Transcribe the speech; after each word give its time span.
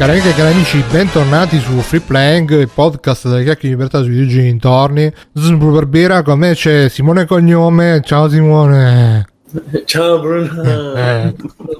Cari 0.00 0.12
amiche 0.12 0.30
e 0.30 0.34
cari 0.34 0.52
amici, 0.54 0.82
bentornati 0.90 1.58
su 1.58 1.78
Free 1.80 2.00
Playing, 2.00 2.60
il 2.60 2.70
podcast 2.72 3.28
delle 3.28 3.44
chiacchiere 3.44 3.68
di 3.68 3.74
libertà 3.74 4.00
sui 4.00 4.08
videogiochi 4.08 4.44
dintorni. 4.44 5.12
Sono 5.34 5.58
Bruno 5.58 5.74
Barbera, 5.74 6.22
con 6.22 6.38
me 6.38 6.54
c'è 6.54 6.88
Simone 6.88 7.26
Cognome. 7.26 8.00
Ciao 8.02 8.26
Simone. 8.26 9.26
Ciao 9.84 10.18
Bruno. 10.20 10.94
Eh. 10.94 11.34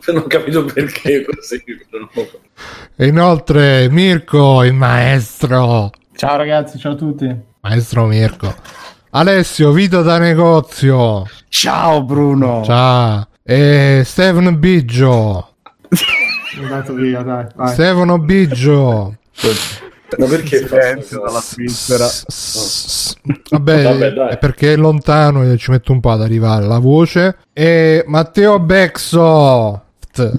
Non 0.08 0.16
ho 0.16 0.26
capito 0.26 0.66
perché 0.66 1.24
così. 1.24 1.64
E 2.94 3.06
inoltre 3.06 3.88
Mirko, 3.88 4.64
il 4.64 4.74
maestro. 4.74 5.90
Ciao 6.14 6.36
ragazzi, 6.36 6.78
ciao 6.78 6.92
a 6.92 6.96
tutti. 6.96 7.34
Maestro 7.62 8.04
Mirko. 8.04 8.54
Alessio, 9.12 9.72
Vito 9.72 10.02
da 10.02 10.18
negozio. 10.18 11.24
Ciao 11.48 12.04
Bruno. 12.04 12.62
Ciao. 12.66 13.28
E 13.42 14.02
Stefano 14.04 14.54
Biggio. 14.54 15.54
Sono 16.52 16.64
andato 16.66 16.94
via, 16.94 17.22
dai. 17.22 17.46
vai. 17.54 17.72
Stefano 17.72 18.18
Biggio. 18.18 19.16
Ma 20.18 20.26
perché 20.26 20.60
fa 20.66 20.80
Silenzio 20.80 21.22
dalla 21.24 21.40
Svizzera. 21.40 22.08
Vabbè, 23.50 23.82
Vabbè, 23.84 24.10
dai. 24.12 24.32
è 24.32 24.38
perché 24.38 24.72
è 24.72 24.76
lontano 24.76 25.44
e 25.44 25.56
ci 25.56 25.70
metto 25.70 25.92
un 25.92 26.00
po' 26.00 26.10
ad 26.10 26.22
arrivare 26.22 26.66
la 26.66 26.78
voce. 26.78 27.36
E 27.52 28.04
Matteo 28.06 28.58
Bexo. 28.58 29.82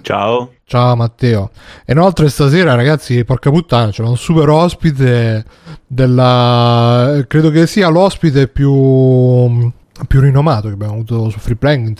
Ciao. 0.01 0.51
Ciao 0.65 0.95
Matteo. 0.95 1.51
E 1.85 1.93
inoltre 1.93 2.29
stasera, 2.29 2.75
ragazzi, 2.75 3.23
porca 3.23 3.49
puttana, 3.49 3.91
c'è 3.91 4.03
un 4.03 4.17
super 4.17 4.49
ospite 4.49 5.45
della... 5.87 7.23
credo 7.27 7.49
che 7.49 7.67
sia 7.67 7.87
l'ospite 7.89 8.47
più, 8.47 9.71
più 10.07 10.19
rinomato 10.19 10.67
che 10.67 10.73
abbiamo 10.73 10.93
avuto 10.93 11.29
su 11.29 11.39
Free 11.39 11.55
Playing 11.55 11.87
in 11.87 11.95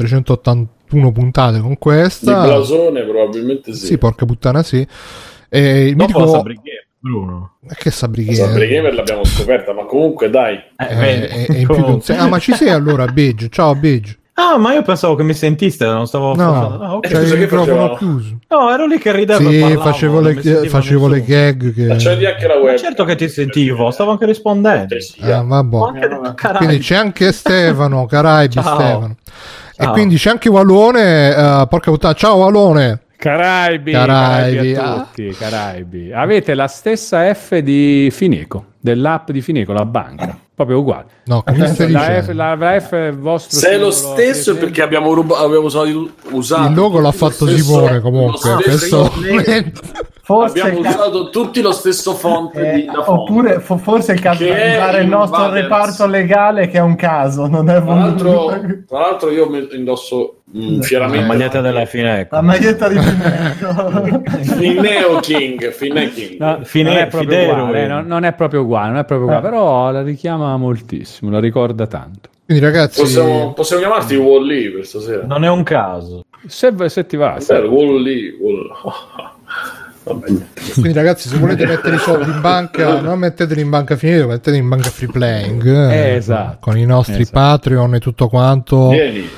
381 0.91 1.11
puntate 1.11 1.59
con 1.59 1.69
Di 1.71 1.77
questa. 1.79 2.41
blasone 2.43 3.03
probabilmente 3.03 3.73
sì. 3.73 3.85
Sì, 3.87 3.97
porca 3.97 4.25
puttana, 4.25 4.61
sì. 4.63 4.85
E 5.49 5.87
il 5.87 5.95
Dopo 5.95 6.19
mitico... 6.43 6.43
Bruno. 7.03 7.53
Che 7.75 7.89
Sabrighe? 7.89 8.35
Sabri 8.35 8.67
Gamer 8.67 8.93
l'abbiamo 8.93 9.23
scoperta, 9.25 9.73
ma 9.73 9.85
comunque 9.85 10.29
dai. 10.29 10.53
Eh, 10.77 10.85
e- 10.87 11.45
e 11.49 11.59
in 11.61 11.65
più 11.67 11.83
di 11.83 11.91
un 11.91 12.01
se- 12.01 12.15
Ah, 12.15 12.27
ma 12.27 12.37
ci 12.37 12.53
sei 12.53 12.70
allora, 12.70 13.07
Biggio? 13.07 13.48
Ciao, 13.49 13.73
Biggio. 13.73 14.17
Ah, 14.35 14.57
ma 14.59 14.73
io 14.73 14.83
pensavo 14.83 15.15
che 15.15 15.23
mi 15.23 15.33
sentiste, 15.33 15.83
non 15.85 16.05
stavo 16.05 16.35
No, 16.35 16.79
Ah, 16.79 16.95
ok. 16.95 17.05
Eh, 17.05 17.09
c'è 17.09 17.21
il 17.33 17.39
microfono 17.39 17.95
chiuso. 17.95 18.37
No, 18.49 18.71
ero 18.71 18.85
lì 18.85 18.99
che 18.99 19.11
ridevo 19.15 19.49
e 19.49 19.51
Sì, 19.51 19.59
parlavo, 19.59 19.81
facevo 19.81 20.20
le, 20.21 20.33
facevo 20.70 21.07
le 21.07 21.23
gag 21.23 21.73
che... 21.73 21.89
Accendi 21.91 22.26
anche 22.27 22.48
la 22.48 22.55
Ma 22.55 22.61
web. 22.61 22.77
certo 22.77 23.03
che 23.03 23.15
ti 23.15 23.27
sentivo, 23.27 23.89
stavo 23.91 24.11
anche 24.11 24.26
rispondendo. 24.27 24.79
Cortesia. 24.87 25.37
Ah, 25.39 25.41
vabbè. 25.43 25.77
Ma 25.77 25.87
anche- 25.87 26.07
Vabbè. 26.07 26.33
carai. 26.35 26.57
Quindi 26.57 26.77
c'è 26.79 26.95
anche 26.95 27.31
Stefano, 27.31 28.05
Caraibi 28.05 28.53
Ciao. 28.53 28.63
Stefano. 28.76 29.15
E 29.82 29.84
Ciao. 29.84 29.93
quindi 29.93 30.15
c'è 30.15 30.29
anche 30.29 30.51
Valone, 30.51 31.35
eh, 31.35 31.65
porca 31.68 31.90
puttana, 31.90 32.13
ciao 32.13 32.37
Valone. 32.37 32.99
Caraibi, 33.18 33.91
Caraibi, 33.91 34.55
Caraibi, 34.55 34.76
a 34.76 34.84
ah. 34.84 34.99
tutti, 34.99 35.29
Caraibi. 35.35 36.13
Avete 36.13 36.54
la 36.54 36.68
stessa 36.68 37.34
F 37.34 37.57
di 37.57 38.10
Fineco, 38.12 38.65
dell'app 38.82 39.29
di 39.32 39.41
Fineco, 39.41 39.71
la 39.74 39.85
banca, 39.85 40.35
proprio 40.54 40.79
uguale. 40.79 41.05
No, 41.26 41.43
La 41.46 42.21
F, 42.24 42.29
la, 42.34 42.55
la 42.55 42.79
F 42.79 42.91
è 42.93 43.07
il 43.07 43.18
vostro 43.18 43.57
Se 43.60 43.70
è 43.70 43.77
lo 43.77 43.91
stesso 43.91 44.54
è 44.54 44.57
perché 44.57 44.82
abbiamo, 44.82 45.13
ruba- 45.13 45.38
abbiamo 45.40 45.65
usato, 45.65 46.10
usato 46.32 46.68
Il 46.70 46.76
logo 46.76 46.99
l'ha 46.99 47.12
fatto 47.12 47.48
Simone 47.48 47.99
comunque. 48.01 48.57
Forse 50.23 50.60
abbiamo 50.62 50.82
ca- 50.82 50.90
usato 50.90 51.29
tutti 51.29 51.62
lo 51.62 51.71
stesso 51.71 52.13
font 52.13 52.55
eh, 52.55 52.85
font. 52.85 53.07
oppure 53.07 53.60
fo- 53.60 53.77
forse 53.77 54.12
è 54.12 54.15
il 54.15 54.21
caso 54.21 54.43
di 54.43 54.49
usare 54.49 55.01
il 55.01 55.07
nostro 55.07 55.41
Invaders. 55.45 55.63
reparto 55.63 56.07
legale 56.07 56.68
che 56.70 56.77
è 56.77 56.82
un 56.82 56.95
caso, 56.95 57.48
non 57.48 57.70
è 57.70 57.84
Tra 57.84 57.93
l'altro, 57.95 58.45
tra 58.88 58.99
l'altro 58.99 59.29
io 59.32 59.49
mi- 59.49 59.68
indosso 59.71 60.41
mm, 60.55 60.77
La 60.77 60.84
fieramente 60.84 61.26
maglietta 61.26 61.60
della 61.62 61.85
Fineco. 61.85 62.35
La 62.35 62.41
maglietta 62.41 62.88
di 62.88 62.99
Pinecco. 62.99 64.22
Finneo 64.56 65.19
King, 65.22 65.72
Finneo 65.72 66.09
King. 66.09 66.40
No, 66.40 66.59
Fine- 66.63 66.90
non, 66.94 66.97
è 67.01 67.07
proprio 67.07 67.29
Fidero, 67.29 67.53
uguale, 67.63 67.84
eh. 67.84 67.88
non, 67.88 68.06
non 68.06 68.23
è 68.23 68.34
proprio 68.34 68.62
uguale, 68.72 68.89
non 68.91 68.97
è 69.00 69.05
proprio 69.05 69.27
uguale, 69.27 69.45
Eh. 69.45 69.50
però 69.50 69.91
la 69.91 70.01
richiama 70.01 70.55
moltissimo, 70.57 71.29
la 71.31 71.39
ricorda 71.39 71.87
tanto. 71.87 72.29
Quindi 72.45 72.63
ragazzi, 72.65 72.99
Possiamo, 73.01 73.53
possiamo 73.53 73.81
chiamarti 73.81 74.15
Wall-E 74.15 74.71
per 74.71 74.85
stasera. 74.85 75.25
Non 75.25 75.43
è 75.45 75.49
un 75.49 75.63
caso. 75.63 76.23
Se, 76.47 76.73
se 76.89 77.05
ti 77.05 77.15
va, 77.15 77.37
Bello, 77.45 77.69
Wall-E. 77.69 78.35
Wall... 78.39 78.71
Quindi 80.73 80.93
ragazzi, 80.93 81.29
se 81.29 81.37
volete 81.37 81.65
mettere 81.65 81.95
i 81.95 81.99
soldi 81.99 82.29
in 82.29 82.41
banca, 82.41 82.99
non 83.01 83.19
metteteli 83.19 83.61
in 83.61 83.69
banca 83.69 83.95
finita, 83.95 84.25
metteteli 84.25 84.57
in 84.57 84.67
banca 84.67 84.89
free 84.89 85.09
playing. 85.11 85.65
eh, 85.65 85.93
Eh, 86.11 86.15
esatto. 86.15 86.57
Con 86.59 86.77
i 86.77 86.85
nostri 86.85 87.21
Esatto. 87.21 87.39
Patreon 87.39 87.95
e 87.95 87.99
tutto 87.99 88.27
quanto. 88.27 88.89
Vieni. 88.89 89.29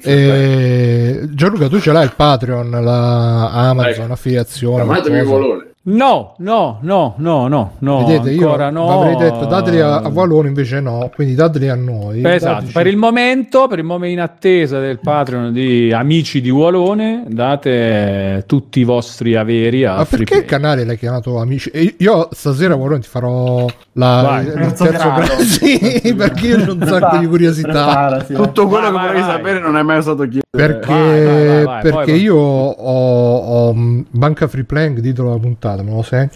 E... 0.00 1.22
Gianluca, 1.32 1.66
tu 1.68 1.80
ce 1.80 1.90
l'hai 1.92 2.04
il 2.04 2.12
Patreon, 2.14 2.70
la 2.70 3.50
Amazon, 3.50 4.04
Ecco. 4.04 4.12
affiliazione. 4.12 4.76
Chiamatemi 4.84 5.24
qualcosa? 5.24 5.66
Valone. 5.84 5.90
No, 5.94 6.34
no, 6.38 6.78
no, 6.82 7.14
no, 7.16 7.48
no, 7.48 7.72
no, 7.78 8.04
Vedete, 8.06 8.30
io 8.30 8.46
ancora 8.46 8.70
no. 8.70 8.88
avrei 9.00 9.16
detto 9.16 9.46
dateli 9.46 9.80
a, 9.80 9.96
a 9.96 10.08
Valone, 10.10 10.46
invece 10.48 10.80
no, 10.80 11.10
quindi 11.12 11.34
dateli 11.34 11.68
a 11.68 11.74
noi. 11.74 12.22
Esatto, 12.24 12.54
Dateci- 12.54 12.72
per 12.72 12.86
il 12.86 12.96
momento, 12.96 13.66
per 13.66 13.78
il 13.80 13.84
momento 13.84 14.14
in 14.14 14.20
attesa 14.20 14.78
del 14.78 15.00
Patreon 15.00 15.52
di 15.52 15.92
Amici 15.92 16.40
di 16.40 16.50
Walone, 16.50 17.24
date 17.28 18.44
tutti 18.46 18.78
i 18.80 18.84
vostri 18.84 19.34
averi 19.34 19.84
a 19.84 19.96
Ma 19.96 20.04
perché 20.04 20.36
il 20.38 20.44
canale 20.44 20.84
l'hai 20.84 20.96
chiamato 20.98 21.38
Amici? 21.40 21.68
E 21.70 21.96
Io 21.98 22.28
stasera 22.30 22.76
Valone 22.76 23.00
ti 23.00 23.08
farò 23.08 23.66
la, 23.94 24.22
Vai. 24.22 24.46
il 24.46 24.52
Terzo 24.52 24.84
terzo 24.84 25.12
grado. 25.12 25.30
Sì, 25.52 26.14
perché 26.16 26.46
io 26.46 26.70
ho 26.70 26.72
un 26.74 26.84
sacco 26.86 27.16
di 27.18 27.26
curiosità. 27.26 28.24
Tutto 28.32 28.68
quello 28.68 28.90
Vai, 28.90 28.92
che 28.92 28.96
vai, 28.96 29.06
vorrei 29.06 29.20
vai. 29.22 29.30
sapere 29.30 29.58
non 29.58 29.76
è 29.76 29.82
mai 29.82 30.00
stato 30.00 30.22
chiesto. 30.22 30.41
Perché, 30.54 30.92
Vai, 30.92 31.24
vai, 31.24 31.64
vai, 31.64 31.82
perché 31.82 32.12
io 32.12 32.36
ho, 32.36 33.36
ho, 33.36 33.72
Banca 34.10 34.46
Free 34.48 34.64
Playing, 34.64 35.00
titolo 35.00 35.30
della 35.30 35.40
puntata, 35.40 35.82
me 35.82 35.92
lo 35.92 36.02
segno. 36.02 36.28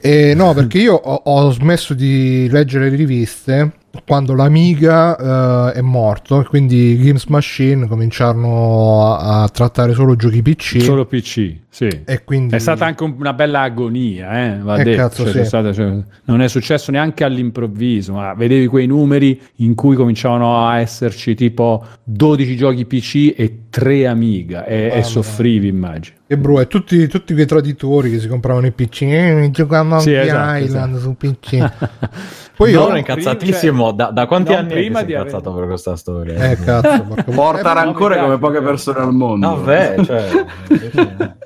E 0.00 0.34
no, 0.34 0.50
perché 0.54 0.78
io 0.78 0.94
ho, 0.94 1.20
ho 1.24 1.50
smesso 1.52 1.94
di 1.94 2.48
leggere 2.50 2.90
le 2.90 2.96
riviste 2.96 3.72
quando 4.04 4.34
l'Amiga 4.34 5.70
eh, 5.70 5.74
è 5.74 5.80
morto, 5.80 6.40
e 6.40 6.44
quindi 6.44 6.98
Games 7.00 7.26
Machine 7.26 7.86
cominciarono 7.86 9.14
a, 9.16 9.44
a 9.44 9.48
trattare 9.48 9.92
solo 9.94 10.16
giochi 10.16 10.42
PC. 10.42 10.82
Solo 10.82 11.06
PC, 11.06 11.54
sì. 11.76 11.88
e 12.06 12.24
quindi 12.24 12.54
È 12.54 12.58
stata 12.58 12.86
anche 12.86 13.02
un- 13.02 13.16
una 13.18 13.34
bella 13.34 13.60
agonia, 13.60 14.54
eh, 14.54 14.58
va 14.60 14.76
Eh, 14.76 14.84
detto. 14.84 14.96
cazzo, 15.02 15.22
Cioè, 15.24 15.32
sì. 15.32 15.38
c'è 15.40 15.44
stata- 15.44 15.72
cioè, 15.74 15.94
non 16.24 16.40
è 16.40 16.48
successo 16.48 16.90
neanche 16.90 17.22
all'improvviso, 17.22 18.14
ma 18.14 18.32
vedevi 18.32 18.66
quei 18.66 18.86
numeri 18.86 19.38
in 19.56 19.74
cui 19.74 19.94
cominciavano 19.94 20.66
a 20.66 20.78
esserci 20.80 21.34
tipo 21.34 21.84
12 22.02 22.56
giochi 22.56 22.86
PC 22.86 23.34
e 23.36 23.58
3 23.68 24.06
Amiga 24.06 24.64
e, 24.64 24.90
e 24.94 25.02
soffrivi, 25.02 25.68
immagino. 25.68 26.16
E 26.28 26.38
bro, 26.38 26.60
e 26.60 26.66
tutti, 26.66 27.06
tutti 27.08 27.34
quei 27.34 27.46
traditori 27.46 28.10
che 28.10 28.18
si 28.20 28.26
compravano 28.26 28.66
i 28.66 28.72
PC, 28.72 29.02
eh, 29.02 29.48
giocavamo 29.52 29.96
a 29.96 30.00
Sì, 30.00 30.12
esatto, 30.14 30.64
Island 30.64 30.94
esatto. 30.96 31.00
su 31.02 31.14
PC. 31.16 31.70
Poi 32.56 32.70
io... 32.70 32.78
Io 32.80 32.84
sono 32.86 32.96
incazzatissimo. 32.96 33.92
Da, 33.92 34.06
da 34.10 34.26
quanti 34.26 34.54
anni 34.54 34.72
prima 34.72 35.00
è 35.00 35.04
di 35.04 35.10
sei 35.12 35.20
avere- 35.20 35.30
incazzato 35.36 35.54
per 35.54 35.66
questa 35.66 35.94
storia? 35.94 36.50
Eh, 36.50 36.56
cazzo. 36.56 37.14
Porta 37.32 37.70
Eh, 37.70 37.74
rancore 37.74 38.14
mi 38.16 38.22
come 38.22 38.38
poche 38.38 38.62
persone 38.62 38.98
al 39.00 39.12
mondo. 39.12 39.48
Vabbè, 39.56 39.94
cioè... 40.04 40.28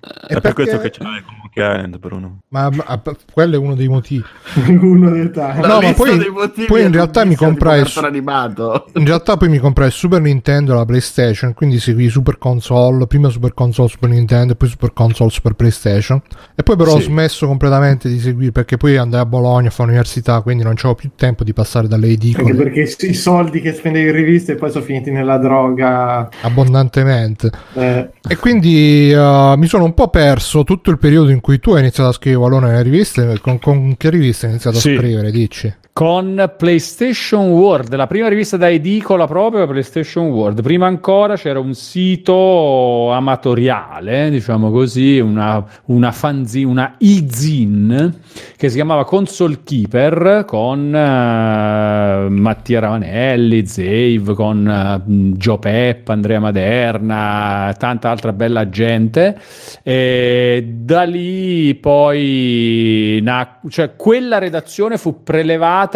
è 0.00 0.34
È 0.34 0.40
per 0.40 0.52
questo 0.52 0.76
perché- 0.78 0.90
che 0.90 0.96
ce 0.96 1.02
l'hai 1.02 1.22
con 1.22 1.34
Monkey 1.40 1.74
Island, 1.76 1.98
Bruno. 1.98 2.38
Ma, 2.50 2.70
ma- 2.70 3.02
quello 3.32 3.54
è 3.56 3.58
uno 3.58 3.74
dei 3.74 3.88
motivi. 3.88 4.24
Uno 4.80 5.10
dei 5.10 5.30
tanti. 5.30 5.66
No, 5.66 5.80
ma 5.80 5.92
poi- 5.92 6.16
dei 6.18 6.30
motivi 6.30 6.66
poi 6.66 6.82
in 6.84 6.92
realtà 6.92 7.24
mi 7.24 7.34
comprai 7.34 7.84
su-. 7.84 8.00
In 8.04 9.04
realtà 9.04 9.36
poi 9.36 9.48
mi 9.48 9.58
comprai 9.58 9.88
il 9.88 9.92
Super 9.92 10.20
Nintendo 10.20 10.72
e 10.72 10.76
la 10.76 10.84
PlayStation, 10.84 11.52
quindi 11.54 11.78
seguì 11.80 12.08
Super 12.08 12.38
Console, 12.38 13.06
prima 13.06 13.28
Super 13.28 13.54
Console 13.54 13.88
Super 13.88 14.10
Nintendo 14.10 14.52
e 14.52 14.56
poi 14.56 14.68
Super 14.68 14.92
Console 14.92 15.30
Super 15.30 15.52
PlayStation. 15.54 16.20
E 16.54 16.62
poi 16.62 16.76
però 16.76 16.92
ho 16.92 16.98
Sì. 16.98 17.04
smesso 17.04 17.46
completamente 17.46 18.08
di 18.08 18.18
seguire 18.20 18.52
perché 18.52 18.76
poi 18.76 18.96
andai 18.96 19.20
a 19.20 19.26
Bologna 19.26 19.68
a 19.68 19.70
fare 19.72 19.90
università, 19.90 20.40
quindi 20.42 20.62
non 20.62 20.74
c'avevo 20.74 20.94
più 20.94 21.10
tempo 21.16 21.44
di 21.44 21.52
passare 21.52 21.88
dalle 21.88 22.06
Anche 22.08 22.26
edicole 22.26 22.54
perché 22.54 22.80
i 23.06 23.14
soldi 23.14 23.60
che 23.60 23.72
spendevi 23.72 24.08
in 24.08 24.14
riviste 24.14 24.54
poi 24.54 24.70
sono 24.70 24.84
finiti 24.84 25.10
nella 25.10 25.38
droga. 25.38 26.28
abbondantemente. 26.42 27.50
eh, 27.74 28.10
E 28.28 28.36
quindi 28.36 29.10
eh, 29.10 29.54
mi 29.56 29.66
sono 29.66 29.87
un 29.88 29.94
po' 29.94 30.08
perso 30.08 30.64
tutto 30.64 30.90
il 30.90 30.98
periodo 30.98 31.30
in 31.30 31.40
cui 31.40 31.58
tu 31.58 31.72
hai 31.72 31.80
iniziato 31.80 32.10
a 32.10 32.12
scrivere 32.12 32.42
Valone 32.42 32.66
nelle 32.68 32.82
riviste. 32.82 33.38
Con, 33.40 33.58
con 33.58 33.96
che 33.96 34.10
riviste 34.10 34.46
hai 34.46 34.52
iniziato 34.52 34.78
Sì. 34.78 34.94
a 34.94 34.98
scrivere? 34.98 35.30
Dici? 35.30 35.74
Con 35.98 36.54
PlayStation 36.56 37.48
World, 37.48 37.92
la 37.96 38.06
prima 38.06 38.28
rivista 38.28 38.56
da 38.56 38.70
edicola 38.70 39.26
proprio 39.26 39.66
PlayStation 39.66 40.26
World. 40.26 40.62
Prima 40.62 40.86
ancora 40.86 41.34
c'era 41.34 41.58
un 41.58 41.74
sito 41.74 43.10
amatoriale, 43.10 44.30
diciamo 44.30 44.70
così, 44.70 45.18
una, 45.18 45.64
una 45.86 46.12
fanzine, 46.12 46.70
una 46.70 46.94
e-zine 46.98 48.14
che 48.56 48.68
si 48.68 48.76
chiamava 48.76 49.04
Console 49.04 49.58
Keeper 49.64 50.44
con 50.46 50.94
eh, 50.94 52.28
Mattia 52.28 52.78
Ravanelli, 52.78 53.66
Zave, 53.66 54.34
con 54.34 54.68
eh, 54.68 55.02
Gio 55.36 55.58
Peppa, 55.58 56.12
Andrea 56.12 56.38
Maderna, 56.38 57.74
tanta 57.76 58.08
altra 58.08 58.32
bella 58.32 58.68
gente. 58.68 59.36
E 59.82 60.74
da 60.78 61.02
lì 61.02 61.74
poi 61.74 63.18
nac- 63.20 63.68
cioè 63.68 63.96
quella 63.96 64.38
redazione 64.38 64.96
fu 64.96 65.24
prelevata 65.24 65.86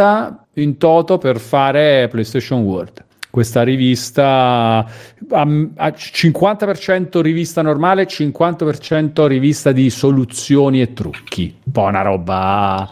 in 0.55 0.79
toto 0.79 1.19
per 1.19 1.39
fare 1.39 2.09
PlayStation 2.09 2.61
World. 2.61 3.05
questa 3.31 3.63
rivista 3.63 4.85
a, 5.31 5.41
a 5.41 5.89
50% 5.89 7.21
rivista 7.21 7.63
normale, 7.63 8.07
50% 8.07 9.27
rivista 9.27 9.73
di 9.73 9.89
soluzioni 9.89 10.83
e 10.83 10.93
trucchi. 10.93 11.57
Un 11.65 11.73
po' 11.73 11.83
una 11.83 12.03
roba 12.03 12.91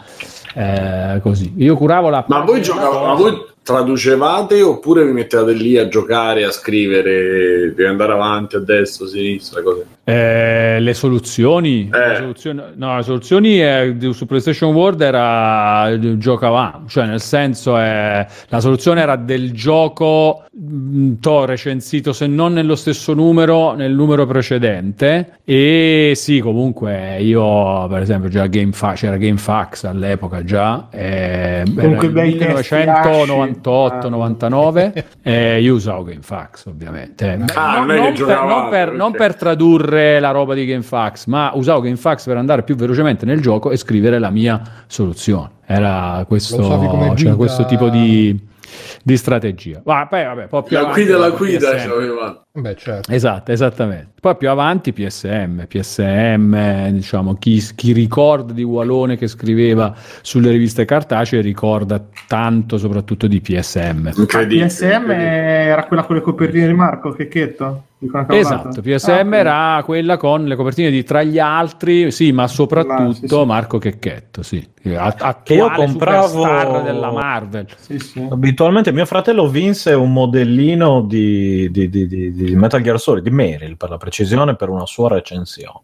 eh, 0.55 1.19
così. 1.21 1.53
Io 1.57 1.75
curavo 1.75 2.09
la 2.09 2.25
Ma 2.27 2.39
voi 2.41 2.61
giocavate, 2.61 3.05
ma 3.05 3.13
voi 3.13 3.45
traducevate 3.63 4.61
oppure 4.61 5.05
vi 5.05 5.11
mettevate 5.11 5.53
lì 5.53 5.77
a 5.77 5.87
giocare, 5.87 6.43
a 6.43 6.51
scrivere, 6.51 7.73
devi 7.75 7.85
andare 7.85 8.13
avanti, 8.13 8.55
a 8.55 8.59
destra, 8.59 9.05
a 9.05 9.09
sinistra, 9.09 9.61
cose? 9.61 9.85
Eh, 10.03 10.79
le 10.79 10.93
soluzioni, 10.95 11.87
Eh. 11.93 12.07
le 12.09 12.15
soluzioni, 12.15 12.61
no, 12.75 12.95
le 12.97 13.03
soluzioni 13.03 13.61
eh, 13.61 13.93
di- 13.97 14.11
su 14.13 14.25
PlayStation 14.25 14.73
World 14.73 14.99
era 14.99 15.89
eh, 15.89 16.17
giocavamo, 16.17 16.85
cioè 16.87 17.05
nel 17.05 17.21
senso 17.21 17.77
eh, 17.79 18.25
la 18.47 18.59
soluzione 18.59 19.01
era 19.01 19.15
del 19.15 19.51
gioco 19.51 20.45
mh, 20.51 21.13
to 21.19 21.45
recensito 21.45 22.13
se 22.13 22.25
non 22.25 22.51
nello 22.53 22.75
stesso 22.75 23.13
numero, 23.13 23.73
nel 23.73 23.93
numero 23.93 24.25
precedente 24.25 25.33
e 25.45 26.13
sì, 26.15 26.39
comunque 26.39 27.19
io 27.21 27.87
per 27.87 28.01
esempio 28.01 28.29
già 28.29 28.47
GameFAQ, 28.47 28.95
c'era 28.97 29.17
GameFAX 29.17 29.83
all'epoca 29.83 30.43
già, 30.43 30.87
eh, 30.89 31.61
Comunque 31.75 32.07
era 32.07 32.07
il 32.07 32.11
bei 32.11 32.37
testi, 32.37 32.53
lasci. 32.53 32.73
1998-99 32.75 35.03
eh, 35.21 35.61
io 35.61 35.75
usavo 35.75 36.01
GameFAX 36.03 36.65
ovviamente. 36.65 37.37
Ah, 37.53 37.79
No, 37.81 37.85
non 37.85 37.91
è 37.91 38.11
per, 38.13 38.43
non 38.43 38.69
per- 38.69 38.91
non 38.93 39.11
per 39.11 39.35
tradurre 39.35 39.89
la 39.91 40.31
roba 40.31 40.53
di 40.53 40.65
GameFAX, 40.65 41.25
ma 41.27 41.51
usavo 41.53 41.81
GameFAX 41.81 42.25
per 42.25 42.37
andare 42.37 42.63
più 42.63 42.75
velocemente 42.75 43.25
nel 43.25 43.41
gioco 43.41 43.71
e 43.71 43.77
scrivere 43.77 44.19
la 44.19 44.29
mia 44.29 44.61
soluzione. 44.87 45.49
Era 45.65 46.23
questo, 46.27 46.57
guida- 47.15 47.35
questo 47.35 47.65
tipo 47.65 47.89
di, 47.89 48.37
di 49.03 49.17
strategia. 49.17 49.81
Ma 49.85 50.05
poi, 50.07 50.23
vabbè, 50.25 50.47
poi 50.47 50.63
più 50.63 50.75
La 50.75 50.81
avanti 50.83 51.01
guida, 51.03 51.17
la 51.17 51.29
guida, 51.29 51.71
PSM. 51.71 51.87
c'avevate. 51.89 52.39
Beh, 52.53 52.75
certo. 52.75 53.11
Esatto, 53.11 53.51
esattamente. 53.53 54.09
Poi 54.19 54.35
più 54.35 54.49
avanti 54.49 54.91
PSM, 54.91 55.65
PSM, 55.67 56.89
diciamo, 56.89 57.35
chi, 57.35 57.63
chi 57.75 57.93
ricorda 57.93 58.51
di 58.51 58.63
Walone 58.63 59.15
che 59.17 59.27
scriveva 59.27 59.95
sulle 60.21 60.51
riviste 60.51 60.83
cartacee 60.83 61.39
ricorda 61.41 62.03
tanto 62.27 62.77
soprattutto 62.77 63.27
di 63.27 63.39
PSM. 63.39 64.11
Incredibile. 64.17 64.65
PSM 64.65 64.85
incredibile. 64.85 65.29
era 65.29 65.85
quella 65.85 66.03
con 66.03 66.15
le 66.17 66.21
copertine 66.21 66.67
di 66.67 66.73
Marco, 66.73 67.11
Checchetto? 67.13 67.83
Esatto, 68.29 68.81
PSM 68.81 69.31
Ah, 69.33 69.37
era 69.37 69.81
quella 69.85 70.17
con 70.17 70.45
le 70.45 70.55
copertine 70.55 70.89
di 70.89 71.03
tra 71.03 71.21
gli 71.21 71.37
altri, 71.37 72.09
sì, 72.11 72.31
ma 72.31 72.47
soprattutto 72.47 72.93
Ah, 72.93 73.13
sì, 73.13 73.27
sì. 73.27 73.45
Marco 73.45 73.77
Checchetto, 73.77 74.41
sì, 74.41 74.67
attuale 74.95 75.35
Che 75.43 75.53
io 75.53 75.69
compravo- 75.69 76.27
superstar 76.41 76.81
della 76.81 77.11
Marvel. 77.11 77.67
Sì, 77.77 77.99
sì. 77.99 78.27
Abitualmente 78.27 78.91
mio 78.91 79.05
fratello 79.05 79.47
vinse 79.47 79.93
un 79.93 80.11
modellino 80.13 81.01
di, 81.01 81.69
di- 81.69 81.89
di- 81.89 82.07
di- 82.07 82.33
di 82.33 82.55
Metal 82.55 82.81
Gear 82.81 82.99
Solid, 82.99 83.23
di 83.23 83.29
Meryl 83.29 83.77
per 83.77 83.91
la 83.91 83.97
precisione, 83.97 84.55
per 84.55 84.69
una 84.69 84.87
sua 84.87 85.09
recensione. 85.09 85.81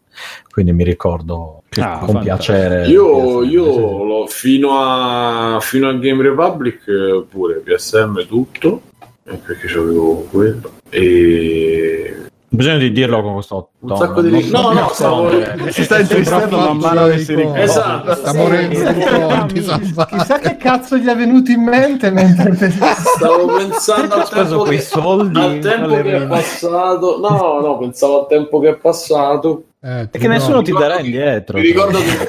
Quindi 0.50 0.72
mi 0.72 0.82
ricordo 0.82 1.62
che 1.68 1.80
Ah, 1.80 1.98
con 1.98 2.14
fantastico. 2.14 2.34
piacere. 2.52 2.86
Io, 2.88 3.44
io 3.44 3.64
sì, 3.64 3.72
sì. 3.72 3.78
l'ho- 3.80 4.26
fino, 4.26 4.70
a, 4.74 5.58
fino 5.60 5.88
a 5.88 5.92
Game 5.92 6.20
Republic 6.24 6.80
eh, 6.88 7.24
pure 7.28 7.62
PSM 7.64 8.26
tutto, 8.26 8.82
eh, 8.84 8.87
perché 9.36 9.66
c'avevo 9.66 10.26
quello. 10.30 10.72
E 10.90 12.12
Bisogna 12.50 12.78
di 12.78 12.92
dirlo 12.92 13.20
con 13.20 13.34
questo 13.34 13.70
un 13.80 13.88
tono, 13.88 14.00
sacco 14.00 14.22
di... 14.22 14.30
non- 14.30 14.48
No, 14.48 14.72
no, 14.72 14.88
stavo... 14.90 15.28
Si 15.68 15.84
sta 15.84 15.98
intristendo 16.00 16.56
man 16.56 16.78
mano 16.78 17.06
che 17.08 17.18
si 17.18 17.34
ricorda. 17.34 17.60
Esatto. 17.60 18.14
Sta 18.14 18.32
morendo 18.32 18.90
di 18.90 19.04
ricordi. 19.04 19.60
Chissà 19.60 20.38
che 20.38 20.56
cazzo 20.56 20.96
gli 20.96 21.06
è 21.06 21.14
venuto 21.14 21.50
in 21.50 21.62
mente 21.62 22.10
mentre 22.10 22.54
Stavo 22.72 23.54
pensando 23.54 24.14
al 24.14 24.28
tempo, 24.30 24.62
quei 24.62 24.78
che, 24.78 24.82
soldi 24.82 25.38
al 25.38 25.58
tempo 25.58 25.88
che 26.00 26.16
è 26.16 26.26
passato. 26.26 27.18
No, 27.20 27.60
no, 27.60 27.76
pensavo 27.78 28.20
al 28.22 28.26
tempo 28.28 28.60
che 28.60 28.68
è 28.70 28.76
passato. 28.76 29.64
Eh, 29.80 30.08
E 30.10 30.18
che 30.18 30.26
nessuno 30.26 30.62
ti 30.62 30.72
darà 30.72 30.96
che- 30.96 31.04
indietro. 31.04 31.58
Mi 31.58 31.64
ricordo 31.64 31.98
che 31.98 32.26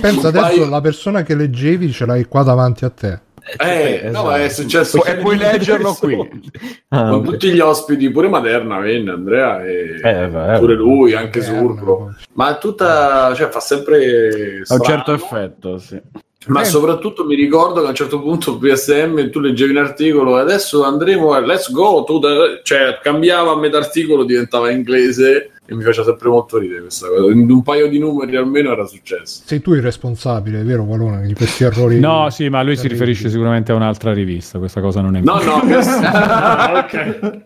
Pensa 0.00 0.20
un 0.20 0.26
adesso 0.26 0.40
paio- 0.40 0.68
la 0.68 0.80
persona 0.80 1.22
che 1.22 1.34
leggevi 1.34 1.92
ce 1.92 2.06
l'hai 2.06 2.24
qua 2.24 2.42
davanti 2.42 2.84
a 2.86 2.90
te. 2.90 3.20
Eh, 3.56 4.00
esatto. 4.04 4.26
no, 4.28 4.34
è 4.34 4.48
successo 4.48 5.02
E 5.04 5.16
puoi 5.16 5.36
leggerlo 5.38 5.94
qui. 5.94 6.16
Ah, 6.90 7.10
con 7.10 7.18
ok. 7.20 7.24
tutti 7.24 7.50
gli 7.52 7.60
ospiti, 7.60 8.10
pure 8.10 8.28
Materna 8.28 8.78
venne, 8.78 9.10
Andrea 9.10 9.62
e 9.64 10.00
Eh, 10.02 10.58
pure 10.58 10.74
lui, 10.74 11.12
anche 11.14 11.40
Eh, 11.40 11.42
Surlo. 11.42 12.14
Ma 12.34 12.56
tutta, 12.56 13.32
cioè 13.34 13.48
fa 13.48 13.60
sempre 13.60 14.62
Ha 14.66 14.74
un 14.74 14.82
certo 14.82 15.12
effetto, 15.12 15.78
sì. 15.78 16.00
Ma 16.46 16.62
Eh. 16.62 16.64
soprattutto 16.64 17.24
mi 17.26 17.34
ricordo 17.34 17.80
che 17.80 17.86
a 17.86 17.90
un 17.90 17.94
certo 17.94 18.22
punto 18.22 18.56
PSM 18.56 19.28
tu 19.28 19.38
leggevi 19.40 19.72
un 19.72 19.76
articolo 19.84 20.38
e 20.38 20.40
adesso 20.40 20.82
andremo 20.84 21.32
a 21.32 21.40
Let's 21.40 21.70
Go, 21.70 22.04
tu 22.04 22.18
da- 22.18 22.60
cioè 22.62 22.98
cambiava 23.02 23.52
a 23.52 23.56
metà 23.56 23.76
articolo, 23.76 24.24
diventava 24.24 24.70
inglese 24.70 25.50
e 25.70 25.74
mi 25.74 25.82
faceva 25.82 26.06
sempre 26.06 26.28
molto 26.30 26.56
ridere 26.56 26.80
questa 26.80 27.06
cosa. 27.08 27.30
In 27.30 27.50
un 27.50 27.62
paio 27.62 27.88
di 27.88 27.98
numeri 27.98 28.36
almeno 28.36 28.72
era 28.72 28.86
successo. 28.86 29.42
Sei 29.44 29.60
tu 29.60 29.74
il 29.74 29.82
responsabile, 29.82 30.62
vero 30.62 30.84
Valone, 30.86 31.26
di 31.26 31.34
questi 31.34 31.64
errori? 31.64 32.00
No, 32.00 32.30
sì, 32.30 32.48
ma 32.48 32.62
lui 32.62 32.74
si 32.76 32.88
riferisce 32.88 33.28
sicuramente 33.28 33.72
a 33.72 33.74
un'altra 33.74 34.12
rivista, 34.14 34.58
questa 34.58 34.80
cosa 34.80 35.02
non 35.02 35.16
è 35.16 35.20
No, 35.20 35.34
no, 35.42 35.60
ah, 36.04 36.84
ok. 36.86 37.42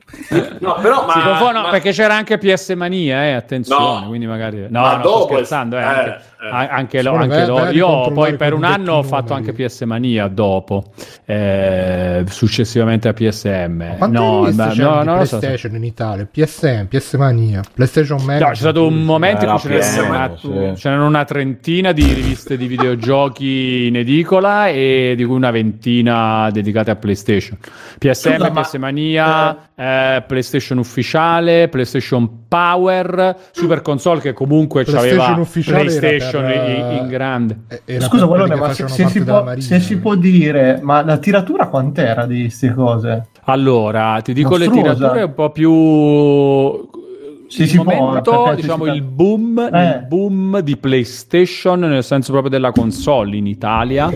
No, 0.60 0.76
però 0.80 1.04
ma, 1.04 1.12
Si 1.14 1.20
confondono 1.20 1.62
ma- 1.62 1.70
perché 1.70 1.90
c'era 1.90 2.14
anche 2.14 2.38
PS 2.38 2.70
Mania, 2.76 3.24
eh, 3.24 3.32
attenzione, 3.32 4.00
No. 4.02 4.06
quindi 4.08 4.26
magari 4.26 4.66
No, 4.70 4.80
Ma 4.80 4.94
no, 4.96 5.00
sto 5.00 5.08
dopo 5.08 5.24
è- 5.24 5.34
scherzando, 5.34 5.76
eh, 5.76 5.80
eh, 5.80 5.84
anche, 5.84 6.10
eh. 6.10 6.48
a- 6.48 6.68
anche, 6.68 7.02
lo- 7.02 7.14
anche 7.14 7.44
do- 7.44 7.54
vai 7.54 7.66
a 7.66 7.70
io 7.70 8.10
poi 8.12 8.36
per 8.36 8.52
un 8.52 8.62
anno 8.64 8.92
ho 8.94 9.02
fatto 9.02 9.34
anche 9.34 9.52
PS 9.52 9.80
Mania 9.82 10.28
dopo, 10.28 10.92
eh, 11.24 12.24
successivamente 12.28 13.08
a 13.08 13.12
PSM. 13.12 13.96
Quante 13.98 14.16
No, 14.18 14.40
riviste 14.44 14.62
ma- 14.64 14.70
c'erano 14.72 14.94
no, 14.94 15.00
di 15.00 15.06
non 15.06 15.18
lo 15.18 15.24
so. 15.24 15.38
PlayStation 15.38 15.74
in 15.76 15.84
Italia? 15.84 16.28
PSM, 16.30 16.86
PS 16.86 17.12
Mania, 17.14 17.60
PlayStation 17.74 18.11
Mega. 18.18 18.46
No, 18.46 18.50
c'è 18.50 18.56
stato 18.56 18.86
un 18.86 19.02
momento 19.04 19.44
in 19.44 19.50
Era 19.50 19.58
cui 19.58 19.70
ce 19.70 20.00
n'erano, 20.02 20.14
una, 20.14 20.74
sì. 20.74 20.80
c'erano 20.80 21.06
una 21.06 21.24
trentina 21.24 21.92
di 21.92 22.12
riviste 22.12 22.56
di 22.56 22.66
videogiochi 22.66 23.86
in 23.86 23.96
edicola 23.96 24.68
e 24.68 25.14
di 25.16 25.24
cui 25.24 25.34
una 25.36 25.50
ventina 25.50 26.48
dedicate 26.50 26.90
a 26.90 26.96
PlayStation. 26.96 27.56
PSM, 27.98 28.34
Scusa, 28.36 28.50
ma- 28.50 28.60
PS 28.60 28.74
Mania, 28.74 29.68
eh, 29.74 30.22
PlayStation 30.26 30.78
Ufficiale, 30.78 31.68
PlayStation 31.68 32.46
Power, 32.48 33.36
Super 33.52 33.82
Console 33.82 34.20
che 34.20 34.32
comunque 34.32 34.84
PlayStation 34.84 35.20
aveva 35.20 35.46
PlayStation 35.64 36.42
per, 36.44 36.54
in, 36.54 36.84
eh, 36.84 36.96
in 36.96 37.08
grande. 37.08 37.58
Eh, 37.68 37.82
era 37.84 38.04
Scusa, 38.04 38.26
Valone, 38.26 38.54
ma 38.56 38.72
se, 38.72 38.88
se 38.88 39.08
si 39.08 39.22
può, 39.24 39.42
Marina. 39.42 39.66
se 39.66 39.80
si 39.80 39.98
può 39.98 40.14
dire, 40.14 40.78
ma 40.82 41.02
la 41.04 41.18
tiratura 41.18 41.68
quant'era 41.68 42.26
di 42.26 42.42
queste 42.42 42.72
cose? 42.74 43.26
Allora, 43.44 44.20
ti 44.22 44.32
dico 44.32 44.56
le 44.56 44.66
Mostruosa. 44.66 44.94
tirature 44.94 45.22
un 45.24 45.34
po' 45.34 45.50
più. 45.50 47.00
Sì, 47.52 47.64
il 47.64 47.82
può, 47.82 47.94
momento, 47.94 48.46
ci 48.54 48.62
diciamo, 48.62 48.86
il 48.86 49.02
boom, 49.02 49.58
Eh. 49.70 49.82
il 49.82 50.06
boom 50.08 50.60
di 50.60 50.74
PlayStation, 50.78 51.80
nel 51.80 52.02
senso 52.02 52.30
proprio 52.32 52.50
della 52.50 52.72
console 52.72 53.36
in 53.36 53.46
Italia. 53.46 54.10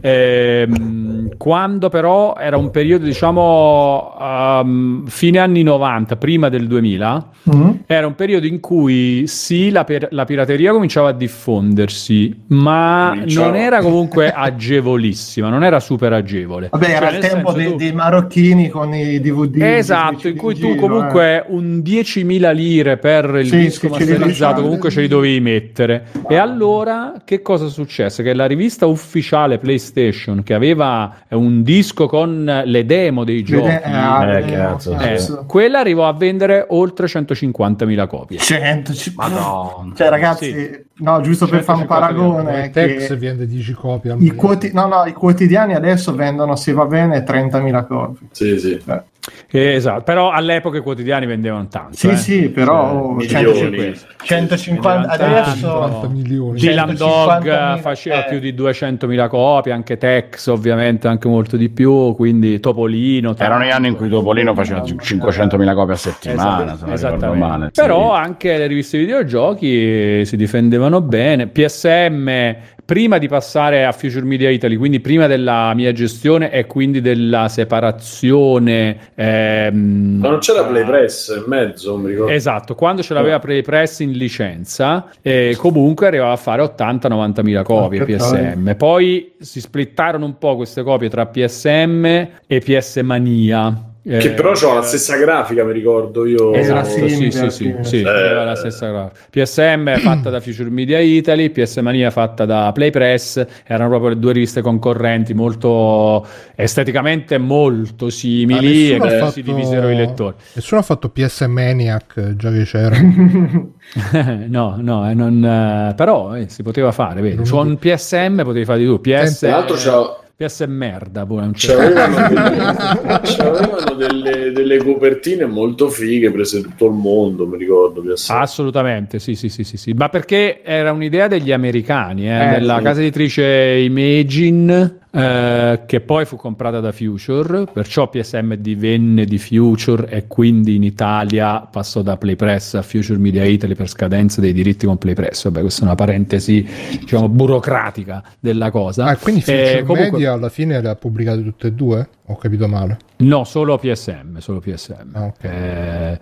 Ehm, 0.00 0.91
quando 1.36 1.88
però 1.88 2.34
era 2.38 2.56
un 2.56 2.70
periodo, 2.70 3.04
diciamo, 3.04 4.16
um, 4.18 5.06
fine 5.06 5.38
anni 5.38 5.62
90, 5.62 6.16
prima 6.16 6.48
del 6.48 6.66
2000, 6.66 7.28
Mm? 7.50 7.70
era 7.86 8.06
un 8.06 8.14
periodo 8.14 8.46
in 8.46 8.60
cui 8.60 9.26
sì, 9.26 9.70
la, 9.70 9.82
per- 9.84 10.06
la 10.12 10.24
pirateria 10.24 10.70
cominciava 10.72 11.08
a 11.08 11.12
diffondersi, 11.12 12.42
ma 12.48 13.10
Cominciava. 13.14 13.46
non 13.48 13.56
era 13.56 13.80
comunque 13.80 14.30
agevolissima, 14.30 15.48
non 15.48 15.64
era 15.64 15.80
super 15.80 16.12
agevole. 16.12 16.68
Vabbè, 16.70 16.84
Cioè, 16.84 16.94
era 16.94 17.10
il 17.10 17.18
tempo 17.18 17.50
senso, 17.50 17.52
dei, 17.56 17.70
tu- 17.70 17.76
dei 17.76 17.92
marocchini 17.92 18.68
con 18.68 18.94
i 18.94 19.20
DVD. 19.20 19.60
Esatto, 19.62 20.28
in 20.28 20.36
cui 20.36 20.54
tu 20.54 20.74
comunque 20.76 21.44
un 21.48 21.82
10.000 21.84 22.52
lire 22.52 22.96
per 22.98 23.24
il 23.40 23.46
Sì, 23.48 23.56
disco 23.58 23.88
masterizzato 23.88 24.62
comunque 24.62 24.90
ce 24.90 25.00
li 25.00 25.08
dovevi 25.08 25.40
mettere. 25.40 26.04
E 26.28 26.36
allora 26.36 27.14
che 27.24 27.42
cosa 27.42 27.66
successe? 27.66 28.22
Che 28.22 28.34
la 28.34 28.46
rivista 28.46 28.86
ufficiale 28.86 29.58
PlayStation 29.58 30.42
che 30.42 30.54
aveva 30.54 31.12
un 31.34 31.62
disco 31.62 32.06
con 32.06 32.62
le 32.64 32.84
demo 32.86 33.24
dei 33.24 33.42
giochi, 33.42 33.68
Eh, 33.68 33.80
cazzo, 33.80 34.98
eh, 34.98 35.18
sì. 35.18 35.36
quella 35.46 35.80
arrivò 35.80 36.06
a 36.08 36.12
vendere 36.12 36.66
oltre 36.68 37.06
150.000 37.06 38.06
copie. 38.06 38.38
150. 38.38 39.34
Madonna. 39.34 39.94
Cioè, 39.94 40.08
ragazzi, 40.08 40.84
no, 40.96 41.20
giusto 41.20 41.46
per 41.46 41.62
fare 41.62 41.80
un 41.80 41.86
150 41.86 41.94
paragone. 41.94 42.64
Il 42.66 42.70
Tex 42.70 43.08
che 43.08 43.16
vende 43.16 43.46
10 43.46 43.72
copie 43.72 44.12
al 44.12 44.22
i, 44.22 44.34
quoti- 44.34 44.70
no, 44.72 44.86
no, 44.86 45.04
I 45.04 45.12
quotidiani 45.12 45.74
adesso 45.74 46.14
vendono, 46.14 46.56
se 46.56 46.72
va 46.72 46.86
bene, 46.86 47.22
30.000 47.24 47.86
copie. 47.86 48.28
Sì, 48.30 48.58
sì. 48.58 48.80
Cioè, 48.84 49.02
Eh, 49.52 49.74
esatto, 49.74 50.02
però 50.02 50.30
all'epoca 50.30 50.78
i 50.78 50.80
quotidiani 50.80 51.26
vendevano 51.26 51.68
tanto. 51.68 51.96
sì, 51.96 52.08
eh. 52.08 52.16
sì, 52.16 52.48
però 52.48 53.10
milioni. 53.10 53.94
150, 54.22 54.56
150 54.56 55.16
Vendevano 55.16 55.36
adesso. 55.36 55.66
50 55.68 56.08
milioni. 56.08 56.58
Dylan 56.58 56.94
Dog 56.96 57.44
150.000, 57.44 57.80
faceva 57.80 58.24
eh. 58.26 58.28
più 58.28 58.38
di 58.40 58.52
200.000 58.52 59.28
copie, 59.28 59.72
anche 59.72 59.96
Tex 59.96 60.48
ovviamente 60.48 61.06
anche 61.06 61.28
molto 61.28 61.56
di 61.56 61.68
più, 61.68 62.14
quindi 62.16 62.58
Topolino. 62.58 63.34
Erano 63.38 63.64
gli 63.64 63.70
anni 63.70 63.88
in 63.88 63.96
cui 63.96 64.08
Topolino 64.08 64.54
faceva 64.54 64.80
500.000 64.80 65.74
copie 65.74 65.94
a 65.94 65.96
settimana, 65.96 66.76
se 66.76 66.84
non 66.84 66.94
ricordo 66.94 66.94
Esattamente. 66.94 67.46
male. 67.46 67.70
Però 67.72 68.12
anche 68.12 68.58
le 68.58 68.66
riviste 68.66 68.98
videogiochi 68.98 70.24
si 70.24 70.36
difendevano 70.36 71.00
bene. 71.00 71.46
PSM 71.46 72.56
prima 72.92 73.16
di 73.16 73.26
passare 73.26 73.86
a 73.86 73.92
Future 73.92 74.22
Media 74.22 74.50
Italy, 74.50 74.76
quindi 74.76 75.00
prima 75.00 75.26
della 75.26 75.72
mia 75.74 75.92
gestione 75.92 76.52
e 76.52 76.66
quindi 76.66 77.00
della 77.00 77.48
separazione. 77.48 79.12
ehm, 79.14 80.18
Ma 80.20 80.28
non 80.28 80.40
c'era 80.40 80.62
Playpress 80.62 81.34
in 81.38 81.44
mezzo, 81.46 81.92
non 81.92 82.02
mi 82.02 82.10
ricordo. 82.10 82.30
Esatto, 82.30 82.74
quando 82.74 83.02
ce 83.02 83.14
l'aveva 83.14 83.38
Playpress 83.38 84.00
in 84.00 84.12
licenza, 84.12 85.08
eh, 85.22 85.56
comunque 85.56 86.08
arrivava 86.08 86.32
a 86.32 86.36
fare 86.36 86.60
80-90 86.60 87.42
mila 87.42 87.62
copie 87.62 88.02
Ah, 88.02 88.04
PSM. 88.04 88.74
Poi 88.76 89.32
si 89.38 89.60
splittarono 89.62 90.26
un 90.26 90.36
po' 90.36 90.56
queste 90.56 90.82
copie 90.82 91.08
tra 91.08 91.24
PSM 91.24 92.04
e 92.46 92.58
PS 92.58 92.96
Mania. 92.96 93.86
Che 94.04 94.16
Eh, 94.18 94.30
però 94.32 94.50
c'ha 94.52 94.74
la 94.74 94.82
stessa 94.82 95.16
grafica, 95.16 95.62
mi 95.62 95.72
ricordo 95.72 96.26
io. 96.26 96.52
Esatto, 96.54 96.88
sì, 96.88 97.30
sì, 97.30 97.50
sì, 97.50 97.76
sì, 97.82 98.00
Eh. 98.00 98.32
la 98.32 98.56
stessa 98.56 98.88
grafica. 98.88 99.26
PSM 99.30 99.88
è 99.90 99.98
fatta 99.98 100.28
da 100.28 100.40
Future 100.40 100.70
Media 100.70 100.98
Italy, 100.98 101.50
PS 101.50 101.76
Mania 101.76 102.10
fatta 102.10 102.44
da 102.44 102.72
Playpress, 102.74 103.46
erano 103.64 103.90
proprio 103.90 104.08
le 104.10 104.18
due 104.18 104.32
riviste 104.32 104.60
concorrenti, 104.60 105.34
molto 105.34 106.26
esteticamente 106.56 107.38
molto 107.38 108.10
simili 108.10 108.90
e 108.90 108.98
nessuno 108.98 109.08
che 109.08 109.16
ha 109.18 109.30
si 109.30 109.42
divisero 109.42 109.88
i 109.88 109.94
lettori. 109.94 110.34
Nessuno 110.54 110.80
ha 110.80 110.84
fatto 110.84 111.08
PS 111.08 111.42
Maniac, 111.42 112.34
già 112.34 112.50
che 112.50 112.64
c'era. 112.64 112.96
no, 114.48 114.76
no, 114.80 115.08
eh, 115.10 115.14
non, 115.14 115.44
eh, 115.44 115.94
però 115.94 116.34
eh, 116.34 116.48
si 116.48 116.62
poteva 116.64 116.92
fare, 116.92 117.20
vedi. 117.20 117.44
Su 117.46 117.56
un 117.56 117.78
PSM 117.78 118.42
potevi 118.42 118.64
fare 118.64 118.78
di 118.80 118.86
tu, 118.86 119.00
PS, 119.00 119.38
Tra 119.40 119.50
l'altro 119.50 119.76
c'ha- 119.76 120.16
PS 120.34 120.64
merda, 120.66 121.24
pure, 121.26 121.42
non 121.42 121.52
c'era. 121.52 121.82
C'avevano, 121.82 122.28
delle, 122.28 123.20
c'avevano 123.22 123.94
delle, 123.94 124.52
delle 124.52 124.76
copertine 124.78 125.44
molto 125.46 125.88
fighe 125.88 126.30
prese 126.30 126.58
in 126.58 126.62
tutto 126.64 126.86
il 126.86 126.92
mondo, 126.94 127.46
mi 127.46 127.56
ricordo. 127.58 128.00
PS. 128.02 128.30
Assolutamente, 128.30 129.18
sì, 129.18 129.34
sì, 129.34 129.48
sì, 129.48 129.62
sì, 129.62 129.76
sì, 129.76 129.92
ma 129.92 130.08
perché 130.08 130.62
era 130.62 130.90
un'idea 130.92 131.28
degli 131.28 131.52
americani, 131.52 132.28
eh, 132.28 132.48
Eh, 132.48 132.58
della 132.58 132.78
sì. 132.78 132.82
casa 132.82 133.00
editrice 133.00 133.42
Imagine, 133.84 134.98
eh, 135.14 135.82
che 135.86 136.00
poi 136.00 136.24
fu 136.24 136.36
comprata 136.36 136.80
da 136.80 136.90
Future, 136.90 137.66
perciò 137.70 138.08
PSM 138.08 138.54
divenne 138.54 139.24
di 139.26 139.38
Future 139.38 140.08
e 140.08 140.26
quindi 140.26 140.76
in 140.76 140.82
Italia 140.84 141.60
passò 141.60 142.00
da 142.02 142.16
Playpress 142.16 142.74
a 142.74 142.82
Future 142.82 143.18
Media 143.18 143.44
Italy 143.44 143.74
per 143.74 143.88
scadenza 143.88 144.40
dei 144.40 144.52
diritti 144.54 144.86
con 144.86 144.96
Playpress. 144.96 145.44
Vabbè, 145.44 145.60
questa 145.60 145.82
è 145.82 145.84
una 145.84 145.94
parentesi, 145.94 146.66
diciamo, 147.00 147.28
burocratica 147.28 148.22
della 148.40 148.70
cosa. 148.70 149.04
Ah, 149.06 149.16
quindi 149.16 149.42
Future 149.42 149.78
Eh, 149.78 149.82
comunque- 149.82 150.10
Media 150.12 150.32
alla 150.32 150.48
fine 150.48 150.80
le 150.80 150.88
ha 150.88 150.94
pubblicate 150.94 151.42
tutte 151.42 151.66
e 151.68 151.72
due? 151.72 152.08
Ho 152.26 152.36
capito 152.36 152.66
male. 152.66 152.96
No, 153.22 153.44
solo 153.44 153.78
PSM, 153.78 154.38
solo 154.38 154.60
PSM. 154.60 155.10
Ah, 155.12 155.24
ok. 155.24 155.44
Eh, 155.44 156.18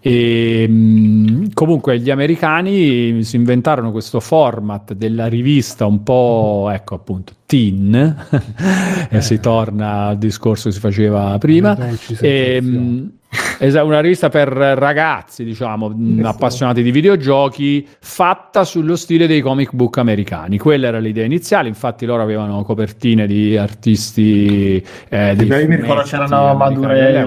e, 0.00 0.68
mh, 0.68 1.52
comunque 1.52 1.98
gli 1.98 2.10
americani 2.10 3.22
si 3.24 3.36
inventarono 3.36 3.90
questo 3.90 4.20
format 4.20 4.92
della 4.94 5.26
rivista 5.26 5.86
un 5.86 6.02
po', 6.02 6.70
ecco 6.72 6.94
appunto, 6.94 7.32
teen, 7.46 7.94
e 9.10 9.20
si 9.20 9.40
torna 9.40 10.06
al 10.06 10.18
discorso 10.18 10.68
che 10.68 10.74
si 10.74 10.80
faceva 10.80 11.36
prima. 11.38 11.76
E, 12.20 12.60
sensazioni. 13.34 13.58
mh, 13.60 13.64
esa- 13.64 13.84
una 13.84 14.00
rivista 14.00 14.28
per 14.28 14.48
ragazzi, 14.48 15.44
diciamo, 15.44 15.88
mh, 15.88 16.22
appassionati 16.24 16.82
di 16.82 16.90
videogiochi, 16.90 17.86
fatta 18.00 18.64
sullo 18.64 18.96
stile 18.96 19.26
dei 19.26 19.40
comic 19.40 19.72
book 19.72 19.98
americani. 19.98 20.58
Quella 20.58 20.88
era 20.88 20.98
l'idea 20.98 21.24
iniziale, 21.24 21.68
infatti 21.68 22.06
loro 22.06 22.22
avevano 22.22 22.62
copertine 22.62 23.26
di 23.26 23.56
artisti 23.56 24.76
eh, 25.08 25.34
dei 25.34 25.46
Io 25.46 25.68
mi 25.68 25.76
ricordo 25.76 26.02
c'erano 26.02 26.52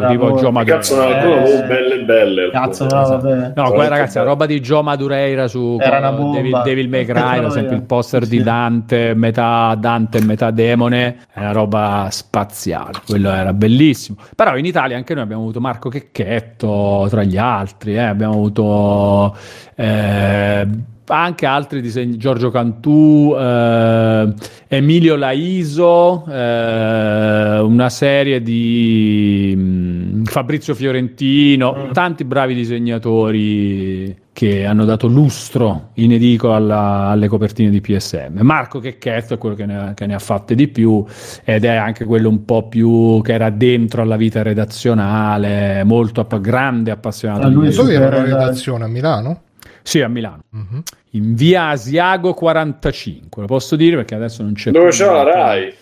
eh, 0.06 0.08
tipo. 0.08 0.32
Joe 0.38 0.52
Madureira. 0.52 0.76
Cazzo, 0.78 0.96
no, 0.96 1.08
Eh, 1.08 1.64
belle 1.68 2.04
belle. 2.04 2.50
Cazzo, 2.52 2.84
no, 2.86 2.90
vabbè. 2.90 3.36
No, 3.36 3.52
quella 3.54 3.64
Molto 3.74 3.90
ragazzi, 3.90 4.18
la 4.18 4.24
roba 4.24 4.46
di 4.46 4.60
Joe 4.60 4.82
Madureira 4.84 5.48
su. 5.48 5.78
Devil, 5.78 6.62
Devil 6.64 6.90
May 6.90 7.06
Cry, 7.06 7.38
ad 7.38 7.46
esempio 7.46 7.76
il 7.76 7.84
poster 7.84 8.26
di 8.26 8.38
Sì. 8.38 8.44
Dante, 8.44 9.14
metà 9.16 9.76
Dante 9.80 10.18
e 10.20 10.24
metà 10.24 10.52
demone, 10.52 11.18
è 11.34 11.40
una 11.40 11.52
roba 11.52 12.08
spaziale, 12.12 13.00
quello 13.06 13.30
era 13.32 13.54
bellissimo. 13.54 14.18
Però 14.36 14.56
in 14.58 14.66
Italia 14.66 14.98
anche 14.98 15.14
noi 15.14 15.24
abbiamo 15.24 15.44
avuto 15.44 15.60
Marco 15.60 15.90
Checchetto 15.98 17.08
tra 17.10 17.24
gli 17.24 17.38
altri, 17.38 17.96
eh, 17.96 18.00
abbiamo 18.00 18.34
avuto 18.34 19.36
eh, 19.76 20.68
anche 21.06 21.46
altri 21.46 21.82
disegni, 21.82 22.18
Giorgio 22.18 22.52
Cantù, 22.52 23.36
eh, 23.36 24.34
Emilio 24.68 25.16
Laiso, 25.16 26.24
eh, 26.28 27.60
una 27.60 27.90
serie 27.90 28.42
di 28.42 29.54
mm, 29.56 30.24
Fabrizio 30.26 30.76
Fiorentino, 30.76 31.90
tanti 31.94 32.24
bravi 32.26 32.54
disegnatori 32.54 34.26
che 34.38 34.66
hanno 34.68 34.86
dato 34.86 35.08
lustro 35.08 35.90
in 35.96 36.12
edicola 36.12 36.58
alla- 36.58 37.08
alle 37.08 37.28
copertine 37.28 37.72
di 37.72 37.82
PSM. 37.82 38.38
Marco 38.42 38.78
Checchetto 38.80 39.34
è 39.34 39.38
quello 39.40 39.56
che 39.56 39.66
ne, 39.66 39.76
ha, 39.76 39.94
che 39.96 40.06
ne 40.06 40.14
ha 40.14 40.20
fatte 40.20 40.54
di 40.54 40.68
più 40.68 41.04
ed 41.44 41.66
è 41.66 41.74
anche 41.74 42.06
quello 42.06 42.30
un 42.30 42.46
po' 42.46 42.68
più 42.68 43.20
che 43.24 43.34
era 43.34 43.50
dentro 43.50 44.04
alla 44.04 44.16
vita 44.16 44.44
redazionale, 44.44 45.84
molto 45.86 46.22
app- 46.22 46.36
grande 46.36 46.92
appassionato 46.92 47.48
Ah, 47.48 47.48
di 47.48 47.54
lui 47.56 47.70
videogiochi. 47.70 47.96
era 47.96 48.10
la 48.18 48.24
redazione? 48.24 48.84
A 48.84 48.88
Milano? 48.88 49.42
Sì, 49.82 50.02
a 50.02 50.08
Milano. 50.08 50.42
Mhm. 50.52 50.84
In 51.12 51.34
via 51.34 51.70
Asiago 51.70 52.36
45, 52.36 53.42
lo 53.42 53.48
posso 53.48 53.76
dire 53.76 53.96
perché 53.96 54.14
adesso 54.14 54.44
non 54.44 54.54
c'è 54.54 54.70
Dove 54.70 54.90
c'era 54.92 55.24
la. 55.24 55.34
Rai? 55.34 55.74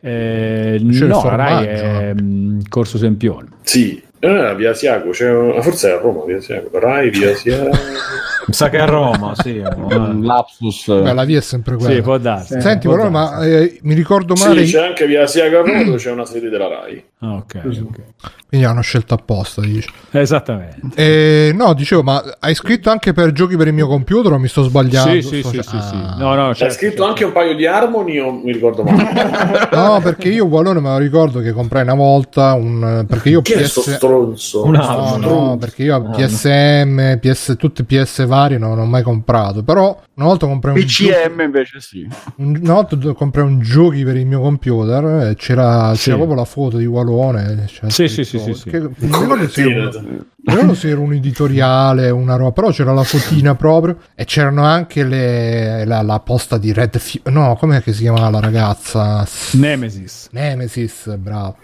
Eh, 0.00 0.74
C'è 0.76 0.84
il 0.84 1.04
no, 1.06 1.22
la 1.24 1.34
Rai 1.34 1.66
è 1.66 2.14
mm, 2.20 2.60
Corso 2.68 2.98
Sempione. 2.98 3.48
Sì, 3.62 4.02
era 4.30 4.54
via 4.54 4.72
Siago, 4.74 5.10
c'è- 5.10 5.60
forse 5.62 5.88
era 5.88 5.96
a 5.96 6.00
Roma, 6.00 6.24
via 6.24 6.40
Siago. 6.40 6.68
Rai, 6.78 7.10
via 7.10 7.34
Siago. 7.34 7.70
Mi 8.46 8.54
sa 8.54 8.68
che 8.68 8.78
a 8.78 8.84
Roma, 8.86 9.34
sì. 9.36 9.62
Un 9.62 10.22
lapsus. 10.22 10.86
Beh, 11.02 11.12
la 11.12 11.24
via 11.24 11.38
è 11.38 11.42
sempre 11.42 11.76
quella. 11.76 11.94
Sì, 11.94 12.00
può 12.00 12.18
darsi. 12.18 12.60
Senti, 12.60 12.86
può 12.86 12.96
però, 12.96 13.10
darsi. 13.10 13.38
ma 13.38 13.46
eh, 13.46 13.78
mi 13.82 13.94
ricordo 13.94 14.34
male. 14.34 14.64
Sì, 14.66 14.72
c'è 14.72 14.86
anche 14.86 15.06
via 15.06 15.26
Siago 15.26 15.60
a 15.60 15.62
Roma 15.62 15.82
dove 15.84 15.96
c'è 15.96 16.10
una 16.10 16.24
sede 16.24 16.48
della 16.48 16.68
Rai. 16.68 17.04
Ah, 17.20 17.34
ok, 17.34 17.60
ok. 17.64 18.00
Quindi 18.48 18.66
hanno 18.66 18.82
scelto 18.82 19.14
apposta, 19.14 19.62
dici. 19.62 19.88
Esattamente. 20.10 20.90
Eh, 20.96 21.52
no, 21.54 21.72
dicevo, 21.72 22.02
ma 22.02 22.22
hai 22.40 22.54
scritto 22.54 22.90
anche 22.90 23.14
per 23.14 23.32
giochi 23.32 23.56
per 23.56 23.68
il 23.68 23.72
mio 23.72 23.86
computer 23.86 24.32
o 24.32 24.38
mi 24.38 24.48
sto 24.48 24.62
sbagliando? 24.64 25.12
Sì, 25.12 25.22
sì, 25.22 25.38
Sto- 25.38 25.48
sì, 25.48 25.62
sì, 25.62 25.80
sì. 25.80 25.94
Ah. 25.94 26.16
No, 26.18 26.34
no, 26.34 26.48
C'è 26.48 26.56
certo, 26.56 26.74
scritto 26.74 26.90
certo. 26.90 27.04
anche 27.06 27.24
un 27.24 27.32
paio 27.32 27.54
di 27.54 27.64
Harmony 27.64 28.18
o 28.18 28.32
mi 28.32 28.52
ricordo 28.52 28.82
male? 28.82 29.68
No, 29.72 30.00
perché 30.02 30.28
io 30.28 30.44
Wallone 30.44 30.80
me 30.80 30.90
lo 30.90 30.98
ricordo 30.98 31.40
che 31.40 31.52
comprai 31.52 31.82
una 31.82 31.94
volta 31.94 32.52
un 32.52 33.06
perché 33.08 33.30
io 33.30 33.40
è 33.40 33.64
sto 33.64 33.80
PS 33.80 33.94
stronzo? 33.94 34.64
Un 34.64 34.72
No, 34.72 35.16
no, 35.18 35.56
perché 35.58 35.84
io 35.84 36.10
PSM, 36.10 37.18
PS, 37.20 37.54
tutte 37.56 37.84
PS 37.84 38.26
varie 38.32 38.56
non 38.58 38.78
ho 38.78 38.86
mai 38.86 39.02
comprato, 39.02 39.62
però 39.62 40.00
una 40.14 40.26
volta 40.26 40.46
comprai 40.46 40.74
un 40.74 40.80
PCM 40.80 41.40
invece 41.42 41.80
sì. 41.80 42.06
un- 42.36 42.58
una 42.62 42.72
volta 42.74 42.96
comprai 43.12 43.44
un 43.44 43.60
giochi 43.60 44.04
per 44.04 44.16
il 44.16 44.26
mio 44.26 44.40
computer 44.40 45.28
e 45.30 45.34
c'era, 45.36 45.94
Sì. 45.94 46.04
c'era 46.04 46.16
proprio 46.16 46.36
la 46.36 46.44
foto 46.44 46.76
di 46.78 46.86
Walone. 46.86 47.64
c'era 47.66 47.90
Sì, 47.90 48.08
sì, 48.08 48.24
sì, 48.24 48.38
sì, 48.38 48.54
sì. 48.54 48.70
che- 48.70 48.78
non 48.78 49.20
ricordo 49.20 49.48
se 49.48 49.62
era, 49.62 49.84
Copertina. 49.90 50.24
Non 50.44 50.54
ricordo 50.72 50.74
se 50.74 50.88
era 50.88 51.00
un 51.00 51.12
editoriale 51.12 52.10
una 52.10 52.36
roba, 52.36 52.52
però 52.52 52.70
c'era 52.70 52.92
la 52.92 53.04
fotina 53.04 53.54
proprio 53.54 53.96
e 54.14 54.24
c'erano 54.24 54.64
anche 54.64 55.04
le, 55.04 55.84
la, 55.84 56.02
la 56.02 56.20
posta 56.20 56.58
di 56.58 56.72
Red 56.72 56.98
Fu- 56.98 57.20
no, 57.30 57.56
com'è 57.58 57.82
che 57.82 57.92
si 57.92 58.02
chiamava 58.02 58.30
la 58.30 58.40
ragazza? 58.40 59.26
Nemesis. 59.52 60.28
Nemesis, 60.32 61.14
bravo. 61.16 61.56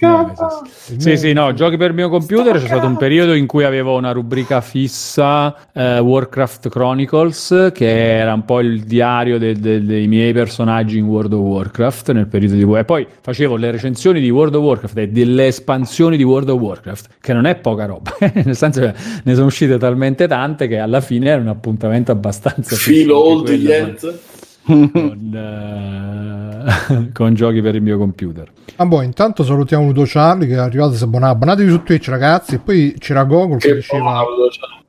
Nemesis. 0.00 0.96
Sì, 0.96 1.16
sì, 1.16 1.32
no, 1.32 1.52
giochi 1.52 1.76
per 1.76 1.90
il 1.90 1.94
mio 1.94 2.08
computer. 2.08 2.58
C'è 2.58 2.66
stato 2.66 2.86
un 2.86 2.96
periodo 2.96 3.34
in 3.34 3.46
cui 3.46 3.64
avevo 3.64 3.96
una 3.96 4.12
rubrica 4.12 4.60
fissa, 4.60 5.54
eh, 5.72 5.98
Warcraft 5.98 6.68
Chronicles, 6.68 7.70
che 7.74 8.16
era 8.16 8.32
un 8.32 8.44
po' 8.44 8.60
il 8.60 8.84
diario 8.84 9.38
de- 9.38 9.54
de- 9.58 9.84
dei 9.84 10.06
miei 10.06 10.32
personaggi 10.32 10.98
in 10.98 11.04
World 11.04 11.32
of 11.32 11.40
Warcraft 11.40 12.12
nel 12.12 12.26
periodo 12.26 12.54
di 12.54 12.78
e 12.78 12.84
poi 12.84 13.06
facevo 13.20 13.56
le 13.56 13.70
recensioni 13.70 14.20
di 14.20 14.30
World 14.30 14.54
of 14.54 14.62
Warcraft 14.62 14.98
e 14.98 15.08
delle 15.08 15.46
espansioni 15.46 16.16
di 16.16 16.22
World 16.22 16.48
of 16.48 16.60
Warcraft, 16.60 17.08
che 17.20 17.32
non 17.32 17.46
è 17.46 17.54
poca 17.56 17.84
roba, 17.84 18.13
nel 18.44 18.56
senso 18.56 18.80
che 18.80 18.94
ne 19.22 19.34
sono 19.34 19.46
uscite 19.46 19.78
talmente 19.78 20.26
tante 20.26 20.66
che 20.68 20.78
alla 20.78 21.00
fine 21.00 21.30
era 21.30 21.40
un 21.40 21.48
appuntamento 21.48 22.12
abbastanza 22.12 22.76
Filo 22.76 23.18
old 23.18 23.48
yet? 23.48 24.32
con, 24.64 25.34
eh, 25.34 27.10
con 27.12 27.34
giochi 27.34 27.60
per 27.60 27.74
il 27.74 27.82
mio 27.82 27.98
computer. 27.98 28.50
Ah, 28.76 28.86
boh, 28.86 29.02
intanto 29.02 29.44
salutiamo 29.44 29.84
Ludo 29.86 30.04
Charlie 30.06 30.48
che 30.48 30.54
è 30.54 30.58
arrivato 30.58 30.94
si 30.94 31.04
abbonava. 31.04 31.32
Abbonatevi 31.32 31.70
su 31.70 31.82
Twitch, 31.82 32.08
ragazzi. 32.08 32.54
E 32.56 32.58
poi 32.58 32.94
c'era 32.98 33.24
Gogol 33.24 33.58
che, 33.58 33.68
Che 33.68 33.74
diceva: 33.74 34.24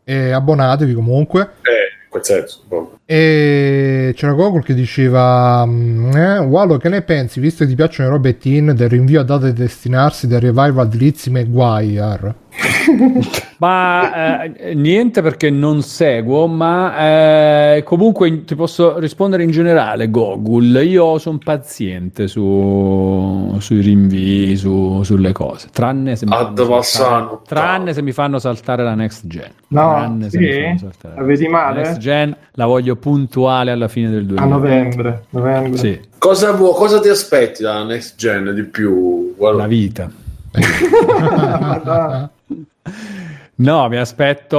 eh, 0.03 0.31
abbonatevi 0.31 0.93
comunque. 0.93 1.41
Eh, 1.61 2.03
in 2.03 2.09
quel 2.09 2.23
senso. 2.23 2.61
boh. 2.67 2.99
E 3.05 4.13
c'era 4.15 4.33
Gogol 4.33 4.63
che 4.63 4.73
diceva: 4.73 5.65
mm, 5.65 6.15
eh, 6.15 6.37
Wallo, 6.39 6.77
che 6.77 6.89
ne 6.89 7.01
pensi? 7.01 7.39
Visto 7.39 7.63
che 7.63 7.69
ti 7.69 7.75
piacciono 7.75 8.09
le 8.09 8.15
robe 8.15 8.37
teen, 8.37 8.73
del 8.75 8.89
rinvio 8.89 9.19
a 9.19 9.23
data 9.23 9.45
di 9.45 9.53
destinarsi 9.53 10.27
del 10.27 10.39
revival 10.41 10.87
di 10.87 10.97
Lizzie 10.97 11.31
McGuire. 11.31 12.43
Ma 13.57 14.43
eh, 14.43 14.73
niente 14.75 15.21
perché 15.21 15.49
non 15.49 15.81
seguo, 15.81 16.45
ma 16.47 17.73
eh, 17.75 17.83
comunque 17.83 18.43
ti 18.43 18.53
posso 18.55 18.99
rispondere 18.99 19.43
in 19.43 19.51
generale, 19.51 20.09
Gogul. 20.09 20.81
Io 20.85 21.17
sono 21.19 21.37
paziente 21.43 22.27
su- 22.27 23.55
sui 23.59 23.79
rinvii, 23.81 24.55
su- 24.57 25.03
sulle 25.03 25.31
cose, 25.31 25.69
tranne 25.71 26.15
se, 26.17 26.25
mi 26.25 26.31
fanno 26.35 26.81
saltare, 26.81 27.39
tranne 27.47 27.93
se 27.93 28.01
mi 28.01 28.11
fanno 28.11 28.39
saltare 28.39 28.83
la 28.83 28.93
next 28.95 29.25
gen. 29.27 29.51
No, 29.69 29.81
Tranne 29.81 30.29
se 30.29 30.37
sì? 30.37 30.37
mi 30.45 30.51
fanno 30.51 30.77
saltare 30.77 31.15
La 31.15 31.23
vedi 31.23 31.43
La 31.45 31.49
male? 31.49 31.81
next 31.81 31.97
gen 31.97 32.35
la 32.51 32.65
voglio 32.65 32.95
puntuale 32.97 33.71
alla 33.71 33.87
fine 33.87 34.09
del 34.09 34.25
2000. 34.25 34.41
A 34.43 34.47
novembre. 34.57 35.23
novembre. 35.29 35.77
Sì, 35.77 35.99
Cosa, 36.17 36.51
vuo- 36.51 36.73
cosa 36.73 36.99
ti 36.99 37.07
aspetti 37.09 37.63
dalla 37.63 37.83
next 37.85 38.15
gen 38.17 38.53
di 38.53 38.63
più? 38.63 39.33
Guarda, 39.37 39.61
la 39.61 39.67
vita. 39.67 40.09
No, 43.57 43.87
mi 43.87 43.97
aspetto. 43.97 44.57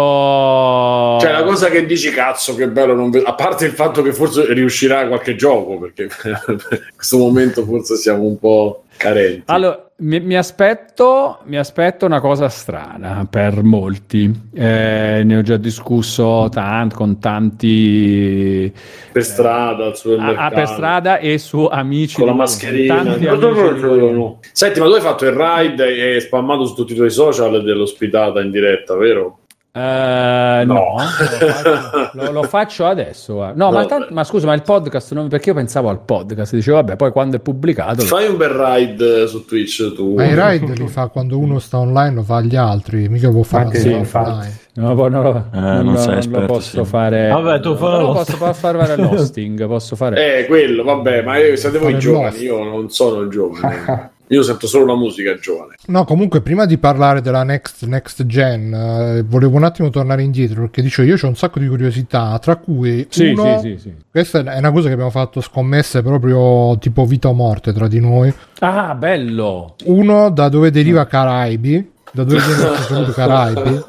Cioè, 1.20 1.30
la 1.30 1.42
cosa 1.44 1.68
che 1.68 1.84
dici, 1.84 2.10
cazzo, 2.10 2.54
che 2.54 2.68
bello, 2.68 2.94
non 2.94 3.10
a 3.24 3.34
parte 3.34 3.66
il 3.66 3.72
fatto 3.72 4.00
che 4.00 4.12
forse 4.12 4.52
riuscirà 4.54 5.06
qualche 5.06 5.34
gioco, 5.34 5.78
perché 5.78 6.04
in 6.48 6.58
questo 6.94 7.18
momento 7.18 7.64
forse 7.64 7.96
siamo 7.96 8.22
un 8.22 8.38
po' 8.38 8.84
carenti. 8.96 9.42
Allora, 9.46 9.85
mi, 9.98 10.20
mi 10.20 10.36
aspetto, 10.36 11.38
mi 11.44 11.56
aspetto 11.56 12.04
una 12.04 12.20
cosa 12.20 12.48
strana 12.48 13.26
per 13.28 13.62
molti. 13.62 14.30
Eh, 14.52 15.22
ne 15.24 15.36
ho 15.36 15.42
già 15.42 15.56
discusso 15.56 16.48
tanto 16.50 16.96
con 16.96 17.18
tanti 17.18 18.70
per 19.12 19.24
strada, 19.24 19.86
al 19.86 19.96
supermercato. 19.96 20.40
a, 20.40 20.46
a- 20.46 20.50
per 20.50 20.68
strada 20.68 21.18
e 21.18 21.38
su 21.38 21.64
amici 21.64 22.16
con 22.16 22.26
la 22.26 22.34
mascherina. 22.34 23.02
tanti 23.02 23.24
no, 23.24 23.36
no, 23.36 24.10
no. 24.10 24.40
Senti, 24.52 24.80
ma 24.80 24.86
tu 24.86 24.92
hai 24.92 25.00
fatto 25.00 25.24
il 25.24 25.32
ride 25.32 26.16
e 26.16 26.20
spammato 26.20 26.66
su 26.66 26.74
tutti 26.74 26.92
i 26.92 26.96
tuoi 26.96 27.10
social 27.10 27.62
dell'ospitata 27.62 28.42
in 28.42 28.50
diretta, 28.50 28.94
vero? 28.96 29.38
Eh, 29.78 30.64
no, 30.64 30.74
No. 30.74 30.94
lo, 30.96 31.04
faccio, 31.50 32.10
lo- 32.14 32.30
lo 32.32 32.42
faccio 32.44 32.86
adesso. 32.86 33.34
No, 33.34 33.52
No. 33.54 33.70
ma, 33.72 33.84
tant- 33.84 34.08
ma 34.10 34.24
scusa, 34.24 34.46
ma 34.46 34.54
il 34.54 34.62
podcast, 34.62 35.12
non- 35.12 35.28
perché 35.28 35.50
io 35.50 35.54
pensavo 35.54 35.90
al 35.90 36.00
podcast? 36.00 36.54
Dicevo, 36.54 36.76
vabbè, 36.78 36.96
poi 36.96 37.10
quando 37.12 37.36
è 37.36 37.40
pubblicato... 37.40 37.96
lo- 38.00 38.06
Fai 38.06 38.26
un 38.26 38.36
bel 38.38 38.48
ride 38.48 39.26
su 39.26 39.44
Twitch 39.44 39.92
tu. 39.94 40.14
Ma 40.14 40.24
i 40.24 40.34
ride 40.34 40.72
li 40.72 40.88
fa 40.88 41.08
quando 41.08 41.38
uno 41.38 41.58
sta 41.58 41.78
online, 41.78 42.14
lo 42.14 42.22
fa 42.22 42.36
agli 42.36 42.56
altri, 42.56 43.08
mica 43.10 43.28
può 43.28 43.42
fare 43.42 43.64
Anche 43.64 43.78
sì, 43.80 43.90
infatti. 43.92 44.48
No, 44.76 44.94
poi 44.94 45.10
non 45.10 45.22
lo, 45.22 45.30
Eh, 45.52 45.58
non 45.58 45.62
non 45.62 45.84
non 45.84 46.04
lo 46.06 46.12
esperto, 46.18 46.46
posso 46.46 46.84
sì. 46.84 46.90
fare. 46.90 47.28
Vabbè, 47.28 47.60
tu 47.60 47.74
fai 47.76 48.00
lo 48.00 48.12
posso 48.12 48.36
fa- 48.36 48.52
fare 48.54 48.96
l'hosting. 48.96 49.66
Posso 49.66 49.96
fare. 49.96 50.38
Eh, 50.40 50.46
quello, 50.46 50.84
vabbè, 50.84 51.22
ma 51.22 51.36
io, 51.38 51.54
siete 51.56 51.78
voi 51.78 51.98
giovani, 51.98 52.38
io 52.40 52.62
non 52.64 52.88
sono 52.90 53.20
il 53.20 53.28
giovane. 53.30 54.14
Io 54.28 54.42
sento 54.42 54.66
solo 54.66 54.86
la 54.86 54.96
musica 54.96 55.36
giovane. 55.38 55.74
No, 55.86 56.04
comunque, 56.04 56.40
prima 56.40 56.66
di 56.66 56.78
parlare 56.78 57.20
della 57.20 57.44
next, 57.44 57.84
next 57.84 58.26
gen, 58.26 58.72
eh, 58.74 59.22
volevo 59.22 59.56
un 59.56 59.62
attimo 59.64 59.88
tornare 59.88 60.22
indietro 60.22 60.62
perché 60.62 60.82
dicevo, 60.82 61.08
io 61.08 61.16
ho 61.22 61.28
un 61.28 61.36
sacco 61.36 61.60
di 61.60 61.68
curiosità, 61.68 62.36
tra 62.40 62.56
cui 62.56 63.06
Sì, 63.08 63.26
uno, 63.28 63.60
sì, 63.60 63.68
sì, 63.76 63.78
sì. 63.78 63.94
questa 64.10 64.40
è 64.42 64.58
una 64.58 64.72
cosa 64.72 64.88
che 64.88 64.94
abbiamo 64.94 65.10
fatto 65.10 65.40
scommesse 65.40 66.02
proprio 66.02 66.76
tipo 66.78 67.04
vita 67.04 67.28
o 67.28 67.34
morte 67.34 67.72
tra 67.72 67.86
di 67.86 68.00
noi. 68.00 68.32
Ah, 68.58 68.94
bello. 68.94 69.76
Uno, 69.84 70.30
da 70.30 70.48
dove 70.48 70.72
deriva 70.72 71.06
Caraibi, 71.06 71.92
da 72.10 72.24
dove 72.24 72.40
viene 72.40 72.62
il 72.74 72.78
saluto 72.82 73.12
Caraibi, 73.12 73.80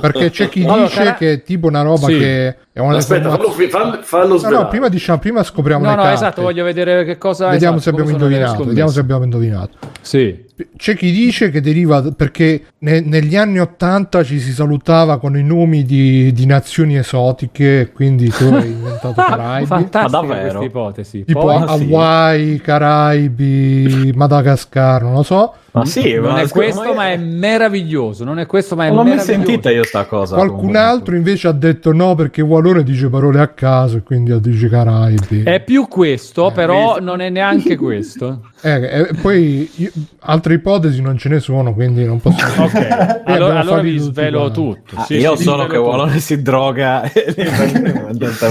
perché 0.00 0.30
c'è 0.30 0.48
chi 0.48 0.64
Allora, 0.64 0.82
dice 0.86 0.96
Cara- 0.96 1.14
che 1.14 1.32
è 1.34 1.42
tipo 1.44 1.68
una 1.68 1.82
roba 1.82 2.06
Sì. 2.08 2.18
che 2.18 2.56
Aspetta, 2.76 3.30
fallo, 3.30 3.50
fallo, 3.50 3.98
fallo 4.02 4.40
No, 4.40 4.48
no, 4.62 4.68
prima 4.68 4.88
diciamo, 4.88 5.20
prima 5.20 5.44
scopriamo 5.44 5.84
No, 5.84 5.90
le 5.90 5.96
no, 5.96 6.02
carte. 6.02 6.14
esatto. 6.16 6.42
Voglio 6.42 6.64
vedere 6.64 7.04
che 7.04 7.18
cosa. 7.18 7.48
Vediamo 7.50 7.76
esatto, 7.76 7.96
se 7.96 8.02
abbiamo 8.02 8.10
indovinato. 8.18 8.64
Vediamo 8.64 8.90
se 8.90 8.98
abbiamo 9.00 9.22
indovinato. 9.22 9.76
Sì. 10.00 10.42
C'è 10.76 10.94
chi 10.96 11.10
dice 11.10 11.50
che 11.50 11.60
deriva 11.60 12.00
perché 12.16 12.62
ne- 12.78 13.00
negli 13.00 13.34
anni 13.36 13.58
80 13.58 14.22
ci 14.22 14.38
si 14.38 14.52
salutava 14.52 15.18
con 15.18 15.36
i 15.36 15.42
nomi 15.42 15.82
di, 15.84 16.32
di 16.32 16.46
nazioni 16.46 16.96
esotiche, 16.96 17.90
quindi 17.92 18.28
tu 18.28 18.44
hai 18.52 18.70
inventato 18.70 19.14
Caraibi. 19.22 19.66
Fantastica 19.66 20.02
Ma 20.02 20.08
davvero? 20.26 20.58
questa 20.58 20.64
ipotesi. 20.64 21.24
Tipo 21.24 21.40
Poi- 21.40 21.54
Ah, 21.56 21.76
sì. 21.76 21.82
Hawaii, 21.92 22.60
Caraibi, 22.60 24.12
Madagascar, 24.14 25.02
non 25.02 25.14
lo 25.14 25.22
so. 25.22 25.54
Ma 25.72 25.84
sì, 25.86 26.14
non 26.14 26.32
ma 26.34 26.40
è 26.40 26.48
questo, 26.48 26.94
ma 26.94 27.10
è 27.10 27.16
meraviglioso. 27.16 28.22
Non 28.22 28.38
è 28.38 28.46
questo, 28.46 28.76
ma 28.76 28.84
è 28.84 28.88
Non 28.88 28.98
l'ho 28.98 29.02
mai 29.02 29.12
meraviglioso. 29.16 29.44
sentita 29.44 29.70
io 29.72 29.82
sta 29.84 30.04
cosa. 30.04 30.36
Qualcun 30.36 30.56
comunque. 30.58 30.80
altro 30.80 31.16
invece 31.16 31.48
ha 31.48 31.52
detto 31.52 31.92
no 31.92 32.14
perché 32.14 32.42
Walone 32.64 32.82
dice 32.82 33.10
parole 33.10 33.40
a 33.40 33.48
caso 33.48 33.98
e 33.98 34.02
quindi 34.02 34.40
dice 34.40 34.70
Caraibi. 34.70 35.42
È 35.42 35.62
più 35.62 35.86
questo, 35.86 36.48
Eh, 36.48 36.52
però 36.52 36.98
non 36.98 37.20
è 37.20 37.28
neanche 37.28 37.76
questo. 37.76 38.40
Eh, 38.64 38.80
eh, 39.00 39.10
poi 39.20 39.70
io- 39.74 39.90
altre 40.20 40.54
ipotesi 40.54 41.02
non 41.02 41.18
ce 41.18 41.28
ne 41.28 41.38
sono, 41.38 41.74
quindi 41.74 42.02
non 42.06 42.18
posso 42.18 42.62
Ok, 42.62 42.74
allora, 42.80 43.20
abbiamo 43.26 43.58
allora 43.58 43.80
vi 43.82 43.98
svelo 43.98 44.50
tutto. 44.50 44.94
Ah, 44.96 45.02
Sì, 45.02 45.16
io 45.16 45.36
sì, 45.36 45.42
solo 45.42 45.66
che. 45.66 45.76
Wallone 45.76 46.18
si 46.18 46.40
droga. 46.40 47.02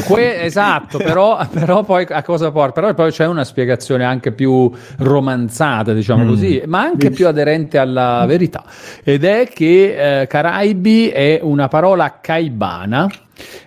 Que- 0.05 0.43
esatto, 0.43 0.99
però, 0.99 1.43
però 1.51 1.83
poi 1.83 2.05
a 2.07 2.21
cosa 2.21 2.51
porta? 2.51 2.79
Però 2.81 2.93
poi 2.93 3.09
c'è 3.11 3.25
una 3.25 3.43
spiegazione 3.43 4.03
anche 4.03 4.31
più 4.31 4.71
romanzata, 4.97 5.93
diciamo 5.93 6.25
così, 6.25 6.61
ma 6.67 6.81
anche 6.81 7.09
più 7.09 7.25
aderente 7.27 7.79
alla 7.79 8.23
verità. 8.27 8.63
Ed 9.03 9.23
è 9.23 9.47
che 9.51 10.21
eh, 10.21 10.27
Caraibi 10.27 11.07
è 11.09 11.39
una 11.41 11.67
parola 11.69 12.19
caibana. 12.21 13.09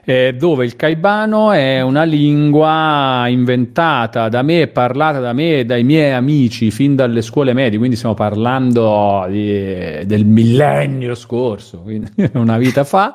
Eh, 0.05 0.35
dove 0.39 0.65
il 0.65 0.77
caibano 0.77 1.53
è 1.53 1.81
una 1.81 2.05
lingua 2.05 3.27
inventata 3.29 4.29
da 4.29 4.43
me, 4.43 4.69
parlata 4.69 5.19
da 5.19 5.33
me 5.33 5.61
e 5.61 5.65
dai 5.65 5.83
miei 5.85 6.13
amici 6.13 6.71
fin 6.71 6.95
dalle 6.95 7.23
scuole 7.23 7.53
medie, 7.53 7.79
quindi 7.79 7.97
stiamo 7.97 8.15
parlando 8.15 9.27
di- 9.29 10.05
del 10.07 10.25
millennio 10.25 11.15
scorso, 11.15 11.79
quindi 11.79 12.11
una 12.35 12.59
vita 12.59 12.85
fa, 12.85 13.15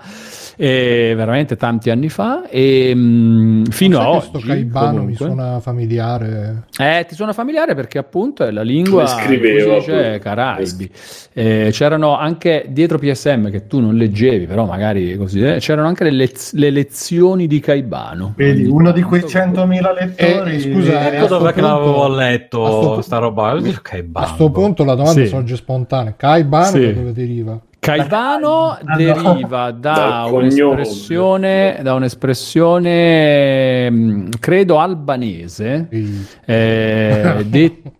eh, 0.63 1.13
veramente 1.15 1.55
tanti 1.55 1.89
anni 1.89 2.07
fa, 2.09 2.47
e 2.47 2.93
mh, 2.93 3.63
fino 3.71 3.99
a 3.99 4.09
oggi. 4.11 4.25
sto 4.27 4.39
caibano 4.39 4.89
mi 4.89 5.15
comunque. 5.15 5.25
suona 5.25 5.59
familiare. 5.59 6.63
Eh, 6.77 7.05
ti 7.07 7.15
suona 7.15 7.33
familiare 7.33 7.73
perché 7.73 7.97
appunto 7.97 8.45
è 8.45 8.51
la 8.51 8.61
lingua 8.61 9.01
Mi 9.03 9.07
si 9.07 9.39
dice. 9.39 10.19
Caraibi. 10.21 10.91
Eh, 11.33 11.69
c'erano 11.71 12.15
anche 12.15 12.65
dietro 12.69 12.99
PSM 12.99 13.49
che 13.49 13.65
tu 13.65 13.79
non 13.79 13.95
leggevi, 13.95 14.45
però 14.45 14.65
magari 14.65 15.17
così, 15.17 15.41
eh, 15.41 15.57
c'erano 15.57 15.87
anche 15.87 16.03
le, 16.03 16.11
lez- 16.11 16.53
le 16.53 16.69
lezioni 16.69 17.47
di 17.47 17.59
Caibano. 17.59 18.33
Vedi, 18.35 18.65
uno 18.65 18.91
di 18.91 19.01
quei 19.01 19.21
100.000 19.21 19.93
lettori. 19.99 20.55
Eh, 20.55 20.59
scusa, 20.59 20.91
eh, 20.91 20.95
a 20.95 21.13
Ecco 21.15 21.25
sto 21.25 21.37
dove 21.39 21.53
che 21.53 21.61
l'avevo 21.61 22.07
letto 22.15 23.01
sta 23.01 23.17
roba. 23.17 23.49
A 23.49 23.59
bambo. 24.03 24.27
sto 24.27 24.51
punto 24.51 24.83
la 24.83 24.93
domanda 24.93 25.21
Sì. 25.21 25.27
sorge 25.27 25.55
spontanea. 25.55 26.13
Caibano 26.15 26.65
Sì. 26.67 26.85
da 26.85 26.91
dove 26.91 27.13
deriva? 27.13 27.59
Caibano 27.81 28.77
Ah, 28.85 28.95
deriva 28.95 29.71
da 29.75 30.27
un'espressione, 30.31 31.79
da 31.81 31.95
un'espressione 31.95 33.89
mh, 33.89 34.29
credo 34.39 34.77
albanese. 34.79 35.87
Sì. 35.89 36.25
eh, 36.45 37.43
det- 37.49 37.81
eh, 37.83 37.91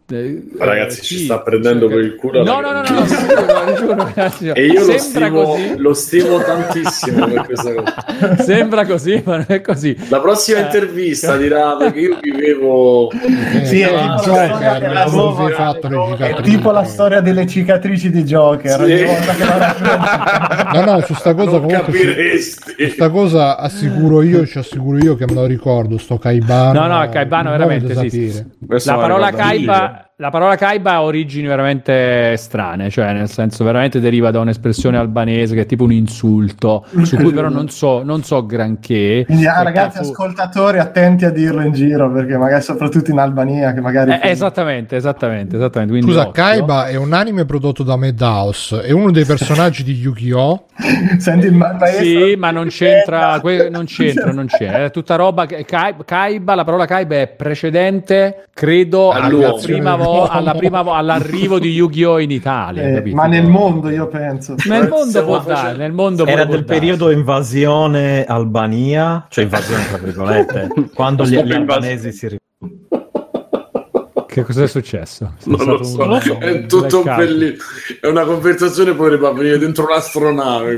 Ragazzi, 0.58 1.02
ci 1.02 1.18
sì, 1.18 1.24
sta 1.26 1.40
prendendo 1.40 1.88
per 1.88 2.00
il 2.00 2.16
culo 2.16 2.44
No, 2.44 2.60
no, 2.60 2.72
no, 2.72 2.82
no, 2.82 3.06
giuro, 3.06 3.76
giuro, 3.76 4.54
E 4.54 4.66
io 4.66 4.86
lo 4.86 4.98
stimo, 4.98 5.58
lo 5.78 5.94
stimo 5.94 6.38
tantissimo 6.40 7.28
per 7.28 7.46
questa 7.46 7.74
cosa. 7.74 8.38
Sembra 8.44 8.86
così, 8.86 9.22
ma 9.26 9.38
non 9.38 9.46
è 9.48 9.62
così. 9.62 9.96
La 10.10 10.20
prossima 10.20 10.60
Eh. 10.60 10.62
intervista 10.64 11.38
dirà 11.38 11.76
perché 11.78 12.00
io 12.00 12.18
vivevo 12.22 13.10
Eh, 13.12 13.66
Sì, 13.66 13.82
è 13.82 13.92
il 13.92 14.20
tipo 14.20 14.32
la 14.32 15.06
Joker, 15.06 16.18
è 16.18 16.42
tipo 16.42 16.72
la 16.72 16.84
storia 16.84 17.22
delle 17.22 17.48
cicatrici 17.48 18.10
di 18.10 18.24
Joker. 18.24 18.84
Sì. 18.84 18.92
Ogni 18.92 19.04
volta 19.06 19.34
che 19.34 19.44
la 19.46 20.72
No, 20.74 20.86
no, 20.94 21.02
su 21.02 21.14
sta 21.14 21.34
cosa 21.34 21.52
non 21.52 21.62
comunque 21.62 21.94
su- 21.94 22.00
capiresti. 22.06 22.74
Questa 22.76 23.10
cosa 23.10 23.58
assicuro 23.58 24.22
io, 24.22 24.46
ci 24.46 24.58
assicuro 24.58 24.98
io 24.98 25.16
che 25.16 25.26
me 25.28 25.34
lo 25.34 25.46
ricordo, 25.46 25.98
sto 25.98 26.18
Caibano. 26.18 26.80
No, 26.80 26.88
no, 26.88 27.04
il 27.04 27.10
Caibano 27.10 27.52
veramente 27.52 28.10
sì. 28.10 28.44
La 28.68 28.96
parola, 28.96 29.28
ricordo 29.30 30.01
caiba, 30.02 30.11
la 30.22 30.30
parola 30.30 30.56
caiba 30.56 30.92
ha 30.92 31.02
origini 31.02 31.48
veramente 31.48 32.38
strane, 32.38 32.92
cioè 32.92 33.12
nel 33.12 33.28
senso 33.28 33.64
veramente 33.64 34.00
deriva 34.00 34.30
da 34.30 34.40
un'espressione 34.40 34.96
albanese 34.96 35.56
che 35.56 35.62
è 35.62 35.66
tipo 35.66 35.84
un 35.86 35.92
insulto, 35.92 36.86
su 37.02 37.16
cui 37.16 37.32
però 37.34 37.50
non 37.50 37.70
so, 37.70 38.04
non 38.04 38.22
so 38.22 38.46
granché. 38.46 39.24
Quindi, 39.26 39.48
ah, 39.48 39.64
ragazzi, 39.64 39.98
cafu- 39.98 40.12
ascoltatori, 40.12 40.78
attenti 40.78 41.26
a 41.26 41.32
dirlo 41.32 41.62
in 41.64 41.72
giro 41.74 42.12
perché 42.12 42.38
magari, 42.38 42.62
soprattutto 42.62 43.10
in 43.10 43.18
Albania, 43.18 43.74
che 43.74 43.82
magari. 43.82 44.12
Eh, 44.12 44.30
esattamente, 44.30 44.96
esattamente, 44.96 45.56
esattamente. 45.56 45.92
Quindi 45.96 46.12
Scusa, 46.12 46.28
occhio. 46.28 46.44
Kaiba 46.44 46.86
è 46.88 46.96
un 46.98 47.14
anime 47.14 47.46
prodotto 47.46 47.82
da 47.82 47.96
Madhouse, 47.96 48.82
è 48.84 48.92
uno 48.92 49.10
dei 49.10 49.26
personaggi 49.26 49.84
di 49.84 49.94
Yu-Gi-Oh! 49.94 50.66
Senti 51.18 51.48
il 51.48 51.54
ma- 51.56 51.74
maestro. 51.80 52.04
Sì, 52.06 52.36
ma 52.38 52.52
non 52.52 52.68
c'entra, 52.68 53.40
que- 53.42 53.70
non 53.72 53.86
c'entra, 53.86 54.32
non 54.32 54.46
c'è. 54.46 54.84
È 54.86 54.92
tutta 54.92 55.16
roba 55.16 55.48
che 55.48 55.66
Kai- 55.66 55.96
Kaiba, 56.06 56.54
la 56.54 56.64
parola 56.64 56.86
Kaiba 56.86 57.16
è 57.16 57.28
precedente, 57.28 58.46
credo, 58.54 59.10
alla 59.10 59.26
All'uomo. 59.26 59.56
prima, 59.56 59.96
vo- 60.12 60.28
alla 60.30 60.54
prima 60.54 60.82
vo- 60.82 60.94
all'arrivo 60.94 61.60
di 61.60 61.70
Yu-Gi-Oh! 61.72 62.20
in 62.20 62.32
Italia. 62.32 62.88
Eh, 62.88 62.94
capito? 62.96 63.16
ma 63.16 63.28
nel 63.28 63.48
mondo, 63.48 63.90
io 63.90 64.08
penso. 64.08 64.56
Nel 64.68 64.88
mondo 64.88 65.10
Stiamo 65.10 65.28
può 65.28 65.40
dare, 65.40 65.78
nel 65.78 65.92
mondo 65.92 66.26
Era 66.26 66.46
del 66.46 66.64
periodo 66.64 67.10
invasione 67.12 68.24
Albania, 68.26 69.26
cioè 69.30 69.44
invasione 69.44 69.88
tra 69.88 69.98
virgolette, 69.98 70.70
quando 70.94 71.26
gli, 71.26 71.38
gli 71.40 71.54
albanesi 71.54 72.12
si 72.12 72.28
ri- 72.28 72.40
Che 74.32 74.44
cosa 74.46 74.64
è 74.64 74.68
successo? 74.68 75.34
Non 75.44 75.66
lo 75.66 75.84
so, 75.84 76.04
un- 76.04 76.38
è 76.40 76.66
tutto 76.66 77.04
bellissimo. 77.04 77.64
È 78.00 78.08
una 78.08 78.24
conversazione 78.24 78.94
potrebbe 78.94 79.28
avvenire 79.28 79.58
dentro 79.58 79.84
un'astronave. 79.84 80.78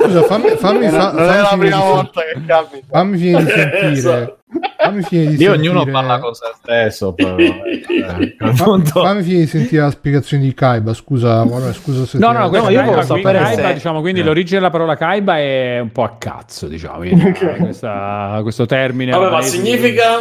Scusa, 0.00 0.22
fammi, 0.24 0.48
fammi, 0.56 0.88
fa- 0.88 1.12
non 1.12 1.22
è 1.22 1.26
la 1.36 1.44
fammi 1.44 1.60
prima 1.68 1.78
volta 1.78 2.20
che 2.22 2.40
capita. 2.44 2.86
fammi 2.90 3.18
finire 3.18 3.44
di 3.44 3.50
sentire. 3.50 3.90
Esatto. 3.90 4.38
Fammi 4.78 5.02
finire 5.02 5.36
di 5.36 5.46
ognuno 5.46 5.82
sentire- 5.84 5.90
parla 5.92 6.18
con 6.18 6.34
se 6.34 6.44
stesso, 6.60 7.12
però. 7.12 7.36
eh. 7.38 8.36
Fammi 8.52 9.22
finire 9.22 9.40
di 9.42 9.46
sentire 9.46 9.82
la 9.82 9.90
spiegazione 9.92 10.42
di 10.42 10.54
Kaiba. 10.54 10.92
Scusa, 10.92 11.40
guarda, 11.44 11.72
scusa 11.72 12.04
se 12.04 12.18
No, 12.18 12.32
no, 12.32 12.40
no, 12.40 12.48
questa 12.48 12.70
io 12.70 12.82
volevo 12.82 13.02
sapere 13.02 13.38
Kaiba, 13.38 13.68
se- 13.68 13.74
diciamo, 13.74 14.00
quindi 14.00 14.20
eh. 14.20 14.24
l'origine 14.24 14.58
della 14.58 14.70
parola 14.70 14.96
Kaiba 14.96 15.38
è 15.38 15.78
un 15.78 15.92
po' 15.92 16.02
a 16.02 16.16
cazzo, 16.18 16.66
diciamo, 16.66 16.96
quindi, 16.96 17.32
questa- 17.60 18.40
questo 18.42 18.66
termine. 18.66 19.12
Vabbè, 19.12 19.30
ma 19.30 19.40
significa 19.40 20.18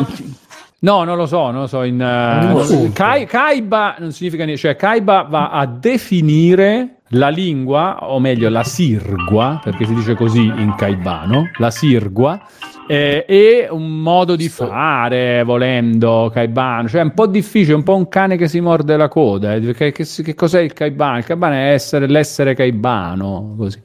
No, 0.84 1.06
non 1.06 1.16
lo 1.16 1.26
so, 1.26 1.50
non 1.50 1.62
lo 1.62 1.68
so. 1.68 1.84
In, 1.84 2.62
so. 2.66 2.92
Kai- 2.94 3.26
Kaiba 3.26 3.96
non 4.00 4.12
significa 4.12 4.44
niente, 4.44 4.62
cioè 4.62 4.76
Kaiba 4.76 5.24
va 5.30 5.50
a 5.50 5.66
definire 5.66 6.98
la 7.10 7.30
lingua, 7.30 8.00
o 8.02 8.20
meglio 8.20 8.50
la 8.50 8.64
sirgua, 8.64 9.62
perché 9.64 9.86
si 9.86 9.94
dice 9.94 10.16
così 10.16 10.42
in 10.42 10.74
caibano, 10.76 11.52
la 11.58 11.72
sirgua, 11.72 12.42
eh, 12.88 13.26
e 13.28 13.68
un 13.70 14.00
modo 14.02 14.36
di 14.36 14.50
fare, 14.50 15.44
volendo, 15.44 16.30
caibano, 16.34 16.88
cioè 16.88 17.02
è 17.02 17.04
un 17.04 17.14
po' 17.14 17.28
difficile, 17.28 17.76
un 17.76 17.84
po' 17.84 17.96
un 17.96 18.08
cane 18.10 18.36
che 18.38 18.48
si 18.48 18.60
morde 18.60 18.98
la 18.98 19.08
coda. 19.08 19.56
eh, 19.56 19.74
Che, 19.74 19.92
che- 19.92 20.06
che 20.06 20.34
cos'è 20.36 20.62
il 20.62 20.74
caibano? 20.74 21.18
Il 21.20 21.26
caibano 21.26 21.54
è 21.56 21.72
essere, 21.74 22.08
l'essere 22.08 22.54
caibano, 22.56 23.56
così. 23.58 23.80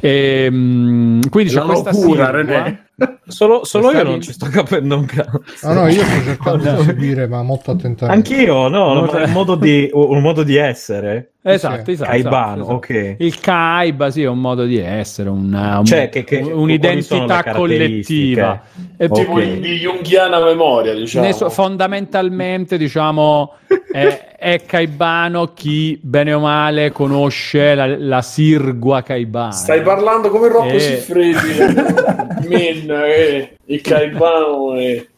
Ehm, 0.00 1.28
quindi 1.30 1.50
c'è 1.52 1.58
La 1.58 1.64
questa 1.64 1.90
locura. 1.92 2.30
René. 2.30 2.86
Solo, 3.26 3.64
solo 3.64 3.90
io 3.90 4.04
non 4.04 4.20
ci 4.20 4.32
sto 4.32 4.46
capendo 4.48 4.96
un 4.96 5.06
cazzo. 5.06 5.40
No, 5.62 5.72
no, 5.72 5.88
io 5.88 6.02
sto 6.04 6.22
cercando 6.22 6.70
di 6.76 6.82
seguire, 6.84 7.26
ma 7.26 7.42
molto 7.42 7.72
attentamente. 7.72 8.28
Anch'io, 8.32 8.68
no, 8.68 8.94
ma 9.06 9.24
un 9.24 9.32
modo 9.32 9.54
di, 9.56 9.88
un 9.92 10.20
modo 10.20 10.42
di 10.44 10.54
essere. 10.56 11.32
Esatto, 11.42 11.82
Sì. 11.86 11.90
esatto. 11.92 12.10
Caibano, 12.10 12.62
esatto. 12.62 12.74
ok. 12.76 13.16
Il 13.18 13.40
Kaiba, 13.40 14.10
sì, 14.10 14.22
è 14.22 14.28
un 14.28 14.38
modo 14.40 14.64
di 14.64 14.78
essere, 14.78 15.30
una- 15.30 15.78
un- 15.78 15.84
Cioè, 15.84 16.08
che- 16.10 16.22
che- 16.22 16.36
un'identità 16.38 17.42
le 17.66 18.02
collettiva. 18.42 18.62
E 18.96 19.06
Ok. 19.06 19.18
tipo 19.18 19.40
di 19.40 19.78
junghiana 19.78 20.40
memoria, 20.40 20.94
diciamo. 20.94 21.32
so- 21.32 21.50
fondamentalmente, 21.50 22.76
diciamo, 22.78 23.54
è, 23.90 24.34
è 24.38 24.62
caibano 24.64 25.52
chi 25.54 25.98
bene 26.02 26.32
o 26.34 26.40
male 26.40 26.90
conosce 26.92 27.74
la, 27.74 27.86
la 27.98 28.22
sirgua 28.22 29.02
caibana. 29.02 29.50
Stai 29.52 29.82
parlando 29.82 30.30
come 30.30 30.48
Rocco 30.48 30.68
Eh. 30.74 30.78
Siffredi, 30.80 31.36
Min, 32.48 32.90
eh, 32.90 33.56
il 33.66 33.80
Caibano 33.80 34.76
e... 34.76 35.08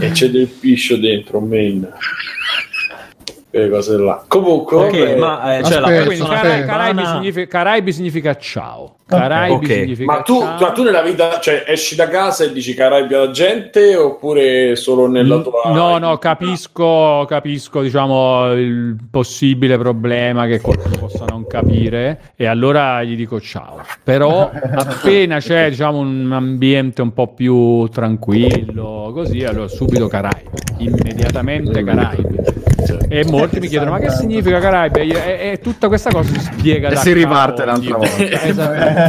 e 0.00 0.10
c'è 0.10 0.28
del 0.28 0.46
piscio 0.46 0.96
dentro, 0.96 1.40
Men. 1.40 1.90
Quelle 3.50 3.68
cose 3.68 3.98
là. 3.98 4.24
Comunque, 4.26 4.76
Ok, 4.76 4.98
vabbè. 4.98 5.16
ma 5.16 5.58
eh, 5.58 5.62
cioè, 5.64 5.78
la 5.80 5.86
Aspetta, 5.88 6.04
Quindi 6.04 6.08
persona 6.24 6.34
Cara- 6.40 6.48
aspetta. 6.54 6.66
Caraibi, 6.72 7.04
significa, 7.06 7.46
Caraibi 7.48 7.92
significa 7.92 8.36
ciao. 8.38 8.96
Caraibi 9.16 9.54
Ok. 9.54 9.66
significa 9.72 10.12
Ma 10.12 10.22
tu, 10.22 10.40
ciao. 10.40 10.58
cioè, 10.58 10.72
tu 10.72 10.82
nella 10.82 11.02
vita, 11.02 11.38
cioè, 11.40 11.64
esci 11.66 11.94
da 11.94 12.08
casa 12.08 12.44
e 12.44 12.52
dici 12.52 12.74
Caraibi 12.74 13.14
alla 13.14 13.30
gente 13.30 13.96
oppure 13.96 14.76
solo 14.76 15.06
nella 15.08 15.38
tua... 15.40 15.70
No, 15.72 15.98
no, 15.98 16.18
capisco, 16.18 17.24
capisco, 17.28 17.80
diciamo, 17.82 18.52
il 18.52 18.96
possibile 19.10 19.76
problema 19.78 20.46
che 20.46 20.60
qualcuno 20.60 20.96
possa 20.98 21.24
non 21.26 21.46
capire 21.46 22.32
e 22.36 22.46
allora 22.46 23.02
gli 23.02 23.16
dico 23.16 23.40
ciao. 23.40 23.80
Però 24.02 24.50
appena 24.74 25.38
c'è, 25.38 25.70
diciamo, 25.70 25.98
un 25.98 26.30
ambiente 26.32 27.02
un 27.02 27.12
po' 27.12 27.28
più 27.28 27.86
tranquillo, 27.88 29.10
così, 29.14 29.44
allora 29.44 29.68
subito 29.68 30.08
Caraibi, 30.08 30.48
immediatamente 30.78 31.82
Caraibi. 31.84 32.40
E 33.08 33.24
molti 33.26 33.60
mi 33.60 33.68
chiedono, 33.68 33.90
ma 33.92 33.98
che 33.98 34.10
significa 34.10 34.58
Caraibi? 34.58 35.00
E, 35.00 35.08
e- 35.14 35.50
e 35.52 35.58
tutta 35.60 35.88
questa 35.88 36.10
cosa 36.10 36.32
si 36.32 36.40
spiega 36.40 36.88
E 36.88 36.94
da 36.94 37.00
si 37.00 37.12
riparte 37.12 37.62
un'altra 37.62 37.96
volta. 37.96 38.16
Esattamente. 38.42 39.01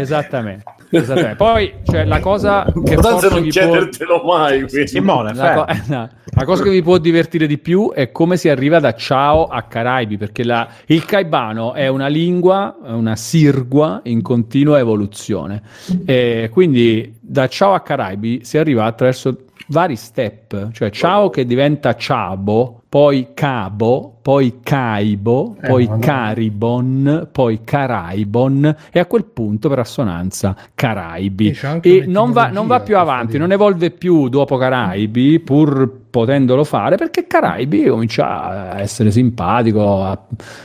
Esattamente. 0.00 0.64
Esattamente. 0.90 1.36
Poi 1.36 1.74
c'è 1.84 2.04
la 2.04 2.20
cosa 2.20 2.64
che 2.84 2.96
forse 2.96 3.28
non 3.28 3.42
vi 3.42 3.50
può... 3.50 3.60
chiedertelo 3.62 4.22
mai. 4.24 4.64
Simone, 4.86 5.34
La, 5.34 5.52
co- 5.54 5.64
fermo. 5.66 5.82
no. 5.96 6.08
La 6.38 6.44
cosa 6.44 6.62
che 6.62 6.70
vi 6.70 6.82
può 6.82 6.98
divertire 6.98 7.46
di 7.46 7.58
più 7.58 7.92
è 7.92 8.12
come 8.12 8.36
si 8.36 8.48
arriva 8.48 8.78
da 8.78 8.94
ciao 8.94 9.46
a 9.46 9.62
Caraibi, 9.62 10.16
perché 10.16 10.44
la- 10.44 10.68
il 10.86 11.04
caibano 11.04 11.72
è 11.72 11.88
una 11.88 12.06
lingua, 12.08 12.76
una 12.84 13.16
sirgua 13.16 14.00
in 14.04 14.22
continua 14.22 14.78
evoluzione. 14.78 15.62
E 16.04 16.48
quindi 16.52 17.16
da 17.20 17.48
ciao 17.48 17.72
a 17.74 17.80
Caraibi 17.80 18.44
si 18.44 18.58
arriva 18.58 18.84
attraverso 18.84 19.38
vari 19.68 19.96
step, 19.96 20.70
cioè 20.72 20.90
ciao 20.90 21.28
che 21.30 21.44
diventa 21.44 21.94
ciabo, 21.96 22.82
poi 22.88 23.28
cabo, 23.34 24.18
poi 24.22 24.60
caibo, 24.62 25.56
Eh, 25.60 25.68
poi 25.68 25.88
caribon, 26.00 27.28
poi 27.32 27.60
caraibon 27.64 28.76
e 28.92 28.98
a 29.00 29.06
quel 29.06 29.24
punto 29.24 29.68
per 29.68 29.80
assonanza 29.80 30.56
Caraibi. 30.74 31.48
E 31.80 32.04
non 32.06 32.30
va, 32.32 32.48
non 32.48 32.66
va 32.66 32.80
più 32.80 32.96
avanti, 32.96 33.38
non 33.38 33.50
evolve 33.50 33.90
più 33.90 34.28
dopo 34.28 34.56
Caraibi, 34.56 35.40
pur 35.40 36.04
potendolo 36.08 36.64
fare, 36.64 36.96
perché 36.96 37.26
Caraibi 37.26 37.84
comincia 37.86 38.70
a 38.70 38.80
essere 38.80 39.10
simpatico, 39.10 40.18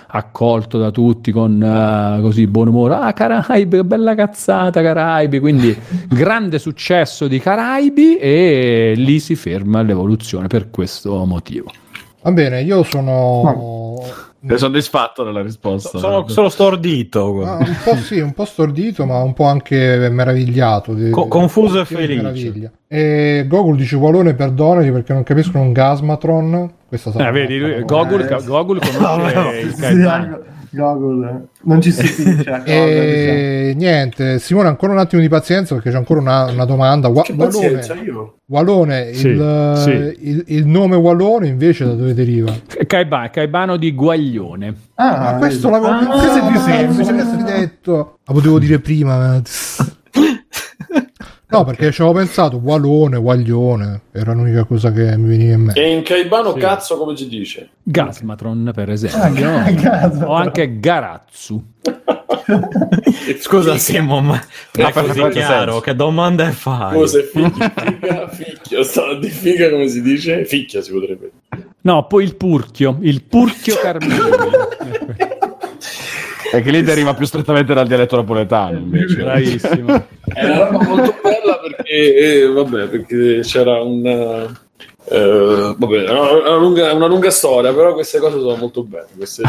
accolto 0.08 0.78
da 0.78 0.92
tutti 0.92 1.32
con 1.32 1.62
eh, 1.62 2.22
così 2.22 2.48
buon 2.48 2.70
umore. 2.70 2.96
Ah, 2.96 3.14
Caraibi, 3.14 3.84
bella 3.84 4.16
cazzata, 4.16 4.82
Caraibi. 4.82 5.40
Quindi 5.40 5.76
grande 6.08 6.60
successo 6.60 7.28
di 7.28 7.40
Caraibi 7.40 8.18
e 8.18 8.94
lì 8.96 9.20
si 9.20 9.36
ferma 9.36 9.82
l'evoluzione 9.82 10.48
per 10.48 10.70
questo 10.70 11.26
motivo. 11.26 11.72
Va 12.24 12.32
bene, 12.32 12.62
io 12.62 12.84
sono 12.84 14.00
Sei 14.48 14.58
soddisfatto 14.58 15.24
della 15.24 15.42
risposta? 15.42 15.98
Sono 16.00 16.28
solo 16.28 16.50
stordito. 16.50 17.44
ah, 17.44 17.58
un 17.58 17.78
po' 17.84 17.96
sì, 17.96 18.20
un 18.20 18.34
po' 18.34 18.46
stordito, 18.46 19.06
ma 19.06 19.22
un 19.22 19.34
po' 19.34 19.46
anche 19.46 20.08
meravigliato. 20.10 20.94
di- 20.94 21.10
Co- 21.10 21.28
confuso 21.28 21.80
e 21.82 21.86
felice. 21.86 22.16
meraviglia. 22.22 22.72
E 22.88 23.46
Gogol 23.48 23.76
dice 23.76 23.96
Walone 23.96 24.34
perdonati 24.36 24.92
perché 24.92 25.14
non 25.14 25.24
capiscono 25.24 25.64
un 25.64 25.72
Gasmatron. 25.74 26.72
Questa 26.88 27.12
sarà 27.12 27.30
Eh, 27.30 27.32
vedi, 27.32 27.84
Gogol, 27.86 28.22
Eh, 28.22 28.44
Gogol 28.46 28.80
conosce 28.80 29.60
il 29.62 29.74
Sì, 29.74 29.82
Google 30.72 31.48
non 31.64 31.82
ci 31.82 31.92
si 31.92 32.24
diciamo. 32.38 32.64
E 32.66 33.74
niente, 33.76 34.40
Simone, 34.40 34.68
ancora 34.70 34.94
un 34.94 35.00
attimo 35.00 35.22
di 35.22 35.28
pazienza 35.28 35.74
perché 35.76 35.92
c'è 35.92 35.98
ancora 35.98 36.20
una, 36.20 36.46
una 36.52 36.66
domanda. 36.66 37.08
Wa- 37.10 37.22
Che 37.24 37.34
Walone. 37.34 37.82
Walone, 38.48 39.14
Sì, 39.14 39.28
il, 39.28 39.74
sì. 39.78 40.28
il- 40.30 40.44
il 40.48 40.66
nome 40.68 40.96
Walone 40.96 41.48
invece 41.48 41.86
da 41.86 41.94
dove 41.94 42.14
deriva? 42.14 42.54
Caiba- 42.88 43.30
Caibano 43.30 43.78
di 43.78 43.94
Guaglione. 43.94 44.74
Ah, 44.96 45.18
Ma 45.20 45.36
questo 45.38 45.68
Ah, 45.74 46.06
questo 46.06 46.38
è 46.46 46.52
più 46.52 46.60
semplice. 46.60 47.14
questo 47.14 47.36
detto. 47.44 48.18
La 48.26 48.34
potevo 48.34 48.60
dire 48.60 48.80
prima. 48.80 49.42
No, 51.52 51.66
perché 51.66 51.92
ci 51.92 52.02
avevo 52.02 52.18
pensato 52.18 52.58
Walone, 52.64 53.18
Guaglione, 53.18 54.02
era 54.14 54.32
l'unica 54.34 54.64
cosa 54.64 54.92
che 54.92 55.18
mi 55.18 55.28
veniva 55.28 55.54
in 55.54 55.62
mente. 55.64 55.84
E 55.84 55.92
in 55.92 56.02
Caibano 56.02 56.54
Sì. 56.54 56.60
cazzo 56.60 56.98
come 56.98 57.16
si 57.18 57.28
dice? 57.28 57.70
Gasmatron, 57.84 58.72
per 58.74 58.90
esempio. 58.90 59.50
Ah, 59.50 60.12
o 60.26 60.34
anche 60.34 60.80
Garazzu. 60.80 61.62
Scusa, 63.40 63.78
Simo, 63.78 64.22
ma 64.22 64.42
è 64.72 64.92
così 64.92 65.28
chiaro. 65.30 65.80
Che 65.80 65.94
domande 65.96 66.52
fai? 66.52 66.94
Cosa 66.96 67.20
è 67.20 67.24
figa? 67.24 68.28
Ficchio. 68.30 68.84
Sta 68.84 69.14
di 69.16 69.30
figa 69.30 69.70
come 69.70 69.88
si 69.88 70.02
dice? 70.02 70.46
Ficchia 70.46 70.82
si 70.82 70.92
potrebbe 70.92 71.32
dire. 71.50 71.68
No, 71.82 72.08
poi 72.08 72.24
il 72.24 72.36
purchio, 72.36 72.98
il 73.02 73.24
purchio 73.24 73.76
carmine. 73.82 74.16
E 76.54 76.62
che 76.62 76.72
lì 76.72 76.84
deriva 76.84 77.14
più 77.14 77.26
strettamente 77.26 77.74
dal 77.74 77.88
dialetto 77.88 78.18
napoletano 78.18 78.78
invece. 78.78 79.16
Bravissimo. 79.24 80.06
È 80.34 80.46
una 80.46 80.68
roba 80.68 80.84
molto 80.84 81.16
bella 81.22 81.60
perché, 81.60 82.16
eh, 82.16 82.46
vabbè, 82.48 82.88
perché 82.88 83.40
c'era 83.42 83.82
un... 83.82 84.06
eh, 84.06 85.76
vabbè, 85.78 86.04
è 86.04 86.10
una, 86.12 86.32
una 86.32 86.56
lunga, 86.58 86.94
una 86.94 87.08
lunga 87.08 87.30
storia, 87.30 87.74
però 87.74 87.94
queste 87.94 88.20
cose 88.20 88.40
sono 88.40 88.56
molto 88.56 88.84
belle. 88.84 89.08
Queste, 89.16 89.44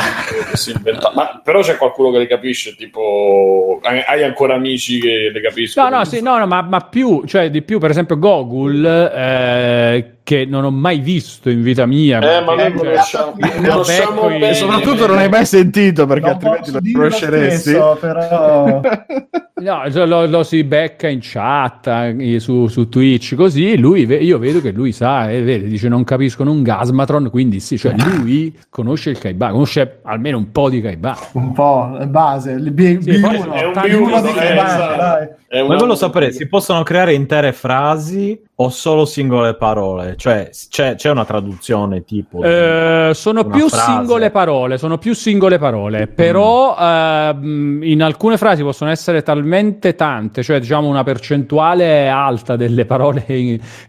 queste 0.48 0.72
inventate. 0.72 1.14
Ma 1.14 1.40
però 1.42 1.60
c'è 1.60 1.76
qualcuno 1.76 2.10
che 2.10 2.18
le 2.18 2.26
capisce, 2.26 2.74
tipo, 2.76 3.80
hai 3.82 4.22
ancora 4.22 4.54
amici 4.54 5.00
che 5.00 5.30
le 5.32 5.40
capiscono? 5.40 5.88
No, 5.88 5.98
no, 5.98 6.04
sì, 6.04 6.22
no, 6.22 6.38
no, 6.38 6.46
ma, 6.46 6.62
ma 6.62 6.80
più, 6.80 7.24
cioè 7.26 7.50
di 7.50 7.62
più, 7.62 7.78
per 7.78 7.90
esempio 7.90 8.18
Gogul, 8.18 8.84
eh, 8.84 10.11
che 10.24 10.44
non 10.44 10.64
ho 10.64 10.70
mai 10.70 10.98
visto 10.98 11.50
in 11.50 11.62
vita 11.62 11.86
mia. 11.86 12.18
Eh, 12.18 12.44
ma 12.44 12.54
noi 12.54 12.70
cioè, 12.70 12.72
conosciamo, 12.72 13.34
conosciamo 13.38 14.26
bene. 14.28 14.50
E 14.50 14.54
soprattutto 14.54 15.06
non 15.06 15.18
hai 15.18 15.28
mai 15.28 15.44
sentito 15.46 16.06
perché 16.06 16.26
Non 16.26 16.32
altrimenti 16.34 16.70
lo 16.70 16.98
conosceresti. 16.98 17.70
stesso, 17.70 17.96
però 18.00 18.80
No, 19.62 19.82
lo, 20.06 20.26
lo 20.26 20.42
si 20.42 20.64
becca 20.64 21.08
in 21.08 21.20
chat 21.22 21.86
eh, 21.86 22.40
su, 22.40 22.66
su 22.66 22.88
Twitch 22.88 23.34
così. 23.34 23.78
Lui, 23.78 24.04
io 24.04 24.38
vedo 24.38 24.60
che 24.60 24.72
lui 24.72 24.92
sa, 24.92 25.30
e 25.30 25.42
vede, 25.42 25.66
dice 25.68 25.88
non 25.88 26.04
capiscono 26.04 26.50
un 26.50 26.62
Gasmatron. 26.62 27.30
Quindi 27.30 27.60
sì, 27.60 27.78
cioè 27.78 27.94
lui 28.18 28.54
conosce 28.68 29.10
il 29.10 29.18
Kaiban, 29.18 29.52
conosce 29.52 30.00
almeno 30.02 30.38
un 30.38 30.50
po' 30.50 30.68
di 30.68 30.80
Kaiban. 30.80 31.14
Un 31.32 31.52
po' 31.52 31.96
base, 32.08 32.52
il 32.52 32.70
B- 32.72 32.98
Sì, 32.98 33.20
poi 33.20 33.38
B1, 33.38 33.52
è 33.52 33.64
un 33.64 33.72
tanti- 33.72 33.90
B1 33.90 34.22
di 34.22 34.38
eh, 34.38 34.52
esatto. 34.52 34.96
dai. 34.96 35.28
Ma 35.52 35.76
volevo 35.76 35.94
sapere, 35.94 36.32
si 36.32 36.48
possono 36.48 36.82
creare 36.82 37.12
intere 37.12 37.52
frasi 37.52 38.40
o 38.54 38.70
solo 38.70 39.04
singole 39.04 39.54
parole? 39.54 40.14
Cioè, 40.16 40.48
c'è, 40.70 40.94
c'è 40.94 41.10
una 41.10 41.26
traduzione 41.26 42.04
tipo... 42.04 42.42
Eh, 42.42 43.10
sono 43.12 43.44
più 43.44 43.68
frase. 43.68 43.84
singole 43.84 44.30
parole, 44.30 44.78
sono 44.78 44.96
più 44.96 45.12
singole 45.14 45.58
parole, 45.58 46.06
però 46.06 46.74
ehm, 46.78 47.80
in 47.82 48.02
alcune 48.02 48.38
frasi 48.38 48.62
possono 48.62 48.90
essere 48.90 49.22
talmente 49.22 49.51
tante, 49.96 50.42
cioè 50.42 50.58
diciamo 50.60 50.88
una 50.88 51.02
percentuale 51.02 52.08
alta 52.08 52.56
delle 52.56 52.84
parole 52.84 53.24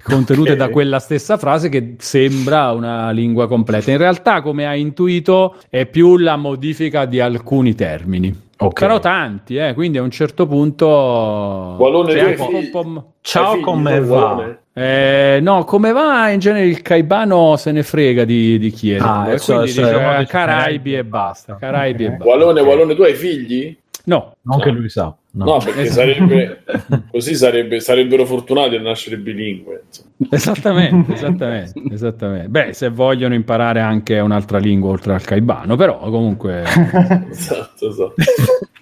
contenute 0.04 0.56
da 0.56 0.70
quella 0.70 1.00
stessa 1.00 1.38
frase 1.38 1.70
che 1.70 1.96
sembra 2.00 2.72
una 2.72 3.12
lingua 3.12 3.48
completa. 3.48 3.92
In 3.92 3.98
realtà, 3.98 4.42
come 4.42 4.66
hai 4.68 4.82
intuito, 4.82 5.56
è 5.70 5.86
più 5.86 6.18
la 6.18 6.36
modifica 6.36 7.06
di 7.06 7.20
alcuni 7.20 7.76
termini. 7.76 8.42
Ok. 8.56 8.80
Però 8.80 9.00
tanti, 9.00 9.58
eh, 9.58 9.74
quindi 9.74 9.98
a 9.98 10.02
un 10.04 10.12
certo 10.12 10.48
punto... 10.48 11.76
Qualone 11.78 12.14
c'è 12.14 12.14
dei 12.14 12.24
anche 12.32 12.42
un 12.42 12.48
figli- 12.48 12.70
po'- 12.70 13.14
Ciao, 13.22 13.60
come 13.60 14.00
va? 14.00 14.58
Eh, 14.74 15.40
no, 15.42 15.64
come 15.66 15.92
va 15.92 16.30
in 16.30 16.40
genere 16.40 16.66
il 16.66 16.82
Caibano 16.82 17.56
se 17.58 17.72
ne 17.72 17.84
frega 17.84 18.26
di, 18.26 18.58
di 18.58 18.70
chiedere. 18.72 19.10
Ah, 19.10 19.32
e 19.32 19.40
cioè, 19.40 19.56
quindi 19.58 19.74
cioè, 19.74 19.86
dice, 19.86 20.20
eh, 20.22 20.26
Caraibi 20.26 20.96
e 20.96 21.04
basta. 21.04 21.56
Caraibi 21.60 22.06
e 22.06 22.10
basta. 22.12 22.26
Wallone, 22.26 22.62
Wallone, 22.62 22.96
tu 22.96 23.02
hai 23.04 23.14
figli? 23.14 23.78
No, 24.06 24.36
Non 24.42 24.60
che 24.60 24.70
lui 24.72 24.90
sa. 24.90 25.16
No. 25.36 25.46
No, 25.46 25.58
perché 25.58 25.82
Esatto. 25.82 26.00
sarebbe 26.14 26.64
così 27.10 27.34
sarebbe, 27.34 27.80
sarebbero 27.80 28.24
fortunati 28.26 28.76
a 28.76 28.82
nascere 28.82 29.18
bilingue. 29.18 29.84
insomma. 29.88 30.10
esattamente, 30.30 31.14
esattamente, 31.18 31.82
esattamente. 31.92 32.48
Beh, 32.50 32.74
se 32.74 32.90
vogliono 32.90 33.34
imparare 33.34 33.80
anche 33.80 34.20
un'altra 34.20 34.60
lingua 34.60 34.92
oltre 34.92 35.14
al 35.14 35.24
Caibano, 35.24 35.76
però 35.76 35.98
comunque... 35.98 36.64
Esatto, 37.32 37.90
esatto. 37.90 38.14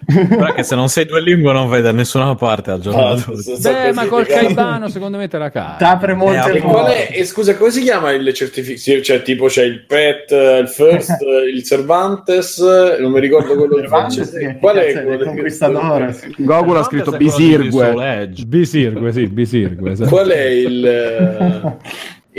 Però 0.04 0.52
che 0.54 0.64
se 0.64 0.76
non 0.76 0.90
sei 0.90 1.06
due 1.06 1.22
lingue 1.22 1.54
non 1.54 1.70
vai 1.70 1.82
da 1.82 1.94
nessuna 1.94 2.36
parte 2.36 2.72
al 2.72 2.82
giorno 2.82 3.00
Ah, 3.08 3.14
d'oggi. 3.16 3.42
so- 3.44 3.58
Beh, 3.62 3.94
ma 3.94 4.06
col. 4.08 4.26
Caibano 4.26 4.90
secondo 4.90 5.18
me 5.18 5.30
te 5.30 5.38
la 5.38 5.50
cavi. 5.50 5.78
T'apre 5.78 6.14
molte 6.16 6.52
Eh, 6.52 6.58
E 6.58 6.60
qual 6.60 6.86
è, 6.92 7.10
e 7.14 7.24
scusa, 7.24 7.56
come 7.56 7.72
si 7.72 7.82
chiama 7.82 8.12
il 8.12 8.34
certificato? 8.34 9.02
Cioè, 9.02 9.22
tipo 9.22 9.46
c'è 9.46 9.64
il 9.64 9.86
PET, 9.86 10.32
il 10.62 10.68
First, 10.68 11.16
il 11.54 11.64
Cervantes, 11.64 12.60
non 13.00 13.12
mi 13.12 13.22
ricordo 13.22 13.56
quello 13.56 13.76
di 13.76 13.82
Cervantes, 13.84 14.30
francese. 14.32 14.40
che 14.54 14.60
Qual 14.60 14.76
è 14.76 14.92
quello 14.92 15.14
il 15.22 15.24
conquistadore. 15.28 16.20
Gogol 16.44 16.78
ha 16.78 16.84
scritto 16.84 17.12
Bisirgue. 17.12 18.30
Bisirgue, 18.48 19.12
sì, 19.12 19.28
Bisirgue. 19.28 19.92
esatto. 19.92 20.10
Qual 20.10 20.28
è 20.30 20.46
il, 20.48 20.86
eh, 20.86 21.78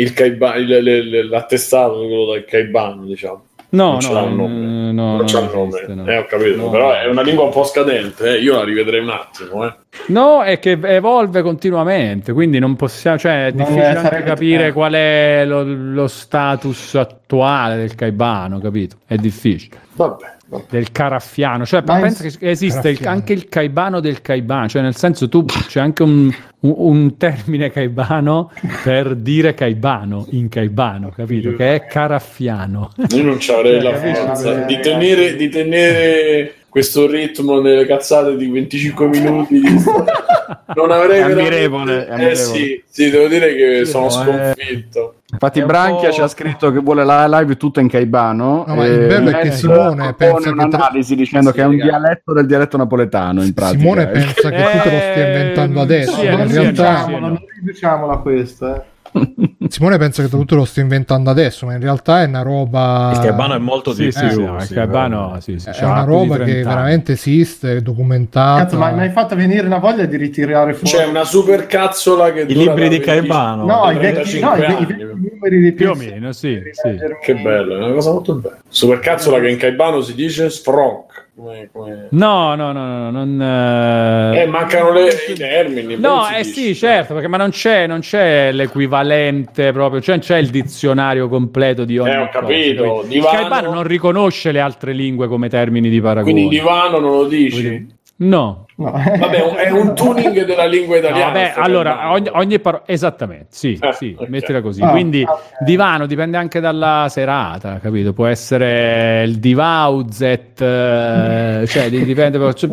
il 0.02 0.12
Caiban- 0.12 0.60
il- 0.60 0.70
il- 0.70 0.86
il- 1.14 1.28
l'attestato 1.28 1.94
quello 2.06 2.32
del 2.32 2.44
Caibano, 2.44 3.04
diciamo? 3.04 3.44
No, 3.72 3.92
Non 3.92 4.00
ce 4.00 4.08
no, 4.08 4.14
l'ha 4.14 4.20
un 4.20 4.36
nome. 4.36 4.54
eh, 4.88 4.92
no, 4.92 5.16
non 5.16 5.24
c'ha 5.24 5.38
il 5.40 5.50
nome. 5.50 5.68
esiste, 5.68 5.94
no. 5.94 6.06
Eh, 6.06 6.18
ho 6.18 6.26
capito, 6.26 6.56
No. 6.56 6.68
però 6.68 6.92
è 6.92 7.06
una 7.06 7.22
lingua 7.22 7.44
un 7.44 7.50
po' 7.50 7.64
scadente, 7.64 8.36
eh. 8.36 8.40
io 8.42 8.54
la 8.56 8.64
rivedrei 8.64 9.00
un 9.00 9.08
attimo, 9.08 9.64
eh. 9.66 9.74
No, 10.08 10.42
è 10.42 10.58
che 10.58 10.78
evolve 10.82 11.40
continuamente, 11.40 12.34
quindi 12.34 12.58
non 12.58 12.76
possiamo, 12.76 13.16
cioè 13.16 13.46
è 13.46 13.52
difficile 13.52 13.86
anche 13.96 14.22
capire 14.24 14.66
eh. 14.66 14.72
qual 14.72 14.92
è 14.92 15.44
lo, 15.46 15.62
lo 15.64 16.06
status 16.06 16.96
attuale 16.96 17.76
del 17.76 17.94
Caibano, 17.94 18.58
capito? 18.58 18.96
È 19.06 19.14
difficile. 19.16 19.78
Vabbè. 19.94 20.26
Del 20.68 20.92
caraffiano, 20.92 21.64
cioè 21.64 21.82
Ma 21.86 21.98
pensa 22.00 22.24
che 22.28 22.50
esiste 22.50 22.90
il- 22.90 23.06
anche 23.06 23.32
il 23.32 23.48
Caibano 23.48 24.00
del 24.00 24.20
Caibano, 24.20 24.68
cioè 24.68 24.82
nel 24.82 24.94
senso 24.96 25.28
tu 25.28 25.44
c'è 25.44 25.80
anche 25.80 26.02
un, 26.02 26.30
un- 26.60 26.74
un 26.76 27.16
termine 27.16 27.70
Caibano 27.70 28.50
per 28.84 29.14
dire 29.14 29.54
Caibano 29.54 30.26
in 30.30 30.48
Caibano, 30.50 31.10
capito? 31.10 31.54
Che 31.56 31.74
è 31.74 31.86
caraffiano. 31.86 32.92
Io 33.14 33.22
non 33.22 33.40
ci 33.40 33.50
avrei 33.50 33.80
Cioè, 33.80 33.90
la 33.92 33.96
forza 34.24 34.62
Eh, 34.62 34.66
di 34.66 34.78
tenere, 34.80 35.36
di 35.36 35.48
tenere 35.48 36.54
questo 36.68 37.06
ritmo 37.06 37.60
nelle 37.60 37.86
cazzate 37.86 38.36
di 38.36 38.46
25 38.48 39.06
minuti. 39.08 39.60
non 40.74 40.90
avrei 40.90 41.20
È 41.20 41.26
veramente- 41.26 41.40
ammirevole, 41.40 42.06
Eh 42.06 42.10
ammirevole. 42.12 42.34
sì, 42.36 42.82
sì, 42.88 43.10
devo 43.10 43.28
dire 43.28 43.54
che 43.54 43.84
sono 43.84 44.06
eh. 44.06 44.10
sconfitto. 44.10 45.14
Infatti 45.33 45.64
Branchia 45.64 46.09
po'- 46.11 46.14
ci 46.14 46.21
ha 46.21 46.27
scritto 46.29 46.71
che 46.71 46.79
vuole 46.81 47.05
la 47.05 47.27
live 47.27 47.57
tutta 47.57 47.81
in 47.81 47.88
Caibano. 47.88 48.64
No, 48.66 48.75
ma 48.75 48.85
il 48.85 49.07
bello 49.07 49.31
è 49.31 49.40
che 49.40 49.51
Simone 49.53 50.12
pensa 50.12 50.40
che 50.42 50.49
un'analisi 50.51 51.16
dicendo 51.16 51.49
Sì, 51.51 51.57
che 51.57 51.62
è 51.62 51.66
un 51.66 51.77
dialetto 51.77 52.33
del 52.35 52.47
dialetto 52.47 52.77
napoletano 52.77 53.42
in 53.42 53.55
pratica. 53.55 53.79
Simone 53.81 54.03
eh. 54.03 54.07
pensa 54.09 54.51
che 54.51 54.57
tu 54.57 54.79
te 54.83 54.90
lo 54.90 54.99
stia 54.99 55.27
inventando 55.27 55.79
Ehm, 55.79 55.85
adesso, 55.85 56.12
sì, 56.12 56.27
ma 56.29 56.42
in 56.42 56.53
realtà 56.53 57.05
sì, 57.05 57.18
non 57.18 57.38
riduciamola 57.61 58.16
questa. 58.18 58.77
eh. 58.77 58.90
Simone 59.68 59.98
pensa 59.98 60.22
che 60.22 60.29
tu 60.29 60.44
te 60.44 60.55
lo 60.55 60.64
stia 60.64 60.83
inventando 60.83 61.31
adesso, 61.31 61.66
ma 61.66 61.75
in 61.75 61.81
realtà 61.81 62.22
è 62.22 62.27
una 62.27 62.42
roba 62.42 63.11
Il 63.14 63.20
Caibano 63.20 63.55
è 63.55 63.59
molto 63.59 63.92
Sì, 63.92 64.05
di 64.05 64.12
sì, 64.12 64.20
più. 64.27 64.31
sì, 64.31 64.42
no, 64.44 64.57
il 64.57 64.62
sì, 64.62 64.75
Caibano, 64.75 65.38
sì, 65.40 65.59
sì, 65.59 65.68
è 65.70 65.85
una 65.85 66.05
roba 66.05 66.35
30 66.37 66.44
che 66.44 66.51
anni. 66.53 66.62
veramente 66.64 67.12
esiste, 67.12 67.77
è 67.77 67.81
documentata. 67.81 68.64
Cazzo, 68.64 68.79
ma 68.79 68.90
mi 68.90 69.01
hai 69.03 69.11
fatto 69.11 69.35
venire 69.37 69.66
una 69.66 69.79
voglia 69.79 70.05
di 70.07 70.16
ritirare 70.16 70.75
fuori. 70.75 70.96
C'è 70.96 71.07
una 71.07 71.25
super 71.25 71.66
cazzola 71.66 72.33
che 72.33 72.40
I 72.40 72.53
dura 72.53 72.75
libri 72.75 72.88
di 72.88 72.98
20 72.98 73.05
Caibano. 73.05 73.64
No, 73.64 73.90
i 73.90 73.96
35 73.98 74.57
vecchi, 74.59 74.72
no, 74.72 74.79
i, 74.79 74.87
vecchi 74.87 75.31
numeri 75.31 75.61
di 75.61 75.72
Più 75.72 75.90
o 75.90 75.94
meno, 75.94 76.33
sì, 76.33 76.61
sì. 76.72 76.98
Che 77.22 77.35
bello, 77.35 77.75
è 77.75 77.79
una 77.85 77.92
cosa 77.92 78.11
molto 78.12 78.35
bella. 78.35 78.59
Super 78.68 78.98
cazzola 78.98 79.40
che 79.40 79.48
in 79.51 79.59
Caibano 79.59 80.01
si 80.01 80.14
dice 80.14 80.51
sfronk. 80.51 81.12
Come, 81.42 81.68
come... 81.72 82.07
No, 82.11 82.55
no, 82.55 82.70
no, 82.70 83.11
no, 83.11 83.11
non... 83.11 83.42
eh, 83.42 84.42
Eh, 84.42 84.46
mancano 84.46 84.92
le, 84.92 85.09
i 85.28 85.35
termini. 85.35 85.96
No, 85.98 86.28
eh 86.28 86.42
dice. 86.42 86.50
sì, 86.52 86.74
certo, 86.76 87.14
perché 87.14 87.26
ma 87.26 87.37
non 87.37 87.50
c'è, 87.50 87.88
non 87.88 87.98
c'è 87.98 88.52
l'equivalente 88.52 89.72
proprio, 89.72 90.00
cioè 90.00 90.20
c'è 90.20 90.37
il 90.37 90.50
dizionario 90.50 91.28
completo 91.28 91.85
di 91.85 91.98
ogni 91.98 92.11
Eh, 92.12 92.16
ho 92.16 92.26
cosa, 92.28 92.38
capito. 92.46 92.83
capito? 92.85 93.05
Divano- 93.09 93.37
Caibano 93.38 93.72
non 93.72 93.83
riconosce 93.83 94.52
le 94.52 94.61
altre 94.61 94.92
lingue 94.92 95.26
come 95.26 95.48
termini 95.48 95.88
di 95.90 96.00
paragone. 96.00 96.33
Quindi 96.33 96.48
divano 96.57 97.00
non 97.00 97.11
lo 97.11 97.24
dici? 97.26 97.87
No. 98.16 98.66
No. 98.77 98.90
Vabbè, 98.90 99.42
è 99.57 99.70
un- 99.70 99.94
tuning 99.94 100.44
della 100.44 100.64
lingua 100.66 100.94
No, 100.98 101.07
italiana. 101.07 101.33
vabbè, 101.33 101.51
sto 101.53 101.61
allora 101.61 102.11
ogni, 102.12 102.29
ogni 102.33 102.59
parola 102.59 102.83
esattamente, 102.87 103.46
sì, 103.51 103.79
Eh, 103.81 103.92
sì, 103.92 104.16
ok. 104.18 104.29
mettila 104.29 104.61
così. 104.61 104.81
Ah, 104.83 104.90
Quindi 104.90 105.22
ok. 105.22 105.62
divano 105.64 106.07
dipende 106.07 106.37
anche 106.37 106.59
dalla 106.61 107.07
serata, 107.11 107.79
capito? 107.81 108.12
Può 108.12 108.27
essere 108.27 109.22
il 109.25 109.38
divauzet, 109.38 110.61
eh, 110.61 111.64
cioè 111.66 111.90
di- 111.90 112.05
dipende 112.05 112.55
cioè, 112.55 112.70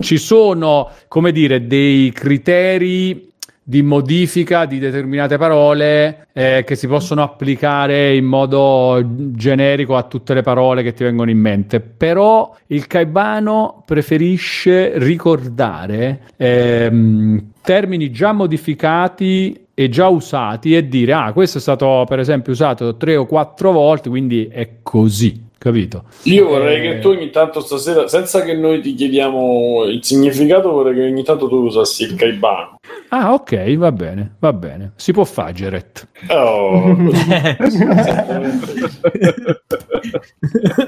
ci 0.00 0.18
sono, 0.18 0.88
come 1.08 1.32
dire, 1.32 1.66
dei 1.66 2.12
criteri 2.12 3.29
di 3.70 3.82
modifica 3.82 4.64
di 4.64 4.80
determinate 4.80 5.38
parole 5.38 6.26
eh, 6.32 6.64
che 6.66 6.74
si 6.74 6.88
possono 6.88 7.22
applicare 7.22 8.16
in 8.16 8.24
modo 8.24 9.00
generico 9.06 9.94
a 9.94 10.02
tutte 10.02 10.34
le 10.34 10.42
parole 10.42 10.82
che 10.82 10.92
ti 10.92 11.04
vengono 11.04 11.30
in 11.30 11.38
mente. 11.38 11.78
Però 11.78 12.52
il 12.66 12.88
Caibano 12.88 13.84
preferisce 13.86 14.98
ricordare 14.98 16.22
ehm, 16.36 17.50
termini 17.62 18.10
già 18.10 18.32
modificati 18.32 19.66
e 19.72 19.88
già 19.88 20.08
usati 20.08 20.74
e 20.74 20.88
dire 20.88 21.12
ah 21.12 21.32
questo 21.32 21.58
è 21.58 21.60
stato 21.60 22.04
per 22.08 22.18
esempio 22.18 22.52
usato 22.52 22.96
tre 22.96 23.14
o 23.14 23.24
quattro 23.24 23.70
volte 23.70 24.08
quindi 24.08 24.48
è 24.50 24.78
così 24.82 25.48
capito 25.56 26.04
Io 26.24 26.48
vorrei 26.48 26.78
Eh, 26.78 26.80
che 26.80 26.98
tu 27.00 27.08
ogni 27.10 27.30
tanto 27.30 27.60
stasera, 27.60 28.08
senza 28.08 28.42
che 28.42 28.54
noi 28.54 28.80
ti 28.80 28.94
chiediamo 28.94 29.84
il 29.84 30.02
significato, 30.02 30.70
vorrei 30.70 30.94
che 30.94 31.04
ogni 31.04 31.22
tanto 31.22 31.48
tu 31.48 31.56
usassi 31.56 32.04
il 32.04 32.14
Caibano. 32.14 32.79
Ah 33.08 33.32
ok 33.32 33.76
va 33.76 33.92
bene 33.92 34.36
va 34.38 34.52
bene 34.52 34.92
si 34.96 35.12
può 35.12 35.24
fare 35.24 35.52
Geret 35.52 36.08
Oh. 36.28 36.96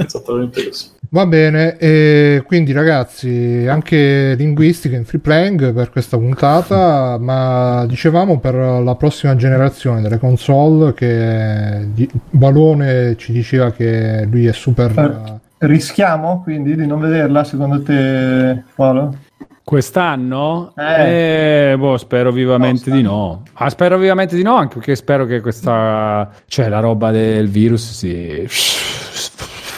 Esattamente 0.05 0.67
così. 0.67 0.91
Va 1.11 1.27
bene, 1.27 1.77
e 1.77 2.43
quindi 2.47 2.73
ragazzi, 2.73 3.67
anche 3.69 4.35
linguistica 4.37 4.97
in 4.97 5.05
free 5.05 5.21
playing 5.21 5.73
per 5.73 5.91
questa 5.91 6.17
puntata, 6.17 7.19
ma 7.19 7.85
dicevamo 7.87 8.39
per 8.39 8.55
la 8.55 8.95
prossima 8.95 9.37
generazione 9.37 10.01
delle 10.01 10.19
console 10.19 10.95
che 10.95 11.87
Balone 12.31 13.17
ci 13.17 13.33
diceva 13.33 13.73
che 13.73 14.27
lui 14.31 14.47
è 14.47 14.53
super... 14.53 15.41
Rischiamo 15.59 16.43
quindi 16.43 16.75
di 16.75 16.87
non 16.87 16.99
vederla 16.99 17.45
secondo 17.45 17.83
te, 17.83 18.63
Paolo? 18.75 19.17
Quest'anno? 19.65 20.73
Eh. 20.77 21.71
Eh, 21.73 21.77
boh, 21.77 21.97
spero 21.97 22.33
vivamente 22.33 22.91
No, 22.91 22.97
di 22.97 23.03
no. 23.03 23.43
Ah, 23.55 23.71
spero 23.71 23.97
vivamente 23.97 24.35
di 24.35 24.43
no, 24.43 24.57
anche 24.57 24.77
perché 24.77 24.97
spero 24.97 25.25
che 25.25 25.41
questa, 25.41 26.31
cioè 26.47 26.69
la 26.69 26.81
roba 26.81 27.11
del 27.11 27.49
virus 27.49 27.93
si 27.93 28.45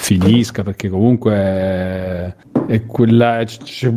finisca 0.04 0.62
perché 0.62 0.88
comunque 0.88 2.36
è 2.66 2.84
quella, 2.86 3.42
c'è 3.44 3.92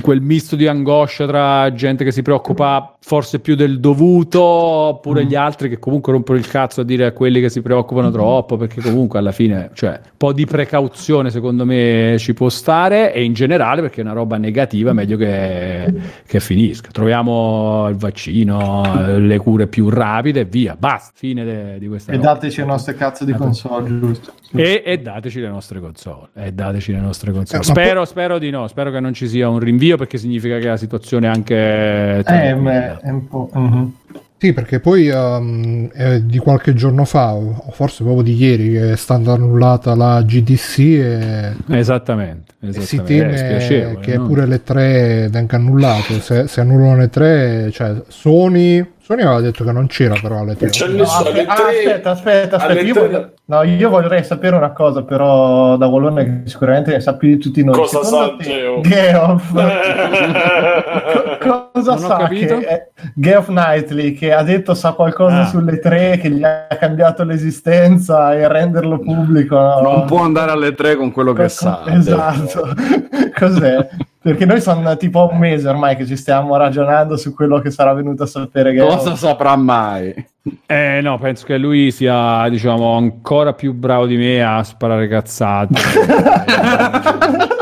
quel 0.00 0.20
misto 0.20 0.56
di 0.56 0.66
angoscia 0.66 1.26
tra 1.26 1.72
gente 1.72 2.04
che 2.04 2.12
si 2.12 2.22
preoccupa 2.22 2.96
forse 3.02 3.40
più 3.40 3.54
del 3.54 3.80
dovuto 3.80 4.42
oppure 4.42 5.24
gli 5.24 5.34
altri 5.34 5.68
che 5.70 5.78
comunque 5.78 6.12
rompono 6.12 6.38
il 6.38 6.46
cazzo 6.46 6.82
a 6.82 6.84
dire 6.84 7.06
a 7.06 7.12
quelli 7.12 7.40
che 7.40 7.48
si 7.48 7.62
preoccupano 7.62 8.10
troppo 8.10 8.56
perché 8.58 8.82
comunque 8.82 9.18
alla 9.18 9.32
fine 9.32 9.70
cioè 9.72 9.98
un 10.02 10.10
po' 10.18 10.32
di 10.34 10.44
precauzione 10.44 11.30
secondo 11.30 11.64
me 11.64 12.16
ci 12.18 12.34
può 12.34 12.50
stare 12.50 13.12
e 13.14 13.24
in 13.24 13.32
generale 13.32 13.80
perché 13.80 14.02
è 14.02 14.04
una 14.04 14.12
roba 14.12 14.36
negativa 14.36 14.92
meglio 14.92 15.16
che, 15.16 15.92
che 16.26 16.40
finisca 16.40 16.90
troviamo 16.92 17.88
il 17.88 17.96
vaccino 17.96 19.16
le 19.18 19.38
cure 19.38 19.66
più 19.66 19.88
rapide 19.88 20.40
e 20.40 20.44
via 20.44 20.76
basta 20.78 21.12
fine 21.14 21.42
de- 21.44 21.78
di 21.78 21.88
questa 21.88 22.12
E 22.12 22.16
roba. 22.16 22.34
dateci 22.34 22.60
le 22.60 22.66
nostre 22.66 22.94
cazzo 22.94 23.24
di 23.24 23.32
console, 23.32 23.98
giusto? 23.98 24.32
E, 24.54 24.82
e 24.84 24.98
dateci 24.98 25.40
le 25.40 25.48
nostre 25.48 25.78
console. 25.80 26.28
E 26.34 26.52
dateci 26.52 26.92
le 26.92 26.98
nostre 26.98 27.30
console. 27.30 27.60
Eh, 27.60 27.64
spero, 27.64 28.04
spero 28.04 28.38
di 28.38 28.50
no. 28.50 28.66
Spero 28.66 28.90
che 28.90 28.98
non 28.98 29.12
ci 29.14 29.28
sia 29.28 29.48
un 29.48 29.60
rinvio 29.60 29.96
perché 29.96 30.18
significa 30.18 30.58
che 30.58 30.66
la 30.66 30.76
situazione 30.76 31.26
è 31.28 31.30
anche. 31.30 32.24
Eh, 32.26 32.89
ma 32.92 33.00
è 33.00 33.10
un 33.10 33.28
po'... 33.28 33.50
mhm. 33.52 33.92
Sì, 34.42 34.54
perché 34.54 34.80
poi 34.80 35.06
ehm, 35.06 35.90
è 35.90 36.20
di 36.22 36.38
qualche 36.38 36.72
giorno 36.72 37.04
fa, 37.04 37.34
o 37.34 37.70
forse 37.72 38.02
proprio 38.04 38.22
di 38.22 38.34
ieri, 38.36 38.70
che 38.70 38.92
è 38.92 38.96
stata 38.96 39.32
annullata 39.32 39.94
la 39.94 40.22
GDC 40.22 40.78
e, 40.78 41.52
Esattamente. 41.68 42.54
e 42.58 42.68
esattamente. 42.68 42.80
si 42.80 42.96
È 42.96 43.02
teme 43.02 43.98
che 44.00 44.16
no? 44.16 44.26
pure 44.26 44.46
le 44.46 44.62
tre 44.62 45.28
venga 45.30 45.56
annullato. 45.56 46.14
Se, 46.20 46.48
se 46.48 46.60
annullano 46.62 46.96
le 46.96 47.10
tre, 47.10 47.70
cioè 47.70 48.00
Sony, 48.08 48.82
Sony 49.10 49.22
aveva 49.22 49.40
detto 49.40 49.64
che 49.64 49.72
non 49.72 49.88
c'era 49.88 50.14
però 50.22 50.38
alle 50.38 50.54
tre. 50.54 50.68
C'è 50.68 50.86
No, 50.86 50.98
nessuno 50.98 51.28
alle 51.30 51.44
aspe- 51.44 51.62
ah, 51.62 51.66
aspetta, 51.66 52.10
aspetta, 52.10 52.56
aspetta. 52.58 52.80
Io, 52.80 52.94
voglio, 52.94 53.32
no, 53.46 53.62
io 53.64 53.88
vorrei 53.90 54.22
sapere 54.22 54.54
una 54.54 54.70
cosa, 54.70 55.02
però, 55.02 55.76
da 55.76 55.86
Wallone, 55.86 56.24
che 56.44 56.48
sicuramente 56.48 56.92
ne 56.92 57.00
sa 57.00 57.16
più 57.16 57.26
di 57.30 57.38
tutti 57.38 57.64
noi. 57.64 57.74
Cosa 57.74 58.04
Secondo 58.04 58.36
sa? 58.40 58.80
Geoff, 58.82 59.50
co- 61.42 61.70
cosa 61.72 61.90
Non 61.94 61.98
sa 61.98 62.28
che 62.28 62.90
Geoff 63.16 63.46
Knightley 63.48 64.12
che 64.12 64.32
ha 64.32 64.44
detto 64.44 64.74
sa 64.74 64.92
qualcosa 64.92 65.40
Ah. 65.40 65.46
sulle 65.46 65.80
tre, 65.80 66.16
che 66.18 66.30
gli 66.30 66.44
ha 66.44 66.68
cambiato 66.78 67.24
l'esistenza 67.24 68.32
e 68.36 68.46
renderlo 68.46 69.00
pubblico? 69.00 69.56
no? 69.56 69.80
Non 69.80 70.04
può 70.06 70.20
andare 70.22 70.52
alle 70.52 70.72
tre 70.74 70.94
con 70.94 71.10
quello 71.10 71.32
che 71.32 71.48
sa. 71.48 71.82
Esatto. 71.86 72.68
Cos'è? 73.36 73.88
Perché 74.22 74.44
noi 74.44 74.60
sono 74.60 74.96
tipo 74.98 75.30
un 75.32 75.38
mese 75.38 75.66
ormai 75.66 75.96
che 75.96 76.04
ci 76.04 76.14
stiamo 76.14 76.54
ragionando 76.56 77.16
su 77.16 77.32
quello 77.34 77.58
che 77.60 77.70
sarà 77.70 77.94
venuto 77.94 78.24
a 78.24 78.26
sapere 78.26 78.74
Geoff. 78.74 78.96
Cosa 78.96 79.16
saprà 79.16 79.56
mai? 79.56 80.14
Eh, 80.66 81.00
no, 81.02 81.18
penso 81.18 81.46
che 81.46 81.56
lui 81.56 81.90
sia, 81.90 82.46
diciamo, 82.50 82.96
ancora 82.96 83.54
più 83.54 83.72
bravo 83.72 84.06
di 84.06 84.16
me 84.16 84.42
a 84.42 84.62
sparare 84.62 85.08
cazzate. 85.08 85.80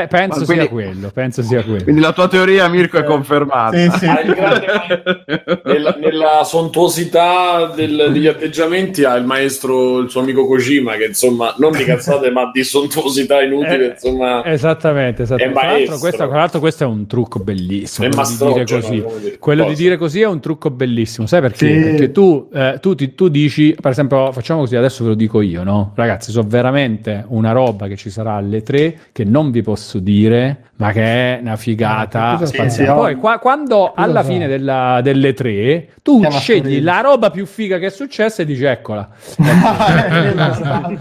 Pe- 0.00 0.06
penso 0.08 0.44
quindi- 0.44 0.62
sia 0.64 0.70
quello. 0.72 1.10
Penso 1.12 1.42
sia 1.42 1.62
quello. 1.62 1.82
Quindi 1.82 2.00
la 2.00 2.12
tua 2.12 2.28
teoria, 2.28 2.68
Mirko, 2.68 2.98
è 2.98 3.04
confermata. 3.04 3.76
Sì, 3.76 3.90
sì. 3.98 4.06
Grande- 4.06 5.60
nella, 5.64 5.96
nella 6.00 6.44
sontuosità 6.44 7.72
del- 7.74 8.10
degli 8.12 8.26
atteggiamenti 8.26 9.04
ha 9.04 9.14
il 9.16 9.24
maestro, 9.24 9.98
il 9.98 10.10
suo 10.10 10.20
amico 10.20 10.46
Kojima, 10.46 10.94
che 10.96 11.04
insomma, 11.06 11.54
non 11.58 11.72
di 11.72 11.84
cazzate, 11.84 12.30
ma 12.30 12.50
di 12.52 12.64
sontuosità 12.64 13.42
inutile, 13.42 13.86
Eh, 13.86 13.90
insomma, 13.92 14.44
Esattamente, 14.44 15.22
esattamente. 15.22 15.58
Tra 15.60 15.70
l'altro, 15.72 15.98
questo, 15.98 16.26
tra 16.28 16.36
l'altro 16.36 16.60
questo 16.60 16.84
è 16.84 16.86
un 16.86 17.06
trucco 17.06 17.38
bellissimo. 17.38 18.06
È 18.08 18.10
quello 18.10 18.52
di 18.54 18.64
dire 18.64 18.80
così. 18.80 18.90
dire, 19.20 19.38
Quello 19.38 19.64
di 19.68 19.74
dire 19.74 19.96
così 19.96 20.20
è 20.20 20.26
un 20.26 20.40
trucco 20.40 20.70
bellissimo. 20.70 21.26
Sai 21.26 21.40
perché? 21.40 21.66
Sì. 21.66 21.80
Perché 21.80 22.12
tu, 22.12 22.48
eh, 22.52 22.78
tu, 22.80 22.94
ti- 22.94 23.14
tu 23.14 23.28
dici, 23.28 23.76
per 23.80 23.90
esempio, 23.92 24.32
facciamo 24.32 24.60
così, 24.60 24.76
adesso 24.76 25.02
ve 25.04 25.10
lo 25.10 25.16
dico 25.16 25.40
io, 25.40 25.62
no? 25.62 25.92
Ragazzi, 25.94 26.30
so 26.30 26.42
veramente 26.46 27.24
una 27.28 27.52
roba 27.52 27.86
che 27.88 27.96
ci 27.96 28.10
sarà 28.10 28.34
alle 28.34 28.62
tre 28.62 28.98
che 29.12 29.24
non 29.24 29.50
vi 29.50 29.62
posso 29.62 29.81
dire, 29.98 30.70
ma 30.76 30.92
che 30.92 31.02
è 31.02 31.38
una 31.40 31.56
figata 31.56 32.38
Ah, 32.38 32.46
sai? 32.46 32.86
Poi, 32.86 33.14
qua- 33.16 33.38
quando 33.38 33.92
Cosa 33.92 33.92
alla 33.94 34.22
fine 34.22 34.46
della- 34.48 35.00
delle 35.02 35.32
tre, 35.32 35.88
tu 36.02 36.20
Chiama 36.20 36.38
scegli 36.38 36.82
la 36.82 37.00
roba 37.00 37.30
più 37.30 37.46
figa 37.46 37.78
che 37.78 37.86
è 37.86 37.90
successa 37.90 38.42
e 38.42 38.44
dici, 38.44 38.64
eccola. 38.64 39.08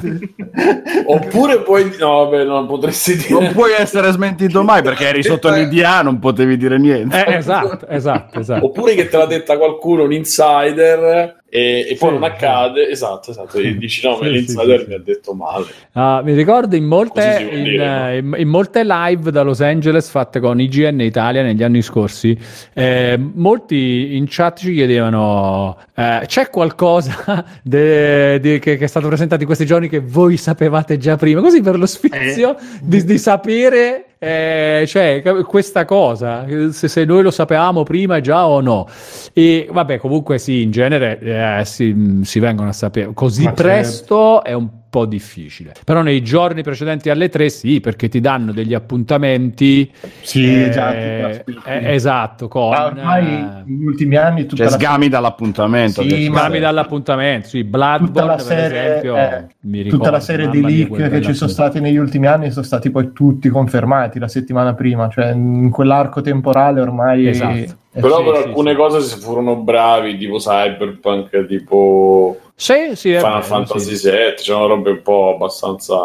oppure 1.05 1.61
puoi, 1.61 1.95
no, 1.99 2.25
vabbè, 2.25 2.43
non 2.43 2.67
potresti 2.67 3.15
dire. 3.15 3.39
Non 3.39 3.51
puoi 3.53 3.71
essere 3.77 4.11
smentito 4.11 4.63
mai 4.63 4.81
perché 4.81 5.07
eri 5.07 5.23
sotto 5.23 5.49
l'IDA, 5.49 6.01
non 6.01 6.19
potevi 6.19 6.57
dire 6.57 6.77
niente. 6.77 7.25
Eh, 7.25 7.35
esatto, 7.35 7.87
esatto, 7.87 8.39
esatto. 8.39 8.65
Oppure 8.65 8.95
che 8.95 9.07
te 9.07 9.17
l'ha 9.17 9.25
detta 9.25 9.57
qualcuno, 9.57 10.03
un 10.03 10.13
insider, 10.13 11.40
e, 11.53 11.85
e 11.89 11.95
poi 11.99 12.09
Sì, 12.09 12.15
non 12.15 12.23
accade. 12.23 12.87
Esatto, 12.89 13.31
esatto. 13.31 13.57
E 13.57 13.77
dici 13.77 14.07
no, 14.07 14.17
ma 14.17 14.23
Sì, 14.25 14.31
l'insider 14.31 14.77
sì, 14.79 14.83
sì, 14.83 14.89
mi 14.89 14.95
ha 14.95 14.99
detto 15.03 15.33
male. 15.33 15.65
Ah, 15.91 16.21
mi 16.23 16.33
ricordo 16.33 16.77
in 16.77 16.85
molte, 16.85 17.49
in, 17.51 17.63
dire, 17.63 17.85
no? 17.85 18.07
eh, 18.07 18.17
in- 18.19 18.35
in 18.37 18.47
molte 18.47 18.83
live 18.85 19.31
da 19.31 19.41
Los 19.41 19.59
Angeles 19.59 20.09
fatte 20.09 20.39
con 20.39 20.61
IGN 20.61 21.01
Italia 21.01 21.41
negli 21.43 21.61
anni 21.61 21.81
scorsi, 21.81 22.37
eh, 22.73 23.19
molti 23.19 24.15
in 24.15 24.25
chat 24.29 24.59
ci 24.59 24.73
chiedevano: 24.73 25.77
eh, 25.93 26.21
c'è 26.25 26.49
qualcosa 26.49 27.43
de- 27.61 28.39
de- 28.39 28.59
che, 28.59 28.77
che 28.77 28.85
è 28.85 28.87
stato 28.87 29.07
presentato 29.07 29.41
in 29.41 29.47
questi 29.47 29.65
giorni 29.65 29.89
che 29.89 29.99
voi 29.99 30.37
sapevate 30.37 30.97
già 30.97 31.17
prima? 31.17 31.41
Così 31.41 31.61
per 31.61 31.77
lo 31.77 31.85
sfizio 31.85 32.55
di, 32.81 33.03
di 33.03 33.17
sapere. 33.17 34.05
Eh, 34.23 34.83
cioè 34.85 35.23
questa 35.47 35.83
cosa 35.83 36.45
se, 36.69 36.87
se 36.87 37.05
noi 37.05 37.23
lo 37.23 37.31
sapevamo 37.31 37.81
prima 37.81 38.19
già 38.19 38.45
o 38.45 38.61
no 38.61 38.87
e 39.33 39.67
vabbè 39.67 39.97
comunque 39.97 40.37
sì 40.37 40.61
in 40.61 40.69
genere 40.69 41.19
eh, 41.19 41.65
si, 41.65 42.19
si 42.21 42.39
vengono 42.39 42.69
a 42.69 42.73
sapere 42.73 43.13
così 43.15 43.45
Ma 43.45 43.55
certo. 43.55 43.63
presto 43.63 44.43
è 44.43 44.53
un 44.53 44.69
po' 44.91 45.05
difficile. 45.05 45.73
Però 45.85 46.01
nei 46.03 46.21
giorni 46.21 46.61
precedenti 46.61 47.09
alle 47.09 47.29
tre 47.29 47.49
sì, 47.49 47.79
perché 47.79 48.09
ti 48.09 48.19
danno 48.19 48.51
degli 48.51 48.73
appuntamenti. 48.73 49.89
Sì, 50.21 50.65
eh, 50.65 50.69
già, 50.69 50.93
eh, 50.93 51.43
esatto, 51.65 52.49
con 52.49 52.69
Ma 52.69 52.85
ormai 52.85 53.25
eh, 53.25 53.63
negli 53.65 53.85
ultimi 53.85 54.17
anni 54.17 54.41
tutta 54.45 54.63
Cioè, 54.63 54.65
la, 54.65 54.71
sgami 54.77 55.07
dall'appuntamento. 55.07 56.01
Sì, 56.03 56.25
scambi 56.25 56.59
dall'appuntamento. 56.59 57.47
Sì, 57.47 57.63
tutta 57.63 57.77
Bloodborne, 57.77 58.27
la 58.27 58.35
per 58.35 58.43
serie, 58.45 58.85
esempio, 58.85 59.15
eh, 59.15 59.45
mi 59.61 59.77
ricordo, 59.77 59.97
tutta 59.97 60.11
la 60.11 60.19
serie 60.19 60.49
di 60.49 60.61
leak 60.61 61.09
che 61.09 61.21
ci 61.21 61.33
sono 61.33 61.49
stati 61.49 61.79
negli 61.79 61.97
ultimi 61.97 62.27
anni 62.27 62.51
sono 62.51 62.65
stati 62.65 62.91
poi 62.91 63.13
tutti 63.13 63.47
confermati 63.47 64.19
la 64.19 64.27
settimana 64.27 64.73
prima, 64.73 65.09
cioè 65.09 65.31
in 65.31 65.69
quell'arco 65.69 66.19
temporale 66.21 66.81
ormai 66.81 67.27
Esatto. 67.27 67.53
eh, 67.53 68.01
Però 68.01 68.17
sì, 68.17 68.23
per 68.25 68.35
sì, 68.35 68.47
alcune 68.47 68.71
sì. 68.71 68.77
cose 68.77 69.01
si 69.01 69.19
furono 69.19 69.55
bravi, 69.55 70.17
tipo 70.17 70.37
Cyberpunk, 70.37 71.45
tipo 71.47 72.37
Sì, 72.61 72.91
sì, 72.93 73.09
Final 73.15 73.31
vero, 73.31 73.41
Fantasy 73.41 73.95
sì. 73.95 74.11
VII, 74.11 74.33
c'erano 74.35 74.67
robe 74.67 74.91
un 74.91 75.01
po' 75.01 75.33
abbastanza... 75.33 75.97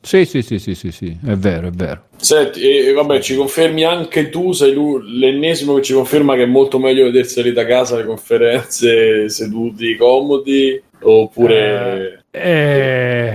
Sì, 0.00 0.24
sì, 0.26 0.42
sì, 0.42 0.60
sì, 0.60 0.76
sì, 0.76 0.92
sì, 0.92 1.18
è 1.26 1.32
vero, 1.32 1.66
è 1.66 1.70
vero. 1.72 2.02
Senti, 2.18 2.60
e 2.60 2.92
vabbè, 2.92 3.20
ci 3.20 3.34
confermi 3.34 3.82
anche 3.82 4.28
tu, 4.28 4.52
sei 4.52 4.76
l'ennesimo 5.02 5.74
che 5.74 5.82
ci 5.82 5.94
conferma 5.94 6.36
che 6.36 6.44
è 6.44 6.46
molto 6.46 6.78
meglio 6.78 7.06
vederseli 7.06 7.52
da 7.52 7.66
casa 7.66 7.96
le 7.96 8.04
conferenze 8.04 9.28
seduti, 9.28 9.96
comodi, 9.96 10.80
oppure... 11.00 12.22
Eh, 12.30 13.32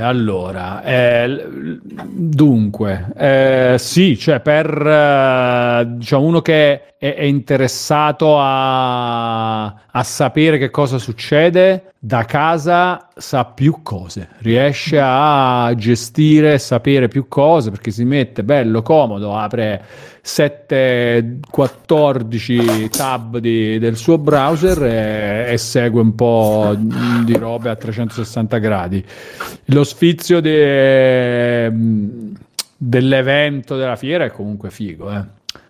allora, 0.00 0.82
eh, 0.82 1.46
dunque, 1.80 3.12
eh, 3.16 3.76
sì, 3.78 4.18
cioè 4.18 4.40
per 4.40 4.66
eh, 4.66 5.86
diciamo 5.96 6.24
uno 6.24 6.40
che 6.42 6.94
è, 6.96 7.14
è 7.14 7.22
interessato 7.22 8.38
a, 8.38 9.64
a 9.64 10.02
sapere 10.02 10.58
che 10.58 10.70
cosa 10.70 10.98
succede 10.98 11.92
da 11.98 12.24
casa 12.24 13.08
sa 13.16 13.44
più 13.44 13.80
cose, 13.82 14.28
riesce 14.38 14.98
a 15.00 15.72
gestire, 15.76 16.58
sapere 16.58 17.08
più 17.08 17.28
cose 17.28 17.70
perché 17.70 17.90
si 17.90 18.04
mette 18.04 18.42
bello 18.42 18.82
comodo, 18.82 19.36
apre 19.36 19.82
7, 20.26 21.40
14 21.50 22.88
tab 22.88 23.36
di- 23.38 23.78
del 23.78 23.96
suo 23.96 24.16
browser 24.16 24.82
e, 24.82 25.52
e 25.52 25.58
segue 25.58 26.00
un 26.00 26.14
po' 26.14 26.74
di 26.76 27.36
robe 27.36 27.68
a 27.68 27.76
360 27.76 28.58
gradi. 28.58 29.04
Lo 29.66 29.83
sfizio 29.84 30.40
de- 30.40 31.72
dell'evento 32.76 33.76
della 33.76 33.96
fiera 33.96 34.24
è 34.24 34.30
comunque 34.30 34.70
figo, 34.70 35.10
eh. 35.12 35.22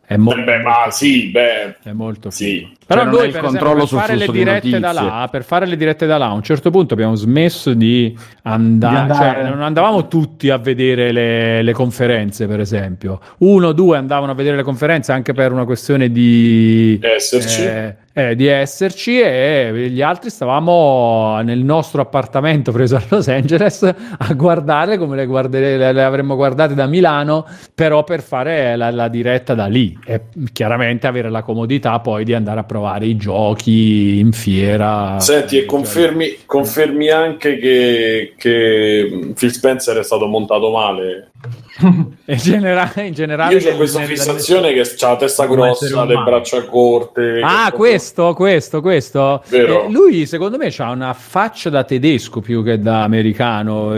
È, 0.07 0.17
mo- 0.17 0.35
Beh, 0.35 0.59
ma 0.59 0.91
sì, 0.91 1.31
beh, 1.31 1.79
è 1.83 1.93
molto 1.93 2.31
figo. 2.31 2.67
sì. 2.69 2.77
Però 2.87 3.03
Cioè, 3.03 3.11
noi 3.11 3.31
per, 3.31 3.41
controllo 3.41 3.83
esempio, 3.85 3.97
per 3.97 4.07
fare 4.07 4.13
le 4.19 4.25
flusso 4.25 4.33
di 4.33 4.45
dirette 4.45 4.79
da 4.81 4.93
là, 4.93 5.29
per 5.31 5.45
fare 5.45 5.67
le 5.67 5.77
dirette 5.77 6.07
da 6.07 6.19
là, 6.19 6.27
a 6.27 6.33
un 6.33 6.43
certo 6.43 6.71
punto 6.71 6.95
abbiamo 6.95 7.15
smesso 7.15 7.73
di 7.73 8.17
andare, 8.43 8.95
Di 8.95 9.01
andare. 9.13 9.41
cioè 9.43 9.49
non 9.51 9.63
andavamo 9.63 10.07
tutti 10.09 10.51
a 10.51 10.59
vedere 10.59 11.11
le, 11.13 11.63
le 11.63 11.73
conferenze, 11.73 12.47
per 12.47 12.61
esempio. 12.61 13.21
Uno 13.39 13.69
o 13.69 13.73
due 13.73 13.97
andavano 13.97 14.33
a 14.33 14.35
vedere 14.35 14.57
le 14.57 14.63
conferenze 14.63 15.13
anche 15.13 15.33
per 15.33 15.53
una 15.53 15.65
questione 15.65 16.11
di 16.11 16.99
Esserci. 17.03 17.63
eh, 17.63 17.97
eh, 18.17 18.37
di 18.37 18.47
esserci 18.47 19.19
e 19.21 19.89
gli 19.91 20.01
altri 20.01 20.31
stavamo 20.31 21.41
nel 21.43 21.59
nostro 21.65 22.01
appartamento 22.03 22.71
preso 22.71 22.95
a 22.97 23.03
Los 23.09 23.27
Angeles 23.29 23.83
a 23.83 24.33
guardare 24.35 24.99
come 24.99 25.17
le, 25.17 25.27
guardere- 25.27 25.77
le- 25.77 25.93
le 25.93 26.03
avremmo 26.05 26.37
guardate 26.37 26.75
da 26.75 26.87
Milano, 26.87 27.45
però 27.75 28.05
per 28.05 28.23
fare 28.23 28.77
la, 28.77 28.91
la 28.93 29.09
diretta 29.09 29.55
da 29.55 29.67
lì 29.67 29.99
e 30.05 30.23
chiaramente 30.53 31.07
avere 31.09 31.29
la 31.29 31.43
comodità 31.43 31.99
poi 31.99 32.25
di 32.25 32.35
andare 32.35 32.61
a 32.61 32.65
provare 32.75 33.07
i 33.07 33.17
giochi 33.17 34.19
in 34.19 34.33
fiera. 34.33 35.21
Senti, 35.21 35.57
e 35.57 35.61
Cioè, 35.61 35.69
confermi, 35.69 36.39
confermi 36.45 37.09
anche 37.09 37.57
che, 37.59 38.35
che 38.37 39.33
Phil 39.39 39.53
Spencer 39.53 39.97
è 39.97 40.03
stato 40.03 40.27
montato 40.27 40.73
male. 40.73 41.31
in, 42.25 42.37
genera- 42.37 42.93
in 42.97 43.13
generale, 43.13 43.57
Io 43.57 43.73
ho 43.73 43.77
questa 43.77 44.01
fissazione 44.01 44.73
che 44.73 44.81
ha 44.81 45.09
la 45.09 45.17
testa 45.17 45.47
grossa, 45.47 46.05
le 46.05 46.17
braccia 46.23 46.65
corte. 46.65 47.41
Ah, 47.43 47.71
questo, 47.73 48.33
questo, 48.35 48.81
questo. 48.81 49.43
Eh, 49.51 49.87
lui, 49.89 50.27
secondo 50.27 50.57
me, 50.57 50.73
ha 50.77 50.91
una 50.91 51.13
faccia 51.13 51.71
da 51.71 51.85
tedesco 51.85 52.41
più 52.41 52.63
che 52.63 52.81
da 52.81 53.03
americano. 53.03 53.95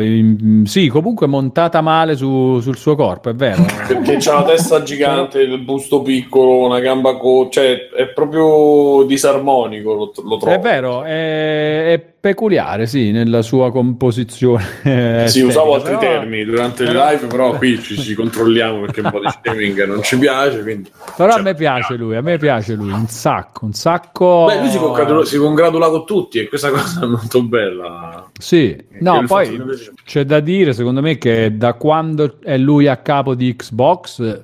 Sì, 0.65 0.89
comunque 0.89 1.27
montata 1.27 1.81
male 1.81 2.17
su- 2.17 2.61
sul 2.61 2.77
suo 2.77 2.97
corpo, 2.97 3.31
è 3.31 3.35
vero. 3.35 3.65
Perché 3.87 4.17
c'ha 4.19 4.35
la 4.35 4.45
testa 4.45 4.83
gigante, 4.83 5.41
il 5.41 5.59
busto 5.59 6.03
piccolo, 6.03 6.67
una 6.67 6.81
gamba 6.81 7.17
corta, 7.17 7.61
cioè 7.61 7.89
è 7.91 8.07
proprio 8.09 9.05
disarmonico, 9.05 9.93
lo, 9.93 10.13
lo 10.25 10.37
trovo. 10.39 10.55
È 10.55 10.59
vero, 10.59 11.03
è, 11.05 11.93
è 11.93 12.15
peculiare, 12.27 12.87
sì, 12.87 13.13
nella 13.13 13.43
sua 13.43 13.71
composizione. 13.71 14.65
Sì, 14.83 14.91
estetica, 14.91 15.47
usavo 15.47 15.75
altri 15.75 15.97
però- 15.97 16.01
termini 16.01 16.45
durante 16.45 16.83
le 16.85 16.93
però- 16.93 17.11
live, 17.11 17.27
però 17.27 17.57
qui 17.57 17.81
ci, 17.81 17.97
ci 17.99 18.15
controlliamo 18.15 18.81
perché 18.81 19.01
un 19.01 19.11
po' 19.11 19.21
di 19.21 19.29
streaming 19.29 19.85
non 19.87 20.03
ci 20.03 20.19
piace. 20.19 20.63
Quindi... 20.63 20.91
Però 21.17 21.29
a 21.31 21.35
Cioè, 21.35 21.43
me 21.43 21.55
piace 21.55 21.95
lui, 21.95 22.17
a 22.17 22.21
me 22.21 22.37
piace 22.39 22.75
lui, 22.75 22.91
un 22.91 23.07
sacco, 23.07 23.65
un 23.65 23.73
sacco. 23.73 24.47
Beh, 24.47 24.59
lui 24.61 24.69
si 24.71 24.79
congratula, 24.79 25.25
si 25.25 25.37
congratula 25.39 25.89
con 25.89 26.05
tutti 26.05 26.39
e 26.41 26.49
questa 26.49 26.71
cosa 26.71 27.05
è 27.05 27.07
molto 27.07 27.43
bella. 27.43 28.29
Sì, 28.39 28.77
no, 29.01 29.21
il 29.21 29.27
poi 29.27 29.49
che- 29.49 29.93
c'è 30.05 30.25
da 30.25 30.41
dire, 30.41 30.73
secondo 30.73 31.01
me, 31.01 31.19
che 31.19 31.57
da 31.57 31.75
quando 31.75 32.39
è 32.43 32.57
lui 32.59 32.89
a 32.89 32.97
capo 32.97 33.35
di 33.35 33.55
Xbox, 33.55 34.43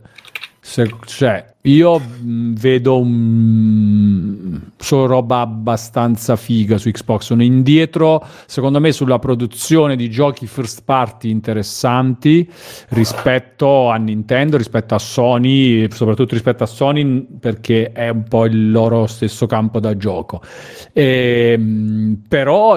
se- 0.60 0.94
cioè, 1.06 1.51
io 1.62 1.98
mh, 1.98 2.54
vedo 2.54 2.98
un, 2.98 4.60
solo 4.78 5.06
roba 5.06 5.40
abbastanza 5.40 6.34
figa 6.34 6.76
su 6.76 6.90
Xbox. 6.90 7.22
Sono 7.22 7.42
indietro, 7.44 8.24
secondo 8.46 8.80
me, 8.80 8.90
sulla 8.90 9.20
produzione 9.20 9.94
di 9.94 10.10
giochi 10.10 10.46
first 10.46 10.82
party 10.84 11.30
interessanti 11.30 12.50
rispetto 12.90 13.90
a 13.90 13.96
Nintendo, 13.96 14.56
rispetto 14.56 14.94
a 14.94 14.98
Sony, 14.98 15.88
soprattutto 15.90 16.34
rispetto 16.34 16.64
a 16.64 16.66
Sony, 16.66 17.24
perché 17.38 17.92
è 17.92 18.08
un 18.08 18.24
po' 18.24 18.44
il 18.46 18.72
loro 18.72 19.06
stesso 19.06 19.46
campo 19.46 19.78
da 19.78 19.96
gioco. 19.96 20.42
Ehm, 20.92 22.22
però, 22.26 22.76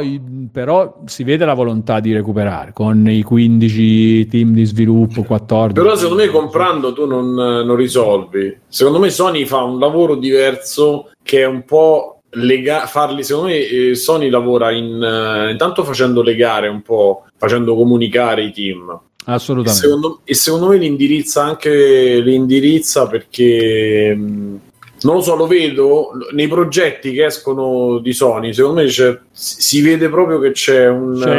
però 0.51 1.01
si 1.05 1.23
vede 1.23 1.45
la 1.45 1.55
volontà 1.55 1.99
di 1.99 2.13
recuperare 2.13 2.71
con 2.71 3.09
i 3.09 3.23
15 3.23 4.27
team 4.27 4.53
di 4.53 4.65
sviluppo, 4.65 5.23
14. 5.23 5.73
Però 5.73 5.95
secondo 5.95 6.23
me 6.23 6.29
comprando 6.29 6.93
tu 6.93 7.07
non, 7.07 7.33
non 7.33 7.75
risolvi. 7.75 8.63
Secondo 8.75 8.99
me 8.99 9.09
Sony 9.09 9.45
fa 9.45 9.63
un 9.63 9.79
lavoro 9.79 10.15
diverso 10.15 11.11
che 11.23 11.43
è 11.43 11.45
un 11.45 11.63
po' 11.63 12.23
lega- 12.31 12.87
farli. 12.87 13.23
Secondo 13.23 13.47
me 13.47 13.55
eh, 13.59 13.95
Sony 13.95 14.29
lavora 14.29 14.69
in, 14.71 15.01
eh, 15.01 15.51
intanto 15.51 15.85
facendo 15.85 16.21
legare 16.21 16.67
un 16.67 16.81
po', 16.81 17.23
facendo 17.37 17.73
comunicare 17.73 18.43
i 18.43 18.51
team. 18.51 18.99
E 19.25 19.31
Assolutamente. 19.31 19.79
secondo, 19.79 20.19
e 20.25 20.33
secondo 20.33 20.67
me 20.67 20.75
li 20.75 20.87
indirizza 20.87 21.41
anche 21.41 22.19
li 22.19 22.35
indirizza 22.35 23.07
perché 23.07 24.13
mh, 24.13 24.59
non 25.01 25.15
lo 25.15 25.21
so, 25.21 25.35
lo 25.35 25.45
vedo 25.47 26.11
nei 26.31 26.47
progetti 26.47 27.11
che 27.11 27.25
escono 27.25 27.99
di 27.99 28.11
Sony. 28.13 28.53
Secondo 28.53 28.81
me 28.81 28.87
c'è- 28.87 29.17
si 29.31 29.81
vede 29.81 30.09
proprio 30.09 30.39
che 30.39 30.51
c'è 30.51 30.87
un 30.87 31.19
C'è 31.21 31.35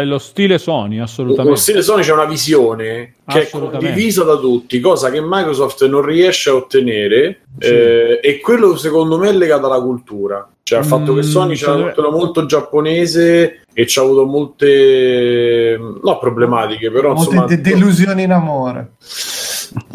il- 0.00 0.08
lo 0.08 0.18
stile 0.18 0.58
Sony, 0.58 0.96
lo 0.98 1.04
assolutamente. 1.04 1.60
stile 1.60 1.82
Sony 1.82 2.02
c'è 2.02 2.12
una 2.12 2.24
visione 2.24 3.14
che 3.26 3.42
è 3.42 3.48
condivisa 3.50 4.24
da 4.24 4.36
tutti, 4.36 4.80
cosa 4.80 5.10
che 5.10 5.20
Microsoft 5.22 5.86
non 5.86 6.02
riesce 6.02 6.50
a 6.50 6.54
ottenere. 6.54 7.40
Sì. 7.58 7.68
eh, 7.70 8.20
e 8.22 8.38
quello 8.40 8.76
secondo 8.76 9.16
me 9.16 9.30
è 9.30 9.32
legato 9.32 9.64
alla 9.64 9.80
cultura, 9.80 10.46
cioè 10.62 10.80
al 10.80 10.84
fatto 10.84 11.14
che 11.14 11.20
Mm, 11.20 11.22
Sony 11.22 11.54
c'è 11.54 11.68
una 11.70 11.84
cultura 11.84 12.10
molto 12.10 12.44
giapponese 12.44 13.60
e 13.72 13.84
c'ha 13.86 14.02
avuto 14.02 14.26
molte 14.26 15.78
no 16.02 16.18
problematiche, 16.18 16.90
però 16.90 17.14
Molte 17.14 17.30
insomma 17.30 17.46
de- 17.46 17.60
delusioni 17.62 18.24
in 18.24 18.32
amore. 18.32 18.90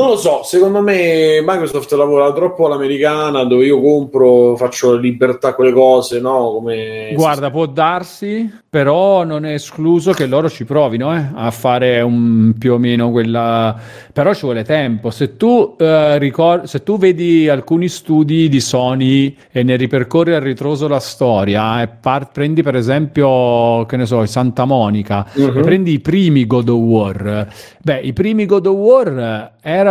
Non 0.01 0.09
lo 0.11 0.17
so, 0.17 0.41
secondo 0.43 0.81
me 0.81 1.41
Microsoft 1.41 1.91
lavora 1.93 2.33
troppo 2.33 2.65
all'americana 2.65 3.43
dove 3.43 3.65
io 3.65 3.79
compro, 3.79 4.55
faccio 4.55 4.95
libertà 4.95 5.53
quelle 5.53 5.71
cose, 5.71 6.19
no? 6.19 6.51
Come 6.53 7.11
Guarda, 7.13 7.51
può 7.51 7.67
darsi, 7.67 8.49
però 8.69 9.23
non 9.23 9.45
è 9.45 9.53
escluso 9.53 10.11
che 10.13 10.25
loro 10.25 10.49
ci 10.49 10.65
provino 10.65 11.13
eh, 11.13 11.25
a 11.33 11.51
fare 11.51 12.01
un, 12.01 12.53
più 12.57 12.73
o 12.73 12.77
meno 12.77 13.11
quella. 13.11 13.77
Però 14.13 14.33
ci 14.33 14.41
vuole 14.41 14.63
tempo. 14.63 15.09
Se 15.09 15.35
tu, 15.35 15.75
eh, 15.77 16.17
ricor- 16.17 16.63
se 16.63 16.81
tu 16.81 16.97
vedi 16.97 17.49
alcuni 17.49 17.87
studi 17.87 18.49
di 18.49 18.59
Sony 18.59 19.35
e 19.51 19.63
ne 19.63 19.75
ripercorri 19.75 20.33
a 20.33 20.39
ritroso 20.39 20.87
la 20.87 20.99
storia, 20.99 21.81
e 21.81 21.87
par- 21.89 22.31
prendi 22.31 22.63
per 22.63 22.75
esempio, 22.75 23.85
che 23.85 23.97
ne 23.97 24.05
so, 24.05 24.25
Santa 24.25 24.65
Monica, 24.65 25.27
e 25.33 25.49
prendi 25.51 25.93
i 25.93 25.99
primi 25.99 26.47
God 26.47 26.69
of 26.69 26.79
War. 26.79 27.47
Beh, 27.83 27.99
i 27.99 28.13
primi 28.13 28.45
God 28.45 28.65
of 28.67 28.75
War 28.75 29.51
erano, 29.61 29.90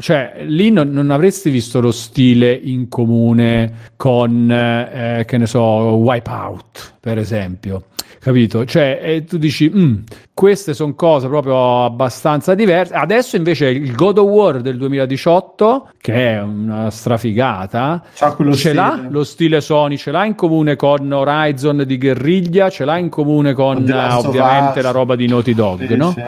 cioè 0.00 0.42
lì 0.44 0.70
non, 0.70 0.90
non 0.90 1.10
avresti 1.10 1.50
visto 1.50 1.80
lo 1.80 1.92
stile 1.92 2.52
in 2.52 2.88
comune 2.88 3.90
con, 3.96 4.50
eh, 4.50 5.24
che 5.26 5.38
ne 5.38 5.46
so, 5.46 5.60
Wipeout, 5.60 6.94
per 7.00 7.18
esempio. 7.18 7.84
Capito? 8.22 8.66
Cioè, 8.66 9.24
tu 9.26 9.38
dici, 9.38 9.72
"Mm, 9.74 9.94
queste 10.34 10.74
sono 10.74 10.94
cose 10.94 11.26
proprio 11.26 11.84
abbastanza 11.86 12.54
diverse. 12.54 12.92
Adesso 12.92 13.36
invece 13.36 13.68
il 13.70 13.94
God 13.94 14.18
of 14.18 14.28
War 14.28 14.60
del 14.60 14.76
2018, 14.76 15.88
che 15.98 16.32
è 16.34 16.42
una 16.42 16.90
strafigata, 16.90 18.02
ce 18.52 18.56
stile. 18.58 18.74
l'ha 18.74 19.06
lo 19.08 19.24
stile 19.24 19.60
Sony, 19.62 19.96
ce 19.96 20.10
l'ha 20.10 20.26
in 20.26 20.34
comune 20.34 20.76
con 20.76 21.10
Horizon 21.10 21.82
di 21.86 21.96
guerriglia, 21.96 22.68
ce 22.68 22.84
l'ha 22.84 22.98
in 22.98 23.08
comune 23.08 23.54
con 23.54 23.86
ovviamente 24.28 24.82
la 24.82 24.90
roba 24.90 25.16
di 25.16 25.26
Naughty 25.26 25.54
Dog, 25.54 25.86
Sì, 25.86 25.96
no? 25.96 26.10
sì. 26.10 26.22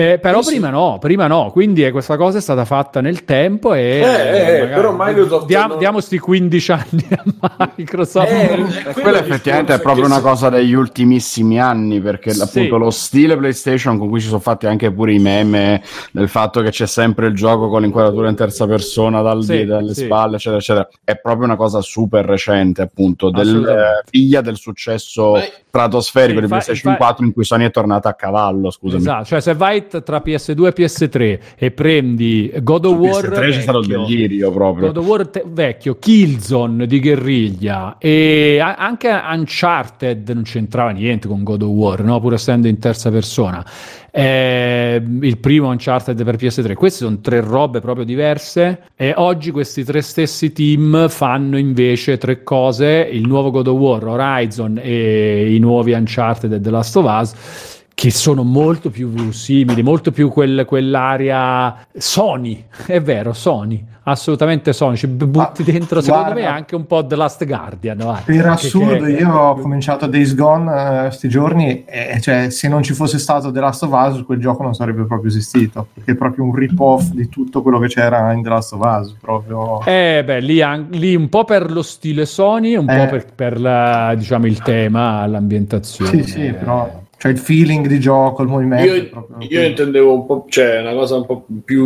Eh, 0.00 0.18
però 0.20 0.42
Sì, 0.42 0.50
sì. 0.50 0.54
prima 0.54 0.70
no, 0.70 0.98
prima 1.00 1.26
no, 1.26 1.50
quindi 1.50 1.84
eh, 1.84 1.90
questa 1.90 2.16
cosa 2.16 2.38
è 2.38 2.40
stata 2.40 2.64
fatta 2.64 3.00
nel 3.00 3.24
tempo 3.24 3.74
e 3.74 3.80
Eh, 4.00 4.60
eh, 4.62 4.66
però 4.68 4.94
Microsoft 4.96 5.46
diamo, 5.46 5.68
non- 5.70 5.78
diamo 5.78 6.00
sti 6.00 6.18
15 6.20 6.70
anni 6.70 7.08
a 7.10 7.70
Microsoft. 7.76 8.30
Eh, 8.30 8.64
Eh, 8.90 8.92
quello 8.92 9.16
effettivamente 9.18 9.74
è 9.74 9.80
proprio 9.80 10.04
una 10.04 10.20
cosa 10.20 10.50
degli 10.50 10.72
ultimissimi 10.72 11.58
anni 11.60 12.00
perché 12.00 12.30
Sì. 12.32 12.42
appunto 12.42 12.76
lo 12.78 12.90
stile 12.90 13.36
PlayStation 13.36 13.98
con 13.98 14.08
cui 14.08 14.20
ci 14.20 14.28
sono 14.28 14.38
fatti 14.38 14.66
anche 14.68 14.92
pure 14.92 15.12
i 15.14 15.18
meme 15.18 15.82
del 16.12 16.28
fatto 16.28 16.60
che 16.62 16.70
c'è 16.70 16.86
sempre 16.86 17.26
il 17.26 17.34
gioco 17.34 17.68
con 17.68 17.82
l'inquadratura 17.82 18.28
in 18.28 18.36
terza 18.36 18.68
persona 18.68 19.20
dal 19.20 19.42
Sì, 19.42 19.64
dalle 19.64 19.94
sì. 19.94 20.04
spalle 20.04 20.36
eccetera 20.36 20.58
eccetera 20.60 20.88
è 21.02 21.16
proprio 21.16 21.44
una 21.46 21.56
cosa 21.56 21.80
super 21.80 22.24
recente 22.24 22.82
appunto 22.82 23.30
del, 23.30 23.66
eh, 23.66 24.08
figlia 24.08 24.42
del 24.42 24.56
successo 24.58 25.32
Ma- 25.32 25.40
stratosferico 25.68 26.36
Sì, 26.38 26.42
di 26.44 26.48
PlayStation 26.50 26.92
infa- 26.92 27.04
4 27.04 27.24
in 27.24 27.32
cui 27.32 27.44
Sony 27.44 27.64
è 27.66 27.70
tornata 27.72 28.08
a 28.08 28.14
cavallo 28.14 28.70
scusami 28.70 29.00
Esatto, 29.02 29.24
cioè 29.24 29.40
se 29.40 29.54
vai 29.54 29.86
t- 29.88 30.02
tra 30.02 30.22
PS2 30.24 30.66
e 30.66 30.72
PS3 30.74 31.38
e 31.56 31.70
prendi 31.70 32.52
God 32.62 32.84
of 32.84 32.96
War 32.98 33.28
PS3 33.28 33.50
c'è 33.50 33.60
stato 33.60 33.78
il 33.78 33.86
vecchio, 33.86 34.06
delirio 34.06 34.50
proprio 34.52 34.86
God 34.86 34.96
of 34.98 35.06
War 35.06 35.26
te- 35.28 35.44
vecchio, 35.46 35.96
Killzone 35.98 36.86
di 36.86 37.00
guerriglia 37.00 37.96
e 37.98 38.58
a- 38.62 38.76
anche 38.76 39.08
Uncharted 39.08 40.28
non 40.30 40.42
c'entrava 40.44 40.90
niente 40.90 41.26
con 41.28 41.42
God 41.42 41.62
of 41.62 41.70
War, 41.70 42.02
no? 42.04 42.20
pur 42.20 42.34
essendo 42.34 42.68
in 42.68 42.78
terza 42.78 43.10
persona. 43.10 43.64
Eh, 44.10 45.00
il 45.20 45.38
primo 45.38 45.68
Uncharted 45.68 46.24
per 46.24 46.36
PS3, 46.36 46.74
queste 46.74 47.04
sono 47.04 47.20
tre 47.20 47.40
robe 47.40 47.80
proprio 47.80 48.04
diverse 48.04 48.80
e 48.96 49.12
oggi 49.16 49.50
questi 49.50 49.84
tre 49.84 50.00
stessi 50.00 50.50
team 50.52 51.08
fanno 51.08 51.58
invece 51.58 52.16
tre 52.18 52.42
cose, 52.42 53.08
il 53.12 53.26
nuovo 53.26 53.50
God 53.50 53.66
of 53.68 53.78
War, 53.78 54.04
Horizon 54.06 54.80
e 54.82 55.54
i 55.54 55.58
nuovi 55.58 55.92
Uncharted 55.92 56.52
e 56.52 56.60
The 56.60 56.70
Last 56.70 56.96
of 56.96 57.04
Us 57.20 57.76
che 57.98 58.12
sono 58.12 58.44
molto 58.44 58.90
più 58.90 59.32
simili, 59.32 59.82
molto 59.82 60.12
più 60.12 60.28
quel- 60.30 60.64
quell'area 60.64 61.78
Sony, 61.96 62.64
è 62.86 63.02
vero, 63.02 63.32
Sony, 63.32 63.84
assolutamente 64.04 64.72
Sony, 64.72 64.94
ci 64.94 65.08
butti 65.08 65.64
Ma, 65.64 65.72
dentro 65.72 66.00
secondo 66.00 66.26
guarda. 66.26 66.40
me 66.40 66.46
anche 66.46 66.76
un 66.76 66.86
po' 66.86 67.04
The 67.04 67.16
Last 67.16 67.44
Guardian. 67.44 67.96
vai. 67.98 68.20
Per 68.24 68.40
Che- 68.42 68.48
assurdo, 68.48 69.04
che- 69.04 69.10
io 69.10 69.34
ho 69.34 69.56
cominciato 69.56 70.06
Days 70.06 70.36
Gone 70.36 71.00
questi 71.08 71.28
giorni 71.28 71.84
e 71.86 72.20
cioè, 72.20 72.50
se 72.50 72.68
non 72.68 72.84
ci 72.84 72.94
fosse 72.94 73.18
stato 73.18 73.50
The 73.50 73.58
Last 73.58 73.82
of 73.82 73.90
Us, 73.92 74.22
quel 74.24 74.38
gioco 74.38 74.62
non 74.62 74.74
sarebbe 74.74 75.02
proprio 75.02 75.28
esistito, 75.28 75.88
perché 75.92 76.12
è 76.12 76.14
proprio 76.14 76.44
un 76.44 76.54
rip-off 76.54 77.08
di 77.10 77.28
tutto 77.28 77.62
quello 77.62 77.80
che 77.80 77.88
c'era 77.88 78.30
in 78.32 78.44
The 78.44 78.48
Last 78.48 78.74
of 78.74 78.80
Us. 78.80 79.16
Proprio... 79.20 79.84
Eh 79.84 80.22
beh, 80.24 80.38
lì, 80.38 80.62
an- 80.62 80.86
lì 80.90 81.16
un 81.16 81.28
po' 81.28 81.42
per 81.42 81.68
lo 81.72 81.82
stile 81.82 82.26
Sony, 82.26 82.76
un 82.76 82.88
Eh. 82.88 82.96
po' 82.96 83.06
per, 83.10 83.26
per 83.34 83.60
la- 83.60 84.14
diciamo, 84.16 84.46
il 84.46 84.62
tema, 84.62 85.26
l'ambientazione. 85.26 86.22
sì, 86.22 86.30
sì, 86.30 86.52
però 86.52 87.06
cioè, 87.18 87.32
il 87.32 87.38
feeling 87.38 87.86
di 87.88 87.98
gioco, 87.98 88.42
il 88.42 88.48
movimento. 88.48 88.94
Io, 88.94 89.08
proprio 89.08 89.36
io 89.48 89.62
intendevo 89.62 90.14
un 90.14 90.26
po', 90.26 90.46
cioè 90.48 90.80
una 90.80 90.92
cosa 90.92 91.16
un 91.16 91.26
po' 91.26 91.46
più 91.64 91.84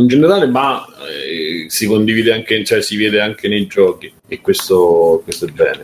in 0.00 0.08
generale, 0.08 0.46
ma 0.46 0.84
eh, 1.08 1.68
si 1.68 1.86
condivide 1.86 2.32
anche, 2.32 2.64
cioè 2.64 2.82
si 2.82 2.96
vede 2.96 3.20
anche 3.20 3.48
nei 3.48 3.66
giochi 3.68 4.12
e 4.26 4.40
questo, 4.40 5.20
questo 5.22 5.46
è 5.46 5.50
bene. 5.50 5.82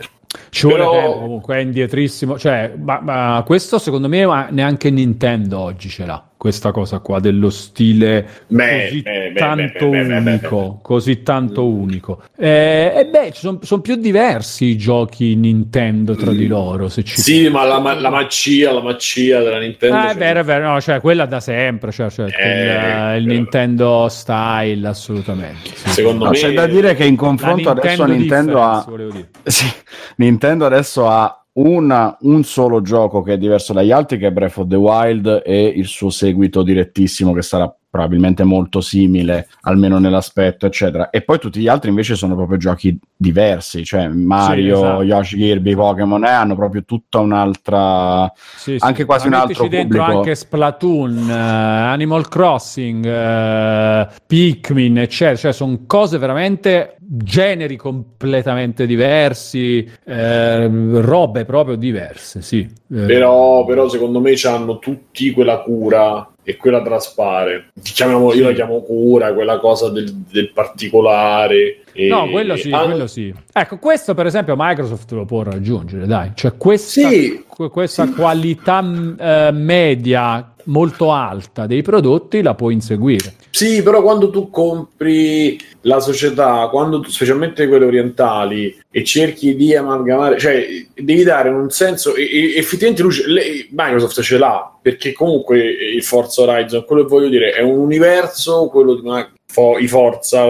Ci 0.49 0.67
vuole 0.67 0.83
Però- 0.83 0.91
tempo 0.91 1.19
comunque, 1.19 1.55
è 1.55 1.59
indietrissimo. 1.59 2.37
Cioè, 2.37 2.73
ma, 2.77 2.99
ma 3.01 3.43
questo 3.45 3.79
secondo 3.79 4.09
me 4.09 4.47
neanche 4.51 4.89
Nintendo 4.89 5.59
oggi 5.59 5.89
ce 5.89 6.05
l'ha. 6.05 6.25
Questa 6.41 6.71
cosa 6.71 6.97
qua 7.01 7.19
dello 7.19 7.51
stile 7.51 8.27
Beh, 8.47 8.85
così 8.87 9.01
beh, 9.03 9.33
tanto 9.35 9.89
beh, 9.89 10.01
beh, 10.01 10.07
beh, 10.07 10.21
beh, 10.21 10.29
unico, 10.31 10.79
così 10.81 11.21
tanto 11.21 11.67
unico. 11.67 12.23
Eh, 12.35 12.93
e 12.95 13.05
beh, 13.05 13.31
sono 13.61 13.79
più 13.79 13.93
diversi 13.95 14.65
i 14.65 14.75
giochi 14.75 15.35
Nintendo 15.35 16.15
tra 16.15 16.31
di 16.31 16.47
loro, 16.47 16.89
se 16.89 17.03
ci 17.03 17.21
Sì, 17.21 17.47
ma 17.47 17.63
la, 17.63 17.77
la 17.93 18.09
magia, 18.09 18.71
la 18.71 18.81
magia 18.81 19.39
della 19.43 19.59
Nintendo. 19.59 19.95
Ah, 19.95 20.05
è 20.05 20.09
cioè, 20.13 20.17
vero, 20.17 20.39
è 20.39 20.43
vero, 20.43 20.71
no, 20.71 20.81
cioè 20.81 20.99
quella 20.99 21.27
da 21.27 21.39
sempre, 21.39 21.91
cioè, 21.91 22.09
cioè, 22.09 22.25
Eh, 22.35 23.17
il, 23.17 23.21
il 23.21 23.27
Nintendo 23.27 24.07
style, 24.09 24.87
assolutamente. 24.87 25.69
sì. 25.75 25.89
Secondo 25.91 26.23
No, 26.23 26.31
me 26.31 26.37
c'è 26.37 26.53
da 26.53 26.65
dire 26.65 26.95
che 26.95 27.05
in 27.05 27.15
confronto 27.17 27.69
adesso 27.69 28.03
Nintendo 28.05 28.63
ha. 28.63 28.83
Sì, 29.43 29.71
Nintendo 30.15 30.65
adesso 30.65 31.07
ha 31.07 31.40
una- 31.53 32.17
un 32.21 32.43
solo 32.43 32.81
gioco 32.81 33.21
che 33.21 33.33
è 33.33 33.37
diverso 33.37 33.73
dagli 33.73 33.91
altri, 33.91 34.17
che 34.17 34.27
è 34.27 34.31
Breath 34.31 34.57
of 34.57 34.67
the 34.67 34.75
Wild, 34.75 35.41
e 35.45 35.63
il 35.65 35.85
suo 35.85 36.09
seguito 36.09 36.63
direttissimo, 36.63 37.33
che 37.33 37.41
sarà 37.41 37.73
probabilmente 37.91 38.45
molto 38.45 38.79
simile, 38.79 39.49
almeno 39.63 39.99
nell'aspetto, 39.99 40.65
eccetera. 40.65 41.09
E 41.09 41.21
poi 41.21 41.37
tutti 41.39 41.59
gli 41.59 41.67
altri 41.67 41.89
invece 41.89 42.15
sono 42.15 42.35
proprio 42.35 42.57
giochi 42.57 42.97
diversi, 43.15 43.83
cioè 43.83 44.07
Mario, 44.07 44.77
esatto. 44.77 45.03
Yoshi, 45.03 45.35
Kirby, 45.35 45.75
Pokémon, 45.75 46.23
eh, 46.23 46.29
hanno 46.29 46.55
proprio 46.55 46.83
tutta 46.85 47.19
un'altra... 47.19 48.31
Sì, 48.55 48.77
Anche 48.79 49.01
sì. 49.01 49.05
quasi 49.05 49.27
Ma 49.27 49.35
un 49.35 49.41
mettici 49.41 49.61
altro 49.61 49.77
dentro 49.77 49.97
pubblico. 49.99 50.19
anche 50.19 50.35
Splatoon, 50.35 51.29
eh, 51.29 51.33
Animal 51.33 52.27
Crossing, 52.29 53.05
eh, 53.05 54.07
Pikmin, 54.25 54.97
eccetera. 54.99 55.35
Cioè, 55.35 55.53
sono 55.53 55.81
cose 55.85 56.17
veramente 56.17 56.95
generi 57.13 57.75
completamente 57.75 58.85
diversi, 58.85 59.85
eh, 60.05 60.69
robe 61.01 61.43
proprio 61.43 61.75
diverse, 61.75 62.41
sì. 62.41 62.59
Eh, 62.59 63.05
Però, 63.05 63.65
però 63.65 63.89
secondo 63.89 64.21
me 64.21 64.33
hanno 64.43 64.79
tutti 64.79 65.31
quella 65.31 65.59
cura 65.59 66.30
e 66.43 66.57
quella 66.57 66.81
traspare. 66.81 67.67
Chiamiamo, 67.81 68.33
io 68.33 68.45
la 68.47 68.53
chiamo 68.53 68.81
cura, 68.81 69.33
quella 69.33 69.59
cosa 69.59 69.89
del, 69.89 70.11
del 70.31 70.51
particolare. 70.51 71.81
E- 71.93 72.07
No, 72.07 72.29
quello 72.29 72.55
sì, 72.55 72.71
Ah, 72.71 72.83
quello 72.85 73.07
sì. 73.07 73.33
Ecco, 73.53 73.77
questo 73.77 74.13
per 74.13 74.25
esempio 74.25 74.55
Microsoft 74.57 75.11
lo 75.11 75.25
può 75.25 75.43
raggiungere, 75.43 76.05
dai. 76.07 76.31
Cioè 76.33 76.55
questa, 76.57 77.09
Sì. 77.09 77.43
que- 77.47 77.69
questa 77.69 78.07
qualità 78.09 78.81
mh, 78.81 79.15
eh, 79.19 79.51
media 79.51 80.50
molto 80.65 81.11
alta 81.11 81.65
dei 81.67 81.81
prodotti 81.81 82.41
la 82.41 82.53
può 82.55 82.69
inseguire. 82.69 83.35
Sì, 83.49 83.81
però 83.83 84.01
quando 84.01 84.29
tu 84.29 84.49
compri 84.49 85.59
la 85.81 85.99
società, 85.99 86.67
quando 86.71 86.99
tu- 86.99 87.09
specialmente 87.09 87.67
quelle 87.67 87.85
orientali, 87.85 88.79
e 88.89 89.03
cerchi 89.03 89.55
di 89.55 89.75
amalgamare, 89.75 90.37
cioè 90.39 90.65
devi 90.95 91.23
dare 91.23 91.49
un 91.49 91.69
senso, 91.69 92.15
e, 92.15 92.23
e- 92.23 92.57
effettivamente 92.57 93.01
lui 93.03 93.15
le- 93.25 93.67
Microsoft 93.71 94.21
ce 94.21 94.37
l'ha, 94.37 94.71
perché 94.81 95.11
comunque 95.11 95.59
il 95.59 96.03
Forza 96.03 96.41
Horizon, 96.43 96.85
quello 96.85 97.03
che 97.03 97.09
voglio 97.09 97.29
dire, 97.29 97.51
è 97.51 97.61
un 97.61 97.79
universo, 97.79 98.67
quello 98.67 98.95
di 98.95 99.01
Ma- 99.07 99.29
Fo- 99.45 99.77
i 99.77 99.87
Forza, 99.87 100.45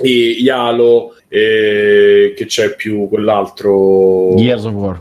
e 0.00 0.36
gli 0.38 0.48
Halo, 0.48 1.14
e 1.28 2.32
che 2.36 2.46
c'è 2.46 2.74
più 2.74 3.08
quell'altro... 3.08 4.34
Gears 4.36 4.64
of 4.64 4.72
War. 4.72 5.00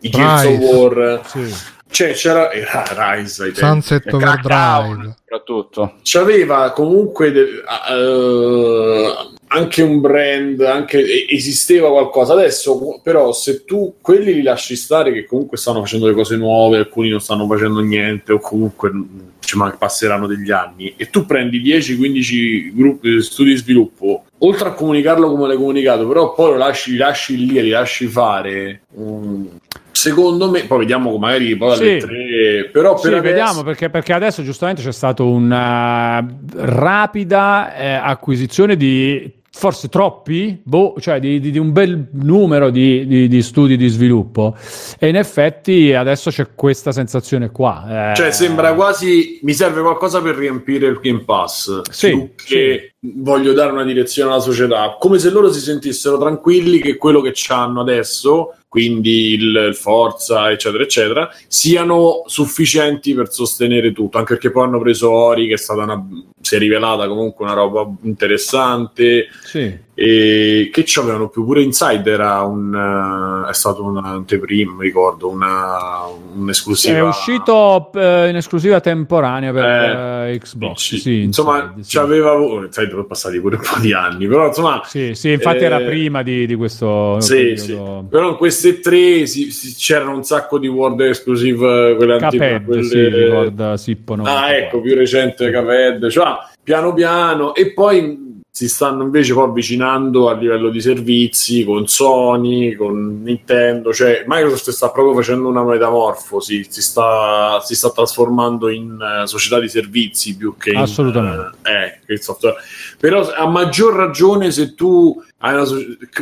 I 0.00 0.08
Gears 0.10 0.44
of. 0.44 0.58
War. 0.58 1.20
Sì. 1.26 1.54
Cioè, 1.90 2.12
c'era 2.12 2.50
era 2.52 2.84
Rise 3.16 3.42
ai 3.44 3.52
tempi. 3.52 3.66
Sunset 3.66 4.16
Crackdown, 4.16 4.84
Overdrive. 4.90 5.14
soprattutto. 5.22 5.94
c'aveva 6.02 6.70
comunque 6.72 7.32
de- 7.32 7.48
eh, 7.90 9.14
anche 9.48 9.82
un 9.82 10.00
brand, 10.00 10.60
anche, 10.60 11.26
esisteva 11.28 11.88
qualcosa. 11.90 12.34
Adesso, 12.34 13.00
però, 13.02 13.32
se 13.32 13.64
tu 13.64 13.94
quelli 14.00 14.34
li 14.34 14.42
lasci 14.42 14.76
stare, 14.76 15.12
che 15.12 15.24
comunque 15.26 15.56
stanno 15.56 15.80
facendo 15.80 16.06
le 16.06 16.14
cose 16.14 16.36
nuove, 16.36 16.78
alcuni 16.78 17.08
non 17.08 17.20
stanno 17.20 17.46
facendo 17.48 17.80
niente, 17.80 18.32
o 18.32 18.38
comunque 18.38 18.92
ci 19.40 19.56
man- 19.56 19.76
passeranno 19.76 20.28
degli 20.28 20.52
anni, 20.52 20.94
e 20.96 21.10
tu 21.10 21.26
prendi 21.26 21.60
10-15 21.60 22.70
gruppi, 22.72 23.20
studi 23.20 23.50
di 23.50 23.56
sviluppo, 23.56 24.24
oltre 24.42 24.68
a 24.68 24.72
comunicarlo 24.72 25.30
come 25.30 25.46
l'hai 25.48 25.56
comunicato, 25.56 26.06
però 26.06 26.32
poi 26.34 26.50
lo 26.52 26.56
lasci, 26.56 26.92
li 26.92 26.96
lasci 26.96 27.36
lì, 27.36 27.60
li 27.62 27.68
lasci 27.70 28.06
fare. 28.06 28.82
mm, 28.98 29.46
Secondo 29.92 30.48
me, 30.48 30.64
poi 30.64 30.78
vediamo 30.78 31.14
magari 31.18 31.54
poi 31.56 31.72
alle 31.76 32.00
Sì. 32.00 32.06
tre, 32.06 32.70
però 32.72 32.92
per 32.94 33.00
Sì, 33.00 33.06
adesso- 33.08 33.22
vediamo 33.22 33.62
perché, 33.62 33.90
perché 33.90 34.12
adesso 34.14 34.42
giustamente 34.42 34.80
c'è 34.82 34.92
stata 34.92 35.22
una 35.22 36.26
rapida 36.54 37.74
eh, 37.76 37.92
acquisizione 37.92 38.76
di 38.76 39.30
forse 39.52 39.88
troppi, 39.88 40.60
boh, 40.62 40.94
cioè 41.00 41.18
di, 41.20 41.40
di- 41.40 41.50
di 41.50 41.58
un 41.58 41.72
bel 41.72 42.08
numero 42.12 42.70
di, 42.70 43.06
di- 43.06 43.28
di 43.28 43.42
studi 43.42 43.76
di 43.76 43.88
sviluppo 43.88 44.56
e 44.98 45.08
in 45.08 45.16
effetti 45.16 45.92
adesso 45.92 46.30
c'è 46.30 46.48
questa 46.54 46.92
sensazione 46.92 47.50
qua. 47.50 48.12
eh. 48.12 48.14
Cioè, 48.14 48.30
sembra 48.30 48.74
quasi 48.74 49.40
mi 49.42 49.52
serve 49.52 49.80
qualcosa 49.82 50.22
per 50.22 50.36
riempire 50.36 50.86
il 50.86 51.00
Game 51.02 51.24
Pass. 51.24 51.80
Sì, 51.90 52.30
che 52.36 52.94
voglio 53.00 53.52
dare 53.52 53.72
una 53.72 53.84
direzione 53.84 54.30
alla 54.30 54.40
società. 54.40 54.96
Come 54.98 55.18
se 55.18 55.30
loro 55.30 55.50
si 55.52 55.60
sentissero 55.60 56.18
tranquilli 56.18 56.78
che 56.80 56.96
quello 56.96 57.20
che 57.20 57.32
hanno 57.48 57.80
adesso, 57.80 58.54
quindi 58.68 59.32
il, 59.32 59.66
il 59.70 59.74
Forza, 59.74 60.50
eccetera, 60.50 60.82
eccetera, 60.84 61.30
siano 61.48 62.22
sufficienti 62.26 63.14
per 63.14 63.32
sostenere 63.32 63.92
tutto. 63.92 64.18
Anche 64.18 64.34
perché 64.34 64.50
poi 64.50 64.64
hanno 64.64 64.80
preso 64.80 65.10
Ori, 65.10 65.48
che 65.48 65.54
è 65.54 65.58
stata 65.58 65.82
una. 65.82 66.06
Si 66.50 66.56
è 66.56 66.58
rivelata 66.58 67.06
comunque 67.06 67.44
una 67.44 67.54
roba 67.54 67.88
interessante. 68.02 69.28
Sì. 69.44 69.78
E 70.02 70.70
che 70.72 70.86
ci 70.86 70.98
avevano 70.98 71.28
più 71.28 71.44
pure 71.44 71.60
Inside 71.60 72.10
era 72.10 72.40
un 72.40 73.44
eh, 73.46 73.50
è 73.50 73.52
stato 73.52 73.84
un 73.84 73.98
anteprima 73.98 74.72
mi 74.72 74.84
ricordo 74.84 75.28
una 75.28 76.06
un'esclusiva 76.36 76.96
È 76.96 77.02
uscito 77.02 77.90
eh, 77.94 78.30
in 78.30 78.36
esclusiva 78.36 78.80
temporanea 78.80 79.52
per 79.52 79.62
Eh, 79.62 80.32
eh, 80.32 80.38
Xbox. 80.38 80.76
Sì, 80.78 80.98
Sì, 80.98 81.20
insomma, 81.24 81.58
Inside, 81.76 81.82
sì. 81.82 81.96
c'aveva 81.98 82.32
Inside 82.32 82.88
sono 82.88 83.04
passati 83.04 83.38
pure 83.40 83.56
un 83.56 83.62
po' 83.62 83.78
di 83.78 83.92
anni, 83.92 84.26
però 84.26 84.46
insomma, 84.46 84.80
Sì, 84.86 85.12
sì, 85.14 85.32
infatti 85.32 85.58
Eh, 85.58 85.64
era 85.64 85.80
prima 85.80 86.22
di, 86.22 86.46
di 86.46 86.54
questo 86.54 87.20
sì, 87.20 87.52
sì. 87.56 87.66
periodo. 87.72 88.06
però 88.08 88.30
in 88.30 88.36
queste 88.36 88.80
tre 88.80 89.26
si- 89.26 89.50
si- 89.50 89.74
c'erano 89.76 90.14
un 90.14 90.24
sacco 90.24 90.58
di 90.58 90.66
World 90.68 90.98
Exclusive, 91.00 91.94
quelle 91.96 92.14
antiche, 92.14 92.38
Caped, 92.38 92.64
quelle- 92.64 92.82
sì, 92.84 93.06
ricorda 93.08 93.76
Sippo 93.76 94.14
Ah, 94.14 94.16
94. 94.16 94.56
ecco, 94.56 94.80
più 94.80 94.94
recente 94.94 95.50
Caped, 95.50 96.08
cioè 96.08 96.24
piano 96.62 96.94
piano 96.94 97.54
e 97.54 97.74
poi 97.74 98.28
si 98.52 98.68
stanno 98.68 99.04
invece 99.04 99.32
poi 99.32 99.44
avvicinando 99.44 100.28
a 100.28 100.34
livello 100.34 100.70
di 100.70 100.80
servizi 100.80 101.64
con 101.64 101.86
Sony, 101.86 102.74
con 102.74 103.22
Nintendo, 103.22 103.92
cioè 103.92 104.24
Microsoft 104.26 104.70
sta 104.70 104.90
proprio 104.90 105.14
facendo 105.14 105.48
una 105.48 105.62
metamorfosi, 105.62 106.66
si 106.68 106.82
sta, 106.82 107.60
si 107.60 107.76
sta 107.76 107.90
trasformando 107.90 108.68
in 108.68 108.98
eh, 109.00 109.26
società 109.26 109.60
di 109.60 109.68
servizi 109.68 110.36
più 110.36 110.56
che 110.58 110.70
in 110.70 110.78
Assolutamente. 110.78 111.58
eh, 111.62 111.72
eh, 111.72 112.00
che 112.04 112.12
il 112.14 112.20
software. 112.20 112.56
Però 112.98 113.30
a 113.32 113.46
maggior 113.46 113.94
ragione 113.94 114.50
se 114.50 114.74
tu 114.74 115.22
hai 115.38 115.54
una 115.54 115.64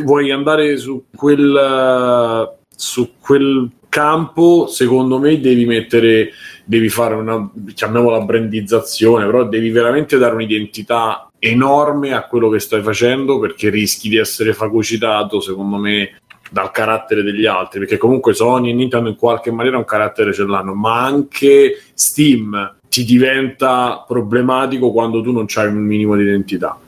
vuoi 0.03 0.31
andare 0.31 0.77
su 0.77 1.05
quel, 1.15 1.55
eh, 1.55 2.57
su 2.75 3.13
quel 3.19 3.69
campo, 3.89 4.67
secondo 4.67 5.17
me 5.17 5.39
devi 5.39 5.65
mettere 5.65 6.31
devi 6.63 6.89
fare 6.89 7.15
una 7.15 7.49
chiamiamola 7.73 8.21
brandizzazione, 8.21 9.25
però 9.25 9.47
devi 9.47 9.71
veramente 9.71 10.19
dare 10.19 10.35
un'identità 10.35 11.28
enorme 11.39 12.13
a 12.13 12.23
quello 12.27 12.49
che 12.49 12.59
stai 12.59 12.81
facendo 12.81 13.39
perché 13.39 13.69
rischi 13.69 14.09
di 14.09 14.17
essere 14.17 14.53
fagocitato, 14.53 15.39
secondo 15.39 15.77
me, 15.77 16.19
dal 16.51 16.71
carattere 16.71 17.23
degli 17.23 17.45
altri, 17.45 17.79
perché 17.79 17.97
comunque 17.97 18.33
Sony 18.33 18.71
e 18.71 18.73
Nintendo 18.73 19.09
in 19.09 19.15
qualche 19.15 19.51
maniera 19.51 19.77
un 19.77 19.85
carattere 19.85 20.33
ce 20.33 20.45
l'hanno, 20.45 20.73
ma 20.73 21.03
anche 21.05 21.81
Steam 21.93 22.75
ti 22.89 23.03
diventa 23.03 24.03
problematico 24.07 24.91
quando 24.91 25.21
tu 25.21 25.31
non 25.31 25.45
hai 25.55 25.67
un 25.67 25.77
minimo 25.77 26.15
di 26.15 26.23
identità. 26.23 26.79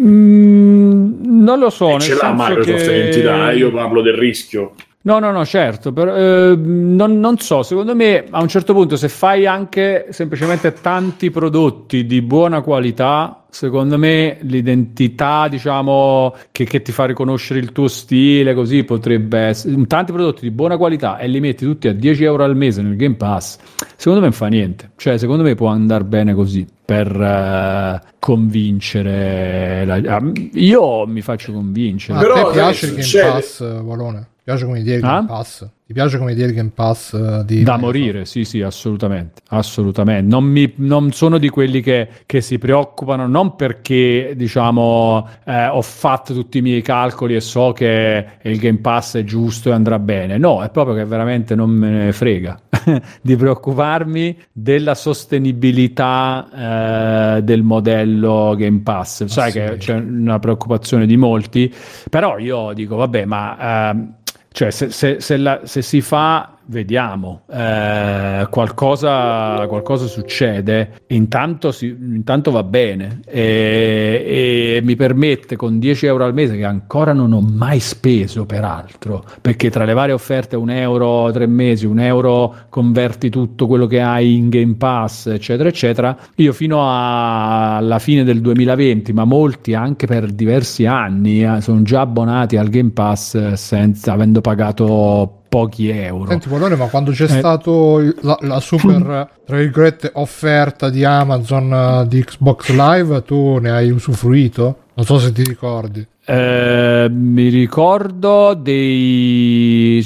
Mm, 0.00 1.42
non 1.42 1.58
lo 1.58 1.70
so. 1.70 1.96
E 1.96 2.00
ce 2.00 2.14
l'ha 2.14 2.32
Microsoft 2.32 2.84
che- 2.84 2.92
l'identità, 2.92 3.50
eh, 3.50 3.56
io 3.56 3.72
parlo 3.72 4.00
del 4.00 4.14
rischio. 4.14 4.74
No, 5.08 5.18
no, 5.20 5.30
no, 5.30 5.42
certo, 5.46 5.90
però, 5.90 6.14
eh, 6.14 6.54
non, 6.54 7.18
non 7.18 7.38
so, 7.38 7.62
secondo 7.62 7.94
me 7.94 8.26
a 8.28 8.42
un 8.42 8.48
certo 8.48 8.74
punto 8.74 8.94
se 8.94 9.08
fai 9.08 9.46
anche 9.46 10.08
semplicemente 10.10 10.74
tanti 10.74 11.30
prodotti 11.30 12.04
di 12.04 12.20
buona 12.20 12.60
qualità, 12.60 13.44
secondo 13.48 13.96
me 13.96 14.36
l'identità, 14.42 15.48
diciamo, 15.48 16.34
che, 16.52 16.64
che 16.64 16.82
ti 16.82 16.92
fa 16.92 17.06
riconoscere 17.06 17.58
il 17.58 17.72
tuo 17.72 17.88
stile, 17.88 18.52
così 18.52 18.84
potrebbe 18.84 19.38
essere, 19.38 19.86
tanti 19.86 20.12
prodotti 20.12 20.42
di 20.42 20.50
buona 20.50 20.76
qualità 20.76 21.16
e 21.16 21.26
li 21.26 21.40
metti 21.40 21.64
tutti 21.64 21.88
a 21.88 21.94
10 21.94 22.24
euro 22.24 22.44
al 22.44 22.54
mese 22.54 22.82
nel 22.82 22.96
Game 22.96 23.14
Pass, 23.14 23.56
secondo 23.96 24.20
me 24.20 24.26
non 24.26 24.36
fa 24.36 24.48
niente, 24.48 24.90
cioè 24.96 25.16
secondo 25.16 25.42
me 25.42 25.54
può 25.54 25.68
andare 25.68 26.04
bene 26.04 26.34
così 26.34 26.66
per 26.84 27.18
eh, 27.18 28.00
convincere, 28.18 29.86
la- 29.86 30.16
ah, 30.16 30.32
io 30.52 31.06
mi 31.06 31.22
faccio 31.22 31.50
convincere. 31.54 32.18
A 32.18 32.20
Però, 32.20 32.48
te 32.48 32.52
piace 32.52 32.86
il 32.88 32.94
Game 32.96 33.30
Pass, 33.30 33.82
Valone? 33.82 34.28
Piace 34.48 34.64
come 34.64 34.80
idea 34.80 34.96
il 34.96 35.04
Ah? 35.04 35.16
Game 35.16 35.26
Pass? 35.26 35.68
Ti 35.84 35.92
piace 35.92 36.16
come 36.16 36.32
idea 36.32 36.46
il 36.46 36.54
Game 36.54 36.70
Pass 36.74 37.12
eh, 37.12 37.42
di 37.44 37.62
Da 37.62 37.76
morire, 37.76 38.24
sì, 38.24 38.44
sì, 38.44 38.62
assolutamente, 38.62 39.42
assolutamente. 39.48 40.26
Non, 40.26 40.44
mi- 40.44 40.72
non 40.76 41.12
sono 41.12 41.36
di 41.36 41.50
quelli 41.50 41.82
che, 41.82 42.08
che 42.24 42.40
si 42.40 42.58
preoccupano, 42.58 43.26
non 43.26 43.56
perché, 43.56 44.32
diciamo, 44.36 45.28
eh, 45.44 45.66
ho 45.66 45.82
fatto 45.82 46.32
tutti 46.32 46.58
i 46.58 46.62
miei 46.62 46.80
calcoli 46.80 47.34
e 47.34 47.40
so 47.40 47.72
che 47.72 48.26
il 48.42 48.58
Game 48.58 48.78
Pass 48.78 49.16
è 49.16 49.24
giusto 49.24 49.68
e 49.68 49.72
andrà 49.72 49.98
bene. 49.98 50.38
No, 50.38 50.62
è 50.62 50.70
proprio 50.70 50.94
che 50.94 51.04
veramente 51.04 51.54
non 51.54 51.68
me 51.68 51.90
ne 51.90 52.12
frega 52.12 52.58
di 53.20 53.36
preoccuparmi 53.36 54.36
della 54.52 54.94
sostenibilità 54.94 57.36
eh, 57.36 57.42
del 57.42 57.62
modello 57.62 58.54
Game 58.56 58.80
Pass. 58.80 59.24
Sai 59.24 59.52
che 59.52 59.76
c'è 59.78 59.94
una 59.94 60.38
preoccupazione 60.38 61.06
di 61.06 61.16
molti, 61.18 61.72
però 62.08 62.38
io 62.38 62.72
dico, 62.72 62.96
vabbè, 62.96 63.26
ma... 63.26 63.90
ehm, 63.90 64.16
cioè, 64.52 64.70
se, 64.70 64.90
se- 64.90 65.20
se 65.20 65.36
la- 65.36 65.60
se 65.64 65.82
si 65.82 66.00
fa, 66.00 66.57
vediamo, 66.68 67.42
eh, 67.50 68.46
qualcosa, 68.50 69.66
qualcosa 69.66 70.06
succede, 70.06 71.00
intanto, 71.08 71.72
si- 71.72 71.86
intanto 71.98 72.50
va 72.50 72.62
bene. 72.62 73.20
E, 73.26 74.76
e 74.76 74.80
mi 74.82 74.94
permette 74.96 75.56
con 75.56 75.78
10 75.78 76.06
euro 76.06 76.24
al 76.24 76.34
mese, 76.34 76.56
che 76.56 76.64
ancora 76.64 77.12
non 77.12 77.32
ho 77.32 77.40
mai 77.40 77.80
speso 77.80 78.44
peraltro, 78.46 79.24
perché 79.40 79.70
tra 79.70 79.84
le 79.84 79.94
varie 79.94 80.14
offerte 80.14 80.56
un 80.56 80.70
euro 80.70 81.30
tre 81.32 81.46
mesi, 81.46 81.86
un 81.86 82.00
euro 82.00 82.54
converti 82.68 83.30
tutto 83.30 83.66
quello 83.66 83.86
che 83.86 84.00
hai 84.00 84.36
in 84.36 84.48
Game 84.48 84.74
Pass, 84.76 85.26
eccetera, 85.26 85.68
eccetera, 85.68 86.16
io 86.36 86.52
fino 86.52 86.82
a- 86.82 87.76
alla 87.76 87.98
fine 87.98 88.24
del 88.24 88.40
2020, 88.40 89.12
ma 89.12 89.24
molti 89.24 89.74
anche 89.74 90.06
per 90.06 90.30
diversi 90.32 90.84
anni, 90.86 91.42
eh, 91.42 91.60
sono 91.60 91.82
già 91.82 92.02
abbonati 92.02 92.56
al 92.56 92.68
Game 92.68 92.90
Pass 92.90 93.52
senza, 93.54 94.12
avendo 94.12 94.40
pagato 94.40 95.37
pochi 95.48 95.88
euro. 95.88 96.28
Senti, 96.28 96.48
Polone, 96.48 96.76
ma 96.76 96.86
quando 96.86 97.10
c'è 97.12 97.24
Eh. 97.24 97.28
stato 97.38 97.98
il- 98.00 98.14
la, 98.22 98.36
la 98.42 98.60
super, 98.60 99.30
tra 99.46 99.56
virgolette, 99.56 100.10
offerta 100.14 100.90
di 100.90 101.04
Amazon 101.04 101.72
eh, 101.72 102.08
di 102.08 102.22
Xbox 102.22 102.70
Live, 102.70 103.22
tu 103.24 103.58
ne 103.58 103.70
hai 103.70 103.90
usufruito? 103.90 104.78
Non 104.94 105.06
so 105.06 105.18
se 105.18 105.32
ti 105.32 105.42
ricordi. 105.44 106.06
Eh, 106.30 107.08
mi 107.10 107.48
ricordo 107.48 108.52
dei 108.52 110.04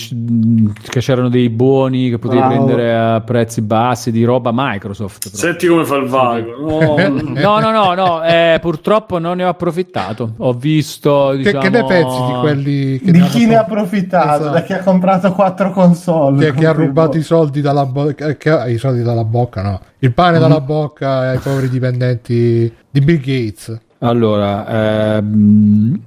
che 0.88 1.00
c'erano 1.00 1.28
dei 1.28 1.48
buoni 1.50 2.10
che 2.10 2.18
potevi 2.20 2.38
Bravo. 2.40 2.54
prendere 2.54 2.94
a 2.96 3.20
prezzi 3.22 3.60
bassi 3.60 4.12
di 4.12 4.22
roba 4.22 4.52
Microsoft. 4.54 5.30
però. 5.30 5.36
Senti 5.42 5.66
come 5.66 5.84
fa 5.84 5.96
il 5.96 6.06
vago. 6.06 6.56
No, 6.60 6.94
No, 7.42 7.58
no, 7.58 7.70
no, 7.72 7.94
no, 7.94 8.22
eh, 8.22 8.58
purtroppo 8.60 9.18
non 9.18 9.38
ne 9.38 9.44
ho 9.44 9.48
approfittato. 9.48 10.34
Ho 10.36 10.52
visto. 10.52 11.30
Che, 11.32 11.38
Diciamo, 11.38 11.58
che 11.58 11.68
ne 11.70 11.84
pensi 11.86 12.16
di 12.24 12.32
quelli 12.40 12.98
che 13.00 13.10
Di 13.10 13.18
ne 13.18 13.26
chi 13.26 13.46
ne 13.46 13.56
ha 13.56 13.60
approfittato? 13.62 14.42
Esatto. 14.42 14.52
Da 14.52 14.62
chi 14.62 14.72
ha 14.74 14.78
comprato 14.78 15.32
quattro 15.32 15.72
console? 15.72 16.52
che, 16.52 16.52
che 16.52 16.66
ha 16.66 16.72
rubato 16.72 17.18
i 17.18 17.22
soldi 17.22 17.60
dalla 17.60 17.84
bocca, 17.84 18.36
che 18.36 18.48
ha 18.48 18.68
i 18.68 18.78
soldi 18.78 19.02
dalla 19.02 19.24
bocca, 19.24 19.62
no, 19.62 19.80
il 19.98 20.12
pane 20.12 20.38
dalla 20.38 20.60
bocca 20.60 21.30
ai 21.30 21.38
poveri 21.38 21.68
dipendenti 21.68 22.72
di 22.88 23.00
Bill 23.00 23.18
Gates. 23.18 23.76
Allora, 24.03 25.16
ehm, 25.16 26.00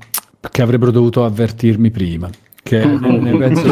che 0.52 0.62
avrebbero 0.62 0.92
dovuto 0.92 1.24
avvertirmi 1.24 1.92
prima. 1.92 2.30
Che 2.62 2.84
ne 2.86 3.38
penso 3.38 3.68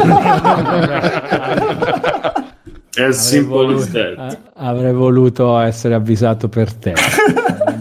è 2.94 3.02
avrei 3.02 3.40
voluto, 3.42 3.98
a- 4.16 4.38
avrei 4.54 4.92
voluto 4.92 5.58
essere 5.58 5.94
avvisato 5.94 6.48
per 6.48 6.72
te, 6.72 6.94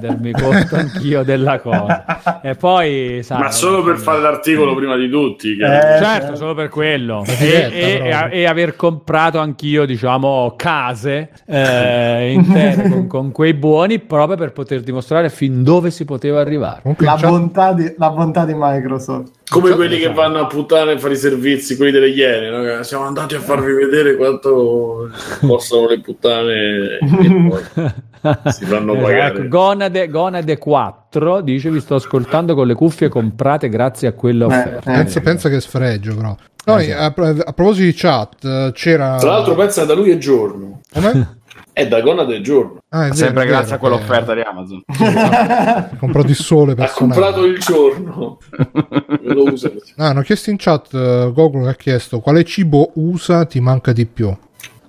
rendermi 0.03 0.31
conto 0.33 0.75
anch'io 0.75 1.23
della 1.23 1.59
cosa. 1.59 2.41
E 2.41 2.55
poi, 2.55 3.21
sai, 3.23 3.39
Ma 3.39 3.51
solo 3.51 3.81
per 3.83 3.97
fare 3.97 4.21
l'articolo 4.21 4.75
prima 4.75 4.95
di 4.97 5.09
tutti. 5.09 5.51
Eh, 5.51 5.55
chiaramente. 5.55 6.05
Certo, 6.05 6.35
solo 6.35 6.53
per 6.53 6.69
quello. 6.69 7.23
E, 7.25 7.35
diretta, 7.37 8.29
e- 8.29 8.39
e 8.39 8.45
aver 8.45 8.75
comprato 8.75 9.39
anch'io, 9.39 9.85
diciamo, 9.85 10.53
case 10.57 11.29
eh, 11.45 12.31
intere 12.33 12.89
con, 12.89 13.07
con 13.07 13.31
quei 13.31 13.53
buoni 13.53 13.99
proprio 13.99 14.37
per 14.37 14.51
poter 14.51 14.81
dimostrare 14.81 15.29
fin 15.29 15.63
dove 15.63 15.91
si 15.91 16.05
poteva 16.05 16.41
arrivare. 16.41 16.81
La 16.97 17.15
bontà, 17.15 17.73
di, 17.73 17.93
la 17.97 18.09
bontà 18.09 18.45
di 18.45 18.53
Microsoft. 18.55 19.31
Come 19.49 19.71
quelli 19.71 19.99
che 19.99 20.11
vanno 20.11 20.39
a 20.39 20.47
puttane 20.47 20.93
a 20.93 20.97
fare 20.97 21.13
i 21.13 21.17
servizi, 21.17 21.75
quelli 21.75 21.91
delle 21.91 22.09
Iene. 22.09 22.49
no? 22.49 22.77
Che 22.77 22.83
Siamo 22.83 23.03
andati 23.05 23.35
a 23.35 23.39
farvi 23.39 23.73
vedere 23.73 24.15
quanto 24.15 25.09
possono 25.45 25.87
le 25.87 25.99
puttane 25.99 26.97
si 28.51 28.65
fanno 28.65 28.93
Ecco, 28.93 29.01
pagare. 29.03 29.47
Gonade, 29.47 30.07
Gonade 30.09 30.57
4 30.57 31.41
dice: 31.41 31.69
Vi 31.69 31.79
sto 31.79 31.95
ascoltando 31.95 32.55
con 32.55 32.67
le 32.67 32.73
cuffie 32.75 33.09
comprate 33.09 33.69
grazie 33.69 34.07
a 34.07 34.13
quella 34.13 34.45
Eh, 34.45 34.47
offerta. 34.47 34.91
eh. 34.91 34.95
pensa, 34.95 35.19
pensa 35.21 35.49
che 35.49 35.59
sfregio, 35.59 36.15
però. 36.15 36.35
No, 36.65 36.75
a, 36.75 37.05
a 37.05 37.11
proposito 37.11 37.83
di 37.85 37.93
chat, 37.93 38.43
eh, 38.45 38.71
c'era. 38.73 39.17
Tra 39.17 39.31
l'altro, 39.31 39.53
pensa 39.55 39.83
da 39.85 39.93
lui 39.93 40.11
è 40.11 40.17
giorno. 40.17 40.79
Come? 40.91 41.37
È 41.73 41.87
da 41.87 42.01
Gona 42.01 42.23
del 42.23 42.43
giorno. 42.43 42.81
Ah, 42.89 42.99
è 42.99 43.03
vero, 43.05 43.15
Sempre 43.15 43.43
è 43.43 43.45
vero 43.47 43.57
grazie 43.57 43.73
a 43.73 43.77
che 43.79 43.81
quell'offerta 43.81 44.33
di 44.35 44.41
Amazon. 44.41 44.83
Ha 44.95 45.89
comprato 45.97 46.27
il 46.27 46.35
sole 46.35 46.73
Ha 46.73 46.75
personale. 46.75 47.13
comprato 47.19 47.45
il 47.45 47.57
giorno. 47.59 48.37
Lo 49.23 49.43
usa. 49.51 49.71
Ah, 49.97 50.09
hanno 50.09 50.21
chiesto 50.21 50.51
in 50.51 50.57
chat, 50.57 50.93
eh, 50.93 51.31
Goku 51.33 51.57
ha 51.65 51.73
chiesto 51.73 52.19
quale 52.19 52.43
cibo 52.43 52.91
USA 52.93 53.45
ti 53.45 53.59
manca 53.59 53.91
di 53.91 54.05
più? 54.05 54.31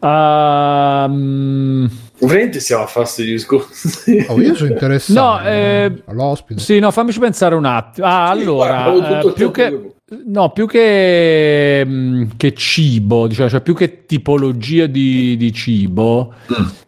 Ehm, 0.00 1.88
Veramente 2.18 2.60
stiamo 2.60 2.84
a 2.84 2.86
fare 2.86 3.04
questi 3.06 3.24
discorsi. 3.24 4.24
Oh, 4.28 4.40
io 4.40 4.54
sono 4.54 4.70
interessato 4.70 5.20
No, 5.20 5.42
eh, 5.44 6.02
all'ospite. 6.06 6.60
Sì, 6.60 6.78
no, 6.78 6.90
fammici 6.90 7.18
pensare 7.18 7.54
un 7.54 7.64
attimo. 7.64 8.06
Ah, 8.06 8.32
Sì, 8.34 8.42
allora, 8.42 8.90
guarda, 8.90 9.20
eh, 9.20 9.32
più 9.32 9.50
che, 9.50 9.94
no, 10.26 10.50
più 10.52 10.66
che, 10.66 11.84
mh, 11.84 12.28
che 12.36 12.54
cibo, 12.54 13.26
diciamo, 13.26 13.48
cioè 13.48 13.60
più 13.60 13.74
che 13.74 14.06
tipologia 14.06 14.86
di, 14.86 15.36
di 15.36 15.52
cibo, 15.52 16.32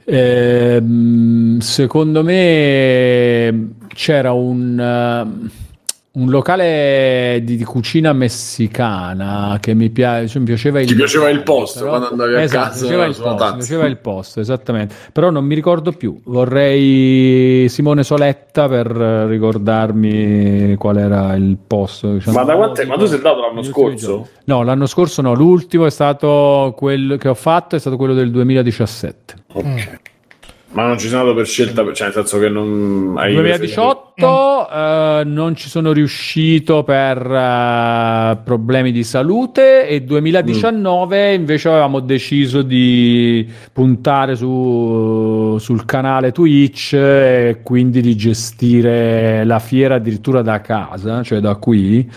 ehm, 0.04 1.58
secondo 1.58 2.22
me 2.22 3.68
c'era 3.94 4.32
un, 4.32 4.78
eh, 4.78 5.50
un 6.16 6.30
locale 6.30 7.40
di, 7.42 7.56
di 7.56 7.64
cucina 7.64 8.14
messicana 8.14 9.58
che 9.60 9.74
mi, 9.74 9.90
pia- 9.90 10.26
cioè, 10.26 10.38
mi 10.38 10.46
piaceva 10.46 10.80
il 10.80 10.86
Ti 10.86 10.94
piaceva 10.94 11.28
il 11.28 11.42
posto 11.42 11.80
però- 11.80 11.90
quando 11.90 12.08
andavi 12.10 12.34
a 12.34 12.40
esatto, 12.40 12.68
casa 12.70 12.74
mi 12.74 12.80
piaceva 12.80 13.04
il 13.04 13.16
posto, 13.16 13.44
mi 13.44 13.56
piaceva 13.58 13.86
il 13.86 13.96
posto, 13.98 14.40
esattamente. 14.40 14.94
Però 15.12 15.30
non 15.30 15.44
mi 15.44 15.54
ricordo 15.54 15.92
più. 15.92 16.18
Vorrei 16.24 17.68
Simone 17.68 18.02
Soletta 18.02 18.66
per 18.68 18.86
ricordarmi 18.86 20.74
qual 20.76 20.96
era 20.96 21.34
il 21.34 21.58
posto. 21.66 22.14
diciamo. 22.14 22.38
Ma 22.38 22.44
da 22.44 22.54
quant'è? 22.56 22.86
Ma 22.86 22.96
tu 22.96 23.04
sei 23.04 23.16
andato 23.16 23.40
l'anno 23.40 23.62
scorso? 23.62 24.28
No, 24.44 24.62
l'anno 24.62 24.86
scorso 24.86 25.20
no. 25.20 25.34
L'ultimo 25.34 25.84
è 25.84 25.90
stato 25.90 26.72
quello 26.76 27.16
che 27.16 27.28
ho 27.28 27.34
fatto, 27.34 27.76
è 27.76 27.78
stato 27.78 27.96
quello 27.96 28.14
del 28.14 28.30
2017. 28.30 29.34
Ok. 29.52 30.00
Ma 30.70 30.86
non 30.86 30.98
ci 30.98 31.08
sono 31.08 31.20
andato 31.20 31.36
per 31.36 31.46
scelta, 31.46 31.82
cioè 31.92 32.06
nel 32.06 32.12
senso 32.14 32.38
che 32.38 32.48
non 32.48 33.14
hai 33.16 33.32
2018 33.34 34.05
eh, 34.18 35.24
non 35.24 35.54
ci 35.54 35.68
sono 35.68 35.92
riuscito 35.92 36.82
per 36.82 37.18
eh, 37.18 38.38
problemi 38.42 38.90
di 38.90 39.04
salute 39.04 39.86
e 39.86 40.02
2019 40.02 41.34
invece 41.34 41.68
avevamo 41.68 42.00
deciso 42.00 42.62
di 42.62 43.46
puntare 43.72 44.36
su, 44.36 45.56
sul 45.58 45.84
canale 45.84 46.32
Twitch 46.32 46.94
e 46.94 47.60
quindi 47.62 48.00
di 48.00 48.16
gestire 48.16 49.44
la 49.44 49.58
fiera 49.58 49.96
addirittura 49.96 50.40
da 50.40 50.60
casa, 50.60 51.22
cioè 51.22 51.40
da 51.40 51.56
qui, 51.56 52.10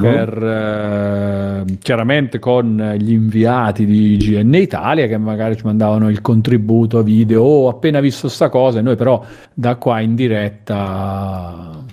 per, 0.00 0.42
eh, 0.42 1.64
chiaramente 1.80 2.38
con 2.38 2.94
gli 2.98 3.12
inviati 3.12 3.84
di 3.84 4.16
GN 4.16 4.54
Italia 4.54 5.06
che 5.06 5.18
magari 5.18 5.56
ci 5.56 5.64
mandavano 5.64 6.08
il 6.08 6.20
contributo 6.20 7.02
video, 7.02 7.42
oh, 7.42 7.66
ho 7.66 7.68
appena 7.68 8.00
visto 8.00 8.28
sta 8.28 8.48
cosa, 8.48 8.78
e 8.78 8.82
noi 8.82 8.96
però 8.96 9.22
da 9.52 9.76
qua 9.76 10.00
in 10.00 10.14
diretta 10.14 11.41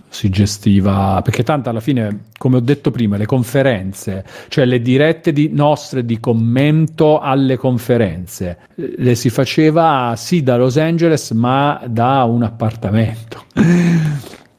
si 0.10 0.30
gestiva, 0.30 1.22
perché 1.24 1.44
tanto 1.44 1.70
alla 1.70 1.80
fine, 1.80 2.26
come 2.38 2.58
ho 2.58 2.60
detto 2.60 2.92
prima, 2.92 3.18
le 3.18 3.26
conferenze, 3.26 4.26
cioè 4.48 4.66
le 4.66 4.82
dirette 4.82 5.32
di, 5.32 5.50
nostre 5.52 6.04
di 6.06 6.20
commento 6.20 7.20
alle 7.20 7.58
conferenze, 7.58 8.58
le 8.76 9.16
si 9.16 9.30
faceva 9.30 10.14
sì 10.18 10.44
da 10.44 10.58
Los 10.58 10.78
Angeles, 10.78 11.32
ma 11.32 11.82
da 11.86 12.24
un 12.24 12.44
appartamento. 12.44 13.46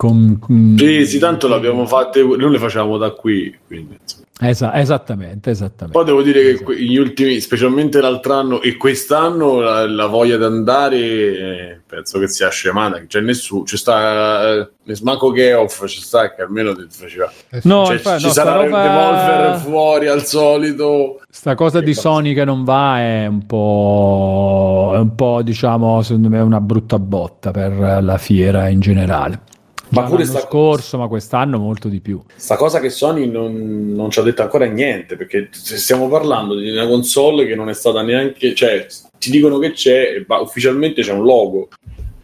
Con, 0.00 0.38
con- 0.38 0.76
Sì, 0.78 1.04
sì, 1.04 1.18
tanto 1.18 1.46
l'abbiamo 1.46 1.84
fatte, 1.84 2.22
noi 2.22 2.50
le 2.52 2.58
facevamo 2.58 2.96
da 2.96 3.10
qui, 3.10 3.54
quindi. 3.66 3.98
Esa- 4.40 4.72
esattamente, 4.80 5.50
esattamente. 5.50 5.92
Poi 5.92 6.06
devo 6.06 6.22
dire 6.22 6.54
che 6.56 6.74
gli 6.82 6.96
ultimi, 6.96 7.38
specialmente 7.40 8.00
l'altro 8.00 8.32
anno 8.32 8.62
e 8.62 8.78
quest'anno, 8.78 9.60
la, 9.60 9.86
la 9.86 10.06
voglia 10.06 10.38
di 10.38 10.44
andare 10.44 10.96
eh, 10.96 11.80
penso 11.86 12.18
che 12.18 12.28
sia 12.28 12.48
scemata. 12.48 13.04
C'è 13.06 13.20
nessuno, 13.20 13.64
c'è 13.64 13.76
sta 13.76 14.60
eh, 14.84 14.98
manco 15.02 15.32
che 15.32 15.52
off, 15.52 15.84
c'è 15.84 16.00
sta 16.00 16.34
che 16.34 16.40
almeno 16.40 16.74
ti 16.74 16.86
faceva. 16.88 17.30
Eh. 17.50 17.60
No, 17.64 17.84
Cioè, 17.84 17.96
infatti, 17.96 18.20
ci 18.20 18.26
no, 18.28 18.32
sarà 18.32 18.54
roba- 18.54 18.82
devolver 18.82 19.56
fuori 19.58 20.06
al 20.06 20.24
solito. 20.24 21.20
Sta 21.28 21.54
cosa 21.54 21.80
Che 21.80 21.84
di 21.84 21.92
cazzo. 21.92 22.08
Sony 22.08 22.32
che 22.32 22.46
non 22.46 22.64
va 22.64 22.98
è 23.00 23.26
un 23.26 23.44
po', 23.44 24.92
è 24.94 24.98
un 24.98 25.14
po', 25.14 25.42
diciamo, 25.42 26.00
secondo 26.00 26.30
me, 26.30 26.40
una 26.40 26.62
brutta 26.62 26.98
botta 26.98 27.50
per 27.50 28.02
la 28.02 28.16
fiera 28.16 28.68
in 28.68 28.80
generale. 28.80 29.42
Ma 29.90 30.02
pure 30.04 30.24
l'anno 30.24 30.38
sta- 30.38 30.46
scorso, 30.46 30.98
ma 30.98 31.08
quest'anno 31.08 31.58
molto 31.58 31.88
di 31.88 32.00
più. 32.00 32.20
Sta 32.36 32.56
cosa 32.56 32.80
che 32.80 32.90
Sony 32.90 33.26
non, 33.26 33.92
non 33.92 34.10
ci 34.10 34.18
ha 34.18 34.22
detto 34.22 34.42
ancora 34.42 34.66
niente, 34.66 35.16
perché 35.16 35.48
stiamo 35.50 36.08
parlando 36.08 36.54
di 36.54 36.70
una 36.70 36.86
console 36.86 37.46
che 37.46 37.54
non 37.54 37.68
è 37.68 37.74
stata 37.74 38.02
neanche, 38.02 38.54
cioè 38.54 38.86
ti 39.18 39.30
dicono 39.30 39.58
che 39.58 39.72
c'è, 39.72 40.24
ma 40.26 40.40
ufficialmente 40.40 41.02
c'è 41.02 41.12
un 41.12 41.24
logo. 41.24 41.68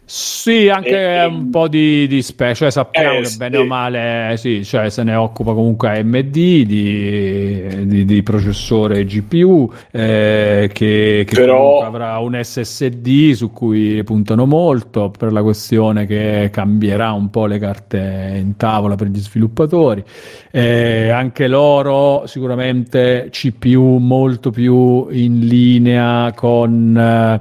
Sì, 0.09 0.69
anche 0.69 1.15
E- 1.15 1.25
un 1.25 1.49
po' 1.49 1.67
di, 1.67 2.07
di 2.07 2.21
spec, 2.21 2.55
cioè 2.55 2.71
sappiamo 2.71 3.17
Eh, 3.17 3.21
che 3.23 3.25
sì. 3.25 3.37
bene 3.37 3.57
o 3.57 3.65
male 3.65 4.31
eh, 4.31 4.37
sì, 4.37 4.63
cioè 4.63 4.89
se 4.89 5.03
ne 5.03 5.15
occupa 5.15 5.51
comunque 5.51 5.99
AMD 5.99 6.29
di, 6.31 6.65
di, 7.85 8.05
di 8.05 8.23
processore 8.23 9.03
GPU 9.03 9.69
eh, 9.91 10.69
che, 10.71 11.25
che 11.27 11.35
Però- 11.35 11.81
avrà 11.83 12.19
un 12.19 12.39
SSD 12.41 13.33
su 13.33 13.51
cui 13.51 14.01
puntano 14.05 14.45
molto 14.45 15.11
per 15.11 15.33
la 15.33 15.43
questione 15.43 16.05
che 16.05 16.47
cambierà 16.53 17.11
un 17.11 17.29
po' 17.29 17.45
le 17.45 17.59
carte 17.59 18.33
in 18.39 18.55
tavola 18.55 18.95
per 18.95 19.07
gli 19.07 19.19
sviluppatori. 19.19 20.01
Eh, 20.51 21.09
anche 21.09 21.47
loro 21.49 22.23
sicuramente 22.27 23.27
CPU 23.29 23.97
molto 23.97 24.51
più 24.51 25.07
in 25.09 25.39
linea 25.45 26.31
con 26.33 27.37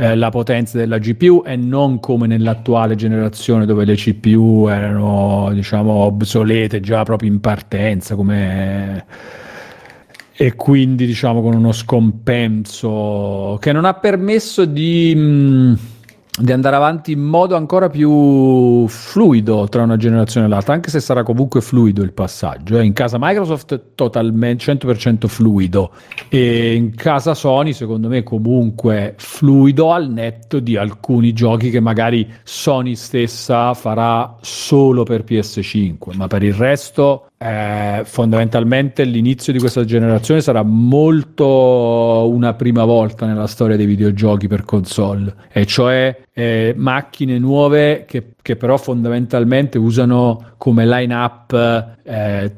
eh, 0.00 0.14
la 0.14 0.30
potenza 0.30 0.78
della 0.78 0.98
GPU 0.98 1.42
e 1.44 1.56
non 1.56 1.98
come 1.98 2.28
nell'attuale 2.28 2.94
generazione 2.94 3.66
dove 3.66 3.84
le 3.84 3.96
CPU 3.96 4.68
erano 4.68 5.50
diciamo 5.52 5.90
obsolete 5.90 6.78
già 6.78 7.02
proprio 7.02 7.28
in 7.28 7.40
partenza 7.40 8.14
come 8.14 9.04
e 10.36 10.54
quindi 10.54 11.04
diciamo 11.04 11.42
con 11.42 11.52
uno 11.52 11.72
scompenso 11.72 13.58
che 13.60 13.72
non 13.72 13.84
ha 13.84 13.94
permesso 13.94 14.64
di, 14.66 15.12
mh, 15.12 15.78
di 16.38 16.52
andare 16.52 16.76
avanti 16.76 17.12
in 17.12 17.20
modo 17.20 17.56
ancora 17.56 17.88
più 17.88 18.86
fluido 18.86 19.68
tra 19.68 19.82
una 19.82 19.96
generazione 19.96 20.46
e 20.46 20.48
l'altra, 20.48 20.74
anche 20.74 20.90
se 20.90 21.00
sarà 21.00 21.22
comunque 21.22 21.60
fluido 21.60 22.02
il 22.02 22.12
passaggio. 22.12 22.78
eh. 22.78 22.84
In 22.84 22.92
casa 22.92 23.16
Microsoft 23.18 23.94
totalmente 23.94 24.72
100% 24.72 25.26
fluido 25.26 25.92
e 26.28 26.74
in 26.74 26.94
casa 26.94 27.34
Sony 27.34 27.72
secondo 27.72 28.08
me 28.08 28.22
comunque 28.22 29.14
fluido 29.18 29.92
al 29.92 30.10
netto 30.10 30.60
di 30.60 30.76
alcuni 30.76 31.32
giochi 31.32 31.70
che 31.70 31.80
magari 31.80 32.28
Sony 32.42 32.94
stessa 32.94 33.74
farà 33.74 34.36
solo 34.40 35.02
per 35.02 35.24
PS5, 35.24 36.16
ma 36.16 36.26
per 36.26 36.42
il 36.42 36.54
resto 36.54 37.27
eh, 37.38 38.02
fondamentalmente 38.04 39.04
l'inizio 39.04 39.52
di 39.52 39.60
questa 39.60 39.84
generazione 39.84 40.40
sarà 40.40 40.62
molto 40.62 42.28
una 42.28 42.54
prima 42.54 42.84
volta 42.84 43.26
nella 43.26 43.46
storia 43.46 43.76
dei 43.76 43.86
videogiochi 43.86 44.48
per 44.48 44.64
console, 44.64 45.32
e 45.52 45.64
cioè 45.64 46.24
eh, 46.32 46.74
macchine 46.76 47.38
nuove 47.38 48.04
che, 48.06 48.32
che 48.42 48.56
però 48.56 48.76
fondamentalmente 48.76 49.78
usano 49.78 50.54
come 50.56 50.84
line-up 50.84 51.96
eh, 52.02 52.52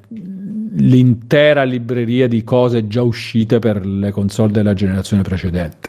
l'intera 0.73 1.63
libreria 1.65 2.27
di 2.27 2.43
cose 2.43 2.87
già 2.87 3.03
uscite 3.03 3.59
per 3.59 3.85
le 3.85 4.11
console 4.13 4.53
della 4.53 4.73
generazione 4.73 5.23
precedente. 5.23 5.89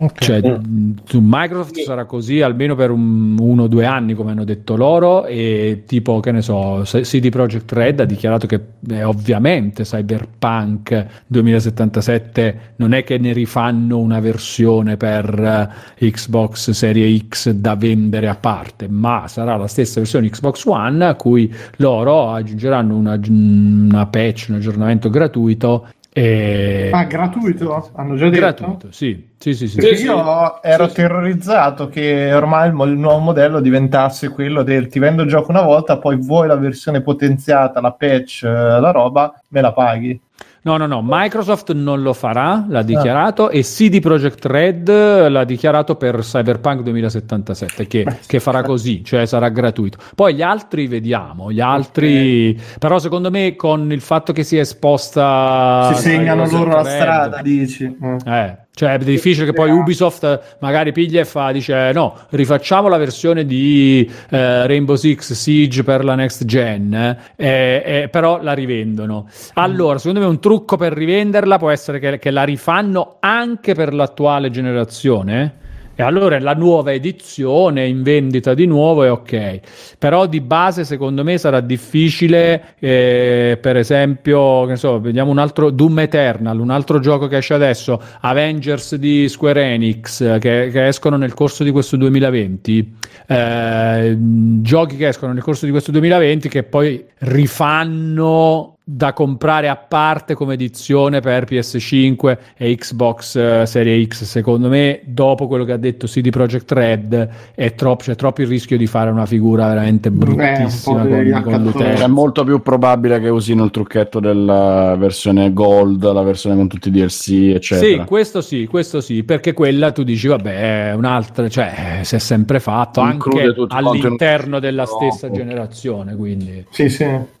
Ok. 0.00 0.18
Cioè, 0.20 0.40
mh, 0.40 0.94
su 1.04 1.18
Microsoft 1.20 1.80
sarà 1.80 2.04
così 2.04 2.40
almeno 2.40 2.76
per 2.76 2.90
un- 2.92 3.36
uno 3.40 3.64
o 3.64 3.66
due 3.66 3.84
anni, 3.84 4.14
come 4.14 4.30
hanno 4.30 4.44
detto 4.44 4.76
loro, 4.76 5.26
e 5.26 5.82
tipo, 5.86 6.20
che 6.20 6.30
ne 6.30 6.40
so, 6.40 6.82
CD 6.84 7.30
Projekt 7.30 7.72
Red 7.72 7.98
ha 7.98 8.04
dichiarato 8.04 8.46
che 8.46 8.60
eh, 8.90 9.02
ovviamente 9.02 9.82
Cyberpunk 9.82 11.06
2077 11.26 12.58
non 12.76 12.92
è 12.92 13.02
che 13.02 13.18
ne 13.18 13.32
rifanno 13.32 13.98
una 13.98 14.20
versione 14.20 14.96
per 14.96 15.74
eh, 15.98 16.10
Xbox 16.10 16.70
Serie 16.70 17.18
X 17.28 17.50
da 17.50 17.74
vendere 17.74 18.28
a 18.28 18.36
parte, 18.36 18.88
ma 18.88 19.24
sarà 19.26 19.56
la 19.56 19.66
stessa 19.66 19.98
versione 19.98 20.28
Xbox 20.30 20.64
One 20.64 21.04
a 21.06 21.14
cui 21.16 21.52
loro 21.78 22.30
aggiungeranno 22.30 22.94
una, 22.96 23.18
una 23.28 24.06
patch, 24.06 24.46
un 24.50 24.54
aggiornamento 24.56 25.10
gratuito. 25.10 25.88
E... 26.18 26.90
Ah, 26.92 27.04
gratuito? 27.04 27.90
Hanno 27.94 28.16
già 28.16 28.28
detto? 28.28 28.40
gratuito, 28.40 28.88
sì, 28.90 29.30
sì, 29.38 29.54
sì, 29.54 29.68
sì. 29.68 29.80
Sì, 29.80 30.02
io 30.04 30.60
ero 30.62 30.84
Sì, 30.84 30.90
sì. 30.90 30.96
terrorizzato 30.96 31.88
che 31.88 32.32
ormai 32.32 32.68
il, 32.68 32.74
mo- 32.74 32.84
il 32.86 32.98
nuovo 32.98 33.18
modello 33.20 33.60
diventasse 33.60 34.28
quello 34.30 34.62
del 34.64 34.88
ti 34.88 34.98
vendo 34.98 35.22
il 35.22 35.28
gioco 35.28 35.50
una 35.50 35.62
volta, 35.62 35.98
poi 35.98 36.16
vuoi 36.16 36.48
la 36.48 36.56
versione 36.56 37.02
potenziata, 37.02 37.80
la 37.80 37.92
patch, 37.92 38.42
eh, 38.44 38.48
la 38.48 38.90
roba, 38.90 39.40
me 39.48 39.60
la 39.60 39.72
paghi. 39.72 40.20
No, 40.68 40.76
no, 40.76 40.86
no, 40.86 41.00
Microsoft 41.02 41.72
non 41.72 42.02
lo 42.02 42.12
farà, 42.12 42.66
l'ha 42.68 42.82
dichiarato, 42.82 43.48
e 43.48 43.62
CD 43.62 44.00
Projekt 44.00 44.44
Red 44.44 44.90
l'ha 45.30 45.44
dichiarato 45.44 45.94
per 45.94 46.18
Cyberpunk 46.18 46.82
2077, 46.82 47.86
che, 47.86 48.04
che 48.26 48.38
farà 48.38 48.62
così, 48.62 49.02
cioè 49.02 49.24
sarà 49.24 49.48
gratuito. 49.48 49.96
Poi 50.14 50.34
gli 50.34 50.42
altri 50.42 50.86
vediamo, 50.86 51.50
gli 51.50 51.60
altri, 51.60 52.60
però 52.78 52.98
secondo 52.98 53.30
me 53.30 53.56
con 53.56 53.90
il 53.90 54.02
fatto 54.02 54.34
che 54.34 54.42
si 54.42 54.58
è 54.58 54.60
esposta... 54.60 55.90
si 55.94 56.02
segnano 56.02 56.46
loro 56.46 56.72
la 56.72 56.82
Red, 56.82 56.92
strada, 56.92 57.40
dici. 57.40 57.96
Mm. 58.04 58.16
Eh, 58.26 58.58
cioè 58.78 58.92
è 58.92 58.98
difficile 58.98 59.44
che 59.44 59.52
poi 59.52 59.72
Ubisoft 59.72 60.56
magari 60.60 60.92
piglia 60.92 61.20
e 61.20 61.24
fa, 61.24 61.50
dice 61.50 61.90
no, 61.92 62.16
rifacciamo 62.28 62.86
la 62.86 62.96
versione 62.96 63.44
di 63.44 64.08
eh, 64.30 64.68
Rainbow 64.68 64.94
Six 64.94 65.32
Siege 65.32 65.82
per 65.82 66.04
la 66.04 66.14
next 66.14 66.44
gen, 66.44 66.94
eh, 66.94 67.82
eh, 67.84 68.08
però 68.08 68.40
la 68.40 68.52
rivendono. 68.52 69.28
Allora, 69.54 69.98
secondo 69.98 70.20
me 70.20 70.26
un 70.26 70.38
trucco 70.38 70.76
per 70.76 70.92
rivenderla 70.92 71.58
può 71.58 71.70
essere 71.70 71.98
che, 71.98 72.20
che 72.20 72.30
la 72.30 72.44
rifanno 72.44 73.16
anche 73.18 73.74
per 73.74 73.92
l'attuale 73.92 74.48
generazione. 74.48 75.66
E 76.00 76.04
allora 76.04 76.38
la 76.38 76.54
nuova 76.54 76.92
edizione 76.92 77.88
in 77.88 78.04
vendita 78.04 78.54
di 78.54 78.66
nuovo 78.66 79.02
è 79.02 79.10
ok. 79.10 79.96
Però 79.98 80.26
di 80.26 80.40
base 80.40 80.84
secondo 80.84 81.24
me 81.24 81.38
sarà 81.38 81.58
difficile, 81.58 82.76
eh, 82.78 83.58
per 83.60 83.76
esempio, 83.76 84.64
che 84.66 84.76
so, 84.76 85.00
vediamo 85.00 85.32
un 85.32 85.38
altro 85.38 85.70
Doom 85.70 85.98
Eternal, 85.98 86.60
un 86.60 86.70
altro 86.70 87.00
gioco 87.00 87.26
che 87.26 87.38
esce 87.38 87.54
adesso, 87.54 88.00
Avengers 88.20 88.94
di 88.94 89.28
Square 89.28 89.60
Enix, 89.60 90.38
che, 90.38 90.68
che 90.70 90.86
escono 90.86 91.16
nel 91.16 91.34
corso 91.34 91.64
di 91.64 91.72
questo 91.72 91.96
2020. 91.96 92.94
eh, 93.26 94.16
giochi 94.62 94.96
che 94.96 95.08
escono 95.08 95.32
nel 95.32 95.42
corso 95.42 95.64
di 95.64 95.72
questo 95.72 95.90
2020 95.90 96.48
che 96.48 96.62
poi 96.62 97.04
rifanno 97.18 98.77
da 98.90 99.12
comprare 99.12 99.68
a 99.68 99.76
parte 99.76 100.32
come 100.32 100.54
edizione 100.54 101.20
per 101.20 101.44
PS5 101.44 102.38
e 102.56 102.74
Xbox 102.74 103.36
eh, 103.36 103.66
Serie 103.66 104.02
X. 104.06 104.24
Secondo 104.24 104.70
me, 104.70 105.02
dopo 105.04 105.46
quello 105.46 105.64
che 105.64 105.72
ha 105.72 105.76
detto 105.76 106.06
CD 106.06 106.30
Projekt 106.30 106.72
Red, 106.72 107.28
è 107.54 107.74
troppo, 107.74 108.04
c'è 108.04 108.14
troppo 108.14 108.40
il 108.40 108.46
rischio 108.46 108.78
di 108.78 108.86
fare 108.86 109.10
una 109.10 109.26
figura 109.26 109.68
veramente 109.68 110.10
bruttissima 110.10 111.04
di 111.04 111.30
con, 111.32 111.42
con 111.42 111.62
l'utente. 111.64 112.02
È 112.02 112.06
molto 112.06 112.44
più 112.44 112.62
probabile 112.62 113.20
che 113.20 113.28
usino 113.28 113.62
il 113.62 113.70
trucchetto 113.70 114.20
della 114.20 114.96
versione 114.98 115.52
Gold, 115.52 116.10
la 116.10 116.22
versione 116.22 116.56
con 116.56 116.68
tutti 116.68 116.88
i 116.88 116.90
DLC, 116.90 117.10
Sì, 117.10 117.50
eccetera. 117.50 118.04
questo 118.04 118.40
sì, 118.40 118.66
questo 118.66 119.02
sì, 119.02 119.22
perché 119.22 119.52
quella 119.52 119.92
tu 119.92 120.02
dici, 120.02 120.28
vabbè, 120.28 120.88
è 120.88 120.94
un'altra, 120.94 121.46
cioè, 121.50 122.00
si 122.04 122.14
è 122.14 122.18
sempre 122.18 122.58
fatto 122.58 123.02
Include 123.02 123.42
anche 123.42 123.66
all'interno 123.68 124.58
della 124.60 124.84
contenuti 124.84 125.16
stessa 125.18 125.30
generazione, 125.30 126.16
quindi... 126.16 126.64
Sì, 126.70 126.88
sì. 126.88 127.36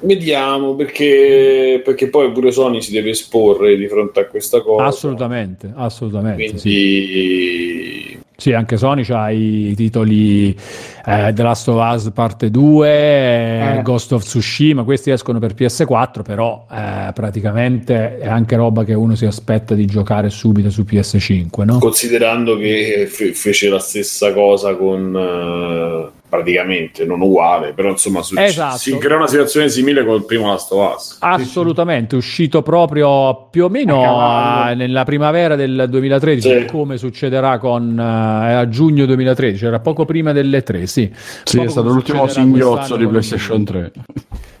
Vediamo 0.00 0.74
perché, 0.74 0.91
perché 0.92 2.08
poi 2.08 2.30
pure 2.32 2.52
Sony 2.52 2.80
si 2.82 2.92
deve 2.92 3.10
esporre 3.10 3.76
di 3.76 3.88
fronte 3.88 4.20
a 4.20 4.26
questa 4.26 4.60
cosa. 4.60 4.84
Assolutamente, 4.84 5.72
assolutamente. 5.74 6.58
sì. 6.58 6.60
Quindi 6.60 8.20
Sì, 8.36 8.52
anche 8.52 8.76
Sony 8.76 9.04
ha 9.08 9.30
i 9.30 9.72
titoli 9.76 10.56
eh, 11.04 11.32
The 11.34 11.42
Last 11.42 11.68
of 11.68 11.94
Us 11.94 12.10
parte 12.14 12.50
2, 12.50 12.88
eh, 12.88 13.76
Eh. 13.78 13.82
Ghost 13.82 14.12
of 14.12 14.22
Tsushima, 14.22 14.84
questi 14.84 15.10
escono 15.10 15.38
per 15.38 15.54
PS4, 15.54 16.22
però 16.22 16.66
eh, 16.70 17.12
praticamente 17.12 18.18
è 18.18 18.28
anche 18.28 18.56
roba 18.56 18.84
che 18.84 18.94
uno 18.94 19.14
si 19.14 19.26
aspetta 19.26 19.74
di 19.74 19.86
giocare 19.86 20.30
subito 20.30 20.70
su 20.70 20.82
PS5, 20.82 21.64
no? 21.64 21.78
considerando 21.78 22.56
che 22.56 23.06
fe- 23.10 23.32
fece 23.32 23.68
la 23.68 23.78
stessa 23.78 24.32
cosa 24.32 24.74
con 24.76 25.14
eh, 25.16 26.20
praticamente 26.32 27.04
non 27.04 27.20
uguale, 27.20 27.74
però 27.74 27.90
insomma 27.90 28.22
su- 28.22 28.34
Esatto. 28.38 28.78
si 28.78 28.96
crea 28.96 29.16
una 29.18 29.26
situazione 29.26 29.68
simile 29.68 30.02
col 30.02 30.24
primo 30.24 30.46
Last 30.48 30.72
of 30.72 30.94
Us. 30.96 31.16
Assolutamente, 31.20 32.16
uscito 32.16 32.62
proprio 32.62 33.48
più 33.50 33.64
o 33.64 33.68
meno 33.68 34.02
eh, 34.70 34.74
nella 34.74 35.04
primavera 35.04 35.56
del 35.56 35.86
2013, 35.90 36.48
Sì. 36.60 36.64
come 36.70 36.96
succederà 36.96 37.58
con 37.58 37.98
eh, 37.98 38.02
a 38.54 38.66
giugno 38.68 39.04
2013, 39.04 39.66
era 39.66 39.80
poco 39.80 40.06
prima 40.06 40.32
delle 40.32 40.62
3, 40.62 40.86
sì. 40.92 41.10
Sì, 41.44 41.56
Poco 41.56 41.68
è 41.68 41.70
stato 41.70 41.88
l'ultimo 41.88 42.26
singhiozzo 42.26 42.96
di 42.96 43.06
PlayStation 43.06 43.64
3. 43.64 43.92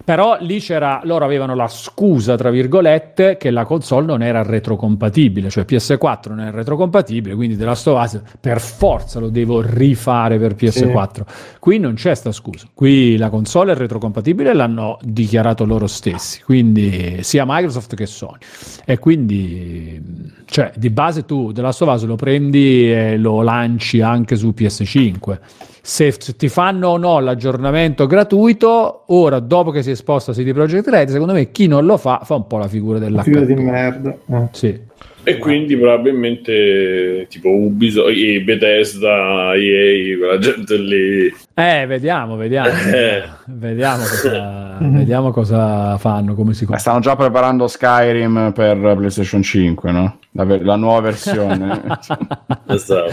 Però 0.04 0.36
lì 0.40 0.58
c'era, 0.58 1.00
loro 1.04 1.24
avevano 1.24 1.54
la 1.54 1.68
scusa, 1.68 2.36
tra 2.36 2.50
virgolette, 2.50 3.36
che 3.36 3.50
la 3.50 3.64
console 3.64 4.06
non 4.06 4.20
era 4.20 4.42
retrocompatibile, 4.42 5.48
cioè 5.48 5.64
PS4 5.64 6.28
non 6.30 6.40
è 6.40 6.50
retrocompatibile, 6.50 7.36
quindi 7.36 7.56
The 7.56 7.64
Last 7.64 7.86
of 7.86 8.02
Us 8.02 8.20
per 8.40 8.60
forza 8.60 9.20
lo 9.20 9.28
devo 9.28 9.60
rifare 9.60 10.38
per 10.38 10.54
PS4. 10.56 11.22
Qui 11.60 11.78
non 11.78 11.94
c'è 11.94 12.16
sta 12.16 12.32
scusa, 12.32 12.66
qui 12.74 13.16
la 13.16 13.28
console 13.28 13.72
è 13.72 13.74
retrocompatibile 13.76 14.50
e 14.50 14.54
l'hanno 14.54 14.98
dichiarato 15.02 15.64
loro 15.64 15.86
stessi, 15.86 16.42
quindi 16.42 17.18
sia 17.20 17.44
Microsoft 17.46 17.94
che 17.94 18.06
Sony. 18.06 18.38
E 18.84 18.98
quindi, 18.98 20.02
cioè, 20.46 20.72
di 20.74 20.90
base 20.90 21.24
tu 21.24 21.52
The 21.52 21.60
Last 21.60 21.80
of 21.82 21.94
Us 21.94 22.04
lo 22.04 22.16
prendi 22.16 22.92
e 22.92 23.16
lo 23.18 23.42
lanci 23.42 24.00
anche 24.00 24.34
su 24.34 24.52
PS5. 24.56 25.38
Se, 25.84 26.12
ti 26.12 26.48
fanno 26.48 26.90
o 26.90 26.96
no 26.96 27.18
l'aggiornamento 27.18 28.06
gratuito, 28.06 29.02
ora 29.08 29.40
dopo 29.40 29.72
che 29.72 29.82
si 29.82 29.88
è 29.88 29.92
esposto 29.92 30.30
a 30.30 30.34
CD 30.34 30.52
Projekt 30.52 30.86
Red, 30.86 31.08
secondo 31.08 31.32
me 31.32 31.50
chi 31.50 31.66
non 31.66 31.84
lo 31.84 31.96
fa 31.96 32.20
fa 32.22 32.36
un 32.36 32.46
po' 32.46 32.58
la 32.58 32.68
figura 32.68 33.00
della 33.00 33.24
Figlio 33.24 33.44
di 33.44 33.54
merda. 33.54 34.10
Eh. 34.10 34.48
Sì. 34.52 34.80
E 35.24 35.38
quindi 35.38 35.76
probabilmente 35.76 37.26
tipo 37.28 37.48
Ubisoft, 37.48 38.40
Bethesda, 38.42 39.54
EA, 39.54 40.18
quella 40.18 40.38
gente 40.38 40.76
lì. 40.76 41.32
Eh, 41.54 41.86
vediamo, 41.86 42.36
vediamo. 42.36 42.68
Eh. 42.92 43.22
Vediamo, 43.46 44.02
cosa, 44.02 44.78
vediamo 44.82 45.30
cosa 45.30 45.96
fanno, 45.98 46.34
come 46.34 46.54
si 46.54 46.66
Eh. 46.68 46.78
Stanno 46.78 47.00
già 47.00 47.14
preparando 47.14 47.68
Skyrim 47.68 48.52
per 48.52 48.78
PlayStation 48.96 49.42
5, 49.42 49.90
no? 49.92 50.18
La, 50.32 50.44
ver- 50.44 50.64
la 50.64 50.76
nuova 50.76 51.00
versione. 51.00 51.80
Esatto. 52.66 53.12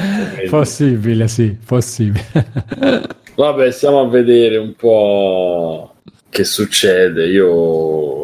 Possibile, 0.49 1.27
sì, 1.27 1.57
possibile. 1.65 2.23
Vabbè, 3.35 3.71
stiamo 3.71 3.99
a 3.99 4.07
vedere 4.07 4.57
un 4.57 4.73
po' 4.75 5.95
che 6.29 6.43
succede. 6.43 7.25
Io 7.27 8.18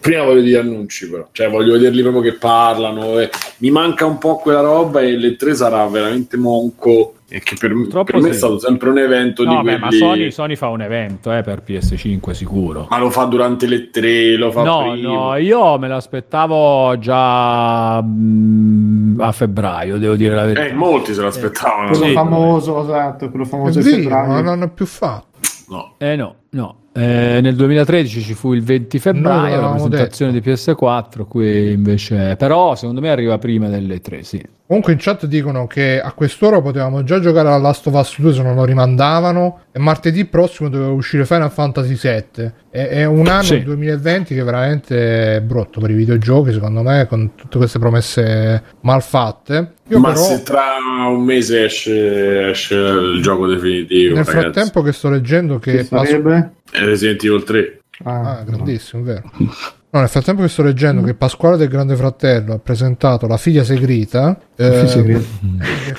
prima 0.00 0.24
voglio 0.24 0.40
dire 0.42 0.60
annunci, 0.60 1.08
però, 1.08 1.28
cioè 1.32 1.48
voglio 1.50 1.72
vederli 1.74 2.02
proprio 2.02 2.22
che 2.22 2.32
parlano. 2.34 3.18
e 3.18 3.30
Mi 3.58 3.70
manca 3.70 4.06
un 4.06 4.18
po' 4.18 4.36
quella 4.36 4.60
roba 4.60 5.00
e 5.00 5.16
le 5.16 5.36
tre 5.36 5.54
sarà 5.54 5.86
veramente 5.86 6.36
monco. 6.36 7.14
E 7.32 7.38
che 7.38 7.54
per, 7.56 7.70
Purtroppo 7.72 8.10
per 8.10 8.20
me 8.22 8.30
è 8.30 8.32
stato 8.32 8.58
sempre 8.58 8.88
un 8.90 8.98
evento 8.98 9.44
No, 9.44 9.50
di 9.50 9.56
beh, 9.62 9.78
quelli. 9.78 9.80
ma 10.00 10.06
Sony, 10.08 10.30
Sony 10.32 10.56
fa 10.56 10.66
un 10.66 10.82
evento 10.82 11.32
eh, 11.32 11.42
per 11.42 11.62
PS5 11.64 12.30
sicuro. 12.32 12.88
Ma 12.90 12.98
lo 12.98 13.08
fa 13.10 13.24
durante 13.26 13.66
le 13.68 13.88
tre, 13.90 14.34
lo 14.36 14.50
fa 14.50 14.64
No, 14.64 14.90
prima. 14.90 15.08
no, 15.12 15.36
io 15.36 15.78
me 15.78 15.86
l'aspettavo 15.86 16.98
già 16.98 18.02
mm, 18.02 19.20
a 19.20 19.30
febbraio, 19.30 19.98
devo 19.98 20.16
dire 20.16 20.34
la 20.34 20.44
verità. 20.44 20.66
Eh, 20.66 20.72
molti 20.72 21.14
se 21.14 21.22
l'aspettavano. 21.22 21.90
Quello 21.90 22.06
Sì. 22.06 22.12
famoso, 22.12 22.82
esatto, 22.82 23.30
quello 23.30 23.44
È 23.44 23.48
famoso 23.48 23.78
di 23.78 23.84
vero, 23.84 23.96
febbraio. 24.02 24.28
ma 24.28 24.40
non 24.40 24.62
è 24.62 24.68
più 24.68 24.86
fatto. 24.86 25.26
No. 25.68 25.94
Eh 25.98 26.16
no, 26.16 26.34
no. 26.50 26.76
Eh, 26.92 27.40
nel 27.40 27.54
2013 27.54 28.20
ci 28.20 28.34
fu 28.34 28.52
il 28.52 28.62
20 28.62 28.96
Noi 28.96 29.00
febbraio 29.00 29.60
la 29.60 29.70
presentazione 29.70 30.32
di 30.32 30.40
PS4, 30.40 31.24
qui 31.26 31.70
invece 31.70 32.34
però 32.36 32.74
secondo 32.74 33.00
me 33.00 33.10
arriva 33.10 33.38
prima 33.38 33.68
delle 33.68 34.00
3, 34.00 34.22
sì. 34.22 34.42
Comunque 34.70 34.92
in 34.92 35.00
chat 35.00 35.26
dicono 35.26 35.66
che 35.66 36.00
a 36.00 36.12
quest'ora 36.12 36.60
potevamo 36.60 37.02
già 37.02 37.18
giocare 37.18 37.48
alla 37.48 37.56
Last 37.58 37.88
of 37.88 37.94
Us 37.94 38.20
2 38.20 38.32
se 38.34 38.42
non 38.42 38.54
lo 38.54 38.64
rimandavano 38.64 39.62
e 39.72 39.80
martedì 39.80 40.26
prossimo 40.26 40.68
doveva 40.68 40.92
uscire 40.92 41.24
Final 41.26 41.50
Fantasy 41.50 41.94
VII. 42.00 42.52
È, 42.70 42.86
è 42.86 43.04
un 43.04 43.26
anno, 43.26 43.42
Sì. 43.42 43.54
il 43.54 43.64
2020, 43.64 44.32
che 44.32 44.44
veramente 44.44 45.34
è 45.38 45.40
brutto 45.40 45.80
per 45.80 45.90
i 45.90 45.94
videogiochi, 45.94 46.52
secondo 46.52 46.82
me, 46.82 47.06
con 47.08 47.34
tutte 47.34 47.58
queste 47.58 47.80
promesse 47.80 48.62
mal 48.82 49.02
fatte. 49.02 49.72
Io 49.88 49.98
ma 49.98 50.12
però, 50.12 50.22
se 50.22 50.42
tra 50.44 50.62
un 51.08 51.24
mese 51.24 51.64
esce, 51.64 52.50
esce 52.50 52.76
il 52.76 53.20
gioco 53.22 53.48
definitivo, 53.48 54.14
nel 54.14 54.24
ragazzi. 54.24 54.40
frattempo 54.52 54.82
che 54.82 54.92
sto 54.92 55.10
leggendo 55.10 55.58
che... 55.58 55.78
Che 55.78 55.82
sarebbe? 55.82 56.52
È 56.70 56.78
Resident 56.84 57.24
Evil 57.24 57.42
3. 57.42 57.80
Ah, 58.04 58.38
Ah, 58.38 58.42
grandissimo, 58.44 59.02
vero. 59.02 59.28
No, 59.92 59.98
nel 59.98 60.08
frattempo 60.08 60.42
che 60.42 60.48
sto 60.48 60.62
leggendo 60.62 61.02
che 61.02 61.14
Pasquale 61.14 61.56
del 61.56 61.66
Grande 61.66 61.96
Fratello 61.96 62.52
ha 62.54 62.58
presentato 62.60 63.26
la 63.26 63.36
figlia 63.36 63.64
segreta, 63.64 64.38
eh, 64.54 64.86
segreta. 64.86 65.26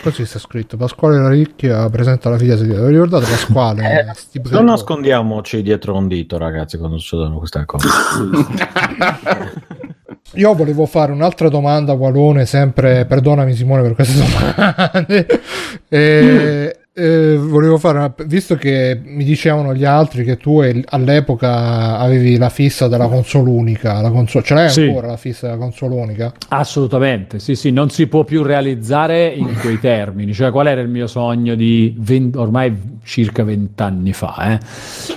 così 0.02 0.26
sta 0.26 0.40
scritto, 0.40 0.78
Pasquale 0.78 1.18
la 1.18 1.28
ricchia 1.28 1.90
presenta 1.90 2.30
la 2.30 2.38
figlia 2.38 2.56
segreta. 2.56 2.86
Vi 2.86 2.94
ricordate 2.94 3.26
Pasquale? 3.26 4.06
Eh, 4.32 4.42
Non 4.52 4.64
nascondiamoci 4.66 5.62
dietro 5.62 5.98
un 5.98 6.08
dito, 6.08 6.38
ragazzi, 6.38 6.78
quando 6.78 7.00
succedono 7.00 7.38
queste 7.38 7.66
cose. 7.66 7.88
Io 10.36 10.54
volevo 10.54 10.86
fare 10.86 11.12
un'altra 11.12 11.50
domanda, 11.50 11.92
Walone, 11.92 12.46
sempre, 12.46 13.06
perdonami 13.06 13.54
Simone 13.54 13.82
per 13.82 13.96
queste 13.96 14.24
domande. 14.24 15.28
Eh, 15.94 16.81
eh, 16.94 17.38
volevo 17.38 17.78
fare, 17.78 17.98
una- 18.00 18.14
visto 18.26 18.56
che 18.56 19.00
mi 19.02 19.24
dicevano 19.24 19.74
gli 19.74 19.86
altri 19.86 20.26
che 20.26 20.36
tu 20.38 20.62
all'epoca 20.86 21.98
avevi 21.98 22.38
la 22.38 22.50
fissa 22.50 22.90
della 22.90 23.08
console 23.08 23.50
unica, 23.50 24.02
la 24.02 24.12
console, 24.12 24.44
ce 24.44 24.54
l'hai 24.54 24.70
Sì. 24.70 24.82
ancora 24.88 25.08
la 25.08 25.16
fissa 25.18 25.48
della 25.48 25.58
console 25.60 25.96
unica? 25.96 26.34
Assolutamente, 26.50 27.40
sì, 27.40 27.56
sì, 27.56 27.72
non 27.72 27.90
si 27.90 28.08
può 28.08 28.26
più 28.26 28.44
realizzare 28.44 29.28
in 29.28 29.56
quei 29.62 29.80
termini. 29.80 30.34
Cioè, 30.34 30.52
qual 30.52 30.68
era 30.68 30.82
il 30.82 30.90
mio 30.90 31.08
sogno 31.08 31.56
di 31.56 31.96
20 31.98 32.38
ormai 32.38 33.00
circa 33.04 33.44
vent'anni 33.46 34.12
fa? 34.12 34.52
eh? 34.52 34.60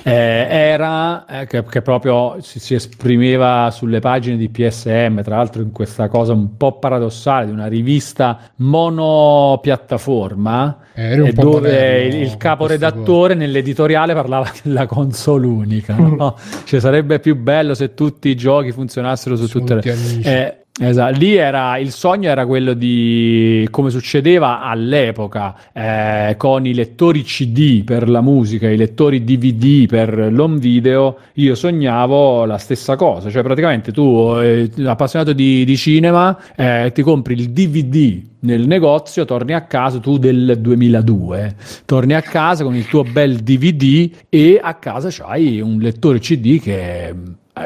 Eh, 0.04 0.46
era 0.48 1.26
eh, 1.26 1.46
che, 1.46 1.64
che 1.64 1.82
proprio 1.82 2.36
si, 2.40 2.60
si 2.60 2.74
esprimeva 2.74 3.70
sulle 3.72 3.98
pagine 3.98 4.36
di 4.36 4.48
PSM, 4.48 5.22
tra 5.22 5.34
l'altro 5.36 5.60
in 5.62 5.72
questa 5.72 6.06
cosa 6.08 6.32
un 6.34 6.56
po' 6.56 6.78
paradossale 6.78 7.46
di 7.46 7.52
una 7.52 7.66
rivista 7.66 8.38
monopiattaforma. 8.56 10.78
Eh, 10.94 11.02
eri 11.10 11.20
un 11.22 11.32
po' 11.32 11.62
moderno 11.68 12.22
il, 12.22 12.36
caporedattore 12.36 13.34
nell'editoriale 13.34 14.14
parlava 14.14 14.50
della 14.62 14.86
console 14.86 15.46
unica. 15.46 15.96
No? 16.14 16.36
Cioè, 16.64 16.80
sarebbe 16.80 17.18
più 17.18 17.34
bello 17.34 17.74
se 17.74 17.94
tutti 17.94 18.28
i 18.28 18.36
giochi 18.36 18.70
funzionassero 18.70 19.36
su 19.36 19.48
tutte 19.48 19.74
le. 19.74 19.82
Eh, 20.22 20.63
Esatto, 20.76 21.16
lì 21.20 21.36
era 21.36 21.78
il 21.78 21.92
sogno 21.92 22.28
era 22.28 22.46
quello 22.46 22.74
di 22.74 23.64
come 23.70 23.90
succedeva 23.90 24.60
all'epoca 24.60 25.54
eh, 25.72 26.34
con 26.36 26.66
i 26.66 26.74
lettori 26.74 27.22
CD 27.22 27.84
per 27.84 28.08
la 28.08 28.20
musica, 28.20 28.68
i 28.68 28.76
lettori 28.76 29.22
DVD 29.22 29.86
per 29.86 30.32
l'home 30.32 30.58
video. 30.58 31.18
Io 31.34 31.54
sognavo 31.54 32.44
la 32.44 32.58
stessa 32.58 32.96
cosa, 32.96 33.30
cioè 33.30 33.44
praticamente 33.44 33.92
tu, 33.92 34.34
eh, 34.36 34.68
appassionato 34.84 35.32
di, 35.32 35.64
di 35.64 35.76
cinema, 35.76 36.36
eh, 36.56 36.90
ti 36.92 37.02
compri 37.02 37.34
il 37.34 37.50
DVD 37.50 38.20
nel 38.40 38.66
negozio, 38.66 39.24
torni 39.24 39.52
a 39.52 39.62
casa, 39.66 40.00
tu 40.00 40.18
del 40.18 40.58
2002, 40.58 41.54
torni 41.84 42.14
a 42.14 42.20
casa 42.20 42.64
con 42.64 42.74
il 42.74 42.88
tuo 42.88 43.04
bel 43.04 43.36
DVD 43.36 44.10
e 44.28 44.58
a 44.60 44.74
casa 44.74 45.08
c'hai 45.08 45.60
un 45.60 45.78
lettore 45.78 46.18
CD 46.18 46.60
che 46.60 47.14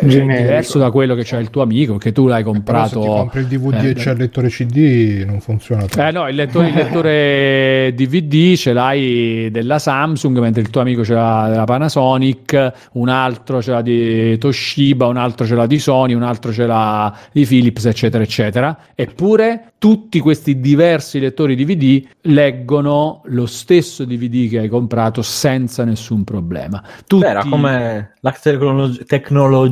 Generico. 0.00 0.42
diverso 0.42 0.78
da 0.78 0.90
quello 0.90 1.14
che 1.14 1.22
c'ha 1.24 1.38
il 1.38 1.48
tuo 1.48 1.62
amico, 1.62 1.96
che 1.96 2.12
tu 2.12 2.26
l'hai 2.26 2.42
Però 2.42 2.52
se 2.52 2.58
comprato. 2.58 3.00
ti 3.00 3.06
compri 3.06 3.40
il 3.40 3.46
DVD 3.46 3.84
eh, 3.84 3.88
e 3.88 3.94
c'è 3.94 4.10
il 4.12 4.18
lettore 4.18 4.48
CD 4.48 5.24
non 5.24 5.40
funziona 5.40 5.86
tanto. 5.86 6.02
eh 6.02 6.10
no, 6.10 6.28
il 6.28 6.34
lettore, 6.34 6.68
il 6.68 6.74
lettore 6.74 7.92
DVD 7.94 8.54
ce 8.54 8.72
l'hai 8.74 9.50
della 9.50 9.78
Samsung, 9.78 10.38
mentre 10.40 10.60
il 10.60 10.68
tuo 10.68 10.82
amico 10.82 11.04
ce 11.04 11.14
l'ha 11.14 11.46
della 11.48 11.64
Panasonic, 11.64 12.72
un 12.92 13.08
altro 13.08 13.62
ce 13.62 13.70
l'ha 13.70 13.80
di 13.82 14.36
Toshiba, 14.36 15.06
un 15.06 15.16
altro 15.16 15.46
ce 15.46 15.54
l'ha 15.54 15.66
di 15.66 15.78
Sony, 15.78 16.12
un 16.12 16.22
altro 16.22 16.52
ce 16.52 16.66
l'ha 16.66 17.16
di 17.32 17.46
Philips, 17.46 17.86
eccetera, 17.86 18.22
eccetera. 18.22 18.78
Eppure 18.94 19.72
tutti 19.78 20.18
questi 20.18 20.60
diversi 20.60 21.20
lettori 21.20 21.54
DVD 21.54 22.04
leggono 22.22 23.22
lo 23.26 23.46
stesso 23.46 24.04
DVD 24.04 24.50
che 24.50 24.58
hai 24.58 24.68
comprato 24.68 25.22
senza 25.22 25.84
nessun 25.84 26.24
problema. 26.24 26.82
Tutti... 27.06 27.22
Beh, 27.22 27.30
era 27.30 27.44
come 27.44 28.12
la 28.20 28.32
tecnolog- 28.42 29.04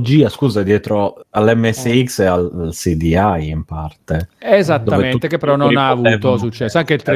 tecnologia, 0.07 0.29
scusa, 0.29 0.63
dietro 0.63 1.25
all'MSX 1.31 2.19
e 2.21 2.25
al, 2.27 2.69
CDI 2.73 3.49
in 3.49 3.65
parte. 3.65 4.29
Esattamente, 4.39 5.29
che 5.29 5.39
però 5.39 5.57
non 5.57 5.77
ha 5.77 5.89
avuto 5.89 6.11
potevano- 6.11 6.37
successo. 6.39 6.79
Anche 6.79 6.95
il 6.95 7.03
3DO 7.05 7.15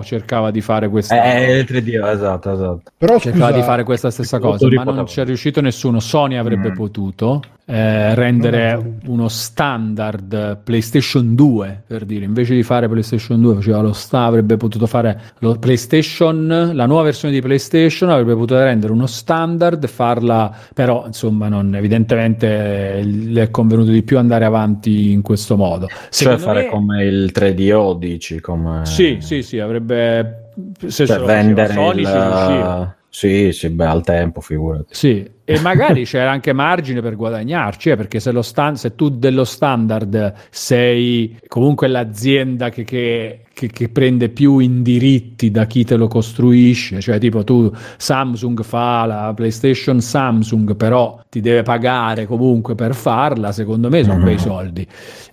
Esatto. 0.00 0.02
cercava 0.04 0.50
di 0.50 0.60
fare 0.60 0.88
questa. 0.88 1.22
Eh, 1.22 1.58
il 1.58 1.64
3D, 1.68 2.04
esatto, 2.04 2.52
esatto. 2.52 2.82
Però 2.98 3.18
cercava 3.18 3.46
scusa, 3.46 3.58
di 3.58 3.62
fare 3.64 3.84
questa 3.84 4.10
stessa 4.10 4.38
cosa, 4.38 4.66
ma 4.66 4.72
non 4.74 4.84
potevano. 4.84 5.04
c'è 5.04 5.24
riuscito 5.24 5.60
nessuno. 5.60 6.00
Sony 6.00 6.34
avrebbe 6.36 6.70
Mm. 6.70 6.74
potuto 6.74 7.42
eh, 7.66 8.14
rendere 8.14 8.98
uno 9.06 9.28
standard 9.28 10.58
PlayStation 10.62 11.34
2 11.34 11.84
per 11.86 12.04
dire 12.04 12.26
invece 12.26 12.54
di 12.54 12.62
fare 12.62 12.86
PlayStation 12.90 13.40
2 13.40 13.54
faceva 13.54 13.80
lo 13.80 13.94
sta 13.94 14.24
avrebbe 14.24 14.58
potuto 14.58 14.86
fare 14.86 15.18
lo 15.38 15.56
PlayStation 15.56 16.72
la 16.74 16.84
nuova 16.84 17.04
versione 17.04 17.32
di 17.32 17.40
PlayStation 17.40 18.10
avrebbe 18.10 18.34
potuto 18.34 18.58
rendere 18.62 18.92
uno 18.92 19.06
standard 19.06 19.86
farla 19.86 20.54
però 20.74 21.04
insomma 21.06 21.48
non 21.48 21.74
evidentemente 21.74 22.23
eh, 22.24 23.02
le 23.04 23.42
è 23.42 23.50
convenuto 23.50 23.90
di 23.90 24.02
più 24.02 24.18
andare 24.18 24.44
avanti 24.44 25.10
in 25.12 25.22
questo 25.22 25.56
modo. 25.56 25.86
Cioè 25.86 25.98
Secondo 26.10 26.42
fare 26.42 26.62
me- 26.62 26.68
come 26.68 27.04
il 27.04 27.32
3DO, 27.34 27.98
dici, 27.98 28.40
come... 28.40 28.84
sì 28.84 29.18
sì 29.20 29.42
sì 29.42 29.58
avrebbe 29.58 30.50
se 30.86 31.06
Cioè 31.06 31.18
vendere 31.20 31.72
Sony 31.72 32.02
il... 32.02 32.94
Sì, 33.16 33.52
sì, 33.52 33.68
beh, 33.70 33.86
al 33.86 34.02
tempo, 34.02 34.40
figurati. 34.40 34.86
Sì, 34.90 35.24
e 35.44 35.60
magari 35.60 36.02
c'era 36.04 36.32
anche 36.32 36.52
margine 36.52 37.00
per 37.00 37.14
guadagnarci, 37.14 37.90
eh, 37.90 37.96
perché 37.96 38.18
se, 38.18 38.32
lo 38.32 38.42
stan- 38.42 38.74
se 38.74 38.96
tu 38.96 39.08
dello 39.08 39.44
standard 39.44 40.32
sei 40.50 41.38
comunque 41.46 41.86
l'azienda 41.86 42.70
che, 42.70 42.82
che- 42.82 43.42
che- 43.52 43.68
che 43.68 43.88
prende 43.88 44.30
più 44.30 44.58
indiritti 44.58 45.52
da 45.52 45.64
chi 45.66 45.84
te 45.84 45.94
lo 45.94 46.08
costruisce, 46.08 47.00
cioè 47.00 47.18
tipo 47.20 47.44
tu 47.44 47.70
Samsung 47.98 48.64
fa 48.64 49.04
la 49.06 49.32
PlayStation 49.32 50.00
Samsung, 50.00 50.74
però 50.74 51.20
ti 51.30 51.40
deve 51.40 51.62
pagare 51.62 52.26
comunque 52.26 52.74
per 52.74 52.96
farla, 52.96 53.52
secondo 53.52 53.88
me 53.90 54.02
sono 54.02 54.18
Mhm. 54.18 54.24
bei 54.24 54.38
soldi. 54.40 54.84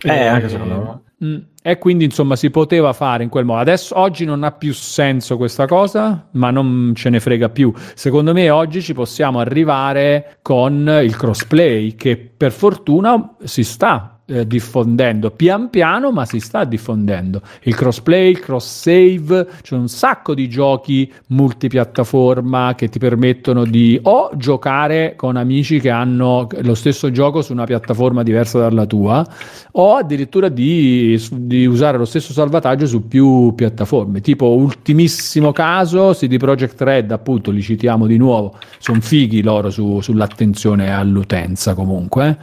Eh, 0.04 0.26
anche 0.28 0.50
secondo 0.50 0.76
me. 0.76 1.11
Mm, 1.24 1.38
E 1.62 1.78
quindi 1.78 2.06
insomma 2.06 2.36
si 2.36 2.50
poteva 2.50 2.94
fare 2.94 3.22
in 3.24 3.30
quel 3.30 3.46
modo. 3.46 3.60
Adesso 3.60 3.98
oggi 3.98 4.26
non 4.26 4.44
ha 4.44 4.52
più 4.52 4.74
senso 4.74 5.38
questa 5.38 5.68
cosa, 5.68 6.28
ma 6.32 6.50
non 6.50 6.94
ce 6.96 7.10
ne 7.12 7.20
frega 7.20 7.50
più. 7.50 7.72
Secondo 7.94 8.34
me 8.34 8.50
oggi 8.50 8.82
ci 8.82 8.94
possiamo 8.96 9.40
arrivare 9.40 10.40
con 10.42 11.00
il 11.04 11.16
crossplay 11.16 11.96
che 11.96 12.18
per 12.18 12.52
fortuna 12.52 13.36
si 13.44 13.64
sta 13.64 14.21
eh, 14.32 14.48
diffondendo 14.48 15.30
pian 15.32 15.70
piano, 15.70 16.12
ma 16.12 16.26
si 16.26 16.40
sta 16.40 16.64
diffondendo. 16.64 17.42
Il 17.64 17.76
crossplay, 17.76 18.32
il 18.32 18.40
cross 18.40 18.82
save, 18.82 19.48
c'è 19.62 19.76
un 19.76 19.90
sacco 19.90 20.34
di 20.34 20.48
giochi 20.48 21.12
multipiattaforma 21.28 22.74
che 22.76 22.88
ti 22.88 22.98
permettono 22.98 23.66
di 23.66 24.00
o 24.04 24.32
giocare 24.36 25.16
con 25.18 25.36
amici 25.36 25.80
che 25.82 25.90
hanno 25.90 26.48
lo 26.62 26.76
stesso 26.76 27.12
gioco 27.12 27.42
su 27.42 27.52
una 27.52 27.66
piattaforma 27.66 28.24
diversa 28.24 28.60
dalla 28.60 28.86
tua, 28.86 29.26
o 29.72 29.96
addirittura 29.96 30.48
di, 30.48 31.22
di 31.34 31.66
usare 31.66 31.98
lo 31.98 32.06
stesso 32.06 32.32
salvataggio 32.32 32.88
su 32.88 33.08
più 33.08 33.54
piattaforme. 33.54 34.22
Tipo, 34.22 34.48
ultimissimo 34.48 35.52
caso, 35.52 36.14
CD 36.14 36.38
Projekt 36.38 36.82
Red, 36.82 37.12
appunto, 37.12 37.52
li 37.52 37.62
citiamo 37.62 38.08
di 38.08 38.18
nuovo, 38.18 38.56
sono 38.80 39.02
fighi 39.02 39.42
loro 39.42 39.70
su- 39.70 40.00
sull'attenzione 40.00 40.94
all'utenza 40.94 41.74
comunque. 41.74 42.38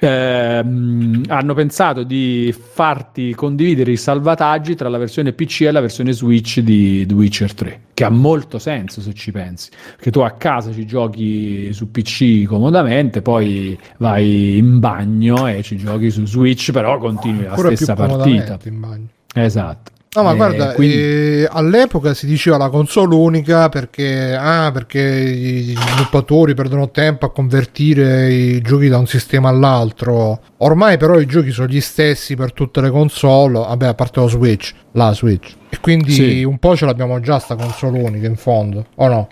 Ehm, 0.00 1.24
hanno 1.28 1.54
pensato 1.54 2.02
di 2.02 2.54
farti 2.58 3.34
condividere 3.34 3.92
i 3.92 3.96
salvataggi 3.96 4.74
tra 4.74 4.88
la 4.88 4.96
versione 4.96 5.32
PC 5.32 5.62
e 5.62 5.70
la 5.70 5.80
versione 5.80 6.12
Switch 6.12 6.60
di 6.60 7.04
The 7.06 7.14
Witcher 7.14 7.52
3, 7.52 7.80
che 7.92 8.04
ha 8.04 8.10
molto 8.10 8.58
senso 8.58 9.02
se 9.02 9.12
ci 9.12 9.30
pensi, 9.30 9.70
perché 9.94 10.10
tu 10.10 10.20
a 10.20 10.30
casa 10.30 10.72
ci 10.72 10.86
giochi 10.86 11.70
su 11.72 11.90
PC 11.90 12.44
comodamente, 12.44 13.20
poi 13.20 13.78
vai 13.98 14.56
in 14.56 14.78
bagno 14.78 15.46
e 15.46 15.62
ci 15.62 15.76
giochi 15.76 16.10
su 16.10 16.26
Switch, 16.26 16.70
però 16.72 16.98
continui 16.98 17.44
la 17.44 17.56
stessa 17.56 17.94
partita. 17.94 18.58
in 18.64 18.80
bagno. 18.80 19.06
Esatto. 19.34 19.92
No, 20.12 20.24
ma 20.24 20.32
Eh, 20.32 20.36
guarda, 20.36 20.72
quindi- 20.72 20.96
eh, 20.96 21.48
all'epoca 21.48 22.14
si 22.14 22.26
diceva 22.26 22.56
la 22.56 22.68
console 22.68 23.14
unica 23.14 23.68
perché, 23.68 24.34
ah, 24.34 24.72
perché 24.72 24.98
i 25.00 25.72
sviluppatori 25.78 26.52
perdono 26.54 26.90
tempo 26.90 27.26
a 27.26 27.30
convertire 27.32 28.32
i 28.32 28.60
giochi 28.60 28.88
da 28.88 28.98
un 28.98 29.06
sistema 29.06 29.50
all'altro. 29.50 30.40
Ormai 30.58 30.96
però 30.96 31.20
i 31.20 31.26
giochi 31.26 31.52
sono 31.52 31.68
gli 31.68 31.80
stessi 31.80 32.34
per 32.34 32.52
tutte 32.52 32.80
le 32.80 32.90
console, 32.90 33.60
vabbè, 33.60 33.86
a 33.86 33.94
parte 33.94 34.18
lo 34.18 34.26
Switch, 34.26 34.72
la 34.94 35.12
Switch. 35.14 35.54
E 35.68 35.78
quindi 35.80 36.10
Sì. 36.10 36.42
un 36.42 36.58
po' 36.58 36.74
ce 36.74 36.86
l'abbiamo 36.86 37.20
già 37.20 37.38
sta 37.38 37.54
console 37.54 38.00
unica 38.02 38.26
in 38.26 38.34
fondo, 38.36 38.86
o 38.96 39.06
no? 39.06 39.28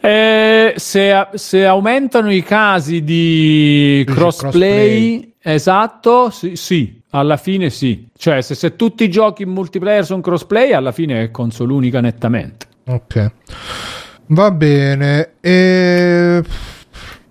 Eh, 0.00 0.72
se, 0.76 1.26
se 1.34 1.66
aumentano 1.66 2.32
i 2.32 2.42
casi 2.42 3.04
di 3.04 4.04
Dici 4.06 4.16
crossplay, 4.18 5.34
esatto, 5.42 6.30
sì, 6.30 6.56
sì, 6.56 6.99
alla 7.10 7.36
fine 7.36 7.70
sì. 7.70 8.08
Cioè, 8.16 8.40
se, 8.40 8.54
se 8.54 8.76
tutti 8.76 9.04
i 9.04 9.10
giochi 9.10 9.42
in 9.42 9.50
multiplayer 9.50 10.04
sono 10.04 10.20
crossplay, 10.20 10.72
alla 10.72 10.92
fine 10.92 11.22
è 11.24 11.30
console 11.30 11.72
unica 11.72 12.00
nettamente. 12.00 12.66
Ok. 12.86 13.32
Va 14.26 14.50
bene. 14.50 15.32
E... 15.40 16.42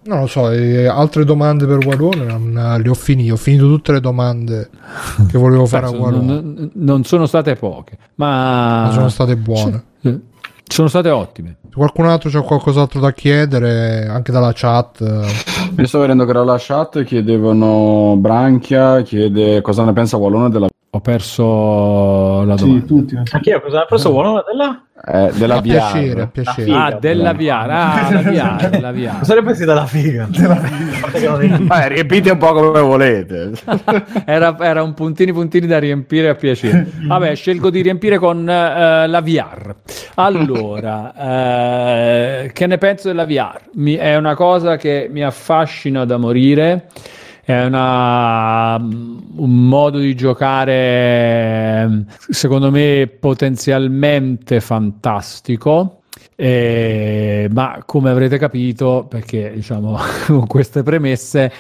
Non 0.02 0.22
lo 0.22 0.28
so, 0.28 0.46
altre 0.46 1.24
domande 1.24 1.68
per 1.68 1.78
Guarone? 1.80 2.26
Non, 2.26 2.80
le 2.82 2.90
ho 2.90 2.94
finite, 2.96 3.32
ho 3.32 3.36
finito 3.36 3.68
tutte 3.68 3.92
le 3.92 4.00
domande 4.00 4.70
che 5.30 5.38
volevo 5.38 5.68
fare 5.68 5.86
a 5.86 5.92
Guarone. 5.92 6.26
non, 6.26 6.72
non 6.74 7.04
sono 7.04 7.28
state 7.28 7.56
poche, 7.56 7.98
ma 8.16 8.86
Ma 8.86 8.92
sono 8.92 9.10
state 9.10 9.36
buone. 9.36 9.84
Sì, 10.02 10.20
sono 10.64 10.88
state 10.88 11.10
ottime. 11.10 11.58
Se 11.70 11.76
qualcun 11.76 12.08
altro 12.08 12.32
c'ha 12.32 12.42
qualcos'altro 12.42 13.00
da 13.00 13.12
chiedere, 13.12 14.08
anche 14.08 14.32
dalla 14.32 14.52
chat, 14.56 15.04
Mi 15.80 15.88
sto 15.88 16.00
vedendo 16.00 16.26
che 16.26 16.34
dalla 16.34 16.58
chat 16.60 17.06
chiedevano 17.06 18.18
Branchia, 18.18 19.02
chiede 19.02 19.62
cosa 19.62 19.86
ne 19.86 19.94
pensa 19.94 20.18
Wallone 20.18 20.50
della, 20.50 20.68
Ho 21.00 21.02
perso 21.02 22.44
la 22.44 22.58
Sì, 22.58 22.66
domanda. 22.66 22.86
tutti. 22.86 23.16
sa. 23.24 23.38
Anche 23.38 23.50
io 23.52 23.62
cosa 23.62 23.80
ne 23.80 23.86
preso 23.88 24.12
buono 24.12 24.44
della? 24.46 24.84
eh, 25.08 25.32
della 25.34 25.56
a 25.56 25.62
VR. 25.62 25.64
piacere, 25.64 26.22
a 26.24 26.28
piacere. 26.28 26.72
Ah, 26.74 26.92
della 27.00 27.34
VR, 27.34 27.70
ah, 27.70 28.10
la 28.12 28.22
VR, 28.22 28.80
la 28.82 28.92
VR. 28.92 29.20
Cosa 29.20 29.36
ne 29.36 29.44
pensi 29.44 29.64
della 29.64 29.86
figa? 29.86 30.28
Eh, 31.14 31.88
riempite 31.88 32.32
un 32.32 32.38
po' 32.38 32.52
come 32.52 32.82
volete. 32.82 33.52
era, 34.26 34.58
era 34.60 34.84
un 34.84 34.94
puntini 34.94 35.32
puntini 35.32 35.68
da 35.68 35.80
riempire 35.80 36.28
a 36.28 36.36
piacere. 36.36 36.86
Vabbè, 37.08 37.34
scelgo 37.34 37.70
di 37.70 37.82
riempire 37.82 38.18
con 38.18 38.40
eh, 38.50 39.08
la 39.08 39.22
VR. 39.22 39.76
Allora, 40.16 41.14
eh, 42.44 42.52
che 42.52 42.68
ne 42.68 42.78
penso 42.78 43.08
della 43.08 43.26
VR? 43.26 43.58
Mi- 43.76 43.96
è 43.96 44.18
una 44.18 44.36
cosa 44.36 44.76
che 44.76 45.08
mi 45.10 45.24
affascina 45.24 46.04
da 46.04 46.18
morire. 46.18 46.88
È 47.50 47.64
una- 47.66 48.76
un 48.78 49.68
modo 49.68 49.98
di 49.98 50.14
giocare, 50.14 52.06
secondo 52.30 52.70
me, 52.70 53.08
potenzialmente 53.20 54.60
fantastico. 54.60 56.02
Eh, 56.36 57.48
ma 57.52 57.82
come 57.88 58.12
avrete 58.12 58.38
capito, 58.38 59.08
perché 59.10 59.52
diciamo 59.56 59.98
con 60.28 60.46
queste 60.46 60.84
premesse 60.84 61.52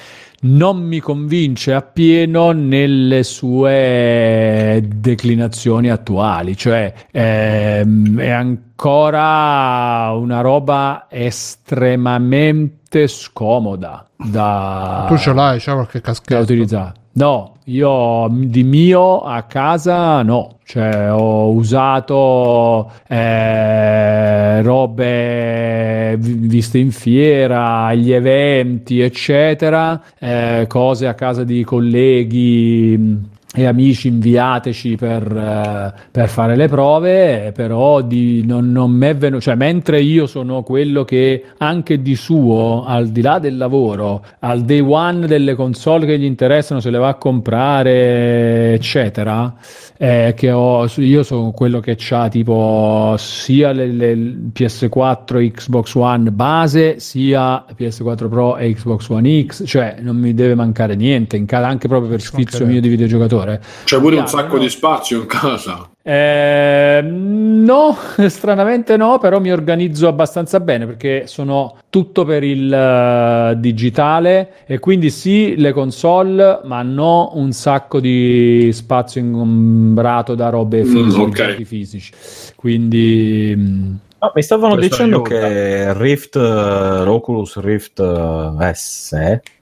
non 0.42 0.78
mi 0.82 1.00
convince 1.00 1.74
appieno 1.74 2.52
nelle 2.52 3.24
sue 3.24 4.82
declinazioni 4.86 5.90
attuali, 5.90 6.56
cioè 6.56 6.94
ehm, 7.12 8.20
è 8.20 8.30
ancora 8.30 10.12
una 10.14 10.42
roba 10.42 11.08
estremamente 11.10 13.08
scomoda 13.08 14.06
da, 14.16 15.06
tu 15.08 15.18
ce 15.18 15.34
l'hai, 15.34 15.60
c'è 15.60 15.74
qualche 15.74 16.00
da 16.00 16.12
caschetto? 16.12 16.42
utilizzare. 16.42 16.99
No, 17.12 17.56
io 17.66 18.28
di 18.32 18.64
mio 18.64 19.22
a 19.22 19.42
casa 19.44 20.22
no, 20.22 20.60
cioè 20.64 21.12
ho 21.12 21.50
usato 21.52 22.90
eh, 23.08 24.62
robe 24.62 26.16
vi- 26.18 26.34
viste 26.48 26.78
in 26.78 26.92
fiera, 26.92 27.86
agli 27.86 28.12
eventi, 28.14 29.02
eccetera, 29.02 30.02
eh, 30.20 30.66
cose 30.68 31.08
a 31.08 31.14
casa 31.16 31.44
di 31.44 31.64
colleghi 31.64 33.28
e 33.52 33.66
amici 33.66 34.10
inviateci 34.10 34.96
per, 34.96 35.24
eh, 35.36 35.94
per 36.12 36.30
fare 36.30 36.56
le 36.56 36.68
prove, 36.68 37.52
però 37.52 38.02
di, 38.02 38.46
non, 38.46 38.72
non 38.72 38.92
m'è 38.92 39.16
venuto, 39.16 39.42
cioè 39.42 39.56
mentre 39.56 40.02
io 40.02 40.28
sono 40.28 40.62
quello 40.62 41.04
che 41.04 41.44
anche 41.58 42.00
di 42.00 42.16
suo, 42.16 42.84
al 42.86 43.10
di 43.10 43.22
là 43.22 43.40
del 43.40 43.58
lavoro, 43.58 44.24
al 44.40 44.62
day 44.62 44.82
one 44.82 45.26
delle 45.26 45.56
console 45.56 46.06
che 46.06 46.20
gli 46.20 46.26
interessano, 46.26 46.80
se 46.80 46.92
le 46.92 47.00
va 47.00 47.08
a 47.08 47.16
comprare, 47.16 48.74
eccetera, 48.74 49.56
eh, 49.98 50.34
che 50.36 50.52
ho, 50.52 50.88
io 50.98 51.24
sono 51.24 51.52
quello 51.52 51.80
che 51.80 51.98
ha 52.12 52.30
tipo 52.30 53.16
sia 53.18 53.72
le, 53.72 53.88
le 53.88 54.14
PS4 54.54 55.52
Xbox 55.52 55.96
One 55.96 56.32
base, 56.32 57.00
sia 57.00 57.66
PS4 57.76 58.30
Pro 58.30 58.58
e 58.58 58.74
Xbox 58.74 59.10
One 59.10 59.46
X, 59.46 59.64
cioè 59.66 59.98
non 60.02 60.18
mi 60.18 60.36
deve 60.36 60.54
mancare 60.54 60.96
niente, 60.96 61.36
in 61.36 61.48
ca- 61.48 61.66
anche 61.66 61.88
proprio 61.88 62.12
per 62.12 62.22
sfizio 62.22 62.68
mio 62.68 62.80
di 62.80 62.90
videogiocatore. 62.90 63.39
C'è 63.84 64.00
pure 64.00 64.16
un 64.18 64.24
Chiaro, 64.24 64.28
sacco 64.28 64.58
no? 64.58 64.60
di 64.60 64.70
spazio 64.70 65.20
in 65.22 65.26
casa. 65.28 65.90
Eh, 66.02 67.02
no, 67.04 67.96
stranamente 68.28 68.98
no, 68.98 69.20
però 69.20 69.40
mi 69.40 69.52
organizzo 69.52 70.08
abbastanza 70.08 70.60
bene 70.60 70.86
perché 70.88 71.28
sono 71.28 71.78
tutto 71.90 72.26
per 72.26 72.44
il 72.44 72.72
eh, 72.74 73.56
digitale 73.60 74.54
e 74.66 74.80
quindi 74.80 75.10
sì, 75.12 75.56
le 75.58 75.72
console, 75.74 76.62
ma 76.64 76.82
no 76.82 77.32
un 77.36 77.52
sacco 77.52 78.00
di 78.00 78.70
spazio 78.74 79.22
ingombrato 79.22 80.36
da 80.36 80.50
robe 80.50 80.84
Mm, 80.84 80.86
fisiche, 80.86 81.20
ok. 81.20 81.32
giochi 81.32 81.66
fisici. 81.66 82.14
Quindi 82.56 83.54
mm, 83.56 83.96
No, 84.22 84.32
mi 84.36 84.42
stavano 84.44 84.76
dicendo 84.76 85.22
aiuta. 85.22 85.22
che 85.22 85.94
Rift, 85.94 86.36
eh, 86.36 87.04
l'Oculus 87.06 87.58
Rift 87.60 88.00
eh, 88.02 88.74
S, 88.74 89.14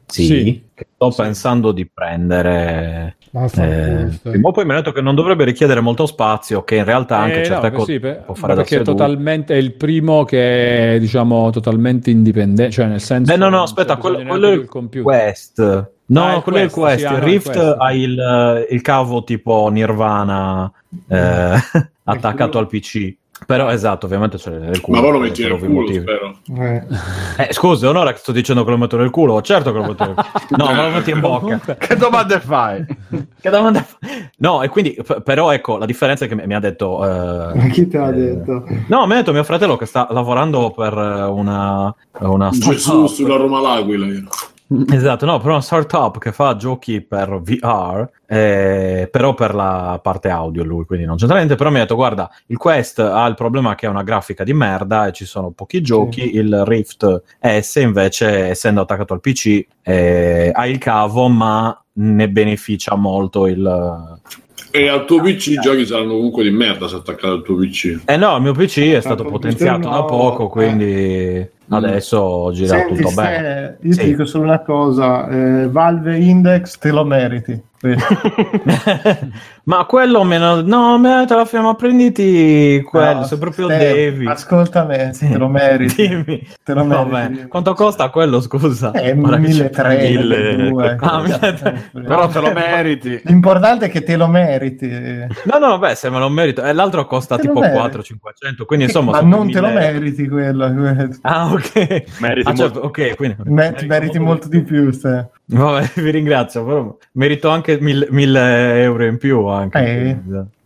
sì, 0.08 0.26
Sì. 0.26 0.64
che 0.74 0.88
sto 0.96 1.12
pensando 1.16 1.72
di 1.72 1.86
prendere. 1.86 3.16
Ma 3.32 3.46
Eh, 3.58 4.20
o 4.42 4.52
poi 4.52 4.64
mi 4.64 4.72
hanno 4.72 4.80
detto 4.80 4.94
che 4.94 5.02
non 5.02 5.14
dovrebbe 5.14 5.44
richiedere 5.44 5.82
molto 5.82 6.06
spazio, 6.06 6.64
che 6.64 6.78
in 6.78 6.86
realtà 6.86 7.18
anche 7.18 7.42
Eh, 7.42 7.46
certe 7.46 7.70
no, 7.70 7.78
cose 7.78 7.92
sì, 7.94 8.00
per- 8.00 8.24
può 8.24 8.34
ma 8.34 8.40
fare 8.40 8.56
da 8.56 8.62
perché 8.62 8.80
è 8.80 8.82
totalmente 8.84 9.54
è 9.54 9.58
il 9.58 9.74
primo 9.74 10.24
che 10.24 10.96
è 10.96 11.00
diciamo 11.00 11.50
totalmente 11.52 12.10
indipendente, 12.10 12.72
cioè 12.72 12.86
nel 12.88 13.02
senso 13.02 13.34
Eh, 13.34 13.38
no, 13.38 13.50
no, 13.50 13.64
aspetta, 13.64 13.98
quello, 13.98 14.24
quello 14.26 14.48
è 14.48 14.54
il 14.54 14.66
computer. 14.66 15.04
Quest. 15.04 15.92
No, 16.10 16.24
Ah, 16.38 16.42
quello 16.42 16.60
è 16.60 16.62
il 16.62 16.72
Quest, 16.72 17.00
sì, 17.00 17.06
ah, 17.06 17.10
il 17.12 17.18
no, 17.20 17.26
il 17.26 17.32
Rift 17.32 17.52
Quest. 17.52 17.76
ha 17.78 17.92
il, 17.94 18.68
il 18.72 18.82
cavo 18.82 19.24
tipo 19.26 19.68
Nirvana 19.70 20.72
eh, 21.10 21.54
attaccato 22.06 22.58
al 22.58 22.68
PC. 22.68 23.14
Però 23.46 23.70
esatto, 23.70 24.06
ovviamente 24.08 24.38
c'è 24.38 24.50
nel 24.52 24.82
culo. 24.82 24.98
Ma 24.98 25.04
poi 25.04 25.12
lo 25.14 25.20
metti 25.20 25.44
nel 25.44 25.58
culo, 25.58 25.70
motivi. 25.82 26.00
spero. 26.00 26.38
Eh. 26.60 26.84
Eh, 27.38 27.54
scusa, 27.54 27.88
onora 27.88 28.12
che 28.12 28.18
sto 28.18 28.32
dicendo 28.32 28.64
che 28.64 28.72
lo 28.72 28.78
metto 28.78 28.98
nel 28.98 29.10
culo. 29.10 29.42
Certo 29.42 29.72
che 29.72 29.78
lo 29.78 29.86
metto 29.86 30.06
nel 30.06 30.16
culo. 30.16 30.66
No, 30.66 30.74
ma 30.74 30.88
lo 30.88 30.94
metti 30.96 31.12
in 31.12 31.20
bocca. 31.20 31.60
che 31.78 31.96
domande 31.96 32.40
fai? 32.40 32.86
Che 33.40 33.50
domanda 33.50 33.84
fa- 33.84 33.98
No, 34.38 34.64
e 34.64 34.70
quindi, 34.70 34.98
p- 35.06 35.22
però 35.22 35.52
ecco, 35.52 35.78
la 35.78 35.86
differenza 35.86 36.26
è 36.26 36.28
che 36.28 36.36
mi 36.36 36.46
mi 36.48 36.56
ha 36.56 36.60
detto... 36.60 37.06
eh, 37.06 37.56
Ma 37.58 37.68
chi 37.68 37.88
te 37.88 37.98
l'ha 37.98 38.10
eh, 38.10 38.14
detto? 38.14 38.64
No, 38.88 39.06
mi 39.06 39.14
ha 39.14 39.16
detto 39.18 39.32
mio 39.32 39.44
fratello 39.44 39.78
che 39.78 39.86
sta 39.86 40.08
lavorando 40.10 40.72
per 40.72 40.94
una... 40.96 41.94
una 42.20 42.50
Gesù 42.52 43.06
sulla 43.08 43.36
Roma 43.38 43.62
l'Aquila. 43.62 44.06
io. 44.08 44.24
Esatto, 44.92 45.26
no, 45.26 45.40
per 45.40 45.52
una 45.52 45.62
startup 45.62 46.18
che 46.18 46.32
fa 46.32 46.56
giochi 46.56 47.02
per 47.02 47.42
VR, 47.42 48.10
eh, 48.26 49.08
però 49.10 49.34
per 49.34 49.56
la 49.56 50.00
parte 50.02 50.30
audio 50.30 50.64
lui, 50.64 50.86
quindi 50.86 51.06
non 51.06 51.16
c'entra 51.16 51.38
niente, 51.38 51.56
però 51.56 51.70
mi 51.70 51.78
ha 51.78 51.82
detto 51.82 51.96
guarda, 51.96 52.30
il 52.48 52.58
Quest 52.58 53.00
ha 53.00 53.26
il 53.28 53.36
problema 53.36 53.76
che 53.76 53.86
è 53.86 53.90
una 53.90 54.04
grafica 54.04 54.44
di 54.44 54.54
merda 54.54 55.08
e 55.08 55.14
ci 55.14 55.26
sono 55.26 55.52
pochi 55.52 55.82
giochi, 55.82 56.36
il 56.36 56.64
Rift 56.66 57.22
S 57.40 57.76
invece 57.76 58.50
essendo 58.50 58.82
attaccato 58.82 59.14
al 59.14 59.22
PC 59.22 59.66
eh, 59.84 60.52
ha 60.54 60.68
il 60.68 60.78
cavo 60.78 61.30
ma 61.30 61.82
ne 61.94 62.30
beneficia 62.30 62.96
molto 62.96 63.48
il... 63.48 64.20
E 64.70 64.90
al 64.90 65.06
tuo 65.06 65.22
PC 65.22 65.48
i 65.48 65.60
giochi 65.60 65.86
saranno 65.86 66.16
comunque 66.16 66.44
di 66.44 66.52
merda 66.52 66.88
se 66.88 66.96
attaccato 66.96 67.34
al 67.34 67.42
tuo 67.42 67.56
PC. 67.56 68.02
Eh 68.06 68.18
no, 68.18 68.36
il 68.36 68.42
mio 68.42 68.52
PC 68.52 68.92
è 68.92 69.00
stato 69.00 69.24
il 69.24 69.30
potenziato 69.30 69.88
computer 69.88 70.02
da 70.02 70.06
poco, 70.06 70.46
eh. 70.46 70.50
quindi 70.50 71.50
adesso 71.70 72.52
gira 72.54 72.78
Senti, 72.78 72.96
tutto 73.02 73.14
bene. 73.16 73.78
io 73.82 73.94
Sì. 73.94 74.00
ti 74.00 74.06
dico 74.06 74.26
solo 74.26 74.44
una 74.46 74.60
cosa, 74.62 75.28
eh, 75.30 75.68
Valve 75.70 76.18
Index 76.18 76.78
te 76.78 76.92
lo 76.92 77.04
meriti. 77.06 77.62
Ma 79.68 79.84
quello 79.84 80.24
meno... 80.24 80.62
No, 80.62 80.98
me 80.98 81.26
te 81.28 81.36
la 81.36 81.44
firma, 81.44 81.76
prenditi 81.76 82.82
quello, 82.86 83.20
No, 83.20 83.24
se 83.26 83.38
proprio 83.38 83.66
Ste, 83.68 83.78
devi. 83.78 84.26
Ascolta 84.26 84.86
me, 84.86 85.10
Sì. 85.14 85.30
te 85.30 85.38
lo 85.38 85.50
meriti. 85.50 86.08
Dimmi. 86.08 86.48
Te 86.64 86.74
lo 86.74 86.86
meriti. 86.86 87.42
beh, 87.42 87.48
quanto 87.50 87.74
costa 87.74 88.08
quello, 88.10 88.40
scusa? 88.40 88.92
Eh, 88.92 89.02
che 89.02 89.08
c'è- 89.10 89.14
1300, 89.16 89.90
mille- 89.90 90.56
1200. 90.56 91.06
Ah, 91.06 91.20
1300. 91.22 92.00
Però 92.08 92.28
te 92.30 92.40
lo 92.40 92.52
meriti. 92.54 93.22
L'importante 93.26 93.86
è 93.88 93.90
che 93.90 94.04
te 94.04 94.16
lo 94.16 94.28
meriti. 94.28 94.88
No, 94.88 95.58
no, 95.60 95.78
beh, 95.80 95.96
se 95.96 96.10
me 96.10 96.20
lo 96.20 96.30
merito. 96.30 96.64
E 96.64 96.72
l'altro 96.72 97.06
costa 97.06 97.36
Te 97.36 97.42
tipo 97.42 97.60
meriti. 97.60 97.78
400-500, 97.78 98.64
quindi 98.66 98.86
insomma... 98.86 99.12
Ma 99.12 99.20
non 99.22 99.52
te 99.52 99.60
lo 99.60 99.68
1000 99.68 99.80
meriti 99.80 100.28
quello. 100.30 100.66
Ah, 101.24 101.52
ok. 101.52 102.04
Meriti 102.22 102.48
Ah, 102.50 102.54
certo, 102.54 102.80
molto. 102.80 103.02
ok, 103.02 103.16
quindi... 103.18 103.36
Me- 103.44 103.74
ti 103.74 103.86
meriti 103.86 104.18
molto 104.18 104.48
di 104.48 104.62
più. 104.62 104.92
Ste. 104.92 105.30
Vabbè, 105.50 105.92
vi 105.96 106.10
ringrazio, 106.12 106.66
però 106.66 106.98
merito 107.14 107.50
anche 107.50 107.78
1000 107.80 108.82
euro 108.82 109.06
in 109.06 109.18
più 109.18 109.40
anche. 109.58 109.80
Eh. 109.80 110.18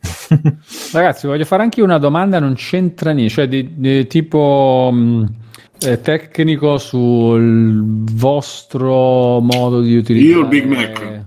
Ragazzi, 0.91 1.27
voglio 1.27 1.45
fare 1.45 1.63
anche 1.63 1.81
una 1.81 1.97
domanda, 1.97 2.39
non 2.39 2.53
c'entra 2.55 3.11
niente, 3.11 3.33
cioè 3.33 3.47
di, 3.47 3.73
di 3.75 4.07
tipo 4.07 4.89
mh, 4.91 5.33
eh, 5.81 6.01
tecnico 6.01 6.77
sul 6.77 7.83
vostro 8.11 9.39
modo 9.39 9.81
di 9.81 9.97
utilizzare 9.97 10.31
Io 10.33 10.41
il 10.41 10.47
Big 10.47 10.65
Mac. 10.65 11.23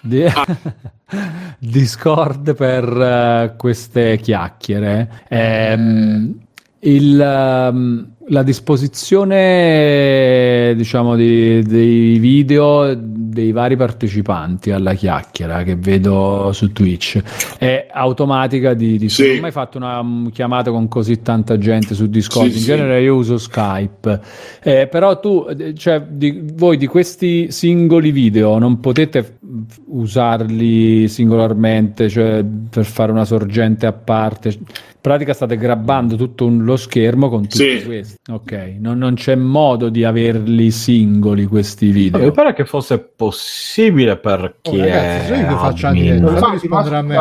di- 0.00 0.24
Discord 1.58 2.54
per 2.54 2.84
eh, 2.84 3.54
queste 3.56 4.18
chiacchiere. 4.18 5.24
Ehm, 5.28 6.38
il, 6.80 7.20
ehm, 7.20 8.12
la 8.30 8.42
disposizione 8.44 10.74
diciamo 10.76 11.16
di- 11.16 11.62
dei 11.62 12.18
video 12.18 12.94
dei 12.96 13.52
vari 13.52 13.76
partecipanti 13.76 14.70
alla 14.70 14.94
chiacchiera 14.94 15.62
che 15.62 15.76
vedo 15.76 16.50
su 16.52 16.72
Twitch 16.72 17.20
è 17.58 17.86
automatica 17.90 18.74
di, 18.74 18.98
di 18.98 19.08
Sì. 19.08 19.28
non 19.28 19.38
ho 19.38 19.40
mai 19.42 19.50
fatto 19.52 19.78
una 19.78 20.02
mm, 20.02 20.26
chiamata 20.28 20.70
con 20.70 20.88
così 20.88 21.22
tanta 21.22 21.58
gente 21.58 21.94
su 21.94 22.08
Discord 22.08 22.48
Sì, 22.50 22.54
in 22.54 22.58
sì. 22.60 22.66
genere 22.66 23.02
io 23.02 23.14
uso 23.16 23.38
Skype 23.38 24.20
Eh, 24.62 24.86
però 24.88 25.18
tu 25.18 25.46
eh, 25.48 25.74
cioè 25.74 26.02
di, 26.08 26.42
voi 26.54 26.76
di 26.76 26.86
questi 26.86 27.50
singoli 27.50 28.10
video 28.12 28.58
non 28.58 28.78
potete 28.80 29.38
usarli 29.86 31.08
singolarmente 31.08 32.08
cioè 32.08 32.44
per 32.70 32.84
fare 32.84 33.10
una 33.12 33.24
sorgente 33.24 33.86
a 33.86 33.92
parte 33.92 34.48
in 34.50 34.64
pratica 35.00 35.32
state 35.32 35.56
grabbando 35.56 36.14
tutto 36.16 36.44
un- 36.44 36.62
lo 36.64 36.76
schermo 36.76 37.28
con 37.30 37.42
tutti 37.48 37.78
Sì. 37.78 37.84
questi 37.84 38.18
ok 38.30 38.76
non, 38.78 38.98
non 38.98 39.14
c'è 39.14 39.34
modo 39.34 39.88
di 39.88 40.04
averli 40.04 40.70
singoli 40.70 41.46
questi 41.46 41.90
video 41.90 42.20
Mi 42.20 42.32
pare 42.32 42.52
che 42.54 42.64
fosse 42.64 42.98
possibile 42.98 44.16
per 44.16 44.56
chi 44.60 44.76
Oh, 44.76 44.80
ragazzi, 44.80 45.32
è 45.32 45.36
sai 45.36 45.46
che 45.46 45.54
faccio 45.54 45.90
diretta? 45.92 46.26
Fammi 46.26 46.34
Infatti, 46.34 46.52
rispondere 46.60 46.96
a 46.96 47.02
me. 47.02 47.14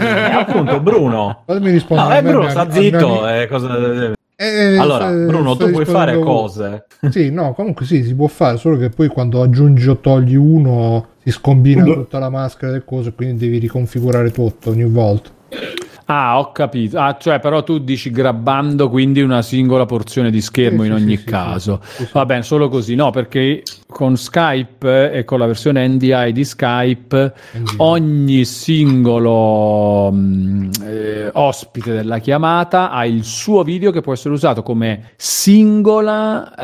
Eh, 0.00 0.32
appunto, 0.32 0.80
Bruno. 0.80 1.42
Fatemi 1.46 1.70
rispondere 1.70 2.08
No, 2.08 2.14
a 2.14 2.18
eh, 2.18 2.22
me, 2.22 2.30
Bruno, 2.30 2.48
sta 2.48 2.60
a 2.62 2.70
zitto. 2.70 3.28
eh, 3.28 3.46
cosa- 3.48 4.12
Eh, 4.36 4.78
Allora, 4.78 5.06
sto- 5.08 5.26
Bruno, 5.26 5.56
tu 5.56 5.70
puoi 5.70 5.84
fare 5.84 6.18
cose. 6.18 6.86
Sì, 7.10 7.30
no, 7.30 7.52
comunque 7.54 7.84
sì, 7.86 8.02
si 8.02 8.14
può 8.14 8.26
fare, 8.26 8.56
solo 8.56 8.76
che 8.76 8.88
poi 8.88 9.08
quando 9.08 9.42
aggiungi 9.42 9.88
o 9.88 9.98
togli 9.98 10.34
uno 10.34 11.06
si 11.22 11.30
scombina 11.30 11.84
tutta 11.84 12.18
la 12.18 12.30
maschera 12.30 12.72
del 12.72 12.84
coso 12.84 13.10
e 13.10 13.12
quindi 13.14 13.36
devi 13.36 13.58
riconfigurare 13.58 14.30
tutto 14.32 14.70
ogni 14.70 14.84
volta. 14.84 15.30
Ah, 16.06 16.38
ho 16.38 16.52
capito. 16.52 16.98
Ah, 16.98 17.16
cioè, 17.18 17.38
però 17.40 17.62
tu 17.62 17.78
dici 17.78 18.10
grabbando 18.10 18.90
quindi 18.90 19.22
una 19.22 19.40
singola 19.40 19.86
porzione 19.86 20.30
di 20.30 20.40
schermo 20.42 20.82
Sì, 20.82 20.88
in 20.88 20.96
sì, 20.96 21.02
ogni 21.02 21.16
sì, 21.16 21.24
caso. 21.24 21.80
Va 22.12 22.26
bene, 22.26 22.42
solo 22.42 22.68
così. 22.68 22.94
No, 22.94 23.10
perché 23.10 23.62
con 23.88 24.16
Skype 24.16 25.12
e 25.12 25.24
con 25.24 25.38
la 25.38 25.46
versione 25.46 25.86
NDI 25.88 26.32
di 26.32 26.44
Skype 26.44 27.32
ogni 27.78 28.44
singolo 28.44 30.10
mh, 30.12 30.70
eh, 30.82 31.30
ospite 31.32 31.92
della 31.92 32.18
chiamata 32.18 32.90
ha 32.90 33.06
il 33.06 33.24
suo 33.24 33.62
video 33.62 33.90
che 33.90 34.00
può 34.00 34.12
essere 34.12 34.34
usato 34.34 34.62
come 34.62 35.12
singola 35.16 36.54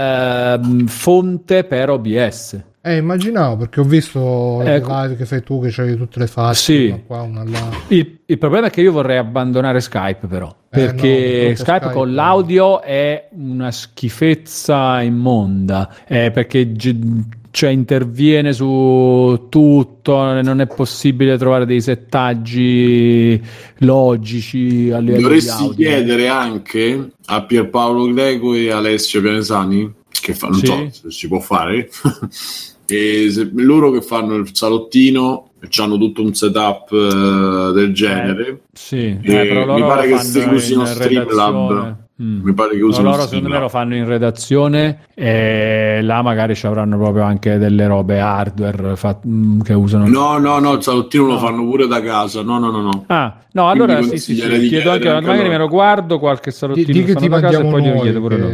ehm, 0.59 0.87
fonte 0.87 1.65
per 1.65 1.91
OBS. 1.91 2.69
Eh, 2.83 2.97
immaginavo 2.97 3.57
perché 3.59 3.81
ho 3.81 3.85
visto 3.85 4.61
le 4.63 4.77
Ecco. 4.77 4.91
live 5.03 5.17
che 5.17 5.27
fai 5.27 5.43
tu 5.43 5.61
che 5.61 5.69
c'hai 5.71 5.97
tutte 5.97 6.19
le 6.19 6.27
facce, 6.27 6.55
Sì. 6.75 6.87
una 6.87 7.01
qua, 7.07 7.21
una 7.23 7.45
là. 7.45 7.69
Il, 7.89 8.21
il 8.25 8.39
problema 8.39 8.69
è 8.69 8.71
che 8.71 8.81
io 8.81 8.91
vorrei 8.93 9.19
abbandonare 9.19 9.81
Skype, 9.81 10.27
però. 10.27 10.49
Eh, 10.49 10.55
Perché 10.71 11.09
no, 11.51 11.55
Skype, 11.57 11.57
Skype 11.57 11.91
con 11.93 12.09
no. 12.09 12.15
l'audio 12.15 12.81
è 12.81 13.29
una 13.33 13.71
schifezza 13.71 15.03
immonda. 15.03 15.95
eh, 16.09 16.31
perché 16.31 16.73
gi- 16.73 17.25
cioè, 17.53 17.71
interviene 17.71 18.53
su 18.53 19.47
tutto, 19.51 20.41
non 20.41 20.61
è 20.61 20.67
possibile 20.69 21.37
trovare 21.37 21.67
dei 21.67 21.81
settaggi 21.81 23.43
logici 23.79 24.91
a 24.93 24.99
livello 24.99 25.17
di 25.17 25.23
Dovresti 25.23 25.63
audio. 25.63 25.89
chiedere 25.89 26.29
anche 26.29 27.09
a 27.27 27.43
Pierpaolo 27.43 28.13
Greco 28.13 28.55
e 28.55 28.71
Alessio 28.71 29.21
Pianesani, 29.21 29.93
che 30.21 30.35
fa, 30.35 30.49
non 30.49 30.59
Sì. 30.59 30.67
so 30.67 30.89
se 30.91 31.11
si 31.11 31.29
può 31.29 31.41
fare, 31.41 31.89
e 32.87 33.31
se- 33.31 33.51
loro 33.55 33.91
che 33.91 34.01
fanno 34.03 34.35
il 34.37 34.49
salottino 34.53 35.51
e 35.61 35.69
hanno 35.83 35.99
tutto 35.99 36.23
un 36.23 36.35
setup 36.35 36.91
eh, 36.93 37.73
del 37.75 37.93
genere. 37.93 38.63
Sì, 38.73 39.17
eh, 39.23 39.65
mi 39.67 39.81
pare 39.83 40.09
che 40.09 40.19
si 40.19 40.39
usino 40.39 40.81
in 40.83 40.87
Streamlab. 40.87 41.97
Mm. 42.21 42.43
Mi 42.43 42.53
pare 42.53 42.73
che 42.73 42.81
No, 42.81 42.87
usino 42.89 43.11
loro 43.13 43.23
secondo 43.23 43.49
me 43.49 43.59
lo 43.59 43.71
fanno 43.71 43.95
in 43.97 44.05
redazione 44.05 45.07
e 45.15 46.01
là 46.03 46.21
magari 46.21 46.55
ci 46.55 46.67
avranno 46.67 46.99
proprio 46.99 47.23
anche 47.23 47.57
delle 47.57 47.87
robe 47.87 48.21
hardware 48.21 48.95
fat- 48.95 49.27
mm, 49.27 49.61
che 49.63 49.73
usano. 49.73 50.07
No, 50.07 50.37
no, 50.37 50.59
no, 50.59 50.75
il 50.75 50.83
salottino 50.83 51.25
No. 51.25 51.33
lo 51.33 51.39
fanno 51.39 51.65
pure 51.65 51.87
da 51.87 52.03
casa. 52.03 52.43
No, 52.43 52.59
no, 52.59 52.71
no, 52.71 52.83
no. 52.83 53.05
Ah, 53.07 53.39
no, 53.53 53.71
allora 53.71 53.97
Quindi 53.97 54.19
sì, 54.19 54.35
sì, 54.35 54.41
sì, 54.43 54.59
di 54.59 54.69
chiedo 54.69 54.91
anche, 54.91 55.11
magari 55.11 55.49
me 55.49 55.57
lo 55.57 55.69
guardo 55.69 56.19
qualche 56.19 56.51
Di, 56.51 56.57
salottino 56.57 56.93
di 56.93 57.05
che 57.05 57.13
fanno 57.15 57.21
ti 57.25 57.29
da 57.29 57.41
casa 57.41 57.61
e 57.61 57.71
poi 57.71 57.81
glielo 57.83 57.95
noi. 57.95 58.03
chiedo 58.03 58.21
pure 58.21 58.37
loro. 58.37 58.51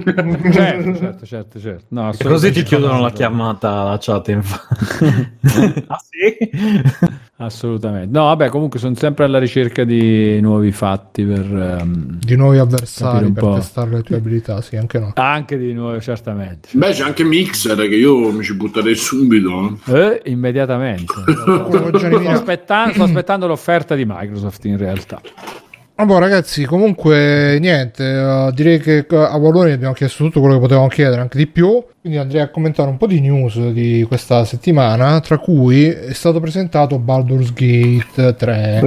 Certo, 0.00 0.96
certo, 0.96 1.26
certo, 1.26 1.60
certo. 1.60 1.84
No, 1.88 2.12
E 2.12 2.24
così 2.24 2.50
ti 2.50 2.62
chiudono 2.62 3.00
la 3.00 3.10
chiamata 3.10 3.70
alla 3.80 3.98
chat. 4.00 4.28
Infatti. 4.28 5.04
ah, 5.86 5.98
sì? 5.98 6.50
Assolutamente. 7.36 8.16
No, 8.16 8.24
vabbè, 8.24 8.48
comunque 8.48 8.78
sono 8.78 8.94
sempre 8.94 9.24
alla 9.24 9.38
ricerca 9.38 9.84
di 9.84 10.40
nuovi 10.40 10.70
fatti 10.72 11.24
per 11.24 11.44
ehm, 11.44 12.18
di 12.18 12.36
nuovi 12.36 12.58
avversari 12.58 13.30
per 13.32 13.42
po'. 13.42 13.54
testare 13.54 13.90
le 13.90 14.02
tue 14.02 14.16
abilità, 14.16 14.60
sì, 14.60 14.76
anche 14.76 14.98
no. 14.98 15.12
anche 15.14 15.58
di 15.58 15.72
nuovi, 15.72 16.00
certamente. 16.00 16.68
Beh, 16.72 16.92
c'è 16.92 17.02
anche 17.02 17.24
Mixer 17.24 17.76
che 17.76 17.96
io 17.96 18.30
mi 18.32 18.42
ci 18.44 18.54
butterei 18.54 18.94
subito. 18.94 19.78
eh. 19.86 20.20
Eh, 20.24 20.30
immediatamente. 20.30 21.12
Sto, 21.26 22.30
aspettando, 22.30 22.92
sto 22.94 23.02
aspettando 23.02 23.46
l'offerta 23.46 23.94
di 23.94 24.04
Microsoft 24.06 24.64
in 24.64 24.76
realtà. 24.76 25.20
Vabbè, 25.96 26.18
ragazzi, 26.18 26.64
comunque 26.64 27.56
niente, 27.60 28.04
eh, 28.04 28.50
direi 28.52 28.80
che 28.80 29.06
eh, 29.08 29.16
a 29.16 29.38
Valori 29.38 29.70
abbiamo 29.70 29.94
chiesto 29.94 30.24
tutto 30.24 30.40
quello 30.40 30.56
che 30.56 30.62
potevamo 30.62 30.88
chiedere, 30.88 31.20
anche 31.20 31.38
di 31.38 31.46
più. 31.46 31.84
Quindi 32.00 32.18
andrei 32.18 32.42
a 32.42 32.50
commentare 32.50 32.90
un 32.90 32.96
po' 32.96 33.06
di 33.06 33.20
news 33.20 33.68
di 33.68 34.04
questa 34.08 34.44
settimana, 34.44 35.20
tra 35.20 35.38
cui 35.38 35.86
è 35.86 36.12
stato 36.12 36.40
presentato 36.40 36.98
Baldur's 36.98 37.52
Gate 37.52 38.34
3. 38.34 38.80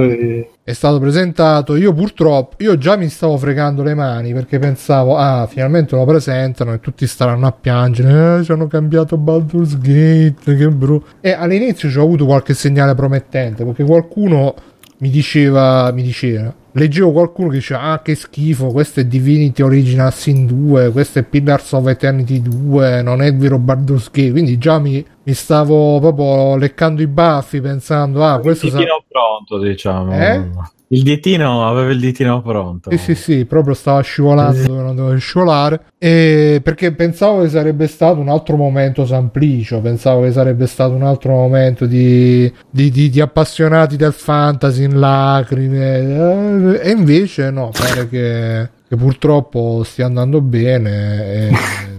È 0.62 0.72
stato 0.74 1.00
presentato, 1.00 1.76
io 1.76 1.94
purtroppo, 1.94 2.56
io 2.62 2.76
già 2.76 2.94
mi 2.96 3.08
stavo 3.08 3.38
fregando 3.38 3.82
le 3.82 3.94
mani 3.94 4.34
perché 4.34 4.58
pensavo, 4.58 5.16
ah, 5.16 5.46
finalmente 5.46 5.96
lo 5.96 6.04
presentano 6.04 6.74
e 6.74 6.80
tutti 6.80 7.06
staranno 7.06 7.46
a 7.46 7.52
piangere, 7.52 8.40
eh, 8.40 8.44
ci 8.44 8.52
hanno 8.52 8.66
cambiato 8.66 9.16
Baldur's 9.16 9.78
Gate, 9.78 10.54
che 10.56 10.68
brutto. 10.68 11.06
E 11.22 11.32
all'inizio 11.32 11.88
ci 11.88 11.98
ho 11.98 12.02
avuto 12.02 12.26
qualche 12.26 12.52
segnale 12.52 12.94
promettente 12.94 13.64
perché 13.64 13.82
qualcuno 13.82 14.54
mi 15.00 15.10
diceva, 15.10 15.92
mi 15.92 16.02
diceva, 16.02 16.52
leggevo 16.72 17.12
qualcuno 17.12 17.48
che 17.48 17.56
diceva, 17.56 17.82
ah, 17.82 18.02
che 18.02 18.14
schifo, 18.14 18.68
questo 18.68 19.00
è 19.00 19.04
Divinity 19.04 19.62
Original 19.62 20.12
Sin 20.12 20.46
2, 20.46 20.90
questo 20.90 21.20
è 21.20 21.22
Pillars 21.22 21.72
of 21.72 21.86
Eternity 21.86 22.42
2, 22.42 23.02
non 23.02 23.22
è 23.22 23.34
vero 23.34 23.58
Baldur's 23.58 24.10
Gate, 24.10 24.32
quindi 24.32 24.58
già 24.58 24.78
mi, 24.78 25.04
mi 25.22 25.32
stavo 25.34 26.00
proprio 26.00 26.56
leccando 26.56 27.02
i 27.02 27.06
baffi 27.06 27.60
pensando, 27.60 28.24
ah, 28.24 28.40
questo 28.40 28.68
sarà... 28.68 28.84
Pronto, 29.08 29.58
diciamo. 29.58 30.12
Eh? 30.12 30.48
Il 30.90 31.02
ditino, 31.02 31.68
aveva 31.68 31.90
il 31.90 32.00
ditino 32.00 32.40
pronto. 32.40 32.90
Sì, 32.90 32.96
sì, 32.96 33.14
sì, 33.14 33.44
proprio 33.44 33.74
stava 33.74 34.00
scivolando 34.00 34.62
dove 34.66 34.82
non 34.82 34.96
doveva 34.96 35.18
scivolare. 35.18 35.80
E 35.98 36.60
perché 36.62 36.92
pensavo 36.94 37.42
che 37.42 37.50
sarebbe 37.50 37.86
stato 37.86 38.20
un 38.20 38.28
altro 38.30 38.56
momento 38.56 39.04
Samplicio, 39.04 39.80
pensavo 39.82 40.22
che 40.22 40.32
sarebbe 40.32 40.66
stato 40.66 40.94
un 40.94 41.02
altro 41.02 41.32
momento 41.32 41.84
di, 41.84 42.50
di, 42.70 42.90
di- 42.90 43.10
di 43.10 43.20
appassionati 43.20 43.96
del 43.96 44.14
fantasy 44.14 44.84
in 44.84 44.98
lacrime. 44.98 46.78
eh, 46.80 46.88
E 46.88 46.90
invece 46.90 47.50
no, 47.50 47.70
pare 47.76 48.08
che, 48.08 48.70
che 48.88 48.96
purtroppo 48.96 49.82
stia 49.84 50.06
andando 50.06 50.40
bene. 50.40 51.24
E? 51.34 51.50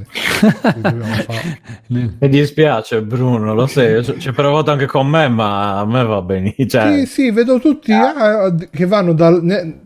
Mi 1.87 2.29
dispiace 2.29 3.01
Bruno, 3.03 3.53
lo 3.53 3.67
sai, 3.67 4.03
ci 4.03 4.27
hai 4.29 4.33
provato 4.33 4.71
anche 4.71 4.85
con 4.87 5.07
me, 5.07 5.27
ma 5.27 5.79
a 5.79 5.85
me 5.85 6.03
va 6.03 6.21
bene. 6.21 6.55
Cioè, 6.67 6.99
Sì, 6.99 7.05
sì, 7.05 7.31
vedo 7.31 7.59
tutti 7.59 7.91
ah, 7.91 8.53
che 8.71 8.85
vanno 8.85 9.13
dal. 9.13 9.39
ne- 9.43 9.81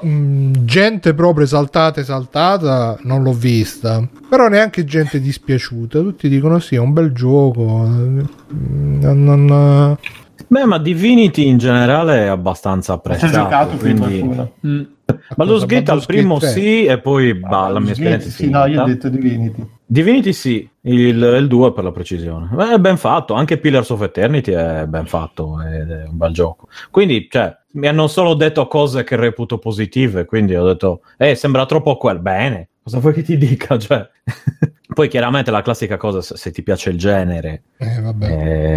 mh, 0.00 0.64
gente 0.64 1.14
proprio 1.14 1.44
esaltata, 1.44 2.00
esaltata, 2.00 2.98
non 3.02 3.22
l'ho 3.22 3.32
vista. 3.32 4.06
Però 4.28 4.48
neanche 4.48 4.84
gente 4.84 5.20
dispiaciuta. 5.20 6.00
Tutti 6.00 6.28
dicono 6.28 6.58
sì, 6.58 6.74
è 6.74 6.78
un 6.78 6.92
bel 6.92 7.12
gioco. 7.12 7.84
eh, 7.86 8.24
non- 8.48 9.24
non- 9.24 9.96
Beh, 10.46 10.64
ma 10.66 10.78
Divinity 10.78 11.46
in 11.46 11.56
generale 11.58 12.24
è 12.24 12.26
abbastanza 12.26 12.92
Ci 12.92 12.92
ha 12.92 12.94
apprezzato. 12.94 13.32
giocato 13.32 13.76
quindi... 13.76 14.18
qualcuno? 14.18 14.52
Mm. 14.66 14.82
Baldur's 15.36 15.66
Gate 15.66 15.78
al 15.78 15.84
Baldur's 15.84 16.06
primo 16.06 16.38
tre. 16.38 16.48
sì, 16.48 16.84
e 16.84 16.98
poi 16.98 17.34
bah, 17.34 17.68
la 17.68 17.80
mia 17.80 17.92
esperienza 17.92 18.28
è 18.28 18.30
Sì, 18.30 18.50
no, 18.50 18.66
io 18.66 18.82
ho 18.82 18.86
detto 18.86 19.08
Divinity. 19.08 19.66
Divinity 19.86 20.32
sì, 20.32 20.68
il 20.82 21.46
2 21.48 21.72
per 21.72 21.84
la 21.84 21.92
precisione. 21.92 22.48
Beh, 22.52 22.74
è 22.74 22.78
ben 22.78 22.96
fatto, 22.96 23.34
anche 23.34 23.58
Pillars 23.58 23.90
of 23.90 24.02
Eternity 24.02 24.52
è 24.52 24.86
ben 24.86 25.06
fatto, 25.06 25.60
ed 25.60 25.90
è 25.90 26.04
un 26.08 26.16
bel 26.16 26.32
gioco. 26.32 26.68
Quindi, 26.90 27.28
cioè, 27.30 27.56
mi 27.72 27.88
hanno 27.88 28.06
solo 28.06 28.34
detto 28.34 28.66
cose 28.66 29.04
che 29.04 29.16
reputo 29.16 29.58
positive, 29.58 30.24
quindi 30.24 30.54
ho 30.54 30.64
detto, 30.64 31.00
eh, 31.16 31.34
sembra 31.34 31.66
troppo 31.66 31.96
quel. 31.96 32.18
Bene, 32.18 32.68
cosa 32.84 32.98
vuoi 33.00 33.12
che 33.14 33.22
ti 33.22 33.36
dica? 33.36 33.76
Cioè... 33.80 34.08
Poi 34.94 35.08
chiaramente 35.08 35.50
la 35.50 35.62
classica 35.62 35.96
cosa, 35.96 36.20
se, 36.22 36.36
se 36.36 36.52
ti 36.52 36.62
piace 36.62 36.90
il 36.90 36.98
genere, 36.98 37.62
eh, 37.78 38.00
vabbè. 38.00 38.26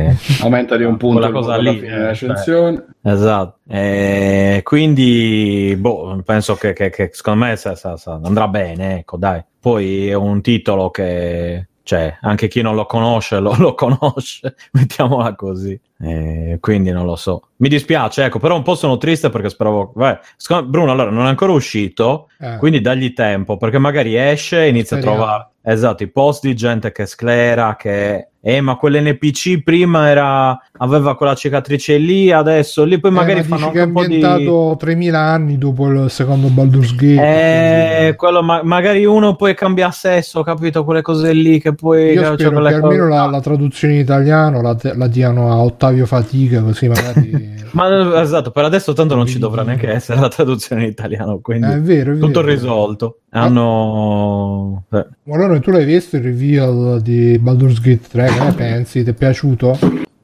eh, 0.10 0.16
Aumenta 0.42 0.76
di 0.76 0.84
un 0.84 0.98
punto 0.98 1.28
il 1.28 1.32
cosa 1.32 1.58
lì, 1.58 1.76
fine 1.80 1.90
della 1.96 2.14
cioè. 2.16 2.30
recensione. 2.30 2.86
Esatto, 3.04 3.60
Eh, 3.68 4.62
quindi 4.64 5.76
boh, 5.78 6.20
penso 6.26 6.56
che, 6.56 6.74
che- 6.74 6.90
che 6.90 7.10
secondo 7.14 7.46
me 7.46 7.56
sa- 7.56 7.76
sa- 7.76 7.98
sa- 7.98 8.20
andrà 8.24 8.48
bene, 8.48 9.00
ecco 9.00 9.18
dai. 9.18 9.44
Poi 9.60 10.08
è 10.10 10.14
un 10.16 10.42
titolo 10.42 10.90
che, 10.90 11.68
cioè, 11.84 12.18
anche 12.22 12.48
chi 12.48 12.62
non 12.64 12.74
lo 12.74 12.86
conosce 12.88 13.40
lo, 13.40 13.54
lo 13.58 13.76
conosce, 13.76 14.56
mettiamola 14.74 15.36
così. 15.36 15.80
Eh, 16.00 16.58
quindi 16.60 16.92
non 16.92 17.06
lo 17.06 17.16
so. 17.16 17.42
Mi 17.58 17.70
dispiace, 17.70 18.26
ecco, 18.26 18.40
però 18.40 18.56
un 18.56 18.64
po' 18.64 18.76
sono 18.76 18.98
triste 18.98 19.30
perché 19.30 19.50
speravo... 19.50 19.94
Secondo- 20.36 20.68
Bruno, 20.70 20.92
allora, 20.92 21.10
non 21.10 21.26
è 21.26 21.30
ancora 21.30 21.52
uscito, 21.54 22.28
Eh, 22.40 22.58
quindi 22.58 22.82
dagli 22.82 23.14
tempo, 23.14 23.58
perché 23.58 23.80
magari 23.80 24.16
esce 24.16 24.64
e 24.64 24.68
inizia 24.70 24.98
Speriamo. 24.98 25.24
a 25.24 25.26
trovare 25.26 25.48
esatto, 25.64 26.04
i 26.04 26.08
post 26.08 26.46
di 26.46 26.56
gente 26.56 26.92
che 26.92 27.06
sclera, 27.06 27.76
che 27.78 28.28
eh, 28.40 28.62
ma 28.62 28.78
quell'NPC 28.78 29.62
prima 29.62 30.08
era 30.08 30.58
aveva 30.78 31.18
quella 31.18 31.36
cicatrice 31.36 31.98
lì, 31.98 32.32
adesso 32.32 32.86
lì, 32.86 32.98
poi 32.98 33.12
eh, 33.12 33.14
magari 33.14 33.40
ma 33.46 33.58
fanno 33.58 33.72
che 33.72 33.80
è 33.82 33.84
un 33.84 33.92
po' 33.92 34.06
di 34.06 34.24
ambientato 34.24 34.76
3000 34.80 35.20
anni 35.20 35.58
dopo 35.58 35.88
il 35.90 36.10
secondo 36.10 36.48
Baldur's 36.48 36.96
Gate. 36.96 37.22
eh, 37.22 37.96
quindi- 37.98 38.16
quello 38.16 38.44
ma- 38.44 38.62
magari 38.64 39.04
uno 39.04 39.36
poi 39.36 39.54
cambia 39.54 39.92
sesso, 39.92 40.44
capito? 40.44 40.86
Quelle 40.86 41.02
cose 41.02 41.34
lì 41.34 41.60
che 41.60 41.74
poi 41.74 42.14
Io 42.14 42.22
cioè, 42.24 42.36
spero 42.38 42.62
che 42.62 42.74
almeno 42.76 43.08
la, 43.10 43.26
la 43.26 43.42
traduzione 43.42 43.96
in 43.96 44.00
italiano 44.00 44.62
la, 44.62 44.78
la 44.94 45.08
diano 45.08 45.52
a 45.52 45.56
Ottavio 45.88 46.06
Fatica, 46.06 46.62
così 46.62 46.88
magari. 46.90 47.56
Ma 47.72 48.22
esatto, 48.22 48.52
per 48.52 48.66
adesso 48.66 48.94
tanto 48.94 49.16
non 49.16 49.26
ci 49.26 49.40
dovrà 49.40 49.62
neanche 49.64 49.90
essere 49.90 50.20
la 50.20 50.28
traduzione 50.30 50.84
in 50.84 50.90
italiano, 50.90 51.40
quindi 51.40 51.68
Eh, 51.68 51.74
è 51.76 51.82
vero, 51.82 52.14
è 52.14 52.18
tutto 52.18 52.42
vero. 52.42 52.54
risolto. 52.54 53.20
Hanno 53.32 54.84
eh, 54.92 55.06
Allora, 55.30 55.60
tu 55.60 55.72
l'hai 55.72 55.86
visto 55.86 56.16
il 56.16 56.24
reveal 56.24 57.02
di 57.02 57.38
Baldur's 57.40 57.80
Gate 57.80 58.08
3? 58.10 58.26
Che 58.28 58.44
ne 58.44 58.54
pensi? 58.54 59.04
Ti 59.04 59.10
è 59.10 59.14
piaciuto? 59.14 59.78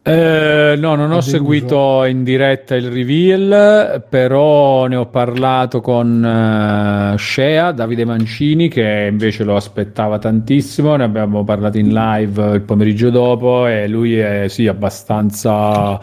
Eh, 0.05 0.75
no, 0.77 0.95
non 0.95 1.13
ho 1.13 1.21
seguito 1.21 2.03
in 2.03 2.25
diretta 2.25 2.75
il 2.75 2.91
reveal, 2.91 4.03
però 4.09 4.85
ne 4.87 4.97
ho 4.97 5.05
parlato 5.05 5.79
con 5.79 6.25
eh, 6.25 7.17
Shea, 7.17 7.71
Davide 7.71 8.03
Mancini, 8.03 8.67
che 8.67 9.07
invece 9.09 9.45
lo 9.45 9.55
aspettava 9.55 10.19
tantissimo. 10.19 10.97
Ne 10.97 11.05
abbiamo 11.05 11.45
parlato 11.45 11.77
in 11.77 11.93
live 11.93 12.55
il 12.55 12.61
pomeriggio 12.63 13.11
dopo 13.11 13.65
e 13.65 13.87
lui 13.87 14.17
è 14.17 14.49
sì 14.49 14.67
abbastanza 14.67 15.97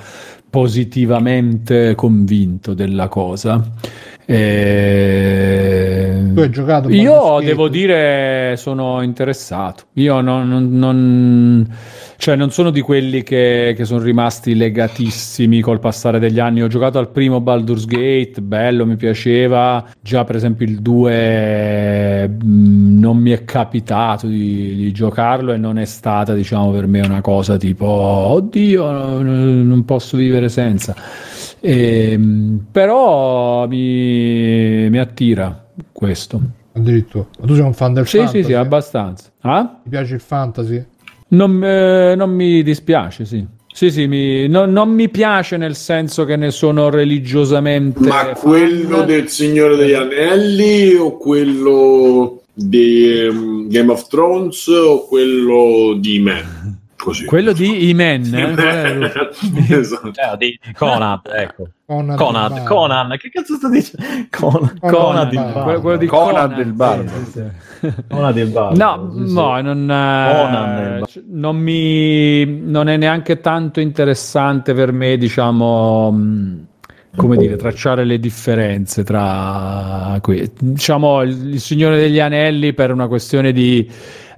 positivamente 0.48 1.94
convinto 1.94 2.72
della 2.72 3.08
cosa. 3.08 3.62
E... 4.32 6.30
Tu 6.32 6.40
hai 6.40 6.50
giocato 6.50 6.88
Io 6.90 7.40
devo 7.42 7.68
dire 7.68 8.54
sono 8.56 9.02
interessato. 9.02 9.84
Io 9.94 10.20
non, 10.20 10.48
non- 10.48 10.68
non- 10.78 11.68
cioè 12.16 12.36
non 12.36 12.50
sono 12.50 12.70
di 12.70 12.80
quelli 12.82 13.22
che, 13.22 13.72
che 13.76 13.84
sono 13.86 14.00
rimasti 14.02 14.54
legatissimi 14.54 15.60
col 15.62 15.80
passare 15.80 16.18
degli 16.18 16.38
anni. 16.38 16.62
Ho 16.62 16.68
giocato 16.68 16.98
al 16.98 17.08
primo 17.10 17.40
Baldur's 17.40 17.86
Gate, 17.86 18.40
bello, 18.42 18.86
mi 18.86 18.96
piaceva. 18.96 19.84
Già 20.00 20.24
per 20.24 20.36
esempio 20.36 20.66
il 20.66 20.80
2 20.80 22.28
mh, 22.28 22.98
non 23.00 23.16
mi 23.16 23.30
è 23.30 23.44
capitato 23.44 24.26
di, 24.26 24.76
di 24.76 24.92
giocarlo 24.92 25.52
e 25.52 25.56
non 25.56 25.78
è 25.78 25.84
stata 25.86 26.34
diciamo 26.34 26.70
per 26.70 26.86
me 26.86 27.00
una 27.00 27.20
cosa 27.22 27.56
tipo 27.56 27.86
oddio 27.86 29.22
non 29.22 29.82
posso 29.84 30.16
vivere 30.16 30.48
senza. 30.48 30.94
Ehm, 31.60 32.66
però 32.70 33.66
mi, 33.68 34.88
mi 34.88 34.98
attira 34.98 35.66
questo. 35.92 36.40
Addirittura. 36.72 37.26
Ma 37.40 37.46
tu 37.46 37.54
sei 37.54 37.64
un 37.64 37.74
fan 37.74 37.92
del 37.94 38.06
Sì, 38.06 38.16
fantasy? 38.18 38.38
sì, 38.40 38.44
sì, 38.44 38.52
abbastanza. 38.54 39.30
Ah? 39.40 39.80
Ti 39.82 39.88
piace 39.88 40.14
il 40.14 40.20
fantasy? 40.20 40.82
Non, 41.28 41.62
eh, 41.62 42.14
non 42.16 42.30
mi 42.30 42.62
dispiace, 42.62 43.24
sì. 43.24 43.46
Sì, 43.72 43.90
sì, 43.90 44.06
mi- 44.08 44.48
no- 44.48 44.64
non 44.66 44.90
mi 44.90 45.08
piace 45.08 45.56
nel 45.56 45.76
senso 45.76 46.24
che 46.24 46.36
ne 46.36 46.50
sono 46.50 46.90
religiosamente. 46.90 48.00
Ma 48.00 48.34
fan. 48.34 48.34
quello 48.34 49.02
del 49.02 49.28
Signore 49.28 49.76
degli 49.76 49.92
Anelli 49.92 50.94
o 50.94 51.16
quello 51.16 52.42
di 52.52 53.08
ehm, 53.26 53.68
Game 53.68 53.92
of 53.92 54.08
Thrones 54.08 54.66
o 54.66 55.06
quello 55.06 55.96
di 55.98 56.18
Man? 56.18 56.78
Così. 57.02 57.24
Quello 57.24 57.52
di 57.52 57.88
Imen. 57.88 58.22
eh? 58.34 59.10
Esatto. 59.68 60.08
eh, 60.08 60.36
di 60.38 60.58
di 60.62 60.72
Conan, 60.74 61.20
ecco. 61.34 61.68
Conan, 61.86 62.16
Conan. 62.16 62.64
Conan, 62.64 63.16
che 63.18 63.30
cazzo 63.30 63.54
sto 63.56 63.68
dicendo? 63.70 64.06
Conan, 64.30 64.78
Conan 64.78 65.28
Conan. 65.30 65.62
Quello, 65.64 65.80
quello 65.80 65.96
di 65.96 66.06
Conan 66.06 66.54
del 66.54 66.72
Bardo. 66.72 67.10
sì, 67.24 67.24
sì, 67.24 67.42
sì. 67.80 67.92
Conan 68.08 68.38
il 68.38 68.48
Bardo. 68.48 68.76
No, 68.84 69.12
sì, 69.16 69.26
sì. 69.28 69.34
no, 69.34 69.60
non, 69.62 69.86
Conan 69.86 70.78
eh, 70.78 70.90
del- 70.94 71.06
c- 71.06 71.22
non 71.28 71.56
mi 71.56 72.44
non 72.46 72.88
è 72.88 72.96
neanche 72.96 73.40
tanto 73.40 73.80
interessante 73.80 74.74
per 74.74 74.92
me, 74.92 75.16
diciamo, 75.16 76.10
mh, 76.12 76.66
come 77.16 77.36
dire, 77.38 77.56
tracciare 77.56 78.04
le 78.04 78.20
differenze 78.20 79.02
tra 79.04 80.18
qui. 80.20 80.48
Diciamo, 80.58 81.22
il, 81.22 81.54
il 81.54 81.60
Signore 81.60 81.98
degli 81.98 82.20
Anelli 82.20 82.72
per 82.74 82.92
una 82.92 83.08
questione 83.08 83.52
di 83.52 83.90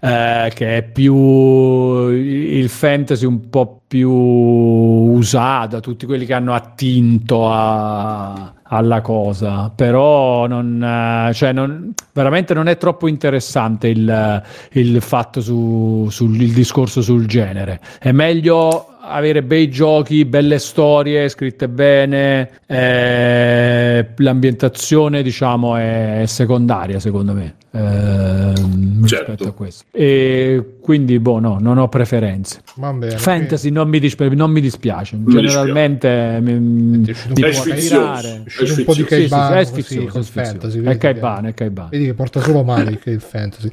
eh, 0.05 0.51
che 0.53 0.77
è 0.79 0.83
più 0.83 2.09
il 2.09 2.69
fantasy 2.69 3.25
un 3.25 3.49
po' 3.49 3.83
più 3.87 4.11
usato, 4.11 5.79
tutti 5.79 6.07
quelli 6.07 6.27
che 6.27 6.33
hanno 6.35 6.55
attinto 6.55 7.49
a- 7.49 8.53
alla 8.65 9.01
cosa, 9.03 9.71
però 9.75 10.47
non, 10.49 10.83
eh, 10.83 11.33
cioè 11.35 11.53
non- 11.53 11.93
veramente 12.13 12.53
non 12.55 12.67
è 12.69 12.77
troppo 12.79 13.07
interessante 13.07 13.89
il, 13.89 14.43
il 14.73 15.01
fatto 15.03 15.41
su, 15.41 16.09
sul 16.11 16.41
il 16.41 16.53
discorso 16.53 17.01
sul 17.03 17.27
genere. 17.27 17.81
È 18.01 18.11
meglio 18.13 18.87
avere 19.05 19.43
bei 19.43 19.69
giochi, 19.69 20.25
belle 20.25 20.59
storie 20.59 21.29
scritte 21.29 21.69
bene, 21.69 22.51
eh, 22.67 24.07
l'ambientazione 24.17 25.23
diciamo 25.23 25.77
è 25.77 26.23
secondaria 26.27 27.01
secondo 27.01 27.33
me 27.33 27.55
ehm, 27.73 29.05
Certo. 29.07 29.31
rispetto 29.33 29.49
a 29.49 29.53
questo. 29.53 29.85
E 29.91 30.77
quindi 30.81 31.19
boh, 31.19 31.41
no, 31.41 31.59
non 31.61 31.79
ho 31.79 31.89
preferenze. 31.89 32.61
Va 32.77 32.93
bene. 32.93 33.17
Fantasy 33.19 33.71
non 33.71 33.89
mi, 33.89 33.99
dispi- 33.99 34.35
non 34.37 34.51
mi 34.51 34.61
dispiace, 34.61 35.19
generalmente 35.27 36.39
mi, 36.41 37.09
uscito 37.11 37.35
mi 37.35 37.41
po' 37.41 37.51
può 37.63 37.73
attirare. 37.73 38.45
È 38.45 38.71
un 38.79 38.85
po' 38.85 38.95
di 38.95 39.03
Sì, 39.03 39.07
sì, 39.07 39.29
Sì, 39.29 39.59
è 39.59 39.65
sfizioso, 39.65 40.19
è 40.19 40.23
sfizioso. 40.23 40.23
fantasy. 40.23 40.79
È 40.79 40.83
vedi 40.83 40.99
che- 40.99 40.99
Caibano, 40.99 41.49
è 41.49 41.55
Caibano. 41.55 41.89
Vedi 41.91 42.05
che 42.07 42.15
porta 42.15 42.41
solo 42.41 42.63
male 42.63 42.99
il 43.03 43.21
fantasy. 43.21 43.69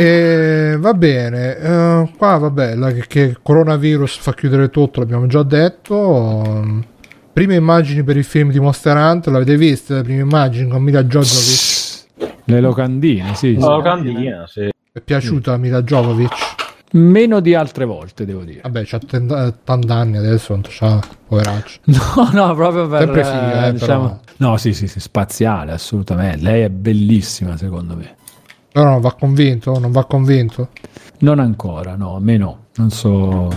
E 0.00 0.76
va 0.78 0.94
bene, 0.94 1.56
eh, 1.56 2.10
qua 2.16 2.38
vabbè, 2.38 2.76
la, 2.76 2.92
che, 2.92 3.36
coronavirus 3.42 4.18
fa 4.18 4.32
chiudere 4.32 4.70
tutto, 4.70 5.00
l'abbiamo 5.00 5.26
già 5.26 5.42
detto. 5.42 5.96
Um, 5.96 6.84
Prime 7.32 7.56
immagini 7.56 8.04
per 8.04 8.16
il 8.16 8.22
film 8.22 8.52
di 8.52 8.60
Monster 8.60 8.96
Hunter, 8.96 9.32
l'avete 9.32 9.56
viste? 9.56 9.94
Le 9.94 10.02
prime 10.02 10.22
immagini 10.22 10.70
con 10.70 10.82
Mila 10.82 11.02
Jovovich. 11.02 12.04
Le 12.44 12.60
locandine, 12.60 13.34
sì. 13.34 13.54
sì. 13.54 13.58
La 13.58 13.74
locandina, 13.74 14.46
sì. 14.46 14.70
È 14.92 15.00
piaciuta 15.00 15.56
Mila 15.56 15.82
Jovovich? 15.82 16.56
Meno 16.92 17.40
di 17.40 17.56
altre 17.56 17.84
volte, 17.84 18.24
devo 18.24 18.44
dire. 18.44 18.60
Vabbè, 18.62 18.84
c'ha 18.84 19.00
80 19.02 19.94
anni 19.94 20.16
adesso, 20.16 20.52
non 20.52 20.62
c'ha, 20.64 21.00
poveraccio. 21.26 21.80
No, 21.90 22.30
no, 22.32 22.54
proprio 22.54 22.86
per... 22.86 23.00
Sempre 23.00 23.24
sì, 23.24 23.30
eh, 23.30 23.66
eh, 23.66 23.72
diciamo- 23.72 24.20
No, 24.36 24.56
sì, 24.58 24.72
sì, 24.72 24.86
sì, 24.86 25.00
spaziale, 25.00 25.72
assolutamente. 25.72 26.42
Lei 26.42 26.62
è 26.62 26.70
bellissima, 26.70 27.56
secondo 27.56 27.96
me. 27.96 28.16
Però 28.78 28.90
non 28.90 29.00
va 29.00 29.12
convinto, 29.12 29.76
non 29.80 29.90
va 29.90 30.04
convinto. 30.04 30.68
Non 31.18 31.40
ancora, 31.40 31.96
no, 31.96 32.14
a 32.14 32.20
me 32.20 32.36
no. 32.36 32.66
Non 32.76 32.90
so... 32.90 33.50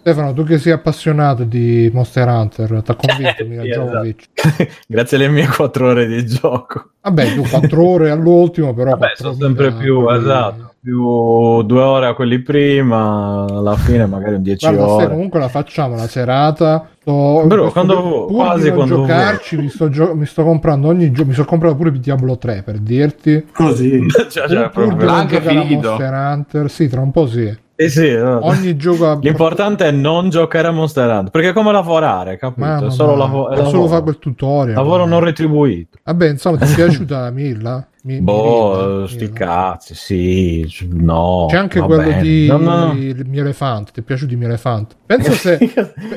Stefano, 0.00 0.34
tu 0.34 0.44
che 0.44 0.58
sei 0.58 0.72
appassionato 0.72 1.44
di 1.44 1.90
Monster 1.94 2.28
Hunter, 2.28 2.82
ti 2.82 2.90
ha 2.90 2.94
convinto 2.94 3.44
Mila 3.48 3.62
Sì, 3.62 3.68
Jovovich? 3.68 4.28
Grazie 4.86 5.16
alle 5.16 5.28
mie 5.30 5.46
quattro 5.46 5.88
ore 5.88 6.06
di 6.06 6.26
gioco. 6.26 6.90
Vabbè, 7.00 7.34
tu 7.36 7.48
4 7.48 7.82
ore 7.88 8.10
all'ultimo, 8.10 8.74
però... 8.74 8.90
Vabbè, 8.90 9.12
sono 9.14 9.32
sempre 9.32 9.72
più, 9.72 10.06
esatto, 10.10 10.74
più 10.80 11.62
due 11.62 11.80
ore 11.82 12.06
a 12.06 12.14
quelli 12.14 12.40
prima, 12.40 13.44
alla 13.48 13.76
fine 13.76 14.06
magari 14.06 14.34
un 14.36 14.42
10 14.42 14.66
Guarda, 14.66 14.86
se 14.86 14.92
ore. 15.04 15.08
comunque 15.08 15.40
la 15.40 15.48
facciamo 15.48 15.96
la 15.96 16.06
serata. 16.06 16.88
Sto, 17.00 17.44
Però 17.48 17.70
questo- 17.70 17.70
quando- 17.72 18.24
quasi 18.26 18.70
quando 18.72 18.96
giocarci, 18.96 19.56
mi 19.56 19.68
sto, 19.68 19.88
gio- 19.88 20.14
mi 20.14 20.26
sto 20.26 20.44
comprando 20.44 20.88
ogni 20.88 21.10
giorno. 21.10 21.28
Mi 21.30 21.34
sono 21.34 21.46
comprato 21.46 21.76
pure 21.76 21.90
Diablo 21.92 22.36
3 22.38 22.62
per 22.64 22.78
dirti. 22.78 23.46
Così. 23.52 24.06
Cioè, 24.30 24.48
cioè, 24.48 24.70
pur 24.70 24.96
Anche 25.08 25.40
finito. 25.40 25.88
Monster 25.88 26.12
Hunter, 26.12 26.70
sì, 26.70 26.88
tra 26.88 27.00
un 27.00 27.10
po' 27.10 27.26
sì. 27.26 27.64
Eh 27.78 27.88
sì, 27.90 28.10
no. 28.14 28.38
Ogni 28.46 28.74
gioco 28.76 29.18
L'importante 29.20 29.84
è 29.86 29.90
non 29.90 30.30
giocare 30.30 30.68
a 30.68 30.70
Monster 30.70 31.08
Hunter, 31.10 31.30
perché 31.30 31.48
è 31.50 31.52
come 31.52 31.72
lavorare, 31.72 32.38
capito? 32.38 32.64
Mamma 32.66 32.86
è 32.86 32.90
solo, 32.90 33.16
lavo- 33.16 33.50
è 33.50 33.64
solo 33.66 33.86
fare 33.86 34.02
quel 34.02 34.18
tutorial. 34.18 34.76
Lavoro 34.76 35.04
non 35.04 35.20
retribuito. 35.20 35.98
Vabbè, 36.02 36.30
insomma, 36.30 36.56
ti 36.58 36.72
è 36.72 36.74
piaciuta 36.74 37.30
Milla? 37.30 37.86
Mi- 38.06 38.20
Boh, 38.20 38.84
Milla? 38.94 39.08
sti 39.08 39.30
cazzi, 39.32 39.94
sì, 39.96 40.88
no. 40.92 41.46
C'è 41.48 41.56
anche 41.56 41.80
quello 41.80 42.04
bene. 42.04 42.22
di 42.22 42.46
No, 42.46 42.56
no, 42.58 42.92
mio 42.92 43.40
elefante. 43.42 43.90
Ti 43.90 43.98
è 43.98 44.02
piaciuto 44.04 44.30
il 44.32 44.38
mio 44.38 44.46
elefante? 44.46 44.94
Pensa 45.04 45.32
se, 45.34 45.58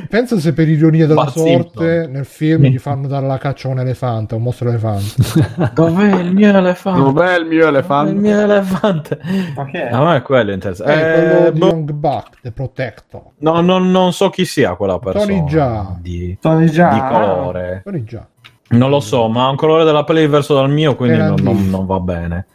pensa 0.08 0.38
se 0.40 0.54
per 0.54 0.70
ironia 0.70 1.08
della 1.08 1.24
Bart 1.24 1.38
sorte 1.38 1.94
Simpson. 2.02 2.12
nel 2.12 2.26
film 2.26 2.64
gli 2.66 2.78
fanno 2.78 3.08
dare 3.08 3.26
la 3.26 3.40
caccia 3.40 3.70
a 3.70 3.72
un 3.72 3.80
elefante, 3.80 4.36
a 4.36 4.38
un 4.38 4.44
mostro 4.44 4.70
elefante. 4.70 5.16
Dov'è 5.74 6.20
il 6.22 6.32
mio 6.36 6.56
elefante? 6.56 7.00
Dov'è 7.02 7.38
il 7.40 7.46
mio 7.48 7.68
elefante? 7.68 8.12
il 8.12 8.18
mio 8.20 8.40
elefante? 8.40 9.20
Ma 9.56 9.66
che 9.66 9.88
è? 9.90 9.92
A 9.92 10.04
me 10.04 10.16
è 10.18 10.22
quello 10.22 10.52
interessante. 10.52 10.94
È 10.94 10.98
Eh, 11.24 11.28
quello 11.32 11.50
di 11.52 11.60
boh, 11.60 11.68
Young 11.70 11.92
Buck, 11.92 12.42
The 12.44 12.52
Protector. 12.52 13.22
no, 13.40 13.62
no, 13.62 13.80
non 13.80 14.14
so 14.14 14.30
chi 14.30 14.46
sia 14.46 14.76
quella 14.76 15.00
persona. 15.00 15.26
Tony 15.26 15.44
Jaa. 15.46 15.98
Di, 16.00 16.38
Tony 16.40 16.70
già. 16.70 16.94
di 16.94 17.00
colore. 17.00 17.80
Quelli 17.82 18.04
già. 18.04 18.28
Non 18.70 18.90
lo 18.90 19.00
so, 19.00 19.28
ma 19.30 19.46
ha 19.46 19.50
un 19.50 19.56
colore 19.56 19.84
della 19.84 20.04
pelle 20.04 20.22
diverso 20.22 20.54
dal 20.54 20.70
mio, 20.70 20.96
quindi 20.96 21.18
non, 21.18 21.36
non- 21.42 21.70
non 21.70 21.86
va 21.86 22.00
bene. 22.00 22.46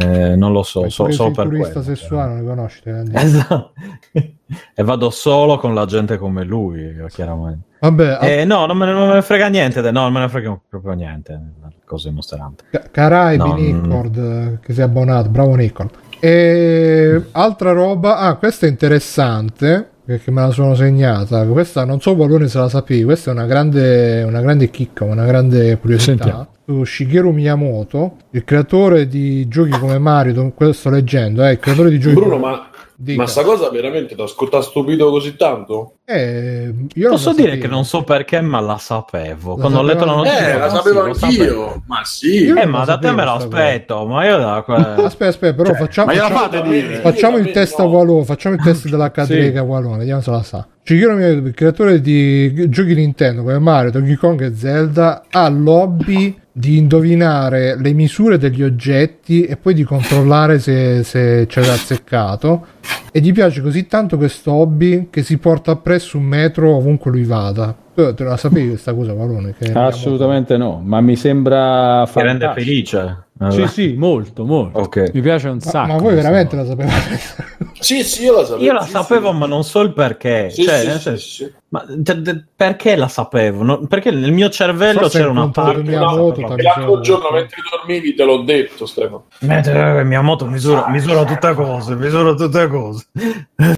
Eh, 0.00 0.36
non 0.36 0.52
lo 0.52 0.62
so, 0.62 0.90
so, 0.90 1.10
sei 1.10 1.30
per 1.30 1.46
turista 1.46 1.80
quello. 1.80 1.82
sessuale, 1.86 2.34
non 2.34 2.44
conosci. 2.46 2.82
ne 2.84 3.02
dico. 3.04 3.16
Esatto. 3.18 3.72
e 4.12 4.82
vado 4.82 5.08
solo 5.08 5.56
con 5.56 5.72
la 5.74 5.86
gente 5.86 6.18
come 6.18 6.44
lui, 6.44 6.94
chiaramente. 7.08 7.60
Vabbè, 7.80 8.18
Eh, 8.20 8.44
no, 8.44 8.66
non 8.66 8.76
me, 8.76 8.84
ne, 8.84 8.92
non 8.92 9.08
me 9.08 9.14
ne 9.14 9.22
frega 9.22 9.48
niente. 9.48 9.80
No, 9.90 10.02
non 10.02 10.12
me 10.12 10.20
ne 10.20 10.28
frega 10.28 10.58
proprio 10.68 10.92
niente. 10.92 11.40
Cose 11.86 12.10
Monster 12.10 12.38
Hunter. 12.40 12.66
Ca- 12.70 12.88
Caraibi 12.90 13.48
No, 13.48 13.54
Nicord 13.54 14.16
eh, 14.18 14.58
che 14.60 14.74
si 14.74 14.80
è 14.80 14.82
abbonato, 14.82 15.30
bravo 15.30 15.54
Nicord. 15.54 15.90
E 16.20 17.22
altra 17.32 17.72
roba, 17.72 18.18
ah, 18.18 18.34
questa 18.34 18.66
è 18.66 18.68
interessante 18.68 19.88
perché 20.08 20.30
me 20.30 20.40
la 20.40 20.50
sono 20.52 20.74
segnata. 20.74 21.44
Questa 21.44 21.84
non 21.84 22.00
so 22.00 22.16
Valone 22.16 22.48
se 22.48 22.56
la 22.56 22.70
sapevi, 22.70 23.04
questa 23.04 23.30
è 23.30 23.34
una 23.34 23.44
grande, 23.44 24.22
una 24.22 24.40
grande 24.40 24.70
chicca, 24.70 25.04
una 25.04 25.26
grande 25.26 25.76
curiosità. 25.76 26.24
Sentiamo. 26.24 26.46
Su 26.64 26.84
Shigeru 26.84 27.30
Miyamoto, 27.30 28.16
il 28.30 28.42
creatore 28.42 29.06
di 29.06 29.46
giochi 29.48 29.78
come 29.78 29.98
Mario, 29.98 30.50
questo 30.54 30.72
sto 30.72 30.88
leggendo, 30.88 31.42
è 31.42 31.50
il 31.50 31.58
creatore 31.58 31.90
di 31.90 31.98
giochi 31.98 32.14
Bruno, 32.14 32.38
ma, 32.38 32.67
Dica. 33.00 33.20
ma 33.22 33.28
sta 33.28 33.44
cosa 33.44 33.70
veramente 33.70 34.16
ti 34.16 34.20
ha 34.20 34.60
stupito 34.60 35.08
così 35.10 35.36
tanto? 35.36 35.98
Eh, 36.04 36.74
io 36.94 37.10
Posso 37.10 37.32
dire 37.32 37.50
sapevo. 37.50 37.62
che 37.62 37.68
non 37.68 37.84
so 37.84 38.02
perché, 38.02 38.40
ma 38.40 38.58
la 38.58 38.76
sapevo. 38.78 39.54
La 39.54 39.60
Quando 39.60 39.78
ho 39.78 39.82
letto 39.82 40.04
la 40.04 40.14
notizia, 40.16 40.48
Eh, 40.54 40.58
la 40.58 40.68
sapevo 40.68 41.02
sì, 41.02 41.06
lo 41.06 41.14
sapevo. 41.14 41.64
anch'io. 41.66 41.82
Ma 41.86 42.00
sì. 42.04 42.42
Io- 42.42 42.56
Eh, 42.56 42.66
ma 42.66 42.84
da 42.84 42.98
te 42.98 43.12
me 43.12 43.22
lo 43.24 43.32
aspetto. 43.34 44.04
Ma 44.04 44.24
io 44.26 44.38
da 44.38 44.62
que- 44.66 44.74
Aspetta, 45.06 45.26
aspetta, 45.28 45.54
però 45.62 45.74
facciamo, 45.74 46.06
ma 46.08 46.12
gliela 46.14 46.28
facciamo- 46.28 46.50
fate 46.50 46.68
dire? 46.68 46.94
Facciamo 47.00 47.36
il 47.36 47.46
Sì, 47.46 47.52
test 47.52 47.78
no. 47.78 47.84
a 47.84 47.86
Walone, 47.86 48.24
facciamo 48.24 48.54
il 48.56 48.62
test 48.62 48.88
della 48.88 49.10
cadrega 49.12 49.62
Walone, 49.62 49.98
vediamo 49.98 50.20
se 50.20 50.30
la 50.32 50.42
sa. 50.42 50.66
Shigeru 50.88 51.16
Miyamoto, 51.16 51.48
il 51.48 51.54
creatore 51.54 52.00
di 52.00 52.70
giochi 52.70 52.94
Nintendo 52.94 53.42
come 53.42 53.58
Mario, 53.58 53.90
Donkey 53.90 54.14
Kong 54.14 54.40
e 54.40 54.54
Zelda, 54.54 55.24
ha 55.28 55.46
l'hobby 55.50 56.34
di 56.50 56.78
indovinare 56.78 57.78
le 57.78 57.92
misure 57.92 58.38
degli 58.38 58.62
oggetti 58.62 59.42
e 59.42 59.58
poi 59.58 59.74
di 59.74 59.82
controllare 59.82 60.58
se, 60.58 61.02
se 61.02 61.44
c'è 61.46 61.60
azzeccato. 61.60 62.66
E 63.12 63.20
gli 63.20 63.34
piace 63.34 63.60
così 63.60 63.86
tanto 63.86 64.16
questo 64.16 64.50
hobby 64.50 65.08
che 65.10 65.22
si 65.22 65.36
porta 65.36 65.72
appresso 65.72 66.16
un 66.16 66.24
metro 66.24 66.76
ovunque 66.76 67.10
lui 67.10 67.24
vada. 67.24 67.76
Tu 67.94 68.14
te 68.14 68.24
la 68.24 68.38
sapevi 68.38 68.68
questa 68.68 68.94
cosa, 68.94 69.12
Walone? 69.12 69.54
Che 69.58 69.70
Assolutamente 69.72 70.56
no, 70.56 70.80
ma 70.82 71.02
mi 71.02 71.16
sembra 71.16 72.08
ti 72.10 72.22
rende 72.22 72.46
fantastico. 72.46 73.26
Felice. 73.38 73.66
Sì, 73.68 73.72
sì, 73.90 73.94
molto, 73.96 74.44
molto. 74.44 74.78
Ok. 74.80 75.10
Mi 75.14 75.20
piace 75.20 75.48
un 75.48 75.54
Ma, 75.62 75.70
sacco. 75.70 75.92
ma 75.92 75.98
voi 75.98 76.14
veramente 76.14 76.56
la 76.56 76.64
sapevate? 76.66 77.20
Sì, 77.80 78.02
sì, 78.02 78.24
io 78.24 78.32
la 78.34 78.44
sapevo. 78.44 78.64
Io 78.64 78.72
la 78.72 78.82
sì, 78.82 78.90
sapevo, 78.90 79.30
sì. 79.30 79.36
ma 79.36 79.46
non 79.46 79.62
so 79.62 79.80
il 79.82 79.92
perché. 79.92 80.50
Sì, 80.50 80.64
cioè, 80.64 80.78
sì, 80.80 80.86
nel 80.88 80.98
senso- 80.98 81.28
sì. 81.28 81.52
ma 81.68 81.84
cioè, 82.02 82.16
de- 82.16 82.44
perché 82.56 82.96
la 82.96 83.06
sapevo? 83.06 83.62
No, 83.62 83.86
perché 83.86 84.10
nel 84.10 84.32
mio 84.32 84.48
cervello 84.48 84.98
Forse 85.02 85.18
c'era 85.18 85.30
una 85.30 85.48
parte. 85.50 85.82
Miyamoto, 85.82 86.40
No, 86.40 86.48
t'ha 86.48 86.54
e 86.56 86.62
l'altro 86.62 87.00
giorno 87.00 87.30
mentre 87.30 87.62
dormivi 87.70 88.14
te 88.14 88.24
l'ho 88.24 88.42
detto, 88.42 88.84
Stefano. 88.84 89.26
Mentre 89.40 90.02
mia 90.02 90.22
moto 90.22 90.44
misura, 90.46 90.88
misura 90.88 91.24
tutte 91.24 91.54
cose, 91.54 91.94
misura 91.94 92.34
tutte 92.34 92.66
cose. 92.66 93.06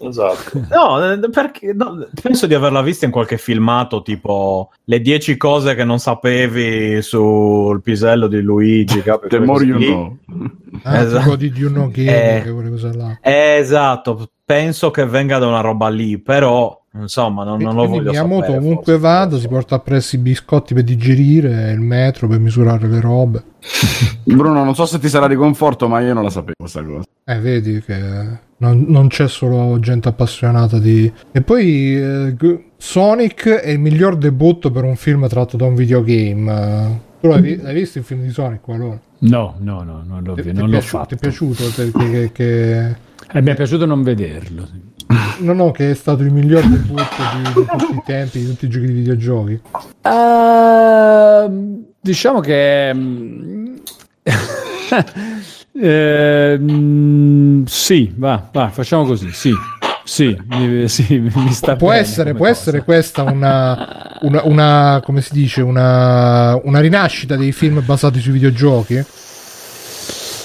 Esatto. 0.00 0.60
No, 0.70 1.12
eh, 1.12 1.18
perché 1.30 1.72
no, 1.74 2.06
penso 2.22 2.46
di 2.46 2.54
averla 2.54 2.80
vista 2.80 3.04
in 3.04 3.10
qualche 3.10 3.36
filmato 3.36 4.00
tipo 4.02 4.70
le 4.84 5.00
10 5.00 5.36
cose 5.36 5.74
che 5.74 5.84
non 5.84 5.98
sapevi 5.98 7.02
sul 7.02 7.82
pisello 7.82 8.28
di 8.28 8.40
Luigi. 8.40 9.02
capi? 9.02 9.28
More 9.50 9.64
you 9.64 9.78
know. 9.78 10.16
Ah, 10.82 11.00
Esatto. 11.02 11.22
tipo 11.22 11.36
di 11.36 11.52
You 11.54 11.70
Know 11.72 11.90
Game, 11.90 12.36
Eh. 12.38 12.42
che 12.42 12.50
quelle 12.52 12.70
cose 12.70 12.94
là. 12.94 13.18
Eh, 13.20 13.56
esatto, 13.58 14.28
penso 14.44 14.90
che 14.90 15.04
venga 15.06 15.38
da 15.38 15.46
una 15.46 15.60
roba 15.60 15.88
lì, 15.88 16.18
però 16.18 16.78
insomma 16.94 17.44
non, 17.44 17.60
non 17.60 17.74
lo 17.74 17.86
voglio 17.86 18.10
Miyamoto 18.10 18.42
sapere. 18.46 18.58
ovunque 18.58 18.92
forse. 18.94 18.98
vada 19.00 19.38
si 19.38 19.46
porta 19.48 19.74
appresso 19.76 20.16
i 20.16 20.18
biscotti 20.18 20.74
per 20.74 20.82
digerire, 20.84 21.70
il 21.72 21.80
metro 21.80 22.26
per 22.28 22.38
misurare 22.38 22.86
le 22.88 23.00
robe. 23.00 23.42
Bruno, 24.24 24.64
non 24.64 24.74
so 24.74 24.86
se 24.86 24.98
ti 24.98 25.08
sarà 25.08 25.28
di 25.28 25.34
conforto, 25.34 25.86
ma 25.88 26.00
io 26.00 26.14
non 26.14 26.22
la 26.24 26.30
sapevo 26.30 26.54
questa 26.58 26.82
cosa. 26.82 27.02
Eh, 27.24 27.38
vedi 27.38 27.80
che 27.82 27.98
non, 28.56 28.84
non 28.88 29.08
c'è 29.08 29.28
solo 29.28 29.78
gente 29.78 30.08
appassionata 30.08 30.78
di... 30.78 31.12
E 31.32 31.42
poi 31.42 31.96
eh, 31.96 32.36
Sonic 32.76 33.48
è 33.48 33.70
il 33.70 33.78
miglior 33.78 34.16
debutto 34.16 34.70
per 34.70 34.84
un 34.84 34.96
film 34.96 35.28
tratto 35.28 35.56
da 35.56 35.66
un 35.66 35.74
videogame. 35.74 37.08
Tu 37.20 37.28
l'hai, 37.28 37.56
l'hai 37.60 37.74
visto 37.74 37.98
il 37.98 38.04
film 38.04 38.22
di 38.22 38.30
Sonic? 38.30 38.60
Allora? 38.68 38.98
No, 39.22 39.54
no, 39.58 39.82
no, 39.82 40.02
non 40.06 40.22
l'ho, 40.24 40.34
Ti, 40.34 40.42
ti 40.42 40.52
non 40.52 40.64
è 40.64 40.66
l'ho 40.66 40.78
piaciuto, 40.78 40.96
fatto. 40.98 41.06
ti 41.08 41.14
è 41.14 41.18
piaciuto? 41.18 41.68
Te- 41.70 41.90
Che, 41.92 42.32
che- 42.32 42.96
Eh, 43.32 43.42
mi 43.42 43.50
è 43.50 43.54
piaciuto 43.54 43.86
non 43.86 44.02
vederlo. 44.02 44.66
No, 45.38 45.52
no, 45.52 45.70
che 45.70 45.90
è 45.92 45.94
stato 45.94 46.22
il 46.22 46.32
miglior 46.32 46.64
debutto 46.66 47.02
di, 47.36 47.42
di 47.60 47.66
tutti 47.78 47.94
i 47.94 48.02
tempi, 48.04 48.38
di 48.40 48.46
tutti 48.48 48.64
i 48.64 48.68
giochi 48.68 48.86
di 48.86 48.92
videogiochi. 48.92 49.60
Ehm, 50.02 51.84
diciamo 52.00 52.40
che 52.40 52.88
ehm, 55.80 57.64
sì, 57.66 58.12
va, 58.16 58.48
va, 58.52 58.68
facciamo 58.70 59.04
così. 59.04 59.30
Sì, 59.32 59.52
sì, 60.12 60.36
mi, 60.48 60.88
sì, 60.88 61.18
mi 61.20 61.52
sta 61.52 61.76
può 61.76 61.92
essere, 61.92 62.32
può 62.34 62.46
cosa. 62.46 62.50
essere 62.50 62.82
questa 62.82 63.22
una, 63.22 64.18
una, 64.22 64.42
una- 64.42 65.00
come 65.04 65.20
si 65.20 65.32
dice 65.32 65.62
una, 65.62 66.58
una 66.64 66.80
rinascita 66.80 67.36
dei 67.36 67.52
film 67.52 67.80
basati 67.84 68.18
sui 68.18 68.32
videogiochi 68.32 69.04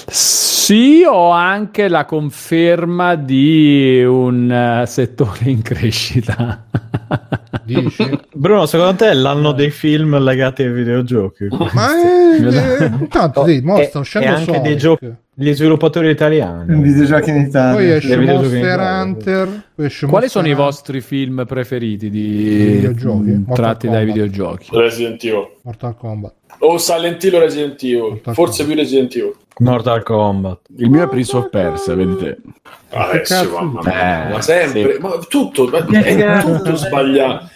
Sì, 0.08 1.02
ho 1.04 1.30
anche 1.30 1.88
la 1.88 2.04
conferma 2.04 3.14
di 3.14 4.02
un 4.04 4.50
eh, 4.50 4.86
settore 4.86 5.50
in 5.50 5.62
crescita. 5.62 6.64
dici 7.66 8.08
Bruno, 8.32 8.66
secondo 8.66 8.94
te 8.94 9.10
è 9.10 9.14
l'anno 9.14 9.52
dei 9.52 9.70
film 9.70 10.18
legati 10.18 10.62
ai 10.62 10.72
videogiochi? 10.72 11.48
ma 11.72 12.00
è, 12.00 12.36
è, 12.40 12.90
intanto 13.00 13.44
sì, 13.44 13.60
mo 13.60 13.82
sta 13.82 13.98
uscendo 13.98 14.28
anche 14.28 14.44
Sonic. 14.44 14.62
dei 14.62 14.76
giochi 14.76 15.14
gli 15.38 15.52
sviluppatori 15.52 16.08
italiani. 16.08 16.80
videogiochi 16.80 17.30
in 17.30 17.36
Italia. 17.36 17.74
poi 17.74 17.90
esce 17.92 18.16
Monster. 18.16 18.80
Hunter 18.80 19.62
poi 19.74 19.86
esce 19.86 20.06
Quali 20.06 20.24
Monster 20.24 20.30
sono 20.30 20.46
i 20.46 20.50
Hunter, 20.50 20.64
vostri 20.64 21.00
film 21.02 21.44
preferiti 21.46 22.08
di, 22.08 22.22
videogiochi? 22.72 23.30
mm, 23.30 23.52
tratti 23.52 23.86
dai 23.88 24.06
Kombat. 24.06 24.14
videogiochi? 24.14 24.68
Resident 24.72 25.24
Evil. 25.24 25.48
Mortal 25.62 25.96
Kombat 25.96 26.34
O 26.58 26.78
Silent 26.78 27.22
Hill 27.22 27.34
o 27.34 27.38
Resident 27.40 27.82
Evil. 27.82 28.00
Mortal 28.24 28.34
Forse 28.34 28.62
Kombat. 28.62 28.66
più 28.66 28.74
Resident 28.82 29.14
Evil. 29.16 29.34
Mortal 29.58 30.02
Kombat. 30.02 30.60
Il 30.76 30.90
mio 30.90 31.04
è 31.04 31.08
Prince 31.08 31.36
of 31.36 31.48
Persia, 31.50 31.94
vedete. 31.94 32.38
Adesso, 32.90 33.50
mamma 33.52 33.80
mia, 33.84 34.28
Eh, 34.28 34.32
ma 34.32 34.40
sempre, 34.42 34.94
sì. 34.94 35.00
ma 35.00 35.18
tutto, 35.28 35.66
ma 35.68 35.78
è 35.86 36.40
tutto 36.42 36.76
sbagliato. 36.76 37.46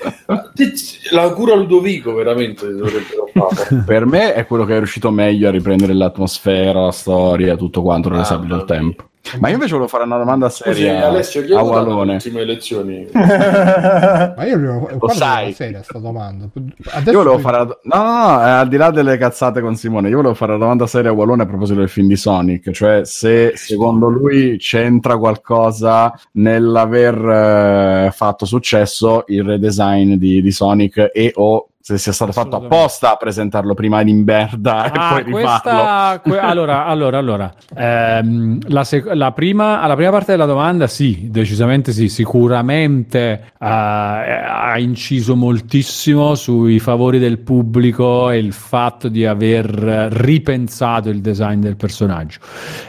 La 1.13 1.31
cura 1.33 1.55
Ludovico 1.55 2.15
veramente. 2.15 2.67
Per 3.87 4.07
me 4.07 4.35
è 4.35 4.47
quello 4.47 4.65
che 4.65 4.75
è 4.75 4.79
riuscito 4.79 5.11
meglio 5.11 5.49
a 5.49 5.51
riprendere 5.51 5.93
l'atmosfera, 5.95 6.81
la 6.85 6.91
storia, 6.91 7.57
tutto 7.57 7.83
quanto, 7.83 8.09
non 8.09 8.21
Ah, 8.21 8.25
sabbie 8.25 8.49
del 8.49 8.65
tempo. 8.65 9.05
Ma 9.39 9.49
io 9.49 9.55
invece 9.55 9.73
volevo 9.73 9.89
fare 9.89 10.05
una 10.05 10.19
domanda 10.19 10.49
Scusi, 10.49 10.83
seria 10.83 11.07
Alessio, 11.07 11.43
chi 11.45 11.53
a 11.53 11.59
ha 11.59 11.63
votato 11.63 11.87
Wallone. 11.91 12.15
ultime 12.15 12.41
elezioni? 12.41 13.09
Ma 13.13 14.45
io 14.47 14.57
lo, 14.57 14.79
guarda 14.81 15.07
che 15.07 15.15
sai. 15.15 15.53
seria 15.53 15.83
sta 15.83 15.99
domanda. 15.99 16.49
Adesso 16.55 17.11
Io 17.11 17.17
volevo 17.19 17.37
tu- 17.37 17.43
fare 17.43 17.57
la... 17.59 17.79
No, 17.83 18.03
no, 18.03 18.13
no, 18.13 18.41
eh, 18.47 18.51
al 18.51 18.69
di 18.69 18.77
là 18.77 18.91
delle 18.91 19.17
cazzate 19.17 19.61
con 19.61 19.77
Simone, 19.77 20.09
io 20.09 20.17
volevo 20.17 20.35
fare 20.35 20.53
la 20.53 20.59
domanda 20.59 20.87
seria 20.87 21.11
a 21.11 21.13
Wallone 21.13 21.43
a 21.43 21.47
proposito 21.47 21.79
del 21.79 21.89
film 21.89 22.09
di 22.09 22.17
Sonic, 22.17 22.71
cioè 22.71 23.05
se 23.05 23.53
secondo 23.55 24.09
lui 24.09 24.57
c'entra 24.59 25.17
qualcosa 25.17 26.13
nell'aver 26.33 28.07
eh, 28.07 28.11
fatto 28.13 28.45
successo 28.47 29.25
il 29.29 29.45
redesign 29.45 30.15
di, 30.15 30.43
di 30.43 30.51
Sonic 30.51 31.11
e 31.13 31.33
o 31.37 31.70
se 31.83 31.97
sia 31.97 32.13
stato 32.13 32.33
fatto 32.33 32.57
apposta 32.57 33.13
a 33.13 33.17
presentarlo 33.17 33.73
prima 33.73 34.03
in 34.03 34.23
merda 34.23 34.85
e 34.85 34.91
Ah, 34.95 35.09
poi 35.15 35.23
rifarlo. 35.23 35.31
questa, 35.31 36.21
que- 36.23 36.39
allora, 36.39 36.85
allora, 36.85 37.19
allora, 37.19 37.55
ehm, 37.75 38.59
la, 38.69 38.85
sec- 38.85 39.11
la 39.15 39.33
prima, 39.33 39.81
alla 39.81 39.95
prima 39.95 40.11
parte 40.11 40.33
della 40.33 40.45
domanda, 40.45 40.87
sì, 40.87 41.29
decisamente 41.31 41.93
sì, 41.93 42.09
sicuramente 42.11 43.19
eh, 43.59 43.67
ha 43.67 44.79
inciso 44.79 45.35
moltissimo 45.37 46.35
sui 46.35 46.79
favori 46.81 47.19
del 47.19 47.39
pubblico 47.39 48.29
e 48.31 48.37
il 48.39 48.53
fatto 48.53 49.09
di 49.09 49.25
aver 49.25 49.67
ripensato 50.13 51.09
il 51.09 51.21
design 51.23 51.61
del 51.61 51.77
personaggio. 51.77 52.41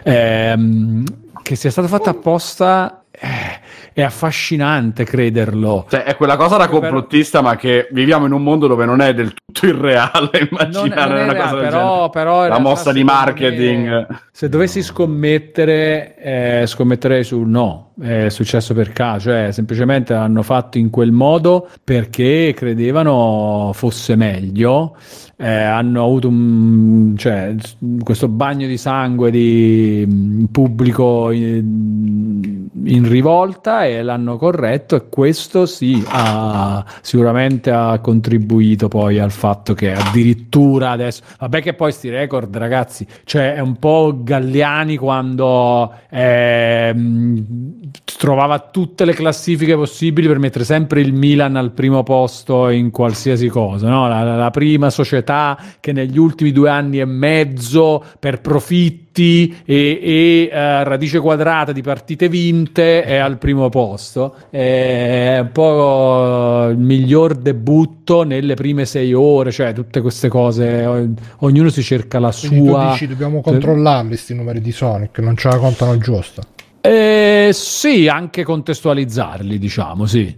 Ehm, 0.03 1.03
che 1.41 1.55
sia 1.55 1.71
stato 1.71 1.87
fatto 1.87 2.09
apposta 2.09 3.03
eh, 3.09 3.59
è 3.93 4.01
affascinante 4.01 5.03
crederlo. 5.03 5.85
Cioè, 5.89 6.03
è 6.03 6.15
quella 6.15 6.37
cosa 6.37 6.57
da 6.57 6.67
complottista, 6.67 7.41
ma 7.41 7.55
che 7.55 7.87
viviamo 7.91 8.25
in 8.25 8.31
un 8.31 8.43
mondo 8.43 8.67
dove 8.67 8.85
non 8.85 9.01
è 9.01 9.13
del 9.13 9.33
tutto 9.33 9.65
irreale 9.65 10.29
Non, 10.51 10.69
immaginare 10.69 11.09
non 11.09 11.17
è 11.19 11.23
una 11.23 11.35
cosa 11.35 11.55
del 11.55 11.63
però, 11.63 11.95
genere. 11.95 12.09
però 12.11 12.47
La 12.47 12.59
mossa 12.59 12.91
di 12.91 13.03
marketing. 13.03 13.87
me, 13.87 14.07
se 14.31 14.49
dovessi 14.49 14.81
scommettere, 14.81 16.15
eh, 16.17 16.63
scommetterei 16.67 17.23
sul 17.23 17.47
no. 17.47 17.90
È 17.99 18.29
successo 18.29 18.73
per 18.73 18.93
caso, 18.93 19.29
cioè 19.29 19.51
semplicemente 19.51 20.13
l'hanno 20.13 20.43
fatto 20.43 20.77
in 20.77 20.89
quel 20.89 21.11
modo 21.11 21.67
perché 21.83 22.53
credevano 22.55 23.71
fosse 23.73 24.15
meglio. 24.15 24.95
Eh, 25.37 25.49
hanno 25.49 26.03
avuto 26.03 26.27
un, 26.27 27.15
cioè, 27.17 27.55
questo 28.03 28.27
bagno 28.27 28.67
di 28.67 28.77
sangue 28.77 29.31
di 29.31 30.05
mm, 30.07 30.43
pubblico 30.51 31.31
in, 31.31 32.67
in 32.83 33.09
rivolta 33.09 33.85
e 33.85 34.03
l'hanno 34.03 34.37
corretto 34.37 34.95
e 34.95 35.09
questo 35.09 35.65
sì 35.65 36.03
ha 36.07 36.85
sicuramente 37.01 37.71
ha 37.71 37.97
contribuito 37.99 38.87
poi 38.87 39.17
al 39.17 39.31
fatto 39.31 39.73
che 39.73 39.93
addirittura 39.93 40.91
adesso 40.91 41.23
vabbè 41.39 41.61
che 41.61 41.73
poi 41.73 41.91
sti 41.91 42.09
record 42.09 42.55
ragazzi 42.55 43.07
cioè 43.23 43.55
è 43.55 43.59
un 43.59 43.77
po' 43.77 44.19
Galliani 44.21 44.97
quando 44.97 45.91
ehm, 46.09 47.89
trovava 48.17 48.59
tutte 48.59 49.05
le 49.05 49.13
classifiche 49.13 49.75
possibili 49.75 50.27
per 50.27 50.39
mettere 50.39 50.63
sempre 50.63 51.01
il 51.01 51.13
Milan 51.13 51.55
al 51.55 51.71
primo 51.71 52.03
posto 52.03 52.69
in 52.69 52.91
qualsiasi 52.91 53.47
cosa 53.47 53.89
no? 53.89 54.07
la, 54.07 54.23
la- 54.23 54.49
prima 54.51 54.89
società 54.89 55.57
che 55.79 55.91
negli 55.91 56.17
ultimi 56.17 56.51
due 56.51 56.69
anni 56.69 56.99
e 56.99 57.05
mezzo 57.05 58.03
per 58.19 58.41
profitti 58.41 59.57
e, 59.65 59.99
e, 60.01 60.49
eh, 60.51 60.83
radice 60.83 61.19
quadrata 61.19 61.71
di 61.71 61.81
partite 61.81 62.29
vinte 62.29 63.03
è 63.03 63.17
al 63.17 63.37
primo 63.37 63.69
posto 63.69 64.35
è 64.49 65.39
un 65.41 65.51
po' 65.51 66.67
il 66.69 66.77
miglior 66.77 67.35
debutto 67.35 68.23
nelle 68.23 68.53
prime 68.53 68.85
sei 68.85 69.13
ore 69.13 69.51
cioè 69.51 69.73
tutte 69.73 69.99
queste 69.99 70.29
cose 70.29 71.09
ognuno 71.39 71.69
si 71.69 71.83
cerca 71.83 72.19
la 72.19 72.31
Quindi 72.31 72.57
tu 72.57 72.65
sua 72.67 72.89
dici 72.91 73.07
dobbiamo 73.07 73.41
controllarli 73.41 74.19
questi 74.21 74.35
numeri 74.35 74.61
di 74.61 74.71
Sonic, 74.71 75.17
non 75.19 75.35
ce 75.35 75.47
la 75.49 75.57
contano 75.57 75.97
giusta. 75.97 76.43
Eh, 76.81 77.49
sì, 77.53 78.07
anche 78.07 78.43
contestualizzarli, 78.43 79.57
diciamo, 79.57 80.05
sì. 80.05 80.37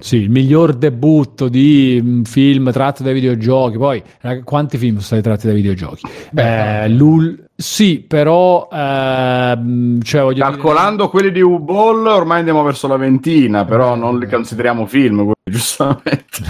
Sì, 0.00 0.16
il 0.16 0.28
miglior 0.30 0.74
debutto 0.74 1.48
di 1.48 2.00
un 2.02 2.24
film 2.24 2.72
tratto 2.72 3.04
dai 3.04 3.14
videogiochi. 3.14 3.78
Poi, 3.78 4.02
quanti 4.42 4.76
film 4.76 4.94
sono 4.94 5.04
stati 5.04 5.22
tratti 5.22 5.46
dai 5.46 5.54
videogiochi? 5.54 6.02
Beh, 6.32 6.82
Eh, 6.84 6.88
l'ul- 6.88 7.44
sì, 7.54 8.00
però, 8.00 8.68
ehm, 8.72 10.02
cioè, 10.02 10.22
voglio 10.22 10.34
dire- 10.34 10.46
Calcolando 10.46 11.08
quelli 11.08 11.30
di 11.30 11.40
U-Ball, 11.40 12.06
ormai 12.06 12.38
andiamo 12.38 12.64
verso 12.64 12.88
la 12.88 12.96
ventina, 12.96 13.64
però 13.64 13.94
non 13.94 14.18
li 14.18 14.26
consideriamo 14.26 14.84
film, 14.86 15.30
giustamente. 15.44 16.42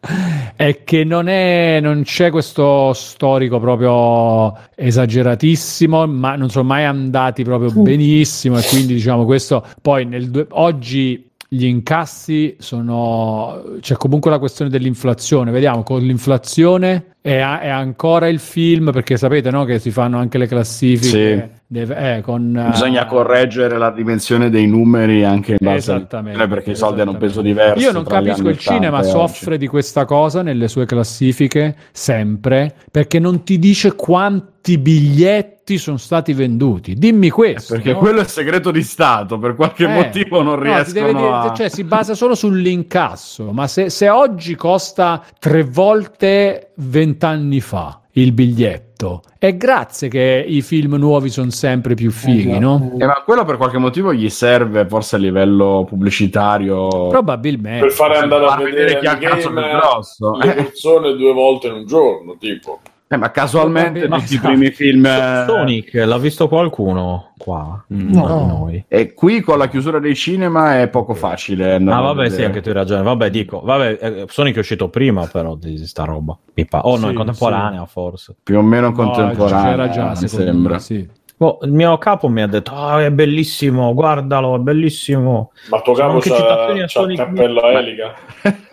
è 0.60 0.84
che 0.84 1.04
non, 1.04 1.26
è, 1.26 1.78
non 1.80 2.02
c'è 2.02 2.28
questo 2.30 2.92
storico 2.92 3.58
proprio 3.58 4.54
esageratissimo, 4.74 6.06
ma 6.06 6.36
non 6.36 6.50
sono 6.50 6.68
mai 6.68 6.84
andati 6.84 7.42
proprio 7.44 7.70
benissimo 7.72 8.58
e 8.58 8.62
quindi 8.68 8.92
diciamo 8.92 9.24
questo 9.24 9.64
poi 9.80 10.04
nel 10.04 10.48
oggi 10.50 11.30
gli 11.48 11.64
incassi 11.64 12.56
sono 12.58 13.78
c'è 13.80 13.96
comunque 13.96 14.30
la 14.30 14.38
questione 14.38 14.70
dell'inflazione, 14.70 15.50
vediamo 15.50 15.82
con 15.82 16.02
l'inflazione 16.02 17.16
è, 17.22 17.38
è 17.38 17.68
ancora 17.68 18.28
il 18.28 18.38
film 18.38 18.92
perché 18.92 19.16
sapete 19.16 19.50
no, 19.50 19.64
che 19.64 19.78
si 19.78 19.90
fanno 19.90 20.18
anche 20.18 20.38
le 20.38 20.46
classifiche 20.46 21.50
deve- 21.66 22.16
eh, 22.16 22.20
con, 22.22 22.66
Bisogna 22.70 23.04
eh, 23.04 23.06
correggere 23.06 23.78
la 23.78 23.90
dimensione 23.90 24.50
dei 24.50 24.66
numeri 24.66 25.24
anche 25.24 25.52
in 25.52 25.58
base 25.60 25.76
Esattamente, 25.94 26.46
perché 26.48 26.70
i 26.72 26.76
soldi 26.76 27.00
hanno 27.00 27.12
un 27.12 27.18
peso 27.18 27.42
diverso. 27.42 27.84
Io 27.84 27.92
non 27.92 28.04
capisco 28.04 28.48
il 28.48 28.58
cinema 28.58 28.98
80 28.98 29.06
e 29.18 29.20
oggi. 29.22 29.32
soffre 29.34 29.58
di 29.58 29.66
questa 29.66 30.04
cosa 30.04 30.42
nelle 30.42 30.66
sue 30.68 30.86
classifiche 30.86 31.76
sempre 31.92 32.74
perché 32.90 33.18
non 33.18 33.44
ti 33.44 33.58
dice 33.58 33.94
quanti 33.94 34.78
biglietti 34.78 35.78
sono 35.78 35.96
stati 35.98 36.32
venduti. 36.32 36.94
Dimmi 36.94 37.30
questo. 37.30 37.74
Perché 37.74 37.92
no? 37.92 37.98
quello 37.98 38.20
è 38.20 38.24
segreto 38.24 38.70
di 38.72 38.82
Stato, 38.82 39.38
per 39.38 39.54
qualche 39.54 39.84
Eh, 39.84 39.88
motivo 39.94 40.42
non 40.42 40.58
no, 40.58 40.62
riescono 40.62 41.06
dire- 41.12 41.28
a... 41.30 41.52
cioè 41.54 41.68
si 41.68 41.84
basa 41.84 42.14
solo 42.14 42.34
sull'incasso, 42.34 43.52
ma 43.52 43.68
se, 43.68 43.90
se 43.90 44.08
oggi 44.08 44.56
costa 44.56 45.22
tre 45.38 45.62
volte 45.62 46.69
vent'anni 46.80 47.60
fa 47.60 48.00
il 48.14 48.32
biglietto, 48.32 49.22
è 49.38 49.56
grazie 49.56 50.08
che 50.08 50.44
i 50.46 50.62
film 50.62 50.94
nuovi 50.96 51.28
sono 51.28 51.50
sempre 51.50 51.94
più 51.94 52.10
fighi, 52.10 52.58
no? 52.58 52.92
Eh, 52.98 53.06
ma 53.06 53.22
quello 53.24 53.44
per 53.44 53.56
qualche 53.56 53.78
motivo 53.78 54.12
gli 54.12 54.28
serve 54.28 54.86
forse 54.86 55.16
a 55.16 55.18
livello 55.18 55.86
pubblicitario 55.88 57.08
Probabilmente. 57.08 57.86
per 57.86 57.92
fare 57.92 58.16
andare 58.18 58.46
a 58.46 58.56
vedere 58.56 58.70
vedere 58.94 58.98
chi 59.00 59.06
ha 59.06 59.12
il 59.12 59.18
cazzo 59.18 59.52
più 59.52 59.60
grosso. 59.60 60.36
le 60.38 60.54
persone 60.54 61.16
due 61.16 61.32
volte 61.32 61.68
in 61.68 61.74
un 61.74 61.86
giorno, 61.86 62.36
tipo. 62.36 62.80
Eh, 63.12 63.16
ma 63.16 63.32
casualmente 63.32 64.06
Ma 64.06 64.20
tutti 64.20 64.34
i 64.34 64.38
primi 64.38 64.70
film 64.70 65.04
eh, 65.04 65.44
Sonic 65.44 65.94
l'ha 65.94 66.16
visto 66.16 66.46
qualcuno 66.46 67.32
qua? 67.38 67.84
Mm, 67.92 68.12
No. 68.12 68.26
di 68.38 68.46
noi. 68.46 68.84
e 68.86 69.14
qui 69.14 69.40
con 69.40 69.58
la 69.58 69.66
chiusura 69.66 69.98
dei 69.98 70.14
cinema 70.14 70.80
è 70.80 70.86
poco 70.88 71.14
facile 71.14 71.74
Ah, 71.74 71.80
vabbè, 71.80 72.30
sì, 72.30 72.44
anche 72.44 72.60
tu 72.60 72.68
hai 72.68 72.74
ragione. 72.74 73.02
Vabbè, 73.02 73.28
dico, 73.30 73.62
vabbè, 73.64 73.98
eh, 74.00 74.24
Sonic 74.28 74.54
è 74.54 74.58
uscito 74.60 74.88
prima, 74.90 75.26
però 75.26 75.56
di 75.56 75.76
sta 75.88 76.04
roba. 76.04 76.38
Mi 76.54 76.64
pa- 76.66 76.82
O 76.84 76.92
no, 76.92 76.98
Sì, 76.98 77.08
in 77.08 77.14
contemporanea, 77.16 77.84
forse. 77.86 78.36
più 78.44 78.58
o 78.58 78.62
meno 78.62 78.90
No, 78.90 78.92
contemporanea 78.92 79.70
c'era 79.70 79.88
già, 79.88 80.08
mi 80.20 80.28
sembra 80.28 80.74
me, 80.74 80.78
sì. 80.78 81.08
Boh, 81.36 81.58
il 81.62 81.72
mio 81.72 81.98
capo 81.98 82.28
mi 82.28 82.42
ha 82.42 82.46
detto: 82.46 82.70
Ah, 82.76 83.02
è 83.02 83.10
bellissimo, 83.10 83.92
guardalo, 83.92 84.54
è 84.54 84.58
bellissimo. 84.58 85.50
Ma 85.68 85.78
il 85.78 85.82
tuo 85.82 85.94
capo 85.94 86.12
anche 86.12 86.30
citazioni 86.30 86.54
c'ha, 86.56 86.68
a 86.68 86.74
c'ha 86.74 86.82
il 86.84 86.90
Sonic 86.90 87.16
cappello 87.18 87.60
a 87.60 87.70
elica. 87.72 88.14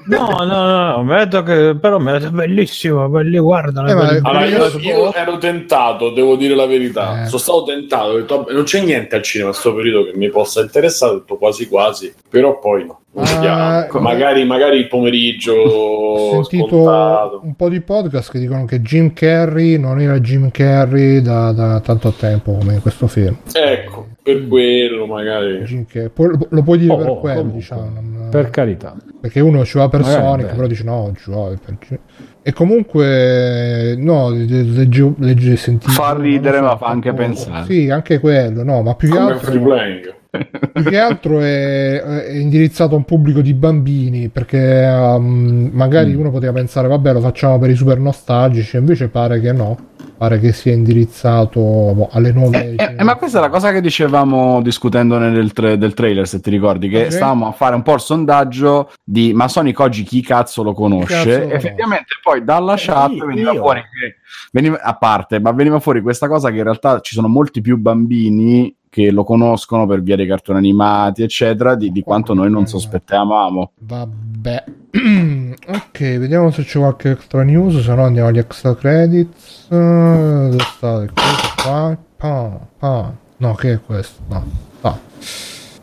No, 0.05 0.27
no, 0.39 0.45
no, 0.45 0.95
no, 0.95 1.03
mi 1.03 1.13
ha 1.13 1.25
detto 1.25 1.43
che, 1.43 1.75
però 1.79 1.99
mi 1.99 2.09
ha 2.11 2.19
detto: 2.19 2.31
Bellissimo, 2.31 3.09
belli, 3.09 3.37
guardalo. 3.37 3.89
Eh, 3.89 3.93
bellissimo." 3.95 4.29
Allora, 4.29 4.45
io, 4.45 4.79
io 4.79 5.13
ero 5.13 5.37
tentato, 5.37 6.11
devo 6.11 6.35
dire 6.35 6.55
la 6.55 6.65
verità. 6.65 7.23
Eh. 7.23 7.25
Sono 7.25 7.39
stato 7.39 7.63
tentato, 7.65 8.09
ho 8.09 8.15
detto, 8.17 8.37
"Vabbè, 8.37 8.53
non 8.53 8.63
c'è 8.63 8.81
niente 8.81 9.15
al 9.15 9.23
cinema 9.23 9.49
in 9.49 9.55
questo 9.55 9.75
periodo 9.75 10.05
che 10.05 10.17
mi 10.17 10.29
possa 10.29 10.61
interessare, 10.61 11.11
ho 11.11 11.15
detto 11.15 11.37
quasi 11.37 11.67
quasi, 11.67 12.13
però 12.29 12.57
poi 12.59 12.85
no. 12.85 13.01
Ah, 13.19 13.87
magari, 13.93 14.45
magari 14.45 14.77
il 14.77 14.87
pomeriggio 14.87 15.55
Ho 16.37 16.43
sentito 16.43 16.67
scontato. 16.67 17.41
un 17.43 17.55
po' 17.55 17.67
di 17.67 17.81
podcast 17.81 18.31
che 18.31 18.37
dicono 18.37 18.65
che 18.65 18.79
Jim 18.81 19.11
Carrey 19.11 19.79
non 19.79 19.99
era 19.99 20.19
Jim 20.19 20.51
Carrey 20.51 21.21
da, 21.21 21.51
da 21.51 21.79
tanto 21.79 22.11
tempo 22.11 22.51
come 22.53 22.75
in 22.75 22.81
questo 22.81 23.07
film. 23.07 23.35
Ecco, 23.51 24.07
per 24.33 24.47
quello 24.47 25.05
magari. 25.05 25.87
Poi 26.13 26.37
lo, 26.49 26.63
puoi 26.63 26.77
dire 26.77 26.93
Oh, 26.93 26.97
per 26.97 27.07
oh, 27.09 27.19
quello, 27.19 27.35
comunque. 27.37 27.59
diciamo. 27.59 27.81
non- 27.93 28.27
Per 28.29 28.49
carità. 28.49 28.95
perché 29.21 29.39
uno 29.39 29.63
ci 29.63 29.77
va 29.77 29.87
per 29.87 30.01
Magari, 30.01 30.21
Sonic, 30.21 30.55
però 30.55 30.67
dice 30.67 30.83
no, 30.83 31.13
ci 31.15 31.31
va 31.31 31.53
per 31.65 31.99
E 32.41 32.53
comunque, 32.53 33.95
no, 33.97 34.29
legge, 34.29 35.13
legge 35.17 35.55
sentivo. 35.55 35.91
Fa 35.93 36.13
ridere, 36.17 36.59
lo 36.59 36.65
ma 36.67 36.77
fa 36.77 36.87
anche 36.87 37.13
pensare. 37.13 37.65
Sì, 37.65 37.89
anche 37.89 38.19
quello, 38.19 38.63
no, 38.63 38.81
ma 38.81 38.95
più 38.95 39.09
che 39.09 39.17
Come 39.17 39.31
altro. 39.31 39.51
free 39.51 39.61
playing. 39.61 40.15
Più 40.29 40.83
che 40.83 40.97
altro 40.99 41.39
è, 41.39 42.01
è 42.01 42.31
indirizzato 42.37 42.95
a 42.95 42.97
un 42.97 43.05
pubblico 43.05 43.41
di 43.41 43.53
bambini 43.53 44.29
perché 44.29 44.85
um, 44.89 45.69
magari 45.73 46.13
Mm. 46.13 46.19
uno 46.19 46.31
poteva 46.31 46.53
pensare 46.53 46.87
vabbè 46.87 47.13
lo 47.13 47.19
facciamo 47.19 47.57
per 47.59 47.69
i 47.69 47.75
super 47.75 47.99
nostalgici 47.99 48.77
invece 48.77 49.07
pare 49.09 49.39
che 49.39 49.51
no 49.51 49.77
pare 50.17 50.39
che 50.39 50.51
sia 50.51 50.73
indirizzato 50.73 51.59
boh, 51.59 52.09
alle 52.11 52.31
nuove 52.31 52.75
Eh, 52.75 52.95
eh, 52.97 53.03
ma 53.03 53.15
questa 53.15 53.37
è 53.37 53.41
la 53.41 53.49
cosa 53.49 53.71
che 53.71 53.81
dicevamo 53.81 54.61
discutendo 54.63 55.17
nel 55.19 55.53
tra- 55.53 55.75
del 55.75 55.93
trailer, 55.93 56.27
se 56.27 56.39
ti 56.39 56.49
ricordi, 56.49 56.89
che 56.89 57.03
Ok. 57.05 57.11
stavamo 57.11 57.47
a 57.47 57.51
fare 57.51 57.75
un 57.75 57.83
po' 57.83 57.93
il 57.93 57.99
sondaggio 57.99 58.91
di 59.03 59.33
ma 59.33 59.47
Sonic 59.47 59.79
oggi 59.79 60.01
chi 60.03 60.21
cazzo 60.21 60.63
lo 60.63 60.73
conosce? 60.73 61.13
Cazzo 61.23 61.47
lo 61.47 61.53
Effettivamente 61.53 62.07
poi 62.23 62.43
dalla 62.43 62.73
chat 62.77 63.11
io- 63.11 63.25
veniva 63.27 63.51
io. 63.53 63.61
fuori 63.61 63.81
che 63.81 64.15
veniva, 64.51 64.81
a 64.81 64.95
parte, 64.95 65.39
ma 65.39 65.51
veniva 65.51 65.79
fuori 65.79 66.01
questa 66.01 66.27
cosa 66.27 66.49
che 66.49 66.57
in 66.57 66.63
realtà 66.63 66.99
ci 66.99 67.13
sono 67.13 67.27
molti 67.27 67.61
più 67.61 67.77
bambini 67.77 68.73
che 68.89 69.11
lo 69.11 69.23
conoscono 69.23 69.85
per 69.85 70.01
via 70.01 70.15
dei 70.15 70.27
cartoni 70.27 70.57
animati, 70.57 71.23
eccetera, 71.23 71.75
di, 71.75 71.91
di 71.91 72.01
quanto 72.01 72.33
noi 72.33 72.49
non 72.49 72.65
sospettavamo. 72.67 73.71
Vabbè. 73.79 74.63
ok, 75.67 75.99
vediamo 75.99 76.51
se 76.51 76.63
c'è 76.63 76.79
qualche 76.79 77.11
extra 77.11 77.43
news, 77.43 77.81
se 77.81 77.93
no 77.93 78.03
andiamo 78.03 78.29
agli 78.29 78.39
extra 78.39 78.75
credits. 78.75 79.67
Dove 79.69 80.57
sta 80.59 81.05
coso 81.13 81.53
qua? 81.61 81.97
Pa, 82.17 82.59
pa. 82.77 83.13
No, 83.37 83.53
che 83.53 83.73
è 83.73 83.81
questo? 83.81 84.21
No. 84.27 84.43
Ah. 84.81 84.99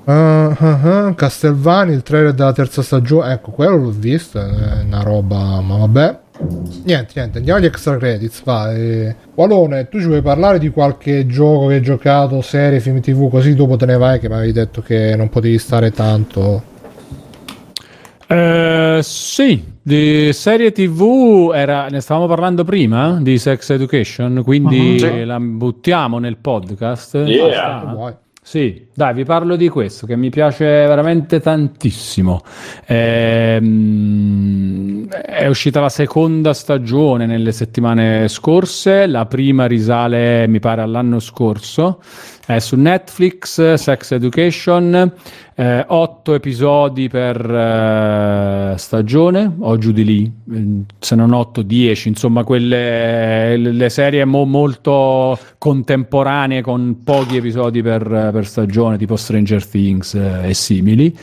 Uh, 0.07 0.13
uh, 0.59 0.87
uh, 0.87 1.15
Castelvani, 1.15 1.93
il 1.93 2.03
trailer 2.03 2.35
della 2.35 2.53
terza 2.53 2.83
stagione. 2.83 3.33
Ecco, 3.33 3.53
quello 3.53 3.77
l'ho 3.77 3.91
visto, 3.91 4.41
è 4.41 4.83
una 4.83 5.03
roba, 5.03 5.61
ma 5.61 5.79
vabbè. 5.79 6.21
Niente, 6.85 7.13
niente, 7.15 7.39
andiamo 7.39 7.59
agli 7.61 7.67
extra 7.67 7.97
credits. 7.97 8.43
Va. 8.43 8.73
eh. 8.75 9.15
Walone, 9.35 9.89
tu 9.89 10.01
ci 10.01 10.07
vuoi 10.07 10.21
parlare 10.23 10.59
di 10.59 10.69
qualche 10.71 11.27
gioco 11.27 11.69
che 11.69 11.75
hai 11.75 11.81
giocato, 11.83 12.41
serie, 12.43 12.81
film 12.81 13.01
TV, 13.01 13.31
così 13.31 13.55
dopo 13.55 13.77
te 13.77 13.87
ne 13.87 13.97
vai 13.97 14.19
che 14.19 14.29
mi 14.29 14.35
avevi 14.35 14.53
detto 14.53 14.83
che 14.83 15.15
non 15.17 15.29
potevi 15.29 15.59
stare 15.59 15.91
tanto. 15.93 16.73
Eh, 18.27 18.99
sì, 19.03 19.63
di 19.81 20.33
serie 20.33 20.73
TV 20.73 21.53
era, 21.55 21.87
ne 21.89 22.01
stavamo 22.01 22.27
parlando 22.27 22.65
prima 22.65 23.19
di 23.21 23.39
Sex 23.39 23.71
Education, 23.71 24.43
quindi 24.43 24.99
Sì. 24.99 25.25
la 25.25 25.39
buttiamo 25.39 26.19
nel 26.19 26.37
podcast. 26.39 27.15
Yeah. 27.15 28.19
Sì, 28.47 28.89
dai, 28.93 29.15
vi 29.15 29.25
parlo 29.25 29.57
di 29.57 29.71
questo 29.71 30.07
che 30.07 30.17
mi 30.17 30.29
piace 30.29 30.67
veramente 30.67 31.41
tantissimo. 31.41 32.43
Ehm, 32.85 35.09
è 35.09 35.47
uscita 35.47 35.81
la 35.81 35.89
seconda 35.89 36.53
stagione 36.53 37.25
nelle 37.25 37.53
settimane 37.53 38.29
scorse, 38.29 39.07
la 39.07 39.25
prima 39.25 39.65
risale, 39.65 40.47
mi 40.47 40.61
pare, 40.61 40.83
all'anno 40.83 41.21
scorso. 41.21 42.03
È 42.45 42.59
su 42.59 42.77
Netflix, 42.77 43.75
Sex 43.75 44.13
Education, 44.13 45.11
eh, 45.57 45.85
otto 45.87 46.35
episodi 46.35 47.09
per 47.09 47.39
eh, 47.49 48.75
stagione, 48.77 49.55
o 49.59 49.79
giù 49.79 49.93
di 49.93 50.05
lì, 50.05 50.33
eh, 50.53 50.67
se 50.99 51.15
non 51.15 51.33
otto, 51.33 51.63
dieci, 51.63 52.09
insomma, 52.09 52.43
quelle 52.43 53.57
le 53.57 53.89
serie 53.89 54.25
mo- 54.25 54.45
molto 54.45 55.39
contemporanee 55.59 56.61
con 56.61 57.03
pochi 57.05 57.37
episodi 57.37 57.83
per, 57.83 58.31
per 58.33 58.47
stagione, 58.47 58.99
tipo 58.99 59.17
Stranger 59.17 59.65
Things 59.65 60.15
eh, 60.15 60.49
e 60.49 60.55
simili. 60.55 61.17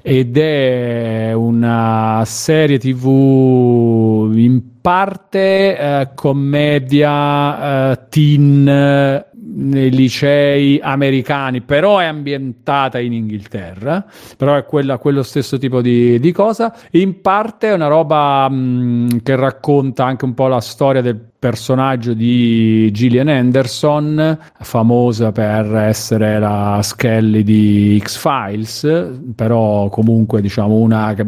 Ed 0.00 0.38
è 0.38 1.32
una 1.34 2.22
serie 2.24 2.78
TV 2.78 4.30
in 4.34 4.62
parte 4.80 5.76
eh, 5.76 6.08
commedia 6.14 7.90
eh, 7.90 7.98
teen 8.08 9.26
nei 9.58 9.90
licei 9.90 10.78
americani, 10.80 11.60
però 11.62 11.98
è 11.98 12.04
ambientata 12.04 12.98
in 13.00 13.12
Inghilterra, 13.12 14.04
però 14.36 14.56
è 14.56 14.64
quella, 14.64 14.98
quello 14.98 15.22
stesso 15.22 15.58
tipo 15.58 15.80
di, 15.80 16.20
di 16.20 16.32
cosa. 16.32 16.74
In 16.92 17.20
parte 17.20 17.68
è 17.68 17.72
una 17.72 17.88
roba 17.88 18.48
mh, 18.48 19.22
che 19.22 19.34
racconta 19.34 20.04
anche 20.04 20.24
un 20.24 20.34
po' 20.34 20.46
la 20.46 20.60
storia 20.60 21.00
del 21.00 21.18
personaggio 21.38 22.14
di 22.14 22.90
Gillian 22.92 23.28
Anderson, 23.28 24.38
famosa 24.60 25.32
per 25.32 25.74
essere 25.74 26.38
la 26.38 26.80
Skelly 26.82 27.42
di 27.42 28.00
X-Files, 28.02 29.20
però 29.34 29.88
comunque 29.88 30.40
diciamo 30.40 30.74
una 30.74 31.14
che 31.14 31.26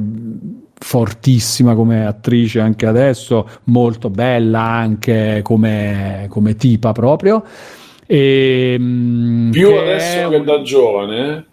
fortissima 0.83 1.75
come 1.75 2.07
attrice 2.07 2.61
anche 2.61 2.87
adesso, 2.87 3.49
molto 3.65 4.09
bella 4.09 4.63
anche 4.63 5.41
come, 5.43 6.27
come 6.29 6.57
tipa 6.57 6.93
proprio. 6.93 7.45
E, 8.13 8.77
mm, 8.77 9.51
Più 9.53 9.69
che 9.69 9.79
adesso 9.79 10.29
che 10.31 10.37
un- 10.37 10.45
da 10.45 10.63
giovane. 10.63 11.47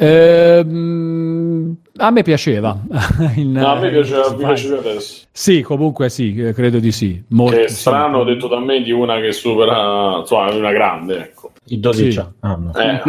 Ehm, 0.00 1.76
a 1.96 2.10
me 2.10 2.22
piaceva. 2.22 2.78
In- 3.36 3.52
No, 3.52 3.66
a 3.72 3.78
me 3.78 3.90
piaceva, 3.90 4.30
mi 4.30 4.36
X-Files. 4.36 4.60
piace 4.62 4.74
adesso. 4.88 5.26
Sì, 5.30 5.60
comunque 5.62 6.08
sì, 6.08 6.34
eh, 6.34 6.54
credo 6.54 6.78
di 6.78 6.92
sì. 6.92 7.22
Molto, 7.28 7.56
Che 7.56 7.64
è 7.64 7.68
sì. 7.68 7.74
strano, 7.76 8.24
detto 8.24 8.48
da 8.48 8.58
me, 8.58 8.80
di 8.82 8.90
una 8.90 9.20
che 9.20 9.32
supera, 9.32 10.18
insomma, 10.20 10.50
una 10.54 10.72
grande, 10.72 11.16
ecco. 11.18 11.52
I 11.66 11.78
12 11.80 12.10
Sì. 12.12 12.18
anni. 12.18 12.32
Ah, 12.40 12.56
no. 12.56 12.72
Eh. 12.74 13.02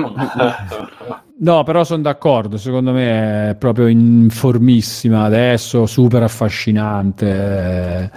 No, 1.40 1.64
però 1.64 1.84
sono 1.86 2.02
d'accordo, 2.02 2.58
secondo 2.58 2.92
me 2.92 3.52
è 3.52 3.56
proprio 3.56 3.88
in 3.88 4.28
formissima 4.30 5.24
adesso, 5.24 5.86
super 5.86 6.24
affascinante. 6.24 8.12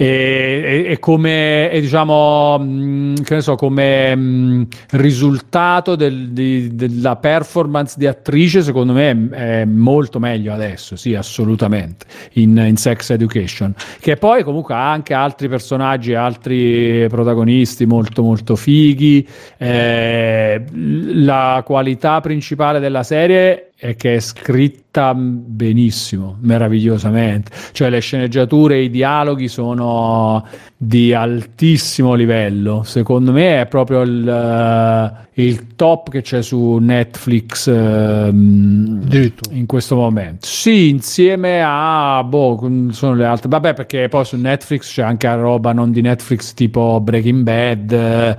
E, 0.00 0.84
e- 0.86 0.92
e 0.92 0.98
come, 1.00 1.72
e 1.72 1.80
diciamo, 1.80 2.56
mh, 2.56 3.22
che 3.24 3.34
ne 3.34 3.40
so, 3.40 3.56
come 3.56 4.14
mh, 4.14 4.68
risultato 4.92 5.96
del- 5.96 6.28
di- 6.28 6.76
della 6.76 7.16
performance 7.16 7.96
di 7.98 8.06
attrice, 8.06 8.62
secondo 8.62 8.92
me 8.92 9.28
è, 9.32 9.60
è 9.62 9.64
molto 9.64 10.20
meglio 10.20 10.52
adesso, 10.52 10.94
sì, 10.94 11.16
assolutamente, 11.16 12.06
in, 12.34 12.56
in 12.64 12.76
Sex 12.76 13.10
Education. 13.10 13.74
Che 13.98 14.14
poi 14.14 14.44
comunque 14.44 14.74
ha 14.74 14.88
anche 14.92 15.14
altri 15.14 15.48
personaggi, 15.48 16.14
altri 16.14 17.08
protagonisti 17.08 17.84
molto 17.84 18.22
molto 18.22 18.54
fighi. 18.54 19.26
Eh, 19.56 20.62
la 20.72 21.60
qualità 21.66 22.20
principale 22.20 22.78
della 22.78 23.02
serie 23.02 23.67
è 23.80 23.94
che 23.94 24.16
è 24.16 24.20
scritta 24.20 25.14
benissimo, 25.14 26.36
meravigliosamente. 26.40 27.52
Cioè 27.70 27.90
le 27.90 28.00
sceneggiature 28.00 28.74
e 28.74 28.82
i 28.82 28.90
dialoghi 28.90 29.46
sono 29.46 30.44
di 30.76 31.14
altissimo 31.14 32.14
livello. 32.14 32.82
Secondo 32.82 33.30
me 33.30 33.60
è 33.60 33.66
proprio 33.66 34.00
il, 34.00 34.28
eh, 34.28 35.42
il 35.44 35.76
top 35.76 36.10
che 36.10 36.22
c'è 36.22 36.42
su 36.42 36.78
Netflix 36.78 37.68
ehm, 37.68 39.30
in 39.52 39.66
questo 39.66 39.94
momento. 39.94 40.44
Sì, 40.44 40.88
insieme 40.88 41.62
a 41.64 42.24
boh, 42.24 42.88
sono 42.90 43.14
le 43.14 43.26
altre. 43.26 43.48
Vabbè, 43.48 43.74
perché 43.74 44.08
poi 44.08 44.24
su 44.24 44.36
Netflix 44.36 44.92
c'è 44.92 45.02
anche 45.02 45.32
roba 45.36 45.72
non 45.72 45.92
di 45.92 46.00
Netflix 46.00 46.52
tipo 46.52 47.00
Breaking 47.00 47.42
Bad. 47.44 47.92
eh, 47.92 48.36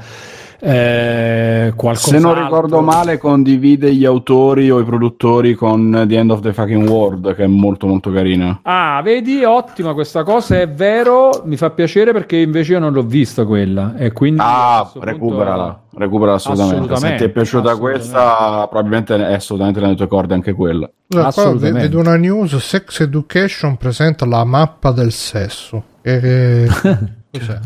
eh, 0.60 1.73
Se 1.94 2.19
non 2.19 2.34
ricordo 2.36 2.81
male, 2.81 3.18
condivide 3.18 3.94
gli 3.94 4.06
autori 4.06 4.69
o 4.69 4.80
i 4.80 4.84
produttori 4.84 5.53
con 5.56 6.03
The 6.07 6.18
End 6.18 6.31
of 6.31 6.41
the 6.41 6.53
Fucking 6.53 6.88
World, 6.88 7.36
che 7.36 7.44
è 7.44 7.48
molto 7.48 7.88
molto 7.88 8.11
carina. 8.11 8.60
Ah, 8.64 9.02
vedi, 9.03 9.44
ottima 9.44 9.94
questa 9.94 10.23
cosa, 10.23 10.60
è 10.60 10.69
vero, 10.69 11.41
mi 11.45 11.57
fa 11.57 11.69
piacere 11.69 12.11
perché 12.11 12.38
invece 12.38 12.73
io 12.73 12.80
non 12.80 12.94
l'ho 12.94 13.03
vista 13.03 13.45
quella 13.45 13.95
e 13.95 14.11
quindi 14.11 14.41
Ah, 14.44 14.80
questo 14.81 14.99
punto- 14.99 15.11
recuperala, 15.14 15.81
recuperala 15.95 16.36
assolutamente. 16.36 16.76
Se 16.76 16.80
ti 16.86 16.91
Assolutamente, 16.94 17.26
è 17.26 17.30
piaciuta 17.30 17.69
assolutamente. 17.72 17.99
questa, 18.10 18.68
probabilmente 18.69 19.15
è 19.15 19.34
assolutamente 19.34 19.80
nelle 19.81 19.95
tue 19.95 20.07
corde 20.07 20.34
anche 20.34 20.53
quella. 20.53 20.90
Assolutamente. 21.15 21.80
vedo 21.80 21.99
una 21.99 22.15
news 22.18 22.56
Sex 22.57 22.99
Education 22.99 23.77
presenta 23.77 24.26
la 24.26 24.44
mappa 24.44 24.91
del 24.91 25.11
sesso. 25.11 25.84
Che- 26.02 26.68
cos'è? 27.31 27.60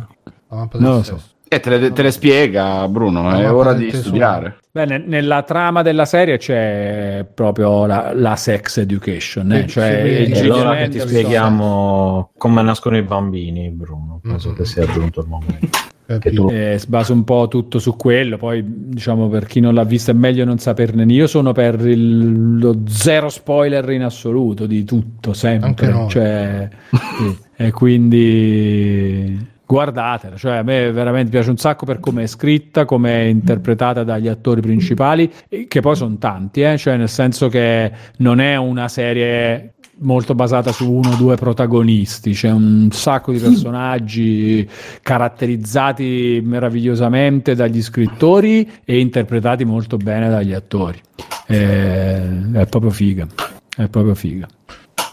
La 0.49 0.55
mappa 0.57 0.77
del 0.77 0.87
Non 0.87 0.95
lo 0.97 1.03
so. 1.03 1.19
Sesso. 1.53 1.55
E 1.55 1.59
te 1.59 1.69
le, 1.77 1.91
te 1.91 2.01
le 2.01 2.11
spiega, 2.11 2.87
Bruno, 2.87 3.29
è 3.31 3.51
ora 3.51 3.73
di 3.73 3.91
studiare. 3.91 4.57
Beh, 4.71 4.85
ne- 4.85 5.03
nella 5.05 5.43
trama 5.43 5.81
della 5.83 6.05
serie 6.05 6.37
c'è 6.37 7.25
proprio 7.33 7.85
la, 7.85 8.11
la 8.15 8.35
sex 8.35 8.77
education, 8.77 9.51
eh? 9.53 9.67
Cioè 9.67 10.01
sì, 10.03 10.29
il 10.31 10.35
sì, 10.35 10.41
E 10.41 10.45
allora 10.45 10.75
che 10.77 10.89
ti 10.89 10.99
spieghiamo 10.99 12.31
come 12.37 12.61
nascono 12.63 12.97
i 12.97 13.03
bambini, 13.03 13.69
Bruno. 13.69 14.19
Penso 14.21 14.49
Mm. 14.49 14.55
che 14.55 14.65
sia 14.65 14.85
giunto 14.87 15.21
il 15.21 15.27
momento. 15.27 15.77
Che 16.19 16.31
tu 16.31 16.49
Eh, 16.51 16.75
si 16.79 16.87
basa 16.89 17.13
un 17.13 17.23
po' 17.23 17.47
tutto 17.47 17.79
su 17.79 17.95
quello. 17.95 18.37
Poi, 18.37 18.61
diciamo, 18.65 19.29
per 19.29 19.45
chi 19.45 19.59
non 19.61 19.73
l'ha 19.73 19.85
vista 19.85 20.11
è 20.11 20.13
meglio 20.15 20.43
non 20.43 20.57
saperne. 20.59 21.03
Io 21.05 21.27
sono 21.27 21.53
per 21.53 21.79
il- 21.87 22.57
lo 22.59 22.81
zero 22.87 23.29
spoiler 23.29 23.89
in 23.91 24.03
assoluto 24.03 24.65
di 24.65 24.83
tutto, 24.83 25.33
sempre. 25.33 26.05
Cioè, 26.09 26.67
sì. 26.91 27.37
E 27.55 27.71
quindi 27.71 29.51
guardatela. 29.65 30.35
Cioè, 30.35 30.57
a 30.57 30.63
me 30.63 30.91
veramente 30.91 31.29
piace 31.29 31.49
un 31.49 31.57
sacco 31.57 31.85
per 31.85 31.99
come 31.99 32.23
è 32.23 32.27
scritta, 32.27 32.85
come 32.85 33.11
è 33.11 33.23
interpretata 33.23 34.03
dagli 34.03 34.27
attori 34.27 34.61
principali, 34.61 35.31
che 35.67 35.81
poi 35.81 35.95
sono 35.95 36.17
tanti, 36.17 36.61
eh? 36.61 36.77
cioè, 36.77 36.97
nel 36.97 37.09
senso 37.09 37.49
che 37.49 37.91
non 38.17 38.39
è 38.39 38.55
una 38.55 38.87
serie 38.87 39.73
molto 39.99 40.33
basata 40.33 40.71
su 40.71 40.91
uno 40.91 41.11
o 41.11 41.15
due 41.15 41.35
protagonisti, 41.35 42.33
c'è 42.33 42.51
un 42.51 42.89
sacco 42.91 43.31
di 43.31 43.39
personaggi 43.39 44.67
caratterizzati 45.01 46.41
meravigliosamente 46.43 47.55
dagli 47.55 47.81
scrittori 47.81 48.69
e 48.83 48.99
interpretati 48.99 49.63
molto 49.65 49.97
bene 49.97 50.29
dagli 50.29 50.53
attori. 50.53 50.99
Eh, 51.47 52.51
è 52.53 52.65
proprio 52.67 52.91
figa, 52.91 53.27
è 53.75 53.87
proprio 53.87 54.15
figa. 54.15 54.47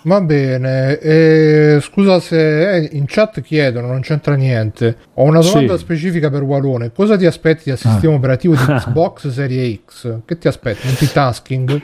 Va 0.05 0.21
bene, 0.23 0.99
eh, 0.99 1.79
scusa 1.83 2.21
se 2.21 2.75
eh, 2.77 2.89
in 2.93 3.05
chat 3.07 3.41
chiedono, 3.43 3.87
non 3.89 4.01
c'entra 4.01 4.35
niente. 4.35 4.97
Ho 5.15 5.25
una 5.25 5.41
domanda 5.41 5.75
Sì. 5.77 5.81
specifica 5.83 6.31
per 6.31 6.43
Walone. 6.43 6.91
Cosa 6.93 7.17
ti 7.19 7.27
aspetti 7.27 7.69
dal 7.69 7.79
sistema 7.79 8.15
operativo 8.15 8.55
di 8.55 8.61
Xbox 8.65 9.29
Serie 9.29 9.81
X? 9.85 10.21
Che 10.25 10.39
ti 10.39 10.49
aspetti? 10.49 10.87
Multitasking? 10.87 11.83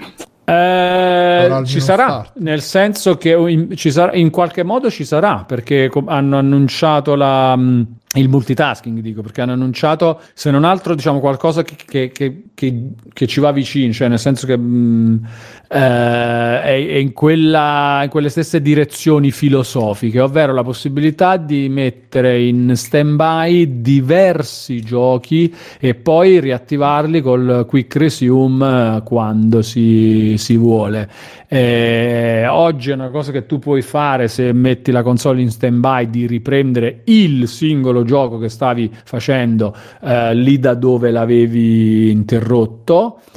Eh, 0.48 1.62
ci 1.64 1.80
sarà, 1.80 2.04
start. 2.22 2.32
nel 2.36 2.62
senso 2.62 3.16
che 3.16 3.30
in, 3.32 3.76
ci 3.76 3.90
sarà, 3.90 4.14
in 4.14 4.30
qualche 4.30 4.62
modo 4.62 4.88
ci 4.90 5.04
sarà, 5.04 5.44
perché 5.46 5.88
com- 5.88 6.06
hanno 6.08 6.38
annunciato 6.38 7.16
la, 7.16 7.56
mh, 7.56 7.86
il 8.14 8.28
multitasking, 8.28 9.00
dico, 9.00 9.22
perché 9.22 9.40
hanno 9.40 9.54
annunciato, 9.54 10.20
se 10.34 10.52
non 10.52 10.62
altro, 10.62 10.94
diciamo 10.94 11.18
qualcosa 11.18 11.64
che, 11.64 11.74
che- 11.84 12.12
che 12.12 12.42
che, 12.56 12.74
che 13.12 13.26
ci 13.26 13.38
va 13.38 13.52
vicino, 13.52 13.92
cioè 13.92 14.08
nel 14.08 14.18
senso 14.18 14.46
che 14.46 14.56
mh, 14.56 15.28
eh, 15.68 15.78
è, 15.78 16.62
è 16.62 16.96
in, 16.96 17.12
quella, 17.12 18.00
in 18.04 18.08
quelle 18.08 18.30
stesse 18.30 18.62
direzioni 18.62 19.30
filosofiche, 19.30 20.20
ovvero 20.20 20.54
la 20.54 20.62
possibilità 20.62 21.36
di 21.36 21.68
mettere 21.68 22.40
in 22.40 22.72
stand-by 22.74 23.82
diversi 23.82 24.80
giochi 24.80 25.54
e 25.78 25.94
poi 25.94 26.40
riattivarli 26.40 27.20
col 27.20 27.66
quick 27.68 27.96
resume 27.96 28.96
eh, 28.96 29.02
quando 29.02 29.60
si, 29.60 30.36
si 30.38 30.56
vuole. 30.56 31.10
Eh, 31.48 32.44
oggi 32.48 32.90
è 32.90 32.94
una 32.94 33.10
cosa 33.10 33.30
che 33.30 33.46
tu 33.46 33.60
puoi 33.60 33.80
fare 33.80 34.26
se 34.26 34.52
metti 34.52 34.90
la 34.90 35.04
console 35.04 35.42
in 35.42 35.50
stand-by 35.50 36.10
di 36.10 36.26
riprendere 36.26 37.02
il 37.04 37.46
singolo 37.46 38.02
gioco 38.02 38.38
che 38.38 38.48
stavi 38.48 38.90
facendo 39.04 39.72
eh, 40.02 40.34
lì 40.34 40.58
da 40.58 40.74
dove 40.74 41.12
l'avevi 41.12 42.10
interrotto, 42.10 42.45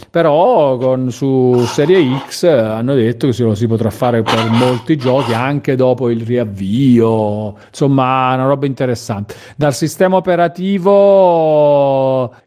però 0.10 0.78
con, 0.78 1.12
su 1.12 1.64
Serie 1.66 2.22
X 2.28 2.44
hanno 2.44 2.94
detto 2.94 3.30
che 3.30 3.44
lo 3.44 3.56
si 3.56 3.68
potrà 3.68 3.90
fare 3.90 4.22
per 4.22 4.50
molti 4.50 4.96
giochi 4.98 5.34
anche 5.34 5.76
dopo 5.76 6.10
il 6.10 6.22
riavvio, 6.22 7.56
insomma 7.68 8.34
una 8.34 8.46
roba 8.46 8.66
interessante. 8.66 9.36
Dal 9.56 9.74
sistema 9.74 10.16
operativo 10.18 10.90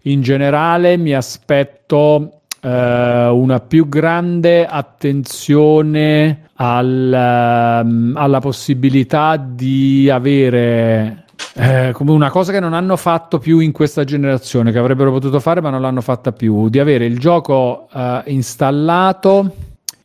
in 0.03 0.23
generale 0.23 0.97
mi 0.97 1.15
aspetto 1.15 2.43
eh, 2.63 3.27
una 3.29 3.61
più 3.61 3.89
grande 3.89 4.67
attenzione 4.67 6.51
al, 6.55 7.83
um, 7.85 8.13
alla 8.17 8.39
possibilità 8.39 9.37
di 9.37 10.09
avere 10.09 11.22
eh, 11.55 11.91
come 11.93 12.11
una 12.11 12.31
cosa 12.31 12.53
che 12.53 12.61
non 12.61 12.73
hanno 12.73 12.97
fatto 12.97 13.39
più 13.39 13.59
in 13.59 13.73
questa 13.73 14.05
generazione, 14.05 14.73
che 14.73 14.79
avrebbero 14.79 15.13
potuto 15.13 15.41
fare 15.41 15.61
ma 15.61 15.71
non 15.71 15.83
l'hanno 15.83 16.01
fatta 16.01 16.33
più, 16.33 16.69
di 16.69 16.79
avere 16.79 17.05
il 17.05 17.19
gioco 17.19 17.89
eh, 17.93 18.23
installato 18.27 19.55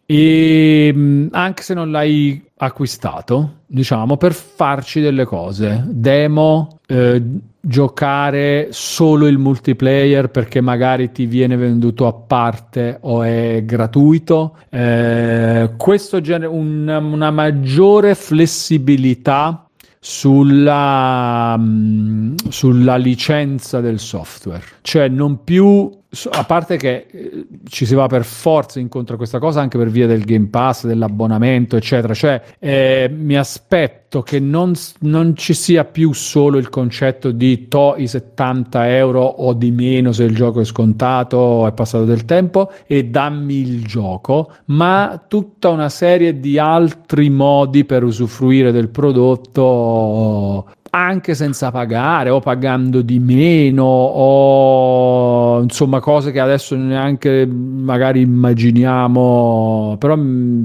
e 0.05 0.91
mh, 0.93 1.27
anche 1.31 1.63
se 1.63 1.73
non 1.73 1.91
l'hai 1.91 2.41
acquistato, 2.59 3.59
diciamo, 3.65 4.17
per 4.17 4.33
farci 4.33 5.01
delle 5.01 5.25
cose, 5.25 5.83
demo, 5.85 6.79
eh, 6.87 7.21
giocare 7.59 8.69
solo 8.71 9.27
il 9.27 9.37
multiplayer 9.37 10.29
perché 10.29 10.61
magari 10.61 11.11
ti 11.11 11.25
viene 11.25 11.57
venduto 11.57 12.07
a 12.07 12.13
parte 12.13 12.97
o 13.01 13.21
è 13.23 13.61
gratuito. 13.65 14.57
Eh, 14.69 15.71
questo 15.75 16.21
genere, 16.21 16.47
un, 16.47 16.87
una 16.87 17.31
maggiore 17.31 18.15
flessibilità 18.15 19.66
sulla, 20.09 21.57
mh, 21.57 22.47
sulla 22.47 22.95
licenza 22.95 23.81
del 23.81 23.99
software, 23.99 24.63
cioè 24.81 25.09
non 25.09 25.43
più 25.43 25.96
a 26.31 26.43
parte 26.45 26.77
che 26.77 27.07
eh, 27.11 27.47
ci 27.67 27.85
si 27.85 27.93
va 27.93 28.07
per 28.07 28.23
forza 28.23 28.79
incontro 28.79 29.15
a 29.15 29.17
questa 29.17 29.39
cosa 29.39 29.59
anche 29.59 29.77
per 29.77 29.89
via 29.89 30.07
del 30.07 30.23
Game 30.23 30.47
Pass, 30.47 30.85
dell'abbonamento, 30.85 31.75
eccetera. 31.75 32.13
Cioè, 32.13 32.41
eh, 32.59 33.09
mi 33.13 33.35
aspetto 33.35 34.21
che 34.21 34.39
non, 34.39 34.73
non, 34.99 35.35
ci 35.35 35.53
sia 35.53 35.83
più 35.83 36.13
solo 36.13 36.57
il 36.57 36.69
concetto 36.69 37.31
di 37.31 37.67
to 37.67 37.95
i 37.97 38.07
70 38.07 38.95
euro 38.95 39.21
o 39.21 39.51
di 39.53 39.71
meno 39.71 40.13
se 40.13 40.23
il 40.23 40.33
gioco 40.33 40.61
è 40.61 40.63
scontato 40.63 41.35
o 41.35 41.67
è 41.67 41.73
passato 41.73 42.05
del 42.05 42.23
tempo 42.23 42.71
e 42.85 43.03
dammi 43.05 43.55
il 43.55 43.83
gioco, 43.85 44.53
ma 44.65 45.21
tutta 45.27 45.69
una 45.69 45.89
serie 45.89 46.39
di 46.39 46.57
altri 46.57 47.29
modi 47.29 47.83
per 47.83 48.03
usufruire 48.05 48.71
del 48.71 48.87
prodotto 48.89 50.71
anche 50.89 51.35
senza 51.35 51.71
pagare 51.71 52.29
o 52.29 52.39
pagando 52.39 53.01
di 53.01 53.19
meno 53.19 53.83
o 53.83 55.61
insomma 55.61 55.99
cose 55.99 56.31
che 56.31 56.39
adesso 56.39 56.75
neanche 56.75 57.45
magari 57.45 58.21
immaginiamo. 58.21 59.95
Però 59.99 60.17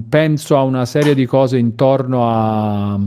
penso 0.08 0.56
a 0.56 0.62
una 0.62 0.84
serie 0.84 1.14
di 1.14 1.26
cose 1.26 1.58
intorno 1.58 2.28
a, 2.28 2.98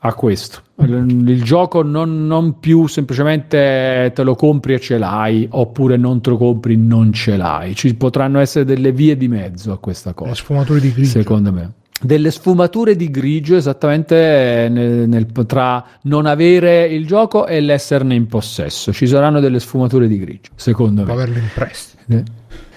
a 0.00 0.14
questo. 0.14 0.60
Il, 0.82 1.28
il 1.28 1.42
gioco 1.42 1.82
non, 1.82 2.26
non, 2.26 2.58
più 2.58 2.86
semplicemente 2.86 4.10
te 4.14 4.22
lo 4.22 4.34
compri 4.34 4.74
e 4.74 4.80
ce 4.80 4.98
l'hai 4.98 5.46
oppure 5.50 5.96
non 5.96 6.20
te 6.20 6.30
lo 6.30 6.36
compri 6.36 6.74
e 6.74 6.76
non 6.76 7.12
ce 7.12 7.36
l'hai. 7.36 7.74
Ci 7.74 7.94
potranno 7.94 8.40
essere 8.40 8.64
delle 8.64 8.92
vie 8.92 9.16
di 9.16 9.28
mezzo 9.28 9.72
a 9.72 9.78
questa 9.78 10.12
cosa 10.12 10.34
sfumature 10.34 10.80
di 10.80 10.92
grigio. 10.92 11.10
secondo 11.10 11.52
me 11.52 11.72
delle 12.02 12.30
sfumature 12.30 12.96
di 12.96 13.10
grigio 13.10 13.56
esattamente 13.56 14.68
nel, 14.70 15.08
nel, 15.08 15.26
tra 15.46 15.84
non 16.02 16.26
avere 16.26 16.86
il 16.86 17.06
gioco 17.06 17.46
e 17.46 17.60
l'esserne 17.60 18.14
in 18.14 18.26
possesso. 18.26 18.92
Ci 18.92 19.06
saranno 19.06 19.40
delle 19.40 19.60
sfumature 19.60 20.08
di 20.08 20.18
grigio, 20.18 20.50
secondo 20.56 21.04
Può 21.04 21.14
me. 21.14 21.22
averlo 21.22 21.38
in 21.38 21.48
prestito. 21.54 22.02
Eh. 22.08 22.22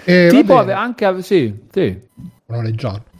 Eh, 0.08 0.30
tipo 0.30 0.58
anche 0.58 1.22
sì, 1.24 1.54
sì. 1.72 1.98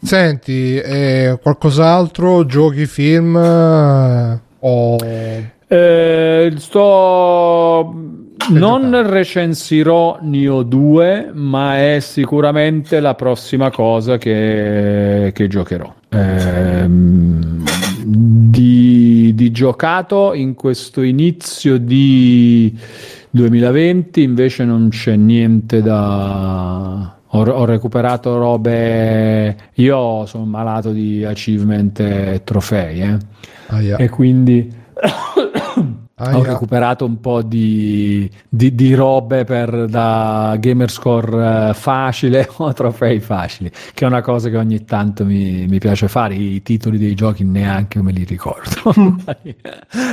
Senti, 0.04 0.78
eh, 0.78 1.40
qualcos'altro? 1.42 2.46
Giochi, 2.46 2.86
film? 2.86 3.36
Eh, 3.36 4.40
o... 4.60 4.98
Eh, 5.68 6.54
sto 6.58 8.25
non 8.50 9.10
recensirò 9.10 10.20
Nio 10.22 10.64
2, 10.64 11.32
ma 11.34 11.78
è 11.78 12.00
sicuramente 12.00 13.00
la 13.00 13.16
prossima 13.16 13.72
cosa 13.72 14.18
che, 14.18 15.32
che 15.34 15.48
giocherò. 15.48 15.94
Eh, 16.10 16.86
di, 18.08 19.34
di, 19.36 19.52
giocato 19.52 20.34
in 20.34 20.54
questo 20.54 21.02
inizio 21.02 21.78
di 21.78 22.78
2020 23.30 24.22
invece 24.22 24.64
non 24.64 24.90
c'è 24.90 25.16
niente 25.16 25.82
da... 25.82 27.14
Ho, 27.28 27.66
recuperato 27.66 28.38
robe... 28.38 29.56
Io 29.74 30.26
sono 30.26 30.46
malato 30.46 30.92
di 30.92 31.26
achievement 31.26 32.00
e 32.00 32.42
trofei, 32.46 33.02
eh? 33.02 33.18
ah, 33.68 33.82
yeah. 33.82 33.98
e 33.98 34.08
quindi 34.08 34.72
Ah, 36.18 36.34
ho 36.34 36.44
yeah. 36.44 36.54
recuperato 36.54 37.04
un 37.04 37.20
po' 37.20 37.42
di, 37.42 38.30
di, 38.48 38.74
di, 38.74 38.94
robe 38.94 39.44
per 39.44 39.88
da 39.88 40.56
gamerscore 40.58 41.70
uh, 41.70 41.74
facile 41.74 42.48
o 42.56 42.72
trofei 42.72 43.20
facili, 43.20 43.70
che 43.94 44.06
è 44.06 44.08
una 44.08 44.22
cosa 44.22 44.50
che 44.50 44.56
ogni 44.56 44.86
tanto 44.86 45.26
mi, 45.26 45.66
mi 45.68 45.78
piace 45.78 46.08
fare. 46.08 46.36
I 46.36 46.62
titoli 46.62 46.98
dei 46.98 47.16
giochi 47.16 47.44
neanche 47.44 48.02
me 48.02 48.14
li 48.14 48.24
ricordo 48.24 48.94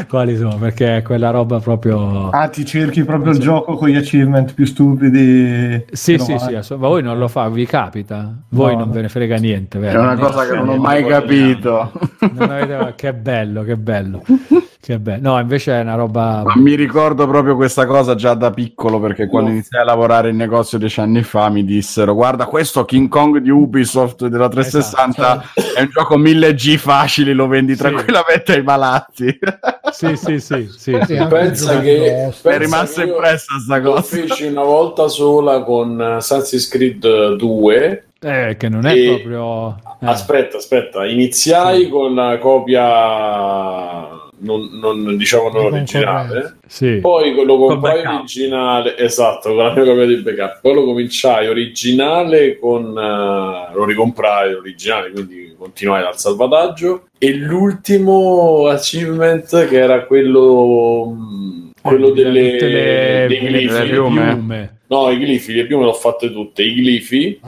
quali 0.08 0.36
sono, 0.36 0.56
perché 0.56 0.96
è 0.96 1.02
quella 1.02 1.30
roba 1.30 1.60
proprio. 1.60 2.30
Ah, 2.30 2.48
ti 2.48 2.64
cerchi 2.64 3.04
proprio 3.04 3.30
il 3.30 3.38
gioco 3.38 3.76
con 3.76 3.88
gli 3.88 3.96
achievement 3.96 4.54
più 4.54 4.64
stupidi. 4.64 5.84
Sì, 5.92 6.18
sì, 6.18 6.36
sì, 6.36 6.54
ass- 6.56 6.70
ma 6.70 6.88
voi 6.88 7.04
non 7.04 7.16
lo 7.16 7.28
fa, 7.28 7.48
vi 7.48 7.64
capita? 7.64 8.38
Voi 8.48 8.72
no, 8.72 8.80
non 8.80 8.90
ve 8.90 9.02
ne 9.02 9.08
frega 9.08 9.36
niente, 9.36 9.78
vero? 9.78 10.00
È 10.00 10.02
una 10.02 10.16
cosa 10.16 10.48
che 10.48 10.56
non 10.56 10.68
ho 10.68 10.76
mai 10.78 11.06
capito. 11.06 11.92
Non 12.32 12.50
avete... 12.50 12.94
Che 12.96 13.14
bello, 13.14 13.62
che 13.62 13.76
bello. 13.76 14.24
Che 14.84 14.98
bello. 14.98 15.30
No, 15.30 15.38
invece 15.38 15.78
è 15.78 15.80
una 15.80 15.94
roba. 15.94 16.42
Ma 16.44 16.56
mi 16.56 16.74
ricordo 16.74 17.28
proprio 17.28 17.54
questa 17.54 17.86
cosa 17.86 18.16
già 18.16 18.34
da 18.34 18.50
piccolo 18.50 18.98
perché 18.98 19.28
quando 19.28 19.50
no. 19.50 19.54
iniziai 19.54 19.82
a 19.82 19.84
lavorare 19.84 20.30
in 20.30 20.36
negozio 20.36 20.76
dieci 20.76 20.98
anni 20.98 21.22
fa 21.22 21.50
mi 21.50 21.64
dissero: 21.64 22.14
Guarda, 22.14 22.46
questo 22.46 22.84
King 22.84 23.09
Kong 23.09 23.38
di 23.38 23.48
Ubisoft 23.48 24.26
della 24.26 24.48
360 24.48 25.44
esatto. 25.54 25.78
è 25.78 25.82
un 25.82 25.88
gioco 25.88 26.18
1000G 26.18 26.76
facile, 26.78 27.32
lo 27.32 27.46
vendi 27.46 27.74
sì. 27.74 27.78
tranquillamente 27.78 28.54
ai 28.54 28.62
malati. 28.64 29.38
Sì, 29.92 30.16
sì, 30.16 30.40
sì. 30.40 30.68
sì, 30.74 30.98
sì. 31.04 31.26
Pensa 31.28 31.78
che 31.80 32.32
è 32.42 32.56
rimasta 32.56 33.04
impressa 33.04 33.59
sta 33.62 33.78
cosa. 33.82 33.96
Lo 33.96 34.02
feci 34.26 34.46
una 34.46 34.62
volta 34.62 35.06
sola 35.06 35.62
con 35.62 36.00
Assassin's 36.00 36.66
Creed 36.66 37.34
2. 37.34 38.04
Eh, 38.18 38.56
che 38.59 38.68
non 38.70 38.86
è 38.86 38.94
e... 38.94 39.06
proprio. 39.06 39.76
Eh. 40.00 40.06
Aspetta, 40.06 40.56
aspetta, 40.56 41.06
iniziai 41.06 41.90
con 41.90 42.14
la 42.14 42.38
copia 42.38 44.22
non, 44.43 44.69
non 44.73 45.16
diciamo 45.16 45.48
non 45.51 45.66
originale. 45.66 46.59
Sì. 46.66 46.98
Poi 47.01 47.35
lo 47.44 47.59
comprai 47.59 48.05
originale, 48.05 48.97
esatto, 48.98 49.48
con 49.48 49.59
la 49.59 49.73
mia 49.73 49.85
copia 49.85 50.06
di 50.06 50.16
backup. 50.16 50.60
Poi 50.60 50.74
lo 50.74 50.85
cominciai 50.85 51.48
originale 51.48 52.59
con 52.59 52.85
uh, 52.86 53.74
lo 53.74 53.85
ricomprai 53.85 54.55
originale, 54.55 55.10
quindi 55.10 55.55
continuai 55.56 56.02
dal 56.02 56.19
salvataggio. 56.19 57.06
E 57.19 57.35
l'ultimo 57.35 58.66
achievement 58.66 59.69
che 59.69 59.78
era 59.78 60.05
quello, 60.06 61.14
mm, 61.16 61.70
quello 61.81 62.09
eh, 62.09 62.12
delle, 62.12 62.60
le, 62.60 63.27
dei 63.28 63.40
glifi. 63.40 64.70
No, 64.89 65.09
i 65.09 65.16
glifi, 65.16 65.55
le 65.55 65.64
piume 65.64 65.85
le 65.85 65.90
ho 65.90 65.94
fatte 65.94 66.31
tutte. 66.31 66.62
I 66.62 66.74
glifi. 66.74 67.40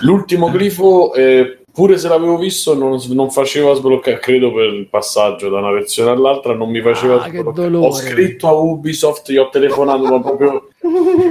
L'ultimo 0.00 0.50
glifo 0.50 1.14
eh, 1.14 1.58
pure 1.76 1.98
se 1.98 2.08
l'avevo 2.08 2.38
visto 2.38 2.74
non, 2.74 2.98
non 3.10 3.30
faceva 3.30 3.74
sbloccare, 3.74 4.18
credo 4.18 4.50
per 4.52 4.64
il 4.72 4.88
passaggio 4.88 5.50
da 5.50 5.58
una 5.58 5.70
versione 5.70 6.10
all'altra 6.10 6.54
non 6.54 6.70
mi 6.70 6.80
faceva 6.80 7.22
Ah, 7.22 7.28
sbloccare. 7.28 7.76
Ho 7.76 7.92
scritto 7.92 8.48
a 8.48 8.52
Ubisoft, 8.52 9.30
gli 9.30 9.36
ho 9.36 9.48
telefonato, 9.50 10.02
ma 10.04 10.20
proprio 10.20 10.68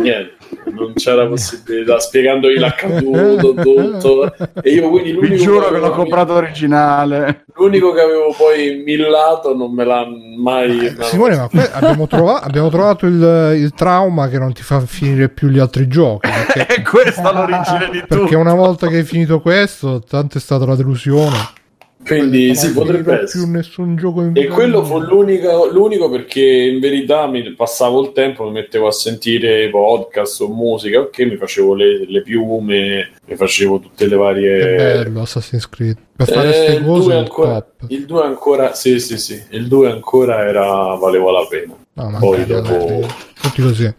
niente, 0.01 0.35
non 0.71 0.93
c'era 0.93 1.25
possibilità, 1.27 1.99
spiegandogli 1.99 2.59
l'accaduto, 2.59 3.53
tutto. 3.55 4.33
E 4.61 4.69
io 4.69 4.89
quindi 4.89 5.11
Vi 5.13 5.19
l'unico 5.19 5.43
giuro 5.43 5.69
che 5.71 5.79
l'ho 5.79 5.91
comprato 5.91 6.33
originale. 6.33 7.45
L'unico 7.55 7.93
che 7.93 8.01
avevo 8.01 8.33
poi 8.37 8.83
millato 8.85 9.55
non 9.55 9.73
me 9.73 9.85
l'ha 9.85 10.05
mai... 10.37 10.87
Eh, 10.87 10.95
Simone, 11.03 11.37
ma 11.37 11.47
que- 11.47 11.71
abbiamo, 11.71 12.05
trova- 12.05 12.41
abbiamo 12.41 12.69
trovato 12.69 13.05
il, 13.05 13.53
il 13.57 13.73
trauma 13.73 14.27
che 14.27 14.37
non 14.37 14.51
ti 14.53 14.61
fa 14.61 14.81
finire 14.81 15.29
più 15.29 15.47
gli 15.47 15.59
altri 15.59 15.87
giochi. 15.87 16.29
Perché, 16.55 16.65
È 16.75 16.81
questa 16.81 17.31
l'origine 17.31 17.89
di 17.91 17.99
tutto. 18.01 18.19
perché 18.19 18.35
una 18.35 18.53
volta 18.53 18.87
che 18.87 18.97
hai 18.97 19.03
finito 19.03 19.39
questo, 19.41 20.01
tanto 20.07 20.34
è 20.37 20.41
stata 20.41 20.65
la 20.65 20.75
delusione. 20.75 21.63
Quindi 22.05 22.47
Non 22.47 22.55
sì, 22.55 22.71
potrebbe 22.73 23.01
più 23.15 23.23
essere. 23.23 23.45
nessun 23.47 23.95
gioco 23.95 24.21
in 24.21 24.33
E 24.35 24.45
quello 24.45 24.83
fu 24.83 24.99
l'unico, 24.99 25.69
l'unico 25.71 26.07
perché 26.07 26.41
in 26.41 26.79
verità 26.79 27.25
mi 27.25 27.41
passavo 27.53 27.99
il 28.03 28.11
tempo, 28.11 28.43
mi 28.43 28.51
mettevo 28.51 28.85
a 28.85 28.91
sentire 28.91 29.67
podcast 29.69 30.41
o 30.41 30.49
musica, 30.49 30.99
ok, 30.99 31.17
mi 31.21 31.35
facevo 31.37 31.73
le, 31.73 32.05
le 32.07 32.21
piume, 32.21 33.11
mi 33.25 33.35
facevo 33.35 33.79
tutte 33.79 34.05
le 34.07 34.15
varie... 34.17 34.59
Che 34.59 34.75
bello 34.75 35.21
Assassin's 35.21 35.67
Creed. 35.67 35.97
Per 36.15 36.27
fare 36.27 36.47
Eh, 36.47 36.51
queste 36.51 36.73
il 36.73 36.85
cose 36.85 37.03
2 37.05 37.13
il 37.13 37.19
ancora, 37.19 37.61
top. 37.61 37.89
il 37.89 38.05
2 38.05 38.21
ancora, 38.23 38.73
sì, 38.75 38.99
sì, 38.99 39.17
sì, 39.17 39.41
il 39.51 39.67
2 39.67 39.91
ancora 39.91 40.45
era, 40.47 40.93
valeva 40.95 41.31
la 41.31 41.47
pena. 41.49 41.73
No, 41.93 42.17
Poi 42.19 42.45
dopo... 42.45 43.07
tutti 43.41 43.61
così. 43.63 43.91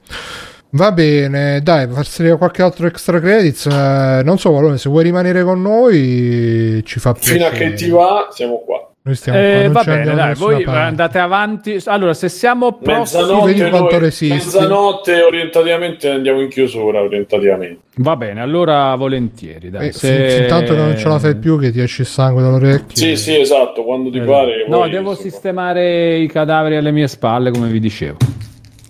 Va 0.76 0.92
bene, 0.92 1.60
dai, 1.62 1.88
farsi 1.88 2.28
qualche 2.36 2.60
altro 2.62 2.86
extra 2.86 3.18
credits. 3.18 3.64
eh, 3.66 4.20
non 4.22 4.38
so, 4.38 4.50
Valone, 4.52 4.76
se 4.76 4.88
vuoi 4.90 5.04
rimanere 5.04 5.42
con 5.42 5.62
noi, 5.62 6.82
ci 6.84 7.00
fa 7.00 7.12
piacere. 7.14 7.36
Fino 7.38 7.46
a 7.46 7.50
che 7.50 7.72
ti 7.74 7.88
va, 7.88 8.28
siamo 8.30 8.58
qua. 8.64 8.90
Noi 9.02 9.14
stiamo 9.14 9.38
qua, 9.38 9.46
Eh, 9.48 9.62
non 9.62 9.72
va 9.72 9.82
bene, 9.84 10.14
dai, 10.14 10.34
voi 10.34 10.64
parte. 10.64 10.80
andate 10.80 11.18
avanti. 11.18 11.80
Allora, 11.84 12.12
se 12.12 12.28
siamo 12.28 12.72
prossimi, 12.72 13.22
Mezzanotte, 13.22 14.26
mezzanotte 14.28 15.22
orientativamente 15.22 16.10
andiamo 16.10 16.40
in 16.40 16.48
chiusura, 16.48 17.00
orientativamente. 17.00 17.80
va 17.98 18.16
bene, 18.16 18.40
allora 18.42 18.94
volentieri. 18.96 19.70
Dai, 19.70 19.88
Eh, 19.88 19.92
se- 19.92 20.28
fin- 20.28 20.42
Intanto 20.42 20.74
che 20.74 20.80
non 20.80 20.96
ce 20.98 21.08
la 21.08 21.18
fai 21.20 21.36
più, 21.36 21.58
che 21.58 21.70
ti 21.70 21.80
esce 21.80 22.02
il 22.02 22.08
sangue 22.08 22.42
dall'orecchio. 22.42 22.96
Sì, 22.96 23.16
sì, 23.16 23.38
esatto, 23.40 23.84
quando 23.84 24.10
ti 24.10 24.18
Eh, 24.18 24.22
pare... 24.24 24.66
No, 24.68 24.86
devo 24.88 25.14
sistemare 25.14 26.16
i 26.16 26.26
cadaveri 26.26 26.76
alle 26.76 26.90
mie 26.90 27.06
spalle, 27.08 27.50
come 27.50 27.68
vi 27.68 27.78
dicevo. 27.80 28.16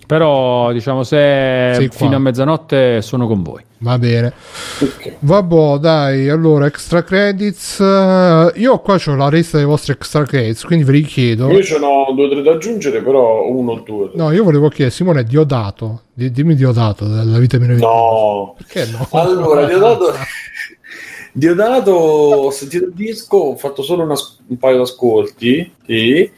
Però, 0.07 0.71
diciamo, 0.71 1.03
se 1.03 1.71
Sei 1.75 1.87
qua. 1.89 1.97
fino 1.97 2.15
a 2.15 2.19
mezzanotte 2.19 3.01
sono 3.01 3.27
con 3.27 3.43
voi. 3.43 3.61
Va 3.79 3.99
bene. 3.99 4.31
Ok. 4.79 5.15
Vabbè, 5.19 5.77
dai, 5.79 6.29
allora, 6.29 6.65
extra 6.65 7.03
credits. 7.03 7.79
eh, 7.81 8.51
io 8.55 8.79
qua 8.79 8.97
ho 9.05 9.15
la 9.15 9.27
lista 9.27 9.57
dei 9.57 9.65
vostri 9.65 9.91
extra 9.91 10.23
credits, 10.23 10.63
quindi 10.63 10.85
ve 10.85 10.93
li 10.93 11.01
chiedo. 11.03 11.51
Io 11.51 11.61
ce 11.61 11.77
n'ho 11.77 12.11
due 12.15 12.25
o 12.25 12.29
tre 12.29 12.41
da 12.41 12.51
aggiungere, 12.53 13.01
però 13.01 13.47
uno 13.49 13.73
o 13.73 13.79
due. 13.85 14.11
No, 14.13 14.31
io 14.31 14.43
volevo 14.45 14.69
chiedere, 14.69 14.91
Simone, 14.95 15.23
Diodato. 15.25 16.03
Di- 16.13 16.31
dimmi 16.31 16.55
Diodato 16.55 17.05
della 17.05 17.37
vita 17.37 17.59
meravigliosa. 17.59 17.93
No. 17.93 18.55
Perché 18.57 18.89
no? 18.89 19.07
Allora, 19.11 19.65
Diodato... 19.67 20.13
Diodato, 21.33 21.91
ho 21.91 22.49
sentito 22.49 22.85
il 22.85 22.93
disco, 22.95 23.37
ho 23.37 23.55
fatto 23.57 23.83
solo 23.83 24.03
una- 24.03 24.15
un 24.47 24.57
paio 24.57 24.77
di 24.77 24.81
ascolti, 24.81 25.71
sì, 25.85 26.31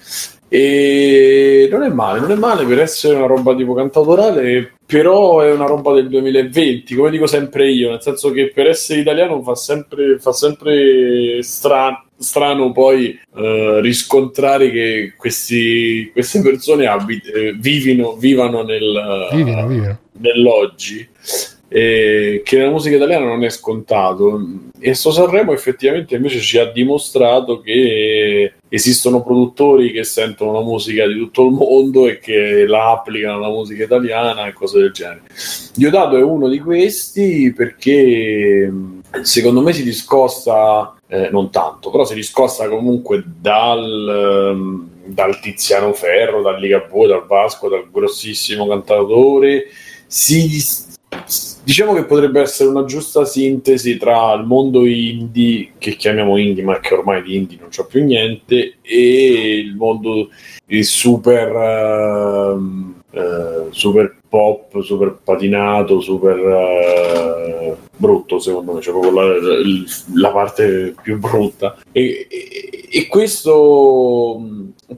e 0.50 1.68
non 1.72 1.84
è 1.84 1.90
male, 1.90 2.20
non 2.20 2.32
è 2.32 2.36
male 2.36 2.66
per 2.66 2.80
essere 2.80 3.16
una 3.16 3.28
roba 3.28 3.56
tipo 3.56 3.74
cantautorale, 3.76 4.74
però 4.86 5.42
è 5.42 5.52
una 5.52 5.66
roba 5.68 5.94
del 5.94 6.10
2020, 6.10 6.96
come 6.96 7.12
dico 7.12 7.28
sempre 7.28 7.70
io, 7.72 7.92
nel 7.92 8.02
senso 8.02 8.32
che 8.32 8.52
per 8.52 8.68
essere 8.68 9.00
italiano 9.02 9.42
fa 9.44 9.54
sempre, 9.56 10.18
fa 10.20 10.34
sempre 10.34 11.44
stra- 11.44 12.04
strano 12.18 12.72
poi 12.72 13.18
eh, 13.38 13.80
riscontrare 13.82 14.72
che 14.72 15.14
questi- 15.16 16.10
queste 16.12 16.42
persone 16.42 16.88
abit- 16.88 17.28
eh, 17.34 17.54
vivino, 17.58 18.16
vivano 18.16 18.64
nel, 18.64 19.28
Vivino, 19.32 19.68
vivino. 19.68 20.00
nell'oggi 20.20 21.08
e 21.72 22.42
che 22.44 22.58
la 22.60 22.72
musica 22.72 22.96
italiana 22.96 23.26
non 23.28 23.44
è 23.44 23.50
scontato 23.50 24.42
e 24.80 24.96
sto 24.96 25.12
Sanremo 25.12 25.54
effettivamente 25.54 26.16
invece 26.16 26.40
ci 26.40 26.58
ha 26.58 26.66
dimostrato 26.66 27.62
che 27.62 28.54
esistono 28.70 29.24
produttori 29.24 29.92
che 29.92 30.04
sentono 30.04 30.54
la 30.54 30.62
musica 30.62 31.08
di 31.08 31.16
tutto 31.16 31.46
il 31.46 31.52
mondo 31.52 32.08
e 32.08 32.20
che 32.20 32.66
la 32.66 32.92
applicano 32.92 33.38
alla 33.38 33.50
musica 33.50 33.84
italiana 33.84 34.46
e 34.46 34.54
cose 34.54 34.80
del 34.80 34.92
genere. 34.92 35.24
Diodato 35.76 36.16
è 36.16 36.22
uno 36.22 36.48
di 36.48 36.60
questi 36.60 37.52
perché 37.54 38.72
secondo 39.22 39.62
me 39.62 39.74
si 39.74 39.84
discosta 39.84 40.96
eh, 41.08 41.30
non 41.32 41.50
tanto 41.50 41.90
però 41.90 42.06
si 42.06 42.14
discosta 42.14 42.70
comunque 42.70 43.24
dal 43.26 44.88
dal 45.10 45.40
Tiziano 45.40 45.94
Ferro, 45.94 46.42
dal 46.42 46.60
Ligabue, 46.60 47.08
dal 47.08 47.26
Vasco, 47.26 47.68
dal 47.68 47.90
grossissimo 47.92 48.68
cantautore. 48.68 49.66
Si 50.06 50.48
diciamo 51.64 51.94
che 51.94 52.06
potrebbe 52.06 52.42
essere 52.42 52.70
una 52.70 52.86
giusta 52.86 53.26
sintesi 53.26 53.98
tra 53.98 54.34
il 54.34 54.46
mondo 54.46 54.86
indie 54.86 55.74
che 55.78 55.96
chiamiamo 55.96 56.38
indie 56.38 56.64
ma 56.64 56.80
che 56.80 56.96
ormai 56.96 57.22
di 57.22 57.36
indie 57.36 57.58
non 57.60 57.70
c'è 57.70 57.86
più 57.86 58.04
niente 58.04 58.78
e 58.82 59.60
il 59.60 59.76
mondo 59.76 60.30
il 60.66 60.86
super 60.86 61.48
ehm, 61.56 63.02
eh, 63.12 63.68
super 63.70 64.18
pop 64.28 64.82
super 64.82 65.20
patinato 65.24 66.00
super 66.00 66.38
eh, 66.38 67.76
brutto 67.96 68.40
secondo 68.40 68.74
me 68.74 68.80
c'è 68.80 68.92
proprio 68.92 69.12
la, 69.12 69.26
la 70.16 70.32
parte 70.32 70.96
più 71.02 71.20
brutta. 71.20 71.78
E, 71.92 72.28
e- 72.30 72.70
e 72.92 73.08
questo 73.08 74.42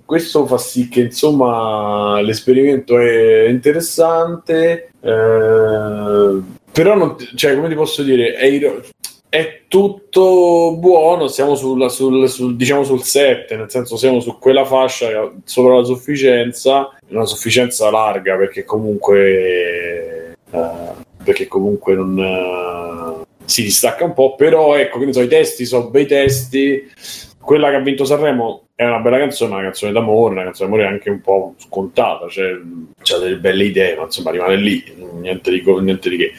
questo 0.06 0.46
fa 0.46 0.58
sì 0.58 0.88
che 0.88 1.02
insomma 1.02 2.22
l'esperimento 2.22 2.98
è 2.98 3.50
interessante 3.50 4.91
eh, 5.02 6.42
però 6.72 6.96
non, 6.96 7.16
cioè 7.36 7.56
come 7.56 7.68
ti 7.70 7.76
posso 7.76 8.04
dire 8.04 8.34
è, 8.34 8.50
è 9.30 9.62
tutto 9.68 10.76
buono 10.78 11.28
siamo 11.28 11.56
sulla- 11.56 11.90
sul, 11.90 12.30
sul- 12.30 12.56
diciamo 12.56 12.84
sul 12.84 13.02
7 13.04 13.56
nel 13.56 13.70
senso 13.70 13.98
siamo 13.98 14.20
su 14.20 14.38
quella 14.38 14.66
fascia 14.66 15.32
sopra 15.44 15.76
la 15.76 15.84
sufficienza 15.84 16.90
una 17.08 17.26
sufficienza 17.26 17.90
larga 17.90 18.36
perché 18.36 18.64
comunque 18.64 20.36
eh, 20.52 20.70
perché 21.24 21.48
comunque 21.48 21.96
non 21.96 22.20
eh, 22.20 23.26
si 23.46 23.64
distacca 23.64 24.06
un 24.06 24.14
po' 24.14 24.36
però 24.36 24.76
ecco 24.76 25.00
che 25.00 25.06
ne 25.06 25.14
so 25.14 25.22
i 25.22 25.28
testi 25.28 25.66
sono 25.66 25.90
bei 25.90 26.06
testi. 26.06 26.90
Quella 27.40 27.70
che 27.70 27.76
ha 27.76 27.80
vinto 27.80 28.06
Sanremo 28.06 28.68
è 28.82 28.86
una 28.88 28.98
bella 28.98 29.20
canzone, 29.20 29.54
una 29.54 29.62
canzone 29.62 29.92
d'amore, 29.92 30.34
una 30.34 30.44
canzone 30.46 30.70
d'amore 30.72 30.88
anche 30.88 31.12
un 31.12 31.22
po' 31.22 31.54
scontata, 31.58 32.28
cioè 32.28 32.60
c'ha 33.04 33.20
delle 33.20 33.36
belle 33.36 33.66
idee, 33.66 33.96
ma 33.96 34.06
insomma 34.06 34.32
rimane 34.32 34.56
lì, 34.56 34.84
niente 35.20 35.52
di, 35.52 35.64
niente 35.82 36.10
di 36.10 36.18
che. 36.18 36.34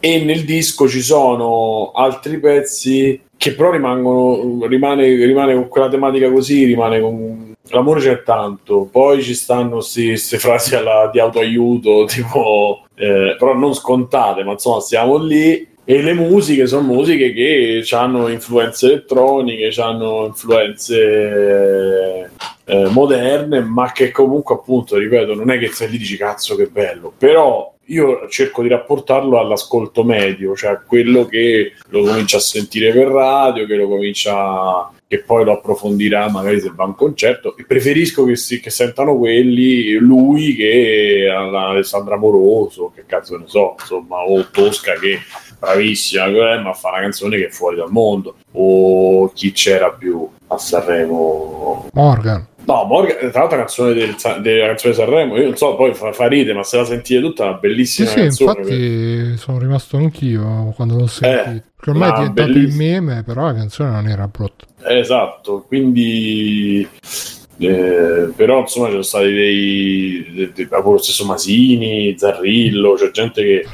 E 0.00 0.24
nel 0.24 0.44
disco 0.44 0.88
ci 0.88 1.02
sono 1.02 1.92
altri 1.94 2.40
pezzi 2.40 3.20
che 3.36 3.52
però 3.52 3.70
rimangono, 3.70 4.64
rimane, 4.64 5.14
rimane 5.26 5.52
con 5.52 5.68
quella 5.68 5.90
tematica 5.90 6.32
così, 6.32 6.64
rimane 6.64 7.00
con... 7.00 7.52
L'amore 7.68 8.00
c'è 8.00 8.22
tanto, 8.22 8.88
poi 8.90 9.22
ci 9.22 9.34
stanno 9.34 9.80
queste 9.80 10.38
frasi 10.38 10.74
alla- 10.76 11.10
di 11.12 11.20
autoaiuto, 11.20 12.04
tipo, 12.08 12.84
eh, 12.94 13.36
però 13.38 13.54
non 13.54 13.74
scontate, 13.74 14.42
ma 14.42 14.52
insomma 14.52 14.80
siamo 14.80 15.18
lì 15.18 15.73
e 15.84 16.02
le 16.02 16.14
musiche 16.14 16.66
sono 16.66 16.94
musiche 16.94 17.32
che 17.32 17.84
hanno 17.90 18.28
influenze 18.28 18.86
elettroniche, 18.86 19.80
hanno 19.80 20.26
influenze 20.26 22.30
eh, 22.64 22.88
moderne, 22.88 23.60
ma 23.60 23.92
che 23.92 24.10
comunque 24.10 24.54
appunto, 24.54 24.96
ripeto, 24.96 25.34
non 25.34 25.50
è 25.50 25.58
che 25.58 25.68
se 25.68 25.86
lì 25.86 25.98
dici 25.98 26.16
cazzo 26.16 26.56
che 26.56 26.66
bello, 26.66 27.12
però 27.16 27.74
io 27.88 28.28
cerco 28.28 28.62
di 28.62 28.68
rapportarlo 28.68 29.38
all'ascolto 29.38 30.04
medio, 30.04 30.56
cioè 30.56 30.70
a 30.70 30.80
quello 30.80 31.26
che 31.26 31.72
lo 31.88 32.02
comincia 32.02 32.38
a 32.38 32.40
sentire 32.40 32.92
per 32.92 33.08
radio, 33.08 33.66
che 33.66 33.74
lo 33.74 33.88
comincia 33.88 34.90
che 35.06 35.20
poi 35.20 35.44
lo 35.44 35.52
approfondirà 35.52 36.30
magari 36.30 36.60
se 36.60 36.72
va 36.74 36.84
a 36.84 36.88
un 36.88 36.94
concerto. 36.94 37.56
E 37.56 37.64
preferisco 37.66 38.24
che, 38.24 38.36
si, 38.36 38.60
che 38.60 38.70
sentano 38.70 39.16
quelli 39.16 39.92
lui 39.92 40.54
che 40.54 41.28
Alessandra 41.30 42.16
Moroso 42.16 42.90
che 42.94 43.04
cazzo 43.06 43.36
ne 43.36 43.44
so 43.46 43.74
insomma 43.78 44.22
o 44.22 44.46
Tosca 44.50 44.94
che 44.94 45.20
bravissima 45.58 46.26
eh, 46.26 46.58
ma 46.60 46.72
fa 46.74 46.90
una 46.90 47.00
canzone 47.00 47.36
che 47.38 47.46
è 47.46 47.50
fuori 47.50 47.76
dal 47.76 47.90
mondo 47.90 48.36
o 48.52 49.30
chi 49.32 49.52
c'era 49.52 49.90
più 49.92 50.28
a 50.48 50.58
Sanremo 50.58 51.88
Morgan. 51.92 52.46
no 52.66 52.84
Morgan 52.84 53.30
tra 53.30 53.40
l'altro 53.40 53.56
la 53.58 53.64
canzone 53.64 53.92
del, 53.94 54.14
della 54.40 54.66
canzone 54.68 54.92
di 54.94 54.98
Sanremo 55.00 55.36
io 55.36 55.44
non 55.44 55.56
so 55.56 55.74
poi 55.76 55.94
fa, 55.94 56.12
fa 56.12 56.26
ride 56.28 56.52
ma 56.52 56.62
se 56.62 56.76
la 56.78 56.84
sentite 56.84 57.20
tutta 57.20 57.44
è 57.44 57.48
una 57.48 57.58
Sì, 57.60 57.60
bellissima 57.60 58.06
sì, 58.06 58.14
canzone 58.14 58.60
infatti 58.60 59.36
sono 59.36 59.58
rimasto 59.58 59.96
anch'io 59.96 60.72
quando 60.76 60.96
l'ho 60.96 61.06
sentito. 61.06 61.50
Eh, 61.50 61.62
Perché 61.76 61.90
ormai 61.90 62.10
è 62.10 62.12
diventato 62.12 62.52
bellissimo. 62.52 62.62
il 62.62 62.72
meme, 62.72 63.22
però 63.24 63.44
la 63.46 63.54
canzone 63.54 63.90
non 63.90 64.08
era 64.08 64.26
brutta. 64.28 64.66
Esatto, 64.86 65.64
quindi 65.66 66.88
eh, 67.58 68.32
però 68.34 68.60
insomma 68.60 68.86
ci 68.86 68.92
sono 68.92 69.02
stati 69.02 69.32
dei, 69.32 70.26
dei, 70.34 70.52
dei- 70.52 70.68
lo 70.70 70.98
stesso 70.98 71.24
Masini, 71.24 72.14
Zarrillo, 72.18 72.94
c'è 72.94 73.10
gente 73.10 73.42
che 73.42 73.66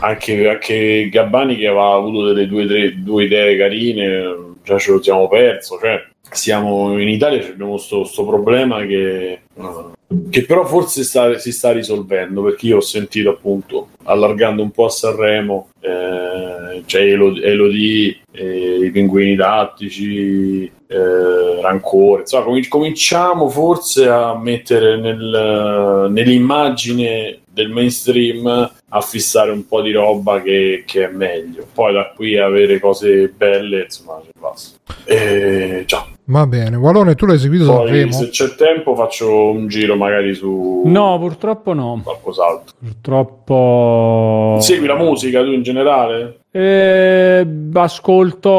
anche, 0.00 0.48
anche 0.48 1.08
Gabbani 1.10 1.56
che 1.56 1.66
aveva 1.66 1.94
avuto 1.94 2.32
delle 2.32 2.46
due, 2.46 2.66
tre, 2.66 3.02
due 3.02 3.24
idee 3.24 3.56
carine, 3.56 4.36
già 4.62 4.78
ce 4.78 4.92
lo 4.92 5.02
siamo 5.02 5.28
perso. 5.28 5.78
Cioè, 5.80 6.04
siamo 6.30 6.98
in 6.98 7.08
Italia 7.08 7.46
abbiamo 7.46 7.76
questo 7.76 8.24
problema 8.24 8.84
che, 8.84 9.40
uh, 9.54 9.92
che 10.30 10.44
però 10.44 10.64
forse 10.64 11.04
sta, 11.04 11.38
si 11.38 11.52
sta 11.52 11.72
risolvendo 11.72 12.42
perché 12.42 12.66
io 12.66 12.78
ho 12.78 12.80
sentito 12.80 13.30
appunto 13.30 13.88
allargando 14.04 14.62
un 14.62 14.70
po' 14.70 14.86
a 14.86 14.90
Sanremo 14.90 15.68
eh, 15.80 16.82
c'è 16.86 17.00
Elodie, 17.02 18.20
eh, 18.32 18.78
i 18.84 18.90
pinguini 18.90 19.36
tattici 19.36 20.70
eh, 20.86 21.60
rancore 21.60 22.20
insomma 22.22 22.44
com- 22.44 22.68
cominciamo 22.68 23.48
forse 23.48 24.08
a 24.08 24.36
mettere 24.36 24.96
nel, 24.98 26.08
nell'immagine 26.10 27.40
del 27.50 27.70
mainstream 27.70 28.72
a 28.88 29.00
fissare 29.00 29.50
un 29.50 29.66
po' 29.66 29.80
di 29.80 29.92
roba 29.92 30.42
che, 30.42 30.84
che, 30.86 31.08
è 31.08 31.10
meglio 31.10 31.66
poi 31.72 31.92
da 31.94 32.12
qui 32.14 32.36
avere 32.38 32.78
cose 32.80 33.28
belle 33.28 33.82
insomma 33.84 34.20
ci 34.22 34.30
basta 34.38 34.78
e, 35.04 35.84
ciao 35.86 36.12
Va 36.26 36.46
bene, 36.46 36.76
Walone, 36.76 37.14
tu 37.16 37.26
l'hai 37.26 37.38
seguito 37.38 37.66
Poi, 37.66 37.86
Sanremo? 37.86 38.12
se 38.12 38.30
c'è 38.30 38.54
tempo 38.54 38.94
faccio 38.94 39.50
un 39.50 39.68
giro 39.68 39.94
magari 39.94 40.34
su 40.34 40.80
No, 40.86 41.18
purtroppo 41.18 41.74
no. 41.74 42.00
qualcos'altro. 42.02 42.74
Purtroppo 42.82 44.56
Segui 44.58 44.86
la 44.86 44.96
musica 44.96 45.42
tu 45.42 45.50
in 45.50 45.62
generale? 45.62 46.38
Eh, 46.50 47.46
ascolto 47.74 48.52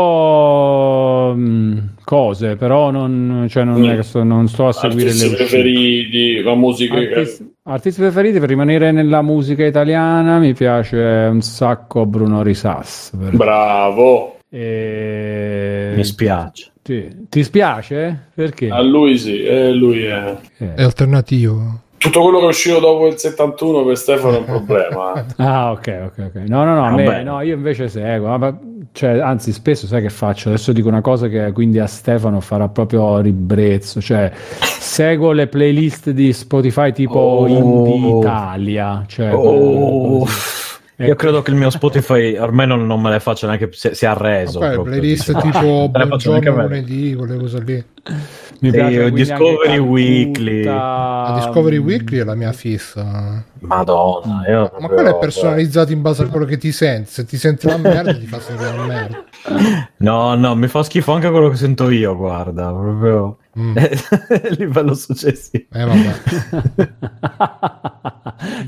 mh, 1.35 1.94
cose, 2.05 2.55
però 2.55 2.91
non, 2.91 3.47
cioè 3.49 3.65
non, 3.65 3.83
è 3.89 3.95
che 3.97 4.03
sto, 4.03 4.23
non 4.23 4.47
sto 4.47 4.67
a 4.67 4.71
seguire 4.71 5.09
Artisti 5.09 5.29
le 5.29 5.35
preferiti, 5.35 6.41
la 6.41 6.55
musica 6.55 6.95
Artisti, 6.95 7.53
artisti 7.63 8.01
preferiti 8.01 8.39
per 8.39 8.47
rimanere 8.47 8.91
nella 8.91 9.21
musica 9.21 9.65
italiana 9.65 10.39
mi 10.39 10.53
piace 10.53 10.97
un 10.97 11.41
sacco 11.41 12.05
Bruno 12.05 12.41
Risas. 12.41 13.11
Bravo. 13.13 14.37
E- 14.49 15.93
Mi 15.95 16.03
spiace. 16.05 16.71
Ti, 16.81 17.27
ti 17.27 17.43
spiace? 17.43 18.29
Perché? 18.33 18.69
A 18.69 18.81
lui 18.81 19.17
sì, 19.17 19.43
eh, 19.43 19.73
lui 19.73 20.03
è... 20.03 20.37
È 20.57 20.83
alternativo. 20.83 21.81
Tutto 21.97 22.21
quello 22.21 22.39
che 22.39 22.45
è 22.45 22.47
uscito 22.49 22.79
dopo 22.79 23.07
il 23.07 23.17
71 23.17 23.83
per 23.83 23.97
Stefano 23.97 24.35
è 24.35 24.39
un 24.39 24.45
problema. 24.45 25.25
Ah, 25.37 25.71
ok, 25.71 26.01
ok, 26.05 26.25
ok. 26.27 26.35
No, 26.47 26.63
no, 26.63 26.75
no, 26.75 26.85
a 26.85 26.91
me- 26.91 27.03
Vabbè. 27.05 27.23
no, 27.23 27.41
io 27.41 27.55
invece 27.55 27.87
seguo. 27.87 28.37
ma- 28.37 28.57
cioè, 28.91 29.19
anzi, 29.19 29.51
spesso 29.51 29.87
sai 29.87 30.01
che 30.01 30.09
faccio? 30.09 30.49
Adesso 30.49 30.71
dico 30.71 30.87
una 30.87 31.01
cosa 31.01 31.27
che 31.27 31.51
quindi 31.51 31.79
a 31.79 31.87
Stefano 31.87 32.39
farà 32.41 32.67
proprio 32.69 33.19
ribrezzo. 33.19 33.99
Cioè, 34.01 34.31
seguo 34.33 35.31
le 35.31 35.47
playlist 35.47 36.11
di 36.11 36.31
Spotify 36.31 36.91
tipo 36.93 37.19
Oh. 37.19 37.47
Indie 37.47 38.17
Italia. 38.19 39.03
Cioè, 39.07 39.33
Oh. 39.33 40.19
così. 40.19 40.53
Io 40.97 41.15
credo 41.15 41.41
che 41.41 41.51
il 41.51 41.57
mio 41.57 41.69
Spotify 41.71 42.37
ormai 42.37 42.67
non, 42.67 42.85
non 42.85 43.01
me 43.01 43.09
le 43.09 43.19
faccio 43.19 43.47
neanche 43.47 43.67
si, 43.73 43.89
si 43.93 44.05
è 44.05 44.07
arreso. 44.07 44.59
Ok, 44.59 44.71
proprio. 44.73 44.95
playlist 44.97 45.37
tipo 45.41 45.89
"Ah, 45.91 46.05
Buongiorno 46.05 46.53
me". 46.55 46.61
lunedì, 46.63 47.13
quelle 47.15 47.37
cose 47.37 47.61
lì. 47.63 47.83
Mi 48.59 48.69
Sì, 48.69 48.75
piace 48.75 49.11
Discovery 49.11 49.77
Weekly. 49.77 50.63
La 50.63 51.33
Discovery 51.35 51.77
Weekly 51.77 52.19
è 52.19 52.23
la 52.23 52.35
mia 52.35 52.51
fissa. 52.53 53.43
Madonna, 53.59 54.43
io 54.47 54.61
Ma 54.61 54.67
proprio- 54.69 54.89
quello 54.93 55.09
è 55.15 55.19
personalizzato 55.19 55.91
in 55.91 56.01
base 56.01 56.23
a 56.23 56.27
quello 56.27 56.45
che 56.45 56.57
ti 56.57 56.71
senti. 56.71 57.09
Se 57.11 57.25
ti 57.25 57.37
senti 57.37 57.67
la 57.67 57.77
merda, 57.77 58.13
ti 58.13 58.25
fa 58.25 58.39
sentire 58.39 58.75
la 58.77 58.83
merda. 58.83 59.23
No, 59.97 60.35
no, 60.35 60.55
mi 60.55 60.67
fa 60.67 60.83
schifo 60.83 61.13
anche 61.13 61.29
quello 61.29 61.49
che 61.49 61.55
sento 61.55 61.89
io, 61.89 62.15
guarda, 62.15 62.71
proprio 62.71 63.37
Mm. 63.57 63.75
livello 64.57 64.93
successivo. 64.93 65.63
Eh, 65.71 65.85
vabbè. 65.85 66.21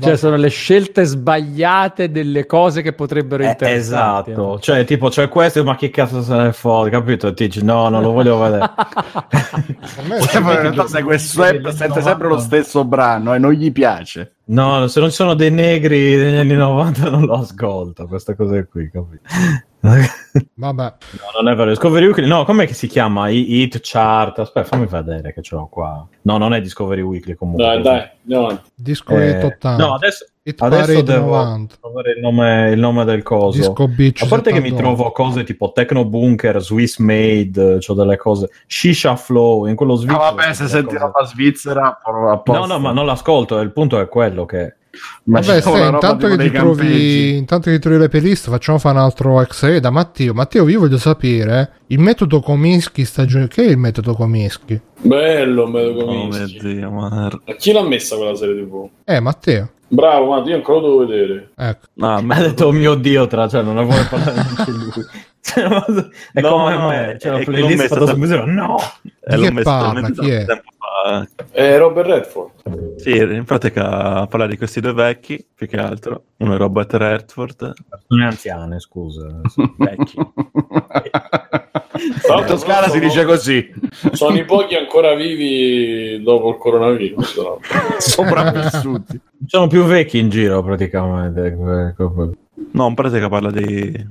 cioè, 0.00 0.16
sono 0.16 0.36
le 0.36 0.48
scelte 0.48 1.04
sbagliate 1.04 2.10
delle 2.10 2.46
cose 2.46 2.80
che 2.80 2.94
potrebbero 2.94 3.42
Eh, 3.42 3.48
interessarti. 3.48 4.30
esatto, 4.30 4.58
cioè 4.60 4.84
tipo 4.86 5.08
c'è 5.08 5.28
questo, 5.28 5.62
ma 5.62 5.76
che 5.76 5.90
cazzo 5.90 6.22
se 6.22 6.34
ne 6.34 6.52
fotte, 6.52 6.88
capito? 6.90 7.26
E 7.28 7.34
Ti 7.34 7.44
dici 7.48 7.62
no, 7.64 7.88
non 7.90 8.00
lo 8.02 8.12
voglio 8.12 8.38
vedere. 8.38 8.70
In 10.34 10.42
realtà 10.42 10.86
segue 10.86 11.18
sempre, 11.18 11.72
sente 11.72 12.00
sempre 12.00 12.28
lo 12.28 12.38
stesso 12.38 12.84
brano 12.84 13.34
e 13.34 13.38
non 13.38 13.52
gli 13.52 13.70
piace. 13.70 14.36
No, 14.46 14.86
se 14.86 15.00
non 15.00 15.10
ci 15.10 15.16
sono 15.16 15.34
dei 15.34 15.50
negri 15.50 16.16
negli 16.16 16.36
anni 16.38 16.54
90 16.54 17.10
non 17.10 17.26
lo 17.26 17.34
ascolto, 17.34 18.06
queste 18.06 18.34
cose 18.34 18.66
qui, 18.66 18.90
capito? 18.90 19.20
no, 19.80 19.92
Vabbè. 20.54 20.94
non 21.40 21.52
è 21.52 21.54
vero. 21.56 21.70
Discovery 21.70 22.06
Weekly, 22.06 22.26
no, 22.26 22.44
com'è 22.44 22.66
che 22.66 22.74
si 22.74 22.86
chiama? 22.88 23.28
I- 23.28 23.60
Hit 23.60 23.78
Chart? 23.82 24.38
Aspetta, 24.40 24.66
fammi 24.66 24.86
vedere 24.86 25.32
che 25.32 25.40
ce 25.42 25.54
l'ho 25.54 25.66
qua. 25.68 26.06
No, 26.22 26.36
non 26.38 26.52
è 26.54 26.60
Discovery 26.60 27.00
Weekly 27.00 27.34
comunque. 27.34 27.64
Dai, 27.64 27.82
dai, 27.82 28.08
andiamo 28.22 28.44
avanti. 28.46 28.70
Disco 28.74 29.16
Eh, 29.16 29.30
Hit 29.30 29.44
80. 29.44 29.76
No, 29.76 29.94
adesso, 29.94 30.26
adesso 30.58 31.02
devo 31.02 31.36
90. 31.36 31.74
trovare 31.80 32.10
il 32.12 32.20
nome, 32.20 32.70
il 32.72 32.78
nome 32.80 33.04
del 33.04 33.22
coso. 33.22 33.58
Disco 33.58 33.86
Beach 33.88 34.22
A 34.22 34.26
parte 34.26 34.50
che 34.52 34.60
mi 34.60 34.70
79. 34.70 34.82
trovo 34.96 35.12
cose 35.12 35.44
tipo 35.44 35.70
Techno 35.72 36.04
Bunker, 36.04 36.60
Swiss 36.60 36.98
Made, 36.98 37.78
c'ho 37.78 37.94
delle 37.94 38.16
cose. 38.16 38.50
Shisha 38.66 39.14
Flow, 39.14 39.66
in 39.66 39.76
quello 39.76 39.92
Ah, 39.92 39.96
svizzero. 39.96 40.18
vabbè, 40.18 40.52
se 40.54 40.66
senti 40.66 40.96
roba 40.96 41.24
svizzera, 41.24 42.00
a 42.02 42.42
No, 42.46 42.66
no, 42.66 42.78
ma 42.80 42.90
non 42.92 43.06
l'ascolto, 43.06 43.58
il 43.60 43.70
punto 43.72 44.00
è 44.00 44.08
quello 44.08 44.44
che... 44.44 44.74
Ma 45.24 45.40
Vabbè, 45.40 45.60
roba 45.62 45.88
intanto, 45.88 46.26
che 46.36 46.50
trovi, 46.50 47.36
intanto 47.36 47.68
che 47.70 47.76
ti 47.76 47.80
trovi 47.82 47.98
le 47.98 48.08
playlist, 48.08 48.48
facciamo 48.48 48.78
fare 48.78 48.96
un 48.96 49.02
altro 49.04 49.40
ex 49.40 49.76
da 49.78 49.90
Matteo. 49.90 50.32
Matteo, 50.34 50.68
io 50.68 50.78
voglio 50.80 50.98
sapere 50.98 51.72
il 51.88 51.98
metodo 51.98 52.40
Cominsky 52.40 53.04
stagione. 53.04 53.48
Che 53.48 53.62
è 53.62 53.68
il 53.68 53.76
metodo 53.78 54.14
Cominsky? 54.14 54.80
Bello, 55.00 55.68
bello 55.70 56.00
Oh 56.02 56.04
comincia. 56.06 56.38
mio 56.44 56.72
dio, 56.72 56.90
chi 57.58 57.72
l'ha 57.72 57.82
messa 57.82 58.16
quella 58.16 58.34
serie 58.34 58.56
TV? 58.64 58.88
Eh, 59.04 59.20
Matteo. 59.20 59.70
Bravo, 59.90 60.30
ma 60.34 60.42
io 60.46 60.54
ancora 60.54 60.80
lo 60.80 60.86
devo 60.86 61.06
vedere. 61.06 61.50
Ecco. 61.56 61.86
No, 61.94 62.20
Mi 62.20 62.32
ha 62.34 62.40
detto, 62.40 62.66
oh 62.66 62.72
mio 62.72 62.94
Dio, 62.94 63.26
tra, 63.26 63.48
cioè 63.48 63.62
non 63.62 63.74
vuole 63.84 64.04
parlare 64.10 64.34
neanche 64.34 64.70
lui. 64.70 64.90
Cioè, 65.40 65.66
ma- 65.68 65.84
è 66.32 66.40
No, 66.42 66.50
come 66.50 66.76
no, 66.76 66.88
me, 66.88 67.12
è- 67.12 67.18
cioè, 67.18 67.30
la 67.32 67.38
è 67.38 67.86
fatta 67.86 68.04
da- 68.04 68.12
su 68.12 68.18
musica, 68.18 68.44
no! 68.44 68.76
Eh, 69.24 69.36
Di 69.36 69.44
l'ho 69.46 69.52
messo 69.52 69.62
parla? 69.70 70.10
Chi 70.10 70.28
è? 70.30 70.44
tempo. 70.44 70.62
È 71.50 71.78
Robert 71.78 72.08
Redford. 72.08 72.96
Sì, 72.96 73.16
in 73.16 73.44
pratica 73.44 74.26
parla 74.26 74.46
di 74.46 74.56
questi 74.56 74.80
due 74.80 74.92
vecchi, 74.92 75.44
più 75.54 75.66
che 75.66 75.76
altro. 75.76 76.24
Uno 76.38 76.54
è 76.54 76.56
Robert 76.56 76.92
Redford, 76.94 77.74
Persone 77.88 78.24
anziane, 78.24 78.80
scusa. 78.80 79.40
vecchi. 79.78 80.16
In 81.98 82.44
Toscana 82.46 82.88
si 82.88 83.00
dice 83.00 83.24
così. 83.24 83.72
Sono 84.12 84.36
i 84.36 84.44
pochi 84.44 84.74
ancora 84.74 85.14
vivi 85.14 86.22
dopo 86.22 86.50
il 86.50 86.56
coronavirus. 86.56 87.36
no? 87.38 87.58
Sopravvissuti. 87.98 89.20
Sono 89.46 89.66
più 89.66 89.84
vecchi 89.84 90.18
in 90.18 90.28
giro 90.28 90.62
praticamente. 90.62 91.56
No, 92.72 92.86
in 92.86 92.94
pratica 92.94 93.28
parla 93.28 93.50
di 93.50 94.06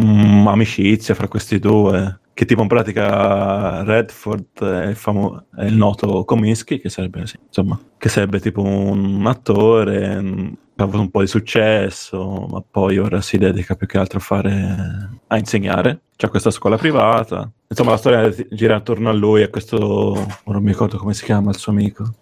mm, 0.00 0.46
amicizia 0.46 1.14
fra 1.14 1.28
questi 1.28 1.58
due. 1.58 2.18
Che 2.34 2.44
tipo 2.44 2.62
in 2.62 2.68
pratica 2.68 3.84
Redford 3.84 4.64
è 4.64 4.86
il, 4.88 4.96
famo- 4.96 5.46
è 5.54 5.64
il 5.64 5.76
noto 5.76 6.24
Cominsky, 6.24 6.80
che 6.80 6.88
sarebbe, 6.88 7.26
sì, 7.26 7.38
insomma, 7.46 7.78
che 7.96 8.08
sarebbe 8.08 8.40
tipo 8.40 8.60
un 8.60 9.24
attore, 9.26 10.20
mm, 10.20 10.52
ha 10.76 10.82
avuto 10.82 11.00
un 11.00 11.10
po' 11.10 11.20
di 11.20 11.28
successo, 11.28 12.46
ma 12.50 12.60
poi 12.68 12.98
ora 12.98 13.20
si 13.20 13.38
dedica 13.38 13.76
più 13.76 13.86
che 13.86 13.98
altro 13.98 14.18
a 14.18 14.22
fare 14.22 15.10
a 15.28 15.38
insegnare. 15.38 16.00
C'è 16.16 16.28
questa 16.28 16.50
scuola 16.50 16.76
privata. 16.76 17.48
Insomma, 17.68 17.92
la 17.92 17.96
storia 17.96 18.34
gira 18.50 18.76
attorno 18.76 19.08
a 19.10 19.12
lui 19.12 19.42
a 19.42 19.48
questo 19.48 20.26
non 20.44 20.62
mi 20.62 20.70
ricordo 20.70 20.98
come 20.98 21.14
si 21.14 21.24
chiama 21.24 21.50
il 21.50 21.56
suo 21.56 21.70
amico. 21.70 22.14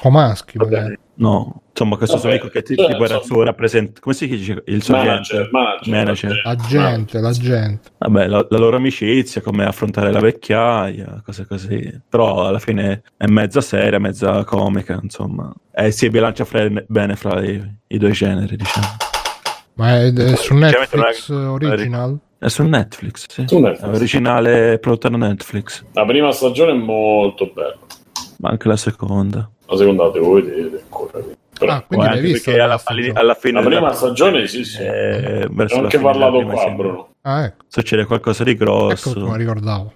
Comaschi, 0.00 0.58
magari. 0.58 0.98
No, 1.18 1.62
insomma, 1.70 1.96
questo 1.96 2.18
suo 2.18 2.28
amico 2.28 2.48
che 2.48 2.62
ti- 2.62 2.74
tipo 2.74 3.02
era 3.04 3.16
il 3.16 3.22
suo 3.24 3.42
rappresentante, 3.42 4.00
come 4.00 4.14
si 4.14 4.28
dice? 4.28 4.62
Il 4.66 4.82
suo 4.82 4.94
Manager, 4.96 5.40
agente? 5.40 5.48
manager, 5.50 5.88
Manager. 5.94 6.42
La 6.44 6.56
gente, 6.56 7.20
la 7.20 7.30
gente. 7.32 7.90
Vabbè, 7.98 8.26
la, 8.26 8.46
la 8.50 8.58
loro 8.58 8.76
amicizia, 8.76 9.40
come 9.40 9.64
affrontare 9.64 10.12
la 10.12 10.20
vecchiaia, 10.20 11.22
cose 11.24 11.46
così. 11.46 12.00
Però 12.08 12.46
alla 12.46 12.58
fine 12.58 13.02
è 13.16 13.26
mezza 13.26 13.60
seria, 13.62 13.98
mezza 13.98 14.44
comica, 14.44 14.98
insomma. 15.02 15.50
E 15.72 15.90
si 15.90 16.10
bilancia 16.10 16.44
fra- 16.44 16.68
bene 16.86 17.16
fra 17.16 17.42
i, 17.42 17.78
i 17.86 17.98
due 17.98 18.10
generi, 18.10 18.56
diciamo. 18.56 18.86
Ma 19.74 19.96
è, 20.00 20.12
è 20.12 20.36
su 20.36 20.54
Netflix 20.54 21.28
original? 21.30 22.18
È 22.38 22.48
su 22.48 22.62
Netflix, 22.62 23.24
sì. 23.28 23.44
Su 23.46 23.58
Netflix. 23.58 23.90
È 23.90 23.94
originale 23.94 24.78
prodotta 24.78 25.08
da 25.08 25.16
Netflix, 25.16 25.82
La 25.92 26.04
prima 26.04 26.30
stagione 26.32 26.72
è 26.72 26.74
molto 26.74 27.50
bella. 27.54 27.78
ma 28.38 28.50
anche 28.50 28.68
la 28.68 28.76
seconda. 28.76 29.50
La 29.66 29.76
seconda 29.76 30.04
la 30.04 30.10
devo 30.10 30.32
vedere 30.34 30.82
ancora. 30.82 31.20
Però, 31.58 31.72
Ah, 31.72 31.80
quindi 31.82 32.06
l'hai 32.06 32.20
la 32.20 32.60
alla, 32.60 32.78
alla 33.14 33.34
fine 33.34 33.52
la 33.60 33.66
prima 33.66 33.80
della- 33.80 33.92
stagione 33.94 34.46
sì, 34.46 34.62
sì. 34.64 34.82
eh, 34.82 35.46
Ho 35.48 35.78
anche 35.78 35.98
parlato 35.98 36.42
qua. 36.44 36.70
Bruno. 36.70 37.08
Ah, 37.22 37.44
ecco. 37.44 37.64
Succede 37.68 38.04
qualcosa 38.04 38.44
di 38.44 38.50
Ecco 38.50 38.64
grosso. 38.64 39.14
come 39.14 39.38
ricordavo. 39.38 39.92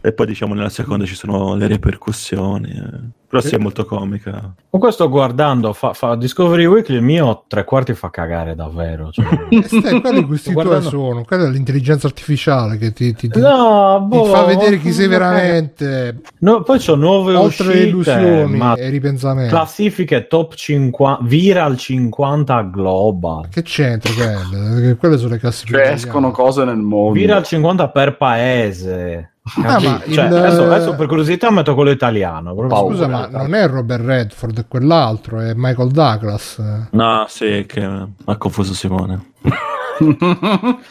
E 0.00 0.12
poi 0.12 0.26
diciamo 0.26 0.54
nella 0.54 0.68
seconda 0.68 1.04
ci 1.04 1.14
sono 1.16 1.54
le 1.56 1.66
ripercussioni. 1.66 2.70
eh. 2.70 3.16
Però 3.28 3.42
sì, 3.42 3.56
è 3.56 3.58
molto 3.58 3.84
comica. 3.84 4.54
Comunque 4.70 4.90
sto 4.90 5.06
guardando, 5.10 5.74
fa, 5.74 5.92
fa 5.92 6.14
Discovery 6.14 6.64
Weekly, 6.64 6.96
il 6.96 7.02
mio 7.02 7.44
tre 7.46 7.62
quarti 7.64 7.92
fa 7.92 8.08
cagare 8.08 8.54
davvero. 8.54 9.10
cioè. 9.10 9.26
Stai, 9.66 10.00
quelli 10.00 10.24
questi 10.24 10.50
tuoi 10.52 10.64
Guardando- 10.64 10.88
sono, 10.88 11.24
quella 11.24 11.44
è 11.44 11.50
l'intelligenza 11.50 12.06
artificiale 12.06 12.78
che 12.78 12.94
ti, 12.94 13.12
ti- 13.14 13.28
ti- 13.28 13.38
No, 13.38 13.98
ti 14.08 14.16
boh, 14.16 14.24
fa 14.24 14.44
vedere 14.44 14.78
chi 14.78 14.92
sei 14.92 15.08
veramente, 15.08 16.20
No, 16.38 16.62
poi 16.62 16.78
c'ho 16.78 16.94
nuove 16.94 17.34
oltre 17.34 17.66
uscite, 17.66 17.86
illusioni 17.86 18.56
ma 18.56 18.74
e 18.76 18.88
ripensamenti. 18.88 19.50
classifiche 19.50 20.26
top 20.26 20.54
50, 20.54 21.24
viral 21.26 21.76
50 21.76 22.62
global. 22.62 23.48
Che 23.50 23.60
c'entra 23.62 24.10
quelle? 24.14 24.70
Perché 24.74 24.96
quelle 24.96 25.18
sono 25.18 25.30
le 25.32 25.38
classifiche. 25.38 25.76
Cioè, 25.84 25.92
escono 25.92 26.30
cose 26.30 26.64
nel 26.64 26.76
mondo. 26.78 27.12
Viral 27.12 27.44
50 27.44 27.88
per 27.90 28.16
paese. 28.16 29.32
Ah? 29.64 29.78
Cioè, 29.80 30.02
il- 30.06 30.18
adesso, 30.18 30.64
adesso 30.64 30.94
per 30.94 31.06
curiosità 31.06 31.50
metto 31.50 31.74
quello 31.74 31.90
italiano. 31.90 32.54
Scusa, 32.68 33.06
ma 33.06 33.26
non 33.28 33.54
è 33.54 33.66
Robert 33.66 34.04
Redford, 34.04 34.60
è 34.60 34.64
quell'altro, 34.68 35.40
è 35.40 35.52
Michael 35.54 35.90
Douglas. 35.90 36.62
No, 36.90 37.24
sì, 37.28 37.64
che 37.66 37.82
ha 37.82 38.36
confuso 38.36 38.74
Simone. 38.74 39.32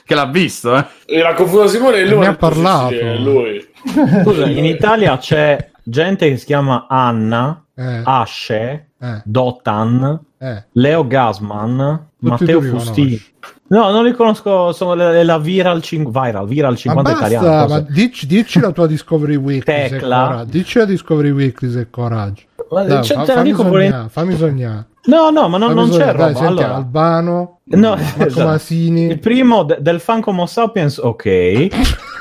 che 0.05 0.15
l'ha 0.15 0.25
visto, 0.25 0.75
eh? 0.75 0.85
Era 1.05 1.34
confuso 1.34 1.67
Simone 1.67 1.97
e 1.97 2.07
lui 2.07 2.19
Ne 2.19 2.27
ha 2.27 2.31
detto, 2.31 2.47
sì, 2.49 2.55
sì, 2.55 2.61
parlato. 2.61 2.93
è 2.95 3.17
lui. 3.17 3.67
Scusa, 4.23 4.45
in 4.47 4.65
Italia 4.65 5.17
c'è 5.17 5.71
gente 5.84 6.27
che 6.29 6.38
si 6.38 6.45
chiama 6.45 6.85
Anna, 6.89 7.61
Eh, 7.79 8.01
Asce, 8.03 8.88
eh, 8.99 9.21
Dotan, 9.23 10.19
eh. 10.39 10.65
Leo 10.71 11.05
Gasman, 11.05 12.07
Matteo 12.19 12.57
tu 12.59 12.65
li 12.65 12.69
Fustini. 12.71 13.21
No, 13.69 13.89
non 13.91 14.06
li 14.06 14.14
conosco, 14.14 14.72
sono 14.72 14.94
le- 14.94 15.23
la 15.23 15.38
Viral, 15.39 15.81
cin- 15.81 16.10
viral, 16.10 16.48
viral 16.48 16.72
Ma 16.72 16.77
50 16.77 17.11
basta, 17.11 17.27
italiano. 17.27 17.68
ma 17.68 17.80
dici, 17.81 18.26
dici 18.26 18.60
la 18.61 18.72
tua 18.72 18.88
Discovery 18.88 19.35
Weekly. 19.35 19.88
se 19.88 19.89
Tecla. 19.89 20.26
coraggio. 20.27 20.52
Dici 20.52 20.77
la 20.77 20.85
Discovery 20.85 21.30
Weekly 21.31 21.69
se 21.72 21.88
coraggio. 21.89 22.44
Ma 22.69 22.84
Dai, 22.84 23.03
cioè, 23.03 23.18
fa- 23.18 23.23
te 23.23 23.34
la 23.34 23.38
fammi, 23.39 23.53
sognare, 23.53 24.10
fammi 24.10 24.35
sognare. 24.38 24.85
No, 25.07 25.30
no, 25.31 25.48
ma 25.49 25.57
non, 25.57 25.73
non 25.73 25.89
c'è. 25.89 25.98
Dai, 25.98 26.11
roba. 26.14 26.26
senti, 26.27 26.44
allora, 26.45 26.76
Albano, 26.76 27.60
no, 27.64 27.95
esatto. 28.18 28.45
Masini. 28.48 29.06
Il 29.07 29.19
primo 29.19 29.64
de- 29.64 29.77
del 29.81 29.99
fan 29.99 30.22
Homo 30.26 30.45
sapiens, 30.45 30.98
ok. 30.98 31.68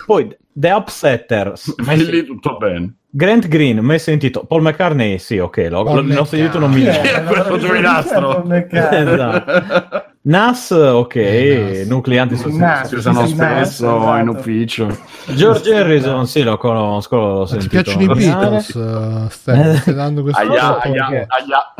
Poi 0.07 0.37
The 0.53 0.71
Upsetters, 0.71 1.75
mai 1.85 2.05
Lì 2.05 2.25
tutto 2.25 2.57
bene. 2.57 2.95
Grant 3.11 3.49
Green, 3.49 3.79
mai 3.79 3.99
sentito. 3.99 4.45
Paul 4.45 4.63
McCartney, 4.63 5.19
sì, 5.19 5.39
ok, 5.39 5.69
l'ho, 5.71 6.01
l'ho 6.03 6.25
sentito, 6.25 6.59
non 6.59 6.71
mi 6.71 6.83
Chi 6.83 6.87
è? 6.87 7.01
dice. 7.01 7.23
Questo 7.25 7.59
giovinastro. 7.59 8.45
Esatto. 8.71 10.05
NAS, 10.29 10.71
ok, 10.73 11.15
Eh, 11.15 11.75
NAS. 11.79 11.87
nuclei. 11.89 12.19
NAS. 12.19 12.89
Si 12.89 12.95
usano 12.97 13.27
spesso 13.27 13.97
esatto. 13.97 14.17
in 14.21 14.29
ufficio. 14.29 14.99
George 15.35 15.73
Harrison, 15.73 16.27
sì, 16.27 16.43
lo 16.43 16.57
conosco, 16.57 17.17
l'ho 17.17 17.39
Ma 17.39 17.45
ti 17.45 17.49
sentito. 17.51 17.69
piacciono 17.71 18.03
i 18.03 18.07
nominare. 18.07 18.49
Beatles? 18.49 18.75
eh, 18.75 19.31
Stai, 19.31 19.77
stai 19.77 19.95
dando 19.95 20.23
questo 20.23 20.41
Aia, 20.41 20.79
aia, 20.81 21.07
aia. 21.07 21.75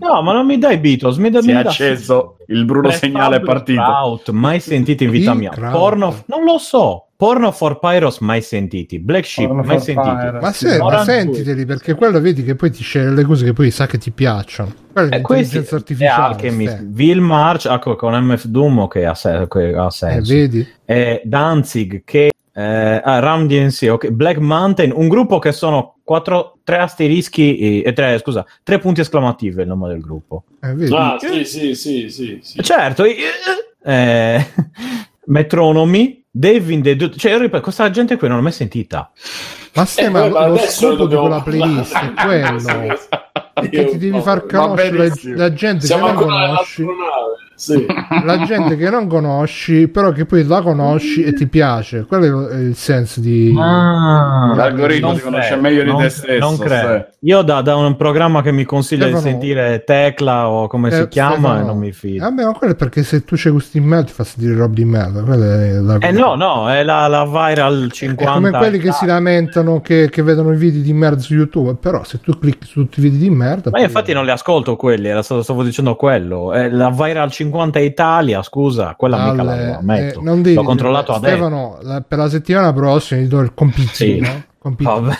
No, 0.00 0.22
ma 0.22 0.32
non 0.32 0.46
mi 0.46 0.56
dai 0.58 0.78
Beatles, 0.78 1.16
mi 1.18 1.28
dai 1.28 1.42
Si 1.42 1.50
è 1.50 1.54
mi 1.54 1.62
dai- 1.62 1.70
acceso 1.70 2.36
il 2.46 2.64
bruno 2.64 2.88
Prefab 2.88 3.00
segnale 3.00 3.36
è 3.36 3.40
partito. 3.40 3.82
Kraut, 3.82 4.30
mai 4.30 4.60
sentito 4.60 5.04
in 5.04 5.10
vita 5.10 5.34
mia. 5.34 5.50
Kraut? 5.50 5.72
Porno, 5.76 6.14
non 6.26 6.44
lo 6.44 6.56
so. 6.56 7.08
Porno 7.22 7.52
for 7.52 7.78
Pyros, 7.78 8.18
mai 8.18 8.42
sentiti. 8.42 8.98
Black 8.98 9.24
Sheep, 9.24 9.46
Porno 9.46 9.62
mai 9.62 9.78
sentiti. 9.78 10.08
Pyros. 10.16 10.42
Ma, 10.42 10.50
se, 10.52 10.78
ma 10.78 11.04
sentiteli 11.04 11.64
perché 11.64 11.94
quello 11.94 12.20
vedi 12.20 12.42
che 12.42 12.56
poi 12.56 12.72
ti 12.72 12.82
sceglie 12.82 13.10
le 13.10 13.22
cose 13.22 13.44
che 13.44 13.52
poi 13.52 13.70
sa 13.70 13.86
che 13.86 13.96
ti 13.96 14.10
piacciono. 14.10 14.74
Quella 14.92 15.08
è 15.10 15.18
E 15.18 15.20
questi 15.20 15.54
l'intelligenza 15.58 15.76
artificiale. 15.76 16.34
Alchemist. 16.34 16.86
Will 16.96 17.20
March 17.20 17.66
ecco, 17.66 17.94
con 17.94 18.12
MF 18.12 18.46
Doom 18.46 18.88
che 18.88 19.06
ha, 19.06 19.14
se- 19.14 19.46
che 19.48 19.72
ha 19.72 19.86
Eh, 19.86 19.90
senso. 19.92 20.32
vedi? 20.32 20.66
e 20.84 21.22
Danzig 21.24 22.02
che 22.04 22.32
eh, 22.54 23.00
ah, 23.04 23.18
Ram 23.20 23.46
DNC, 23.46 23.86
ok, 23.88 24.08
Black 24.10 24.38
Mountain, 24.38 24.90
un 24.92 25.06
gruppo 25.06 25.38
che 25.38 25.52
sono 25.52 25.98
quattro, 26.02 26.58
tre 26.64 26.78
asterischi 26.78 27.56
e, 27.56 27.82
e 27.88 27.92
tre, 27.92 28.18
scusa, 28.18 28.44
tre 28.64 28.80
punti 28.80 29.00
esclamativi 29.00 29.62
il 29.62 29.68
nome 29.68 29.86
del 29.90 30.00
gruppo. 30.00 30.42
Eh, 30.60 30.74
vedi? 30.74 30.92
Ah, 30.92 31.16
sì, 31.20 31.44
sì, 31.44 31.74
sì, 31.76 32.08
sì, 32.10 32.40
sì. 32.42 32.60
Certo, 32.64 33.04
i- 33.04 33.14
eh, 33.84 34.44
Devin, 36.34 36.80
the 36.82 36.96
Dude- 36.96 37.16
cioè 37.18 37.32
io 37.32 37.38
ripeto, 37.40 37.62
questa 37.62 37.90
gente 37.90 38.16
qui 38.16 38.26
non 38.26 38.38
l'ho 38.38 38.42
mai 38.42 38.52
sentita. 38.52 39.10
Ma 39.74 39.84
se 39.84 40.02
Eh, 40.02 40.08
ma 40.08 40.26
lo 40.46 40.56
scopo 40.58 41.06
di 41.06 41.14
quella 41.14 41.42
playlist 41.42 41.94
è 41.94 42.12
quello. 42.24 42.96
Che 43.70 43.84
ti 43.84 43.98
devi 43.98 44.20
far 44.22 44.46
conoscere 44.46 45.12
la, 45.34 45.52
gente 45.52 45.84
Siamo 45.86 46.06
che 46.06 46.12
non 46.12 46.22
conosci. 46.22 46.82
nell'astronave. 46.84 47.50
Sì. 47.54 47.86
La 48.24 48.42
gente 48.46 48.76
che 48.76 48.90
non 48.90 49.06
conosci, 49.06 49.88
però 49.88 50.10
che 50.12 50.24
poi 50.24 50.44
la 50.44 50.60
conosci 50.62 51.22
e 51.22 51.32
ti 51.32 51.46
piace. 51.46 52.04
Quello 52.06 52.48
è 52.48 52.56
il 52.56 52.74
senso 52.74 53.20
di. 53.20 53.54
Ah, 53.58 54.52
L'algoritmo 54.54 55.08
non 55.08 55.16
ti 55.16 55.22
conosce 55.22 55.56
meglio 55.56 55.84
di 55.84 55.94
te 55.96 56.08
stesso, 56.08 56.38
Non 56.38 56.58
credo. 56.58 57.06
Io 57.20 57.42
da, 57.42 57.60
da 57.62 57.76
un 57.76 57.94
programma 57.96 58.42
che 58.42 58.50
mi 58.50 58.64
consiglia 58.64 59.04
Stefano- 59.04 59.22
di 59.24 59.30
sentire 59.30 59.84
Tecla 59.84 60.48
o 60.48 60.66
come 60.66 60.90
si 60.90 61.00
Eh, 61.02 61.08
chiama 61.08 61.34
Stefano, 61.34 61.60
e 61.60 61.62
non 61.64 61.78
mi 61.78 61.92
fido. 61.92 62.24
Vabbè, 62.24 62.44
ma 62.44 62.52
quello 62.52 62.72
è 62.72 62.76
perché 62.76 63.02
se 63.04 63.24
tu 63.24 63.36
c'è 63.36 63.50
gusti 63.50 63.78
in 63.78 63.84
merda 63.84 64.06
ti 64.06 64.12
fa 64.12 64.24
sentire 64.24 64.54
roba 64.56 64.74
di 64.74 64.84
merda. 64.84 65.98
È 65.98 66.06
Eh 66.08 66.10
no, 66.10 66.34
no, 66.34 66.68
è 66.68 66.82
la, 66.82 67.06
la 67.06 67.24
viral 67.24 67.86
È 67.88 67.92
50. 67.92 68.32
come 68.32 68.50
quelli 68.50 68.78
che 68.78 68.90
si 68.90 69.06
lamentano 69.06 69.80
che, 69.80 70.08
che 70.10 70.22
vedono 70.22 70.52
i 70.52 70.56
video 70.56 70.82
di 70.82 70.92
merda 70.92 71.20
su 71.20 71.34
YouTube. 71.34 71.76
Però 71.80 72.02
se 72.02 72.18
tu 72.20 72.36
clicchi 72.38 72.66
su 72.66 72.80
tutti 72.82 72.98
i 72.98 73.02
video 73.04 73.20
di 73.20 73.30
merda. 73.30 73.70
Ma 73.70 73.78
io 73.78 73.84
infatti 73.84 74.12
non 74.12 74.24
li 74.24 74.30
ascolto 74.32 74.74
quelli, 74.74 75.06
era 75.06 75.22
stato- 75.22 75.42
stavo 75.42 75.62
dicendo 75.62 75.94
quello. 75.94 76.52
È 76.52 76.68
la 76.68 76.90
Viral 76.90 77.30
50 77.30 77.50
Italia, 77.80 78.42
scusa, 78.42 78.94
quella 78.96 79.30
mica 79.30 79.42
la, 79.42 79.54
la 79.54 79.78
metto. 79.82 80.20
eh, 80.20 80.22
non 80.22 80.42
devi- 80.42 80.54
L'ho 80.56 80.62
controllato 80.62 81.12
adesso. 81.12 81.34
Stefano, 81.34 81.78
la- 81.82 82.00
per 82.00 82.18
la 82.18 82.28
settimana 82.28 82.72
prossima 82.72 83.20
ti 83.20 83.28
do 83.28 83.40
il 83.40 83.52
compitino. 83.54 84.26
Sì. 84.26 84.42
compitino. 84.58 85.10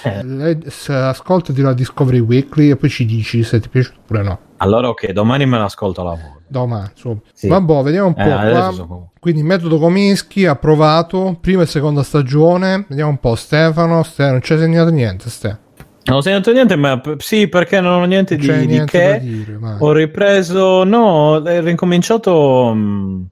Ascoltati 1.09 1.61
la 1.61 1.73
Discovery 1.73 2.19
Weekly 2.21 2.71
e 2.71 2.77
poi 2.77 2.89
ci 2.89 3.05
dici 3.05 3.43
se 3.43 3.61
ti 3.61 3.69
piaciuto 3.69 3.99
oppure 4.01 4.23
no. 4.23 4.39
Allora 4.59 4.89
ok, 4.89 5.11
domani 5.11 5.47
me 5.47 5.59
l'ascolto 5.59 6.01
a 6.03 6.05
lavoro. 6.05 6.41
Domani, 6.47 6.89
insomma. 6.95 7.19
Sì. 7.33 7.49
Vabbè, 7.49 7.83
vediamo 7.83 8.09
un 8.09 8.15
po'. 8.15 8.21
Eh, 8.21 8.31
adesso 8.31 8.61
qua. 8.61 8.73
sono- 8.73 9.11
Quindi 9.19 9.43
metodo 9.43 9.79
Cominsky 9.79 10.45
approvato, 10.45 11.37
prima 11.41 11.63
e 11.63 11.67
seconda 11.67 12.03
stagione. 12.03 12.85
Vediamo 12.89 13.11
un 13.11 13.19
po', 13.19 13.35
Stefano. 13.35 14.03
Ste- 14.03 14.31
non 14.31 14.43
ci 14.43 14.53
hai 14.53 14.59
segnato 14.59 14.91
niente, 14.91 15.29
Ste. 15.31 15.59
Non 16.05 16.17
ho 16.17 16.21
segnato 16.21 16.53
niente, 16.53 16.77
ma 16.77 16.99
p- 16.99 17.21
sì, 17.21 17.49
perché 17.49 17.81
non 17.81 18.03
ho 18.03 18.05
niente 18.05 18.37
di, 18.37 18.47
c'è 18.47 18.59
di 18.61 18.67
niente 18.67 18.99
che. 18.99 19.21
dire. 19.21 19.59
Ho 19.79 19.93
ripreso, 19.93 20.85
no, 20.85 21.35
ho 21.37 21.61
ricominciato. 21.61 22.73
mh, 22.75 23.27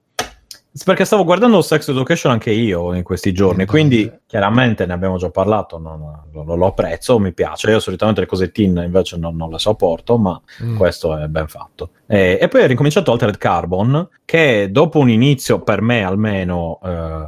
perché 0.85 1.03
stavo 1.05 1.23
guardando 1.25 1.61
Sex 1.61 1.89
Education 1.89 2.31
anche 2.31 2.51
io 2.51 2.93
in 2.93 3.03
questi 3.03 3.33
giorni, 3.33 3.63
Eh, 3.63 3.65
quindi 3.65 4.05
vabbè. 4.05 4.19
chiaramente 4.25 4.85
ne 4.85 4.93
abbiamo 4.93 5.17
già 5.17 5.29
parlato, 5.29 5.77
non- 5.77 6.19
lo, 6.31 6.55
lo 6.55 6.65
apprezzo, 6.67 7.19
mi 7.19 7.33
piace. 7.33 7.69
Io 7.71 7.79
solitamente 7.79 8.21
le 8.21 8.27
cose 8.27 8.51
teen 8.51 8.81
invece 8.85 9.17
non, 9.17 9.35
non 9.35 9.49
le 9.49 9.59
sopporto, 9.59 10.17
ma 10.17 10.39
Mm. 10.63 10.77
questo 10.77 11.17
è 11.17 11.27
ben 11.27 11.47
fatto. 11.47 11.89
E, 12.07 12.37
e 12.41 12.47
poi 12.47 12.63
ho 12.63 12.67
ricominciato 12.67 13.11
Altered 13.11 13.37
Carbon, 13.37 14.07
che 14.25 14.69
dopo 14.71 14.99
un 14.99 15.09
inizio, 15.09 15.59
per 15.61 15.81
me 15.81 16.03
almeno, 16.03 16.79
eh, 16.83 17.25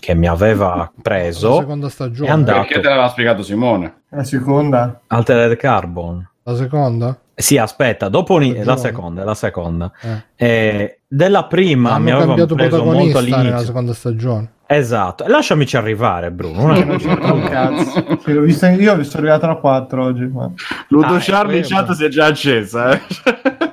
che 0.00 0.14
mi 0.14 0.26
aveva 0.26 0.74
La 0.76 0.92
preso, 1.02 1.58
seconda 1.58 1.88
stagione. 1.88 2.28
è 2.28 2.32
andato. 2.32 2.58
Perché 2.60 2.80
te 2.80 2.88
l'aveva 2.88 3.08
spiegato 3.08 3.42
Simone? 3.42 4.02
La 4.08 4.24
seconda? 4.24 5.00
Altered 5.08 5.56
Carbon. 5.56 6.28
La 6.44 6.54
seconda? 6.56 7.18
Sì, 7.38 7.58
aspetta, 7.58 8.08
dopo 8.08 8.34
un- 8.36 8.62
la 8.64 8.76
seconda, 8.78 9.22
la 9.22 9.34
seconda. 9.34 9.92
Eh. 10.00 10.22
Eh, 10.36 10.98
della 11.06 11.44
prima 11.44 11.98
mi 11.98 12.10
Hanno 12.10 12.20
aveva 12.22 12.26
cambiato 12.28 12.54
preso 12.54 12.76
molto 12.82 12.88
protagonista 12.94 13.20
nella 13.20 13.36
all'inizio. 13.40 13.66
seconda 13.66 13.92
stagione. 13.92 14.50
Esatto, 14.68 15.24
lasciamici 15.28 15.76
arrivare, 15.76 16.30
Bruno. 16.32 16.66
non 16.66 16.74
è 16.76 16.96
Che 16.96 17.48
cazzo. 17.50 18.04
L'ho 18.24 18.40
vista 18.40 18.70
io, 18.70 18.94
ho 18.94 18.96
visto 18.96 19.18
arrivato 19.18 19.46
a 19.46 19.56
4 19.58 20.02
oggi. 20.04 20.24
Ma... 20.26 20.50
Ludo 20.88 21.14
Ah, 21.14 21.18
Charlie 21.20 21.58
in 21.58 21.64
chat 21.64 21.92
si 21.92 22.04
è 22.04 22.08
già 22.08 22.24
accesa, 22.26 22.92
eh. 22.92 23.00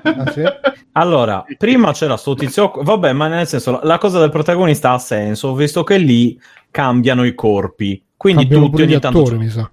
Ah, 0.04 0.32
sì? 0.32 0.44
Allora, 0.92 1.44
prima 1.58 1.94
c'era 1.94 2.18
sto 2.18 2.36
tizio, 2.36 2.72
vabbè, 2.82 3.14
ma 3.14 3.28
nel 3.28 3.48
senso, 3.48 3.80
la- 3.82 3.98
cosa 3.98 4.20
del 4.20 4.30
protagonista 4.30 4.92
ha 4.92 5.00
senso, 5.00 5.56
visto 5.56 5.84
che 5.84 5.98
lì 5.98 6.40
cambiano 6.70 7.24
i 7.24 7.34
corpi, 7.34 8.04
quindi 8.18 8.42
Cambiano 8.44 8.70
tutti 8.70 8.82
ogni 8.84 9.00
tanto 9.00 9.22
attori, 9.22 9.38
mi 9.38 9.50
sa. 9.50 9.72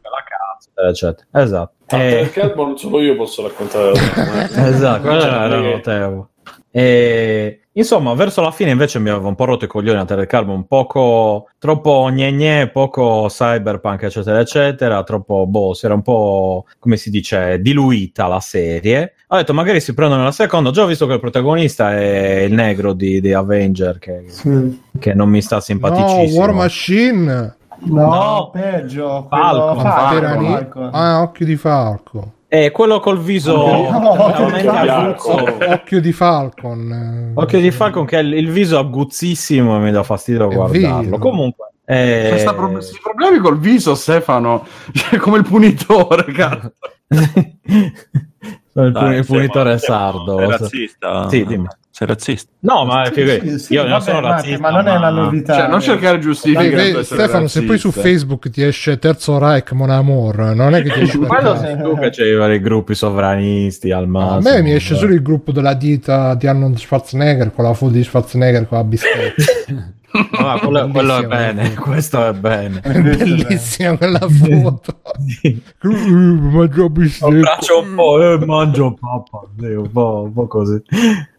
Eccetera. 0.88 1.26
Esatto. 1.32 1.74
Eh, 1.96 2.20
Eh, 2.20 2.30
Carbon 2.30 2.76
solo 2.78 3.00
io 3.00 3.16
posso 3.16 3.42
raccontare. 3.42 3.92
esatto, 4.72 5.02
quello 5.02 5.20
Cioè, 5.20 5.30
era 5.30 5.60
notevole. 5.60 6.26
E, 6.72 7.62
insomma, 7.72 8.14
verso 8.14 8.42
la 8.42 8.52
fine 8.52 8.70
invece 8.70 9.00
mi 9.00 9.08
aveva 9.10 9.26
un 9.26 9.34
po' 9.34 9.44
rotto 9.44 9.64
i 9.64 9.68
coglioni 9.68 9.98
a 9.98 10.04
Telecarbon, 10.04 10.54
un 10.54 10.66
poco 10.68 11.48
troppo 11.58 12.08
gne 12.12 12.68
poco 12.68 13.26
cyberpunk, 13.28 14.04
eccetera, 14.04 14.38
eccetera, 14.38 15.02
troppo, 15.02 15.46
boh, 15.48 15.74
si 15.74 15.86
era 15.86 15.94
un 15.94 16.02
po', 16.02 16.66
come 16.78 16.96
si 16.96 17.10
dice, 17.10 17.60
diluita 17.60 18.28
la 18.28 18.38
serie. 18.38 19.14
Ho 19.28 19.36
detto, 19.36 19.52
magari 19.52 19.80
si 19.80 19.94
prendono 19.94 20.22
la 20.22 20.30
seconda, 20.32 20.70
già 20.70 20.84
ho 20.84 20.86
visto 20.86 21.06
che 21.08 21.14
il 21.14 21.20
protagonista 21.20 21.92
è 21.92 22.42
il 22.42 22.52
negro 22.52 22.92
di, 22.92 23.20
di 23.20 23.32
Avenger, 23.32 23.98
che, 23.98 24.24
Sì. 24.28 24.80
che 24.98 25.12
non 25.14 25.28
mi 25.28 25.42
sta 25.42 25.56
No, 25.56 25.60
simpaticissimo. 25.62 26.38
War 26.40 26.52
Machine. 26.52 27.56
No, 27.82 28.04
No. 28.08 28.50
peggio. 28.52 29.26
Falcon. 29.28 30.10
Pirani- 30.10 30.46
Falcon. 30.48 30.90
Ah, 30.92 31.22
occhio 31.22 31.46
di 31.46 31.56
falco. 31.56 32.32
E 32.52 32.70
quello 32.72 32.98
col 33.00 33.18
viso 33.20 33.54
No, 33.56 34.24
occhio 34.24 34.50
di 34.50 34.66
aguzzo. 34.66 35.36
Occhio 35.70 36.00
di 36.00 36.12
Falcon. 36.12 37.32
eh. 37.36 37.40
Occhio 37.40 37.60
di 37.60 37.70
Falcon 37.70 38.04
che 38.06 38.16
ha 38.16 38.20
il, 38.20 38.50
viso 38.50 38.78
aguzzissimo 38.78 39.76
e 39.76 39.78
mi 39.80 39.90
dà 39.92 40.02
fastidio 40.02 40.50
È 40.50 40.54
guardarlo. 40.54 41.00
vero. 41.02 41.18
Comunque, 41.18 41.66
Eh, 41.84 42.26
Questa 42.28 42.54
pro- 42.54 42.70
questi 42.70 42.98
problemi 43.02 43.38
col 43.38 43.58
viso, 43.58 43.94
Stefano, 43.96 44.64
cioè, 44.92 45.18
come 45.18 45.38
il 45.38 45.44
punitore, 45.44 46.24
cazzo. 46.32 46.72
Sono 48.72 48.86
il 48.86 48.92
Dai, 48.92 49.18
il 49.18 49.26
punitore 49.26 49.78
sardo. 49.78 50.38
Sei 50.38 50.48
razzista? 50.48 51.28
Sì, 51.28 51.44
dimmi. 51.44 51.66
Sei 51.92 52.06
razzista? 52.06 52.50
No, 52.60 52.84
ma 52.84 53.04
Sì, 53.12 53.26
sì, 53.40 53.58
sì, 53.58 53.72
io 53.74 53.82
non 53.82 53.90
vabbè, 53.90 54.02
sono 54.04 54.20
Matti, 54.20 54.30
razzista, 54.30 54.60
ma 54.60 54.70
non 54.70 54.86
è 54.86 54.96
una 54.96 55.10
novità. 55.10 55.54
Cioè, 55.56 55.68
non 55.68 55.80
cercare 55.80 56.18
vedi, 56.78 56.90
per 56.92 57.00
essere 57.00 57.20
Stefano, 57.22 57.46
se 57.48 57.62
poi 57.64 57.78
su. 57.78 57.90
Facebook 57.90 58.48
ti 58.48 58.62
esce 58.62 58.98
Terzo 58.98 59.38
Reich 59.38 59.72
Mon 59.72 59.90
Amour, 59.90 60.54
non 60.54 60.74
è 60.74 60.82
che 60.82 60.90
ti 60.92 61.00
esce 61.00 61.18
Quello 61.18 61.56
sei 61.56 61.76
tu 61.82 61.98
che 61.98 62.10
c'hai 62.10 62.28
i 62.30 62.34
vari 62.36 62.60
gruppi 62.60 62.94
sovranisti 62.94 63.90
al 63.90 64.04
A 64.04 64.06
massimo. 64.06 64.54
me 64.54 64.62
mi 64.62 64.72
esce 64.72 64.94
solo 64.94 65.12
il 65.12 65.20
gruppo 65.22 65.50
della 65.50 65.74
dieta 65.74 66.34
di 66.36 66.46
Arnold 66.46 66.76
Schwarzenegger 66.78 67.52
con 67.52 67.64
la 67.64 67.74
foto 67.74 67.92
di 67.92 68.04
Schwarzenegger 68.04 68.68
con 68.68 68.78
la 68.78 68.84
bistecca. 68.84 69.42
Ah, 70.32 70.58
quello, 70.58 70.88
quello 70.88 71.18
è 71.18 71.26
bene, 71.26 71.74
questo 71.74 72.26
è 72.26 72.32
bene. 72.32 72.80
Bellissima 72.80 73.96
quella 73.96 74.26
foto. 74.28 75.00
Sì. 75.26 75.62
Uh, 75.82 75.90
Mangio. 76.50 76.92
Abbraccio 77.20 77.80
un 77.80 77.94
po', 77.94 78.22
eh, 78.22 78.44
mangio 78.44 78.94
papà, 78.94 79.40
un 79.58 79.90
po', 79.92 80.22
un 80.24 80.32
po' 80.32 80.46
così. 80.46 80.82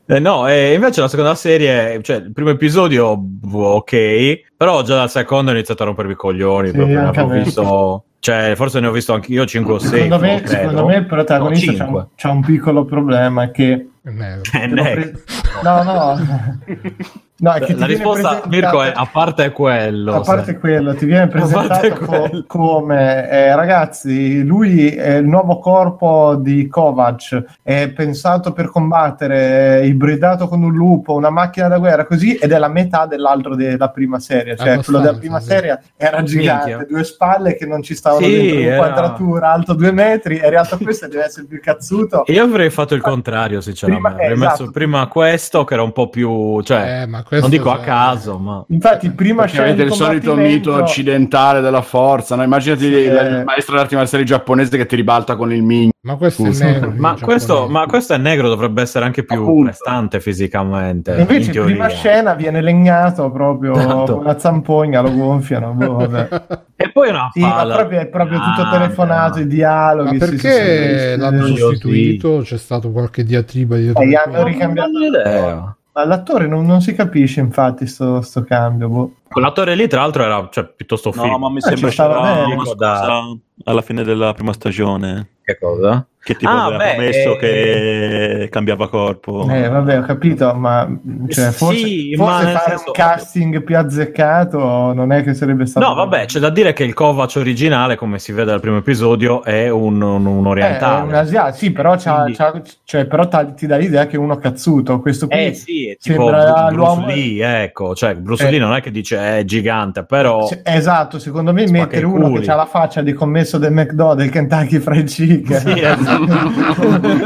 Eh, 0.06 0.20
no, 0.20 0.48
e 0.48 0.74
invece 0.74 1.00
la 1.02 1.08
seconda 1.08 1.36
serie, 1.36 2.02
cioè 2.02 2.18
il 2.18 2.34
primo 2.34 2.50
episodio, 2.50 3.16
boh, 3.18 3.76
ok, 3.76 4.42
però 4.58 4.82
già 4.84 4.96
dal 4.96 5.10
secondo 5.10 5.52
ho 5.52 5.54
iniziato 5.54 5.84
a 5.84 5.86
rompermi 5.86 6.12
i 6.12 6.16
coglioni, 6.16 6.72
Sì, 6.72 6.76
proprio, 6.76 7.28
visto, 7.28 8.04
cioè 8.20 8.54
forse 8.56 8.80
ne 8.82 8.88
ho 8.88 8.92
visto 8.92 9.14
anche 9.14 9.32
io 9.32 9.46
5 9.46 9.74
o 9.74 9.80
6. 9.80 9.90
Secondo 9.90 10.20
me, 10.20 10.42
secondo 10.46 10.86
me 10.86 10.96
il 10.98 11.06
protagonista 11.06 11.86
No, 11.86 12.10
c'ha, 12.16 12.30
un, 12.30 12.38
un 12.38 12.42
piccolo 12.44 12.84
problema 12.84 13.52
che 13.52 13.88
È 14.02 14.10
nero. 14.10 14.42
Eh, 14.42 14.60
te 14.60 14.68
lo 14.68 14.74
ne- 14.84 14.92
pre- 14.92 15.24
no 15.64 15.84
no 15.84 16.60
no 17.42 17.54
è 17.54 17.60
che 17.62 17.76
la 17.76 17.86
risposta 17.86 18.42
Mirko 18.48 18.82
è 18.84 18.92
a 18.96 19.08
parte 19.12 19.52
quello. 19.52 20.14
a 20.16 20.22
parte 20.22 20.46
sai. 20.52 20.60
quello 20.60 20.94
ti 20.96 21.06
viene 21.06 21.28
presentato 21.30 21.90
co- 21.96 22.44
come 22.48 23.30
eh, 23.30 23.56
ragazzi 23.56 24.44
lui 24.44 24.90
è 24.96 25.16
il 25.16 25.26
nuovo 25.28 25.60
corpo 25.60 26.36
di 26.36 26.68
Kovac 26.68 27.44
è 27.64 27.90
pensato 27.90 28.52
per 28.54 28.70
combattere 28.70 29.80
è 29.82 29.84
ibridato 29.84 30.48
con 30.48 30.62
un 30.64 30.74
lupo 30.74 31.14
una 31.14 31.30
macchina 31.30 31.68
da 31.68 31.78
guerra 31.80 32.06
così 32.06 32.36
ed 32.36 32.52
è 32.52 32.58
la 32.58 32.68
metà 32.68 33.06
dell'altro 33.06 33.56
della 33.56 33.90
prima 33.90 34.20
serie 34.20 34.56
cioè 34.56 34.80
quello 34.84 35.00
della 35.00 35.18
prima 35.18 35.40
sì. 35.40 35.48
serie 35.48 35.82
era 35.98 36.22
gigante 36.24 36.68
Minchia. 36.76 36.86
due 36.88 37.04
spalle 37.04 37.56
che 37.56 37.66
non 37.66 37.82
ci 37.82 37.96
stavano 37.96 38.26
Sì, 38.26 38.32
dentro 38.32 38.60
era- 38.60 38.76
l'inquadratura 38.86 39.52
alto 39.52 39.74
due 39.74 39.92
metri 39.92 40.38
è 40.38 40.46
arrivato 40.46 40.78
questo 40.78 41.06
e 41.06 41.10
deve 41.10 41.26
essere 41.26 41.46
più 41.48 41.60
cazzuto 41.60 42.24
Io 42.28 42.44
avrei 42.44 42.70
fatto 42.70 42.94
il 42.94 43.02
contrario, 43.02 43.62
sinceramente. 43.62 44.08
Prima- 44.08 44.22
eh, 44.22 44.26
avrei 44.26 44.38
messo 44.38 44.54
esatto. 44.54 44.72
prima 44.72 45.08
questo, 45.08 45.64
che 45.64 45.74
era 45.74 45.84
un 45.84 45.92
po' 45.92 46.10
più. 46.10 46.62
cioè, 46.62 47.02
Eh, 47.02 47.06
ma 47.08 47.24
questo 47.32 47.48
non 47.48 47.50
dico 47.58 47.72
a 47.72 47.80
caso, 47.80 48.38
ma. 48.38 48.66
Infatti, 48.68 49.10
prima 49.12 49.46
scena 49.46 49.64
avete 49.64 49.84
di 49.84 49.90
il 49.90 49.94
solito 49.96 50.36
mito 50.36 50.74
occidentale 50.76 51.62
della 51.62 51.82
forza, 51.82 52.36
no? 52.36 52.44
Immaginati 52.44 52.82
Sì, 52.82 52.88
il, 52.90 53.16
eh. 53.16 53.28
il 53.40 53.44
maestro 53.46 53.78
d'arti 53.78 53.96
marziali 53.96 54.26
giapponese 54.26 54.76
che 54.76 54.86
ti 54.86 54.98
ribalta 54.98 55.38
con 55.38 55.54
il 55.54 55.64
migno. 55.64 55.90
Ma 56.04 56.16
questo 56.16 56.44
Scusa. 56.44 56.66
è 56.66 56.72
nero. 56.72 56.94
Ma 56.98 57.16
questo, 57.22 57.68
ma 57.70 57.86
questo 57.86 58.14
è 58.14 58.18
negro, 58.18 58.50
dovrebbe 58.50 58.82
essere 58.82 59.06
anche 59.06 59.24
più 59.24 59.40
Appunto. 59.40 59.64
prestante 59.70 60.20
fisicamente. 60.20 61.16
E 61.16 61.22
invece, 61.22 61.58
in 61.58 61.64
prima 61.66 61.88
scena 61.88 62.34
viene 62.34 62.60
legnato 62.62 63.32
proprio 63.32 63.72
Tanto. 63.74 64.16
con 64.16 64.24
una 64.26 64.38
zampogna, 64.38 65.00
lo 65.02 65.14
gonfiano. 65.14 65.72
boh, 65.74 65.94
vabbè. 65.94 66.28
E 66.76 66.92
poi 66.92 67.10
una 67.10 67.30
Sì, 67.32 67.40
ma 67.42 67.52
palla. 67.54 67.76
proprio, 67.76 68.00
è 68.00 68.08
proprio 68.08 68.40
tutto 68.40 68.62
Ah, 68.64 68.70
telefonato, 68.72 69.40
i 69.40 69.48
dialoghi. 69.48 70.18
Ma 70.18 70.26
sì, 70.26 70.32
sì, 70.38 70.42
perché 70.42 71.14
sì, 71.14 71.20
l'hanno 71.20 71.46
sostituito? 71.46 72.40
C'è 72.44 72.58
stato 72.58 72.92
qualche 72.92 73.24
diatriba 73.24 73.76
dietro? 73.78 74.02
Eh, 74.02 74.06
gli 74.08 74.10
di 74.10 74.16
hanno 74.16 74.44
ricambiato 74.44 74.90
Non 74.92 75.02
ho 75.04 75.06
idea. 75.06 75.76
Ma 75.94 76.06
l'attore 76.06 76.48
non, 76.48 76.66
non 76.66 76.80
si 76.82 76.94
capisce, 76.94 77.40
infatti, 77.42 77.86
sto, 77.86 78.22
sto 78.22 78.44
cambio. 78.44 78.88
boh. 78.88 79.16
Quell'attore 79.28 79.76
lì, 79.76 79.88
tra 79.88 80.02
l'altro, 80.02 80.24
era 80.24 80.48
cioè, 80.52 80.66
piuttosto 80.66 81.12
No, 81.14 81.22
figo. 81.24 81.38
ma 81.38 81.50
mi 81.50 81.58
Eh, 81.58 81.62
sembra 81.62 82.06
una 82.08 82.66
scusa 82.66 83.38
alla 83.66 83.82
fine 83.82 84.04
della 84.04 84.34
prima 84.34 84.54
stagione. 84.54 85.30
Che 85.44 85.58
cosa? 85.60 86.06
Che 86.24 86.36
tipo 86.36 86.52
Ah, 86.52 86.66
aveva 86.66 86.84
beh, 86.84 86.94
promesso 86.94 87.34
eh, 87.34 87.38
che 87.40 88.48
cambiava 88.52 88.88
corpo. 88.90 89.48
Eh, 89.50 89.68
vabbè, 89.68 89.98
ho 90.00 90.02
capito, 90.04 90.54
ma 90.54 90.88
cioè, 91.30 91.50
forse, 91.50 91.78
Sì, 91.80 92.14
forse 92.16 92.44
ma 92.44 92.50
fare 92.52 92.70
senso- 92.70 92.84
un 92.88 92.94
casting 92.94 93.64
più 93.64 93.76
azzeccato 93.78 94.94
non 94.94 95.12
è 95.12 95.24
che 95.24 95.34
sarebbe 95.34 95.66
stato. 95.66 95.88
No, 95.88 95.96
vabbè, 95.96 96.26
c'è 96.26 96.40
da 96.40 96.52
dire 96.52 96.74
che 96.74 96.84
il 96.84 96.94
Kovac 96.94 97.34
originale, 97.38 97.96
come 97.96 98.20
si 98.20 98.32
vede 98.34 98.52
dal 98.52 98.60
primo 98.60 98.78
episodio, 98.78 99.44
è 99.44 99.70
un, 99.70 100.00
un, 100.02 100.26
un 100.28 100.46
Eh, 100.46 100.48
è 100.48 100.52
orientale. 100.52 101.08
un 101.08 101.14
asiatico, 101.16 101.58
sì, 101.58 101.72
però, 101.72 101.96
c'ha- 101.98 102.22
Quindi- 102.22 102.34
c'ha- 102.38 102.62
cioè, 102.84 103.06
però 103.06 103.28
ti 103.28 103.66
dà 103.66 103.78
l'idea 103.78 104.06
che 104.06 104.16
è 104.16 104.20
uno 104.20 104.38
cazzuto. 104.38 105.00
Questo 105.00 105.28
qui 105.28 105.38
Eh 105.46 105.54
sì, 105.56 105.96
sembra 106.00 106.66
Bruce 106.68 106.76
l'uomo- 106.76 107.06
Lee, 107.08 107.64
ecco, 107.64 107.96
cioè 107.96 108.14
Bruce 108.16 108.46
Eh. 108.48 108.52
Lee 108.52 108.60
non 108.60 108.76
è 108.76 108.82
che 108.82 108.92
dice 108.92 109.40
è 109.40 109.44
gigante, 109.44 110.04
però 110.04 110.46
Se- 110.46 110.62
esatto, 110.64 111.18
secondo 111.18 111.52
me 111.52 111.68
mettere 111.70 112.06
uno 112.06 112.30
culi. 112.30 112.42
che 112.42 112.52
ha 112.52 112.56
la 112.56 112.66
faccia 112.66 113.02
di 113.02 113.14
commesso 113.14 113.58
del 113.58 113.72
McDo 113.72 114.14
del 114.14 114.30
Kentucky 114.30 114.78
Fried 114.80 115.08
Chicken 115.08 115.60
Sì, 115.60 115.80
esatto. 115.80 116.10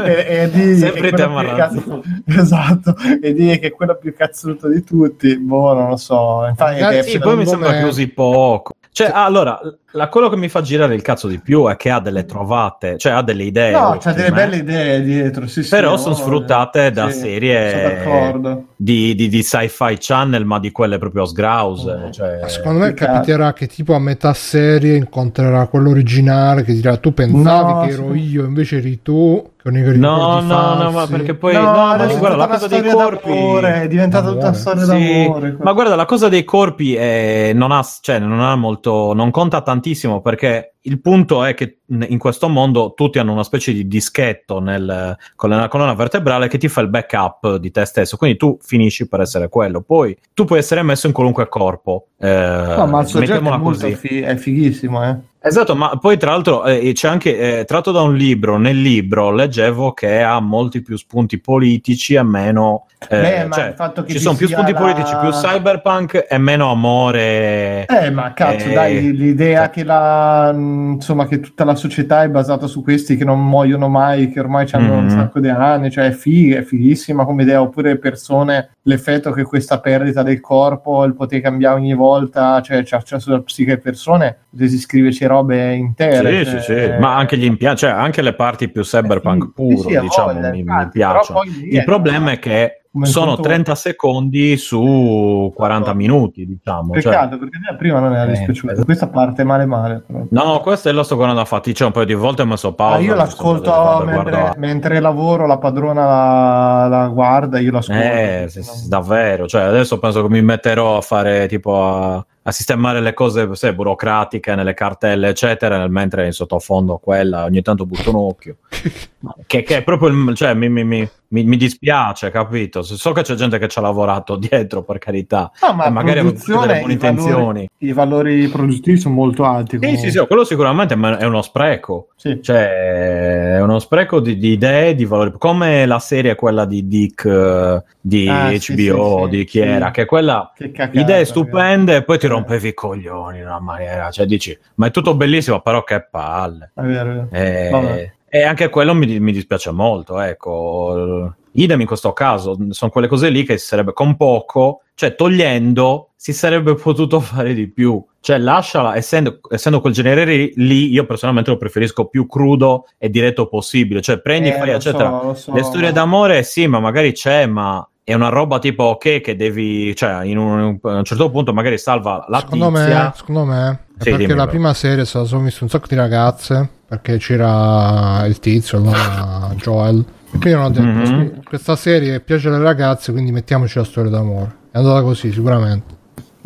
e, 0.04 0.26
e 0.42 0.50
dirgli 0.52 0.78
Sempre 0.78 1.10
razziale. 1.10 1.54
cazzo- 1.54 2.02
esatto 2.26 2.94
e 3.22 3.32
dire 3.32 3.58
che 3.58 3.66
è 3.68 3.70
quello 3.72 3.96
più 3.96 4.14
cazzuto 4.14 4.68
di 4.68 4.82
tutti 4.84 5.36
boh 5.38 5.74
non 5.74 5.88
lo 5.90 5.96
so 5.96 6.46
infatti 6.48 6.80
Ragazzi, 6.80 7.08
è- 7.08 7.12
sì, 7.12 7.18
poi 7.18 7.36
mi 7.36 7.46
sembra 7.46 7.70
me- 7.70 7.78
che 7.78 7.84
usi 7.84 8.08
poco. 8.08 8.74
Cioè, 8.96 9.10
allora, 9.12 9.60
la- 9.96 10.08
quello 10.08 10.28
che 10.28 10.36
mi 10.36 10.48
fa 10.48 10.60
girare 10.60 10.94
il 10.94 11.02
cazzo 11.02 11.26
di 11.26 11.40
più 11.40 11.66
è 11.66 11.76
che 11.76 11.90
ha 11.90 11.98
delle 12.00 12.24
trovate, 12.26 12.98
cioè 12.98 13.12
ha 13.12 13.22
delle 13.22 13.44
idee. 13.44 13.72
no 13.72 13.88
ottime, 13.88 14.00
c'ha 14.00 14.12
delle 14.12 14.30
belle 14.32 14.56
idee 14.56 15.02
dietro 15.02 15.46
sì, 15.46 15.62
sì, 15.62 15.70
Però 15.70 15.90
no, 15.92 15.96
sono 15.96 16.14
eh, 16.14 16.18
sfruttate 16.18 16.90
da 16.90 17.10
sì, 17.10 17.18
serie 17.20 18.34
di, 18.76 19.14
di, 19.14 19.28
di 19.28 19.42
sci-fi 19.42 19.96
channel, 19.98 20.44
ma 20.44 20.58
di 20.60 20.70
quelle 20.70 20.98
proprio 20.98 21.22
a 21.22 21.26
sgrause. 21.26 22.10
Cioè, 22.12 22.40
Secondo 22.48 22.80
me 22.84 22.94
capiterà 22.94 23.52
che 23.52 23.66
tipo 23.66 23.94
a 23.94 23.98
metà 23.98 24.34
serie 24.34 24.96
incontrerà 24.96 25.66
quello 25.66 25.90
originale 25.90 26.62
che 26.62 26.74
dirà 26.74 26.96
tu 26.98 27.12
pensavi 27.14 27.72
No, 27.72 27.80
che 27.80 27.92
ero 27.92 28.12
sì. 28.12 28.20
io 28.20 28.44
invece 28.44 28.76
eri 28.76 29.02
tu 29.02 29.50
No, 29.68 30.40
no, 30.42 30.74
no, 30.76 30.90
ma 30.92 31.06
perché 31.08 31.34
poi 31.34 31.54
no, 31.54 31.62
no, 31.62 31.72
ma 31.72 32.04
è 32.06 32.16
guarda, 32.18 32.36
la 32.36 32.46
diventata 32.46 32.68
cosa 32.68 32.68
dei 32.68 32.90
corpi 32.92 33.28
d'amore, 33.28 33.82
è 33.82 33.88
diventata 33.88 34.30
tutta 34.30 34.46
una 34.48 34.52
storia 34.56 34.84
Sì, 34.84 35.22
d'amore 35.24 35.56
ma 35.58 35.72
guarda, 35.72 35.96
la 35.96 36.04
cosa 36.04 36.28
dei 36.28 36.44
corpi 36.44 36.94
è- 36.94 37.50
non 37.52 37.72
ha, 37.72 37.84
cioè, 38.00 38.20
non 38.20 38.40
ha 38.40 38.54
molto, 38.54 39.12
non 39.12 39.32
conta 39.32 39.62
tantissimo 39.86 40.20
perché 40.20 40.74
il 40.80 41.00
punto 41.00 41.44
è 41.44 41.54
che 41.54 41.78
in 41.86 42.18
questo 42.18 42.48
mondo 42.48 42.94
tutti 42.94 43.18
hanno 43.18 43.32
una 43.32 43.44
specie 43.44 43.72
di 43.72 43.86
dischetto 43.86 44.60
nel, 44.60 45.16
con 45.36 45.50
la 45.50 45.68
colonna 45.68 45.94
vertebrale 45.94 46.48
che 46.48 46.58
ti 46.58 46.68
fa 46.68 46.80
il 46.80 46.88
backup 46.88 47.56
di 47.56 47.70
te 47.70 47.84
stesso, 47.84 48.16
quindi 48.16 48.36
tu 48.36 48.58
finisci 48.60 49.08
per 49.08 49.20
essere 49.20 49.48
quello. 49.48 49.80
Poi 49.80 50.16
tu 50.34 50.44
puoi 50.44 50.58
essere 50.58 50.82
messo 50.82 51.06
in 51.06 51.12
qualunque 51.12 51.48
corpo. 51.48 52.08
Eh, 52.18 52.74
no 52.76 52.86
ma 52.86 53.00
il 53.00 53.06
soggetto 53.06 53.86
è 53.86 53.94
fi- 53.94 54.20
è 54.20 54.36
fighissimo 54.36 55.08
eh 55.08 55.16
Esatto, 55.46 55.76
ma 55.76 55.96
poi 56.00 56.16
tra 56.16 56.32
l'altro 56.32 56.64
eh, 56.64 56.90
c'è 56.92 57.06
anche, 57.06 57.60
eh, 57.60 57.64
tratto 57.64 57.92
da 57.92 58.02
un 58.02 58.16
libro, 58.16 58.56
nel 58.58 58.80
libro 58.80 59.30
leggevo 59.30 59.92
che 59.92 60.20
ha 60.20 60.40
molti 60.40 60.82
più 60.82 60.96
spunti 60.96 61.38
politici 61.38 62.14
e 62.14 62.22
meno... 62.24 62.86
eh, 63.08 63.46
Beh, 63.46 63.48
cioè, 63.52 63.74
ci 64.06 64.14
ci 64.14 64.18
sono 64.18 64.36
più 64.36 64.48
spunti 64.48 64.72
la- 64.72 64.78
politici, 64.80 65.14
più 65.20 65.28
cyberpunk 65.30 66.26
e 66.28 66.38
meno 66.38 66.72
amore... 66.72 67.86
Eh, 67.86 68.10
ma 68.10 68.32
cazzo, 68.32 68.66
Eh, 68.68 68.72
dai, 68.72 69.14
l'idea 69.16 69.60
cioè- 69.66 69.70
che 69.70 69.84
la 69.84 70.50
mh, 70.52 70.92
insomma 70.94 71.26
che 71.28 71.38
tutta 71.38 71.62
la 71.64 71.76
società 71.76 72.24
è 72.24 72.28
basata 72.28 72.66
su 72.66 72.82
questi 72.82 73.16
che 73.16 73.24
non 73.24 73.40
muoiono 73.46 73.88
mai, 73.88 74.28
che 74.30 74.40
ormai 74.40 74.66
hanno 74.72 74.94
un 74.94 75.04
Mhm. 75.04 75.10
sacco 75.10 75.38
di 75.38 75.48
anni, 75.48 75.90
cioè 75.92 76.06
è 76.06 76.10
figa, 76.10 76.58
è 76.58 76.62
fighissima 76.62 77.24
come 77.24 77.44
idea, 77.44 77.60
oppure 77.62 77.98
persone, 77.98 78.70
l'effetto 78.82 79.30
che 79.30 79.44
questa 79.44 79.78
perdita 79.78 80.24
del 80.24 80.40
corpo, 80.40 81.04
il 81.04 81.14
poter 81.14 81.40
cambiare 81.40 81.76
ogni 81.76 81.94
volta, 81.94 82.60
cioè 82.62 82.82
c'è 82.82 83.00
c'è 83.02 83.20
sulla 83.20 83.40
psiche 83.40 83.78
persone, 83.78 84.36
potessi 84.50 84.78
scriverci 84.78 85.24
robe 85.36 85.74
intere. 85.74 86.44
Sì, 86.44 86.50
cioè- 86.50 86.60
sì, 86.60 86.72
sì, 86.74 86.90
ma 86.98 87.16
anche 87.16 87.36
gli 87.36 87.44
impianti, 87.44 87.80
cioè 87.80 87.90
anche 87.90 88.22
le 88.22 88.34
parti 88.34 88.68
più 88.70 88.82
cyberpunk 88.82 89.44
Sì, 89.44 89.50
puro, 89.54 89.88
sì, 89.88 89.94
a 89.96 90.00
diciamo, 90.00 90.32
mi, 90.32 90.50
mi 90.50 90.58
infatti, 90.60 90.98
però 90.98 91.10
piacciono. 91.12 91.40
Il 91.44 91.78
è- 91.80 91.84
problema 91.84 92.30
è 92.32 92.38
che 92.38 92.80
sono 93.02 93.32
tutto- 93.36 93.42
30 93.48 93.74
secondi 93.74 94.56
su 94.56 95.52
40 95.54 95.92
minuti, 95.92 96.46
diciamo. 96.46 96.94
cioè- 96.98 97.12
Peccato, 97.12 97.36
perché 97.38 97.56
a 97.58 97.70
me 97.72 97.76
prima 97.76 97.98
non 98.00 98.14
era 98.14 98.24
Eh, 98.24 98.28
dispiaciuto, 98.28 98.68
esatto. 98.72 98.86
questa 98.86 99.08
parte 99.08 99.44
male 99.44 99.66
male. 99.66 100.02
Però. 100.06 100.24
No, 100.30 100.60
questo 100.60 100.90
lo 100.92 101.02
sto 101.02 101.14
guardando 101.16 101.42
a 101.42 101.44
fatica 101.44 101.84
un 101.84 101.92
paio 101.92 102.06
di 102.06 102.14
volte, 102.14 102.40
ho 102.42 102.46
messo 102.46 102.72
pausa. 102.72 102.96
Ah, 102.96 103.00
io 103.00 103.12
mi 103.12 103.18
l'ascolto 103.18 104.02
mentre, 104.06 104.52
mentre 104.56 105.00
lavoro, 105.00 105.46
la 105.46 105.58
padrona 105.58 106.06
la, 106.06 106.86
la 106.88 107.08
guarda, 107.08 107.58
io 107.58 107.72
l'ascolto. 107.72 108.00
Eh, 108.02 108.46
sì, 108.48 108.62
sì, 108.62 108.88
davvero. 108.88 109.46
Cioè, 109.46 109.62
adesso 109.62 109.98
penso 109.98 110.22
che 110.22 110.28
mi 110.30 110.40
metterò 110.40 110.96
a 110.96 111.00
fare 111.02 111.46
tipo 111.48 111.84
a, 111.84 112.24
a 112.46 112.52
sistemare 112.52 113.00
le 113.00 113.12
cose 113.12 113.48
sai, 113.54 113.74
burocratiche 113.74 114.54
nelle 114.54 114.72
cartelle, 114.72 115.28
eccetera, 115.30 115.88
mentre 115.88 116.26
in 116.26 116.32
sottofondo 116.32 116.98
quella 116.98 117.42
ogni 117.42 117.60
tanto 117.60 117.84
butto 117.86 118.10
un 118.10 118.16
occhio. 118.16 118.58
che, 119.46 119.64
che 119.64 119.78
è 119.78 119.82
proprio 119.82 120.10
il, 120.10 120.34
cioè, 120.36 120.54
mi, 120.54 120.68
mi- 120.68 120.84
mi- 120.84 121.08
mi- 121.28 121.56
dispiace, 121.56 122.30
capito? 122.30 122.82
So 122.82 123.10
che 123.10 123.22
c'è 123.22 123.34
gente 123.34 123.58
che 123.58 123.66
ci 123.66 123.80
ha 123.80 123.82
lavorato 123.82 124.36
dietro, 124.38 124.84
per 124.84 124.98
carità. 124.98 125.50
No, 125.60 125.74
ma 125.74 125.86
e 125.86 125.90
magari 125.90 126.20
aveva 126.20 126.34
delle 126.38 126.44
buone 126.46 126.66
i 126.66 126.76
valori- 126.76 126.92
intenzioni. 126.92 127.68
I 127.78 127.92
valori 127.92 128.46
produttivi 128.46 128.96
sono 128.96 129.14
molto 129.14 129.44
alti. 129.44 129.70
Sì, 129.74 129.78
comunque. 129.80 130.10
sì, 130.10 130.16
sì, 130.16 130.26
quello 130.26 130.44
sicuramente 130.44 130.94
è 130.94 131.24
uno 131.24 131.42
spreco. 131.42 132.10
Sì. 132.14 132.38
Cioè, 132.40 133.45
uno 133.70 133.78
spreco 133.78 134.20
di, 134.20 134.36
di 134.38 134.52
idee, 134.52 134.94
di 134.94 135.04
valori, 135.04 135.32
come 135.38 135.86
la 135.86 135.98
serie 135.98 136.34
quella 136.34 136.64
di 136.64 136.86
Dick 136.86 137.24
eh, 137.24 137.82
di 138.00 138.28
Ah, 138.28 138.50
HBO, 138.50 138.58
sì, 138.58 138.74
sì, 138.74 139.28
di 139.28 139.44
chi 139.44 139.58
sì. 139.58 139.60
era, 139.60 139.90
che 139.90 140.04
quella 140.04 140.52
Che 140.54 140.70
cacata, 140.72 140.98
idee 141.00 141.24
stupende 141.24 141.96
e 141.96 142.02
poi 142.04 142.18
ti 142.18 142.26
Eh. 142.26 142.30
rompevi 142.30 142.68
i 142.68 142.74
coglioni 142.74 143.38
in 143.38 143.44
una 143.46 143.60
maniera, 143.60 144.10
cioè 144.10 144.26
dici, 144.26 144.56
ma 144.76 144.86
è 144.86 144.90
tutto 144.90 145.14
bellissimo, 145.14 145.60
però 145.60 145.84
che 145.84 146.06
palle. 146.10 146.70
È 146.74 146.80
vero, 146.82 147.28
è 147.30 147.70
vero. 147.70 147.88
E, 147.94 148.12
e 148.28 148.42
anche 148.42 148.68
quello 148.68 148.94
mi, 148.94 149.18
mi 149.20 149.32
dispiace 149.32 149.70
molto, 149.70 150.18
ecco. 150.20 151.34
Idem 151.52 151.80
in 151.80 151.86
questo 151.86 152.12
caso, 152.12 152.54
sono 152.70 152.90
quelle 152.90 153.06
cose 153.08 153.30
lì 153.30 153.42
che 153.44 153.56
si 153.56 153.66
sarebbe 153.66 153.92
con 153.94 154.16
poco, 154.16 154.82
cioè 154.94 155.14
togliendo, 155.14 156.10
si 156.14 156.32
sarebbe 156.34 156.74
potuto 156.74 157.18
fare 157.20 157.54
di 157.54 157.66
più. 157.68 158.04
Cioè 158.26 158.38
lasciala, 158.38 158.96
essendo, 158.96 159.38
essendo 159.50 159.80
quel 159.80 159.92
genere 159.92 160.50
lì, 160.56 160.90
io 160.90 161.06
personalmente 161.06 161.50
lo 161.50 161.56
preferisco 161.58 162.06
più 162.06 162.26
crudo 162.26 162.86
e 162.98 163.08
diretto 163.08 163.46
possibile. 163.46 164.00
Cioè 164.00 164.18
prendi, 164.20 164.48
Eh, 164.48 164.52
fai, 164.54 164.70
eccetera. 164.70 165.16
so, 165.22 165.34
so, 165.34 165.52
Le 165.52 165.62
storie 165.62 165.86
ma- 165.90 165.92
d'amore, 165.92 166.42
sì, 166.42 166.66
ma 166.66 166.80
magari 166.80 167.12
c'è, 167.12 167.46
ma 167.46 167.88
è 168.02 168.14
una 168.14 168.28
roba 168.28 168.58
tipo 168.58 168.82
ok 168.82 169.20
che 169.20 169.36
devi, 169.36 169.94
cioè 169.94 170.24
in 170.24 170.38
un, 170.38 170.76
a 170.82 170.88
un 170.94 171.04
certo 171.04 171.30
punto 171.30 171.52
magari 171.52 171.78
salva 171.78 172.24
la 172.28 172.40
secondo 172.40 172.72
tizia. 172.72 173.04
me, 173.04 173.12
secondo 173.14 173.44
me 173.44 173.68
è 173.96 174.02
Sì, 174.02 174.10
perché 174.10 174.16
dimmi, 174.16 174.26
la 174.30 174.34
però. 174.38 174.50
prima 174.50 174.74
serie 174.74 175.04
se 175.04 175.18
la 175.18 175.24
sono 175.24 175.42
vista 175.44 175.62
un 175.62 175.70
sacco 175.70 175.86
di 175.88 175.94
ragazze 175.94 176.68
perché 176.88 177.18
c'era 177.18 178.24
il 178.26 178.40
tizio 178.40 178.78
allora 178.78 179.52
Joel 179.58 180.04
e 180.32 180.38
quindi 180.38 180.52
hanno 180.52 180.70
detto 180.70 180.84
Mhm. 180.86 181.42
questa 181.44 181.76
serie 181.76 182.18
piace 182.20 182.48
alle 182.48 182.58
ragazze 182.58 183.12
quindi 183.12 183.30
mettiamoci 183.30 183.78
la 183.78 183.84
storia 183.84 184.10
d'amore 184.10 184.54
è 184.72 184.78
andata 184.78 185.02
così 185.02 185.30
sicuramente 185.32 185.94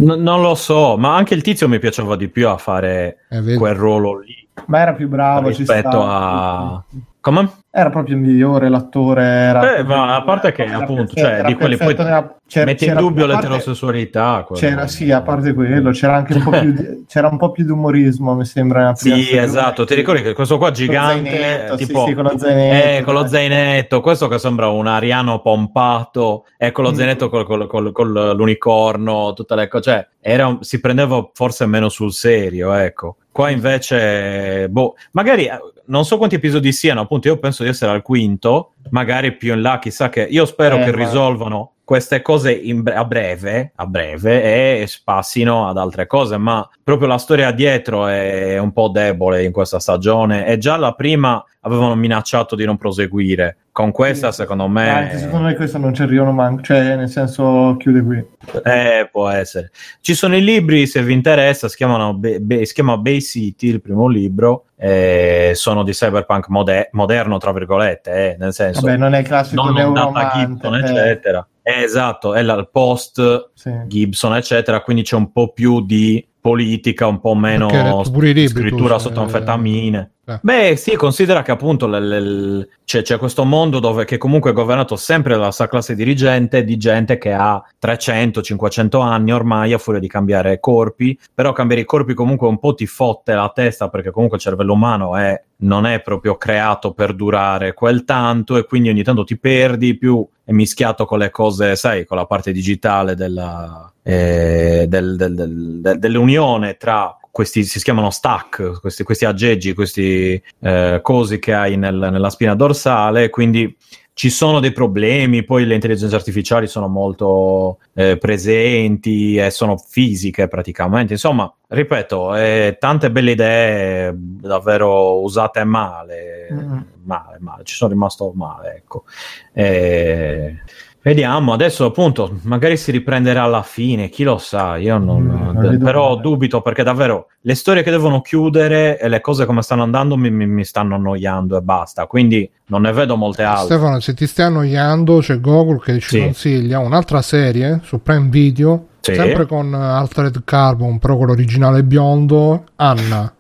N- 0.01 0.22
non 0.22 0.40
lo 0.40 0.55
so, 0.55 0.97
ma 0.97 1.14
anche 1.16 1.35
il 1.35 1.43
tizio 1.43 1.68
mi 1.68 1.78
piaceva 1.78 2.16
di 2.16 2.28
più 2.28 2.48
a 2.48 2.56
fare 2.56 3.18
Eh, 3.28 3.55
quel 3.55 3.74
ruolo 3.74 4.18
lì 4.18 4.48
Ma 4.66 4.81
era 4.81 4.93
più 4.94 5.09
bravo 5.09 5.52
ci 5.52 5.59
rispetto 5.59 5.90
sta. 5.90 6.01
a. 6.02 6.85
Come? 7.20 7.51
Era 7.72 7.90
proprio 7.90 8.16
migliore 8.16 8.68
l'attore. 8.70 9.22
Era 9.22 9.76
Eh, 9.76 9.82
ma 9.84 10.16
a 10.16 10.22
parte 10.22 10.52
che, 10.52 10.64
appunto, 10.64 11.14
cioè, 11.14 11.30
era 11.38 11.42
di 11.48 11.55
quelli 11.55 11.76
poi 11.76 11.94
nella- 11.94 12.34
Metti 12.64 12.86
in 12.86 12.94
dubbio 12.97 13.26
parte- 13.28 13.42
l'eterosessualità. 13.47 14.44
C'era, 14.55 14.86
sì, 14.88 15.12
a 15.12 15.20
parte 15.22 15.52
quello, 15.55 15.90
c'era 15.92 16.16
anche 16.16 16.32
un 16.34 16.42
po' 16.42 16.51
più 16.51 16.72
di, 16.72 17.05
c'era 17.06 17.28
un 17.28 17.36
po' 17.36 17.52
più 17.52 17.64
di 17.64 17.70
umorismo, 17.70 18.34
mi 18.34 18.44
sembra. 18.44 18.92
Sì, 18.97 19.36
esatto. 19.36 19.84
Ti 19.84 19.94
ricordi 19.94 20.22
che 20.22 20.32
questo 20.32 20.59
qua 20.59 20.70
gigante, 20.72 21.30
zainetto, 21.30 21.76
sì, 21.76 21.86
tipo, 21.86 22.06
sì, 22.06 22.14
con 22.14 22.24
lo 22.24 22.38
zainetto. 22.38 22.86
eh, 22.88 23.02
con 23.05 23.14
lo 23.14 23.26
zainetto, 23.28 24.01
questo 24.01 24.26
che 24.26 24.38
sembra 24.38 24.68
un 24.68 24.86
ariano 24.88 25.40
pompato, 25.40 26.47
e 26.56 26.72
con 26.72 26.84
lo 26.84 26.90
Mm. 26.90 26.94
zainetto 26.94 27.28
col, 27.28 27.44
col- 27.44 27.66
col- 27.68 27.92
con 27.92 28.10
l'unicorno, 28.10 29.32
tutte 29.34 29.55
le 29.55 29.68
cose, 29.68 29.82
cioè, 29.90 30.09
era 30.20 30.56
si 30.60 30.80
prendeva 30.80 31.30
forse 31.32 31.66
meno 31.66 31.88
sul 31.88 32.12
serio, 32.12 32.72
ecco. 32.72 33.16
Qua 33.30 33.51
invece, 33.51 34.68
boh, 34.68 34.97
magari 35.12 35.44
eh, 35.47 35.59
non 35.91 36.05
so 36.05 36.17
quanti 36.17 36.37
episodi 36.37 36.73
siano, 36.73 37.01
appunto, 37.01 37.29
io 37.29 37.39
penso 37.39 37.62
di 37.62 37.69
essere 37.69 37.91
al 37.91 38.03
quinto, 38.03 38.73
magari 38.91 39.37
più 39.37 39.53
in 39.53 39.61
là, 39.61 39.79
chissà 39.79 40.09
che. 40.09 40.23
Io 40.23 40.47
spero 40.47 40.77
Eh, 40.77 40.85
che 40.85 40.93
ma- 40.93 40.97
risolvano 40.97 41.73
queste 41.85 42.23
cose 42.23 42.61
bre- 42.73 42.95
a 42.95 43.05
breve, 43.05 43.73
a 43.75 43.85
breve 43.85 44.43
e 44.45 44.89
passino 45.03 45.69
ad 45.69 45.77
altre 45.77 46.07
cose, 46.07 46.37
ma 46.37 46.67
proprio 46.85 47.09
la 47.09 47.19
storia 47.19 47.51
dietro 47.51 48.07
è 48.07 48.57
un 48.59 48.73
po' 48.73 48.89
debole 48.89 49.43
in 49.43 49.51
questa 49.51 49.81
stagione 49.81 50.47
e 50.47 50.57
già 50.57 50.77
la 50.77 50.93
prima 50.93 51.45
avevano 51.62 51.97
minacciato 51.97 52.55
di 52.55 52.65
non 52.65 52.77
proseguire. 52.77 53.57
Con 53.81 53.93
questa, 53.93 54.31
Sì, 54.31 54.43
secondo 54.43 54.69
Ma 54.69 54.82
Anche 54.97 55.15
me, 55.15 55.20
secondo 55.20 55.47
me 55.47 55.55
questo 55.55 55.78
non 55.78 55.94
ci 55.94 56.02
arrivano 56.02 56.32
manco, 56.32 56.62
cioè 56.62 56.97
nel 56.97 57.09
senso 57.09 57.77
chiude 57.78 58.02
qui. 58.02 58.24
eh, 58.65 59.09
può 59.11 59.28
essere. 59.28 59.70
Ci 60.01 60.15
sono 60.15 60.36
i 60.36 60.43
libri, 60.44 60.86
se 60.86 61.02
vi 61.02 61.12
interessa, 61.15 61.69
si, 61.69 61.77
chiamano 61.77 62.15
Be- 62.15 62.40
Be- 62.40 62.65
si 62.66 62.74
chiama 62.74 62.97
Bay 62.98 63.20
City, 63.20 63.69
il 63.69 63.81
primo 63.81 64.07
libro, 64.07 64.66
eh, 64.77 65.52
sono 65.55 65.82
di 65.82 65.93
cyberpunk 65.93 66.48
mode- 66.48 66.89
moderno, 66.93 67.39
tra 67.39 67.52
virgolette, 67.52 68.11
eh, 68.12 68.36
nel 68.39 68.52
senso, 68.52 68.82
Vabbè, 68.82 68.97
non 68.97 69.15
è 69.15 69.23
classico 69.23 69.62
non 69.62 69.74
data 69.74 69.89
neuromante. 69.89 70.39
Gibson, 70.47 70.74
eh, 70.74 70.78
eccetera. 70.78 71.48
Eh, 71.62 71.82
esatto, 71.82 72.35
è 72.35 72.40
il 72.40 72.69
post 72.73 73.51
sì. 73.55 73.70
Gibson, 73.86 74.35
eccetera, 74.36 74.81
quindi 74.81 75.02
c'è 75.02 75.16
un 75.16 75.31
po' 75.32 75.52
più 75.52 75.85
di 75.85 76.27
politica, 76.41 77.07
un 77.07 77.21
po' 77.21 77.35
meno 77.35 78.03
libri, 78.03 78.49
scrittura 78.49 78.97
tu, 78.97 79.01
sotto 79.03 79.21
eh, 79.21 79.23
anfetamine. 79.25 80.11
eh. 80.25 80.39
Beh, 80.41 80.77
sì, 80.77 80.97
considera 80.97 81.43
che 81.43 81.51
appunto 81.51 81.87
l- 81.87 81.99
l- 81.99 82.69
c'è, 82.85 83.03
c'è 83.03 83.19
questo 83.19 83.45
mondo 83.45 83.79
dove 83.79 84.05
che 84.05 84.17
comunque 84.17 84.51
è 84.51 84.55
governato 84.55 84.97
sempre 84.97 85.35
dalla 85.35 85.51
sua 85.51 85.69
classe 85.69 85.95
dirigente 85.95 86.65
di 86.65 86.77
gente 86.77 87.19
che 87.19 87.33
ha 87.33 87.62
300-500 87.79 89.01
anni 89.03 89.33
ormai 89.33 89.73
a 89.73 89.79
furia 89.79 90.01
di 90.01 90.09
cambiare 90.09 90.61
corpi, 90.61 91.19
però 91.35 91.53
cambiare 91.53 91.83
i 91.83 91.87
corpi 91.87 92.15
comunque 92.15 92.49
un 92.49 92.59
po' 92.59 92.75
ti 92.75 92.87
fotte 92.87 93.35
la 93.35 93.51
testa 93.55 93.89
perché 93.89 94.11
comunque 94.11 94.37
il 94.39 94.43
cervello 94.43 94.73
umano 94.73 95.17
è, 95.17 95.41
non 95.59 95.85
è 95.87 96.01
proprio 96.01 96.37
creato 96.37 96.93
per 96.93 97.15
durare 97.15 97.75
quel 97.75 98.05
tanto 98.05 98.57
e 98.57 98.65
quindi 98.65 98.89
ogni 98.89 99.03
tanto 99.03 99.25
ti 99.25 99.37
perdi 99.39 99.97
più 99.97 100.27
è 100.45 100.53
mischiato 100.53 101.05
con 101.05 101.19
le 101.19 101.31
cose, 101.31 101.77
sai, 101.77 102.05
con 102.05 102.17
la 102.17 102.27
parte 102.27 102.51
digitale 102.51 103.15
della, 103.15 103.90
eh, 104.02 104.86
del- 104.89 105.16
del- 105.16 105.35
del- 105.35 105.81
del- 105.81 105.98
dell'unione 105.98 106.77
tra 106.77 107.14
questi 107.31 107.62
si 107.62 107.81
chiamano 107.81 108.10
stack, 108.10 108.81
questi, 108.81 109.05
questi 109.05 109.24
aggeggi, 109.24 109.72
questi 109.74 110.43
eh, 110.60 110.98
cosi 111.02 111.39
che 111.39 111.55
hai 111.55 111.77
nel- 111.77 112.09
nella 112.10 112.31
spina 112.31 112.55
dorsale, 112.55 113.31
quindi 113.31 113.77
ci 114.12 114.28
sono 114.28 114.59
dei 114.60 114.72
problemi, 114.72 115.44
poi 115.44 115.64
le 115.64 115.74
intelligenze 115.74 116.14
artificiali 116.14 116.66
sono 116.66 116.89
molto 116.89 117.78
eh, 117.94 118.18
presenti 118.18 119.36
e 119.36 119.51
sono 119.51 119.78
fisiche 119.78 120.47
praticamente, 120.48 121.12
insomma, 121.14 121.51
ripeto, 121.68 122.35
eh, 122.35 122.77
tante 122.78 123.10
belle 123.10 123.31
idee 123.31 124.12
davvero 124.14 125.20
usate 125.20 125.62
male, 125.64 126.48
Mm. 126.52 126.78
male, 127.05 127.36
male, 127.39 127.62
ci 127.64 127.74
sono 127.77 127.93
rimasto 127.93 128.32
male, 128.35 128.74
ecco. 128.77 129.05
Eh, 129.52 130.56
Vediamo, 131.02 131.55
adesso 131.55 131.86
appunto, 131.86 132.39
magari 132.43 132.77
si 132.77 132.90
riprenderà 132.90 133.44
alla 133.44 133.62
fine, 133.62 134.10
chi 134.10 134.22
lo 134.22 134.36
sa, 134.36 134.77
io 134.77 134.98
non... 134.98 135.22
Mm, 135.22 135.59
vedo 135.59 135.82
però 135.85 136.16
dubito 136.16 136.60
perché 136.60 136.82
davvero 136.82 137.28
le 137.40 137.55
storie 137.55 137.82
che 137.82 137.90
devono 137.90 138.20
chiudere 138.20 138.98
e 138.98 139.09
le 139.09 139.22
cose 139.22 139.47
come 139.47 139.62
stanno 139.62 139.82
andando 139.82 140.18
mi, 140.18 140.31
mi- 140.31 140.47
mi 140.47 140.62
stanno 140.64 140.97
annoiando 140.97 141.56
e 141.56 141.62
basta, 141.62 142.05
quindi 142.06 142.48
non 142.66 142.82
ne 142.82 142.93
vedo 142.93 143.16
molte 143.16 143.43
altre. 143.44 143.77
Stefano 143.77 143.98
se 144.01 144.12
ti 144.12 144.27
stai 144.27 144.47
annoiando 144.47 145.18
c'è 145.20 145.40
Google 145.40 145.81
che 145.81 146.01
ci 146.01 146.09
Sì. 146.09 146.20
consiglia 146.20 146.81
un'altra 146.81 147.22
serie 147.22 147.81
su 147.82 148.02
Prime 148.02 148.28
Video 148.28 148.89
Sì. 149.01 149.14
sempre 149.14 149.47
con 149.47 149.72
Altered 149.72 150.43
Carbon 150.44 150.98
però 150.98 151.16
con 151.16 151.28
l'originale 151.28 151.82
biondo 151.82 152.64
Anna 152.77 153.32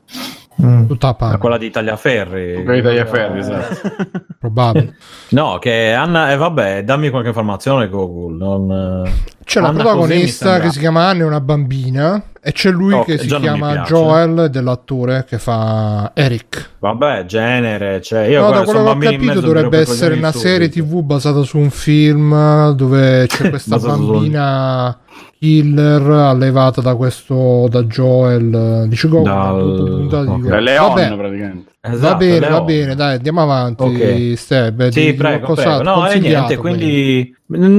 Mm. 0.62 0.86
tutta 0.86 1.08
a 1.08 1.10
Ma 1.10 1.16
panna 1.16 1.38
Quella 1.38 1.58
di 1.58 1.70
Tagliaferri. 1.70 2.64
Quella 2.64 2.74
di 2.74 2.82
Tagliaferri, 2.82 3.38
esatto. 3.38 3.90
probabile 4.38 4.94
No, 5.30 5.58
che 5.58 5.92
Anna, 5.92 6.32
e 6.32 6.36
vabbè, 6.36 6.84
dammi 6.84 7.08
qualche 7.10 7.28
informazione 7.28 7.88
Google. 7.88 8.36
Non, 8.36 9.04
eh, 9.06 9.12
c'è 9.44 9.60
la 9.60 9.68
Anna 9.68 9.82
protagonista 9.82 10.46
così 10.46 10.58
mi 10.58 10.66
che 10.66 10.72
si 10.72 10.78
chiama 10.80 11.06
Anna 11.06 11.22
è 11.22 11.26
una 11.26 11.40
bambina 11.40 12.22
e 12.42 12.52
c'è 12.52 12.70
lui 12.70 12.94
Oh, 12.94 13.04
che 13.04 13.18
si 13.18 13.26
chiama. 13.26 13.82
Joel 13.82 14.48
dell'attore 14.50 15.24
che 15.28 15.38
fa 15.38 16.12
Eric 16.14 16.70
Vabbè, 16.78 17.24
genere, 17.26 18.00
cioè 18.00 18.22
io 18.22 18.40
no, 18.40 18.46
guarda, 18.48 18.58
da 18.58 18.64
quello 18.64 18.98
che 18.98 19.06
ho 19.06 19.10
capito 19.10 19.40
dovrebbe 19.40 19.78
essere 19.78 20.14
una 20.14 20.32
serie 20.32 20.70
subito. 20.70 20.96
tv 20.96 21.02
basata 21.04 21.42
su 21.42 21.58
un 21.58 21.70
film 21.70 22.70
dove 22.72 23.26
c'è 23.26 23.48
questa 23.50 23.78
bambina 23.78 24.98
killer 25.38 26.02
allevata 26.10 26.80
da 26.80 26.94
questo 26.94 27.66
da 27.70 27.82
Joel 27.84 28.86
dice 28.88 29.08
Google 29.08 29.32
Dal- 29.32 29.76
dopo 29.76 29.84
puntata 29.96 30.22
di 30.24 30.28
ok. 30.30 30.36
Google. 30.40 30.56
È 30.56 30.60
Leon 30.60 30.88
Vabbè, 30.88 31.16
praticamente. 31.16 31.70
va 31.82 31.88
Esatto, 31.92 32.16
bene 32.18 32.48
va 32.48 32.60
bene 32.62 32.94
dai 32.94 33.14
andiamo 33.16 33.40
avanti 33.42 33.82
Ok. 33.82 34.32
Steb, 34.36 34.88
Sì, 34.88 35.04
di- 35.06 35.14
prego, 35.14 35.54
prego. 35.54 35.82
No, 35.82 35.92
e 36.06 36.10
Consigliato, 36.12 36.28
niente, 36.28 36.56
quindi 36.58 37.34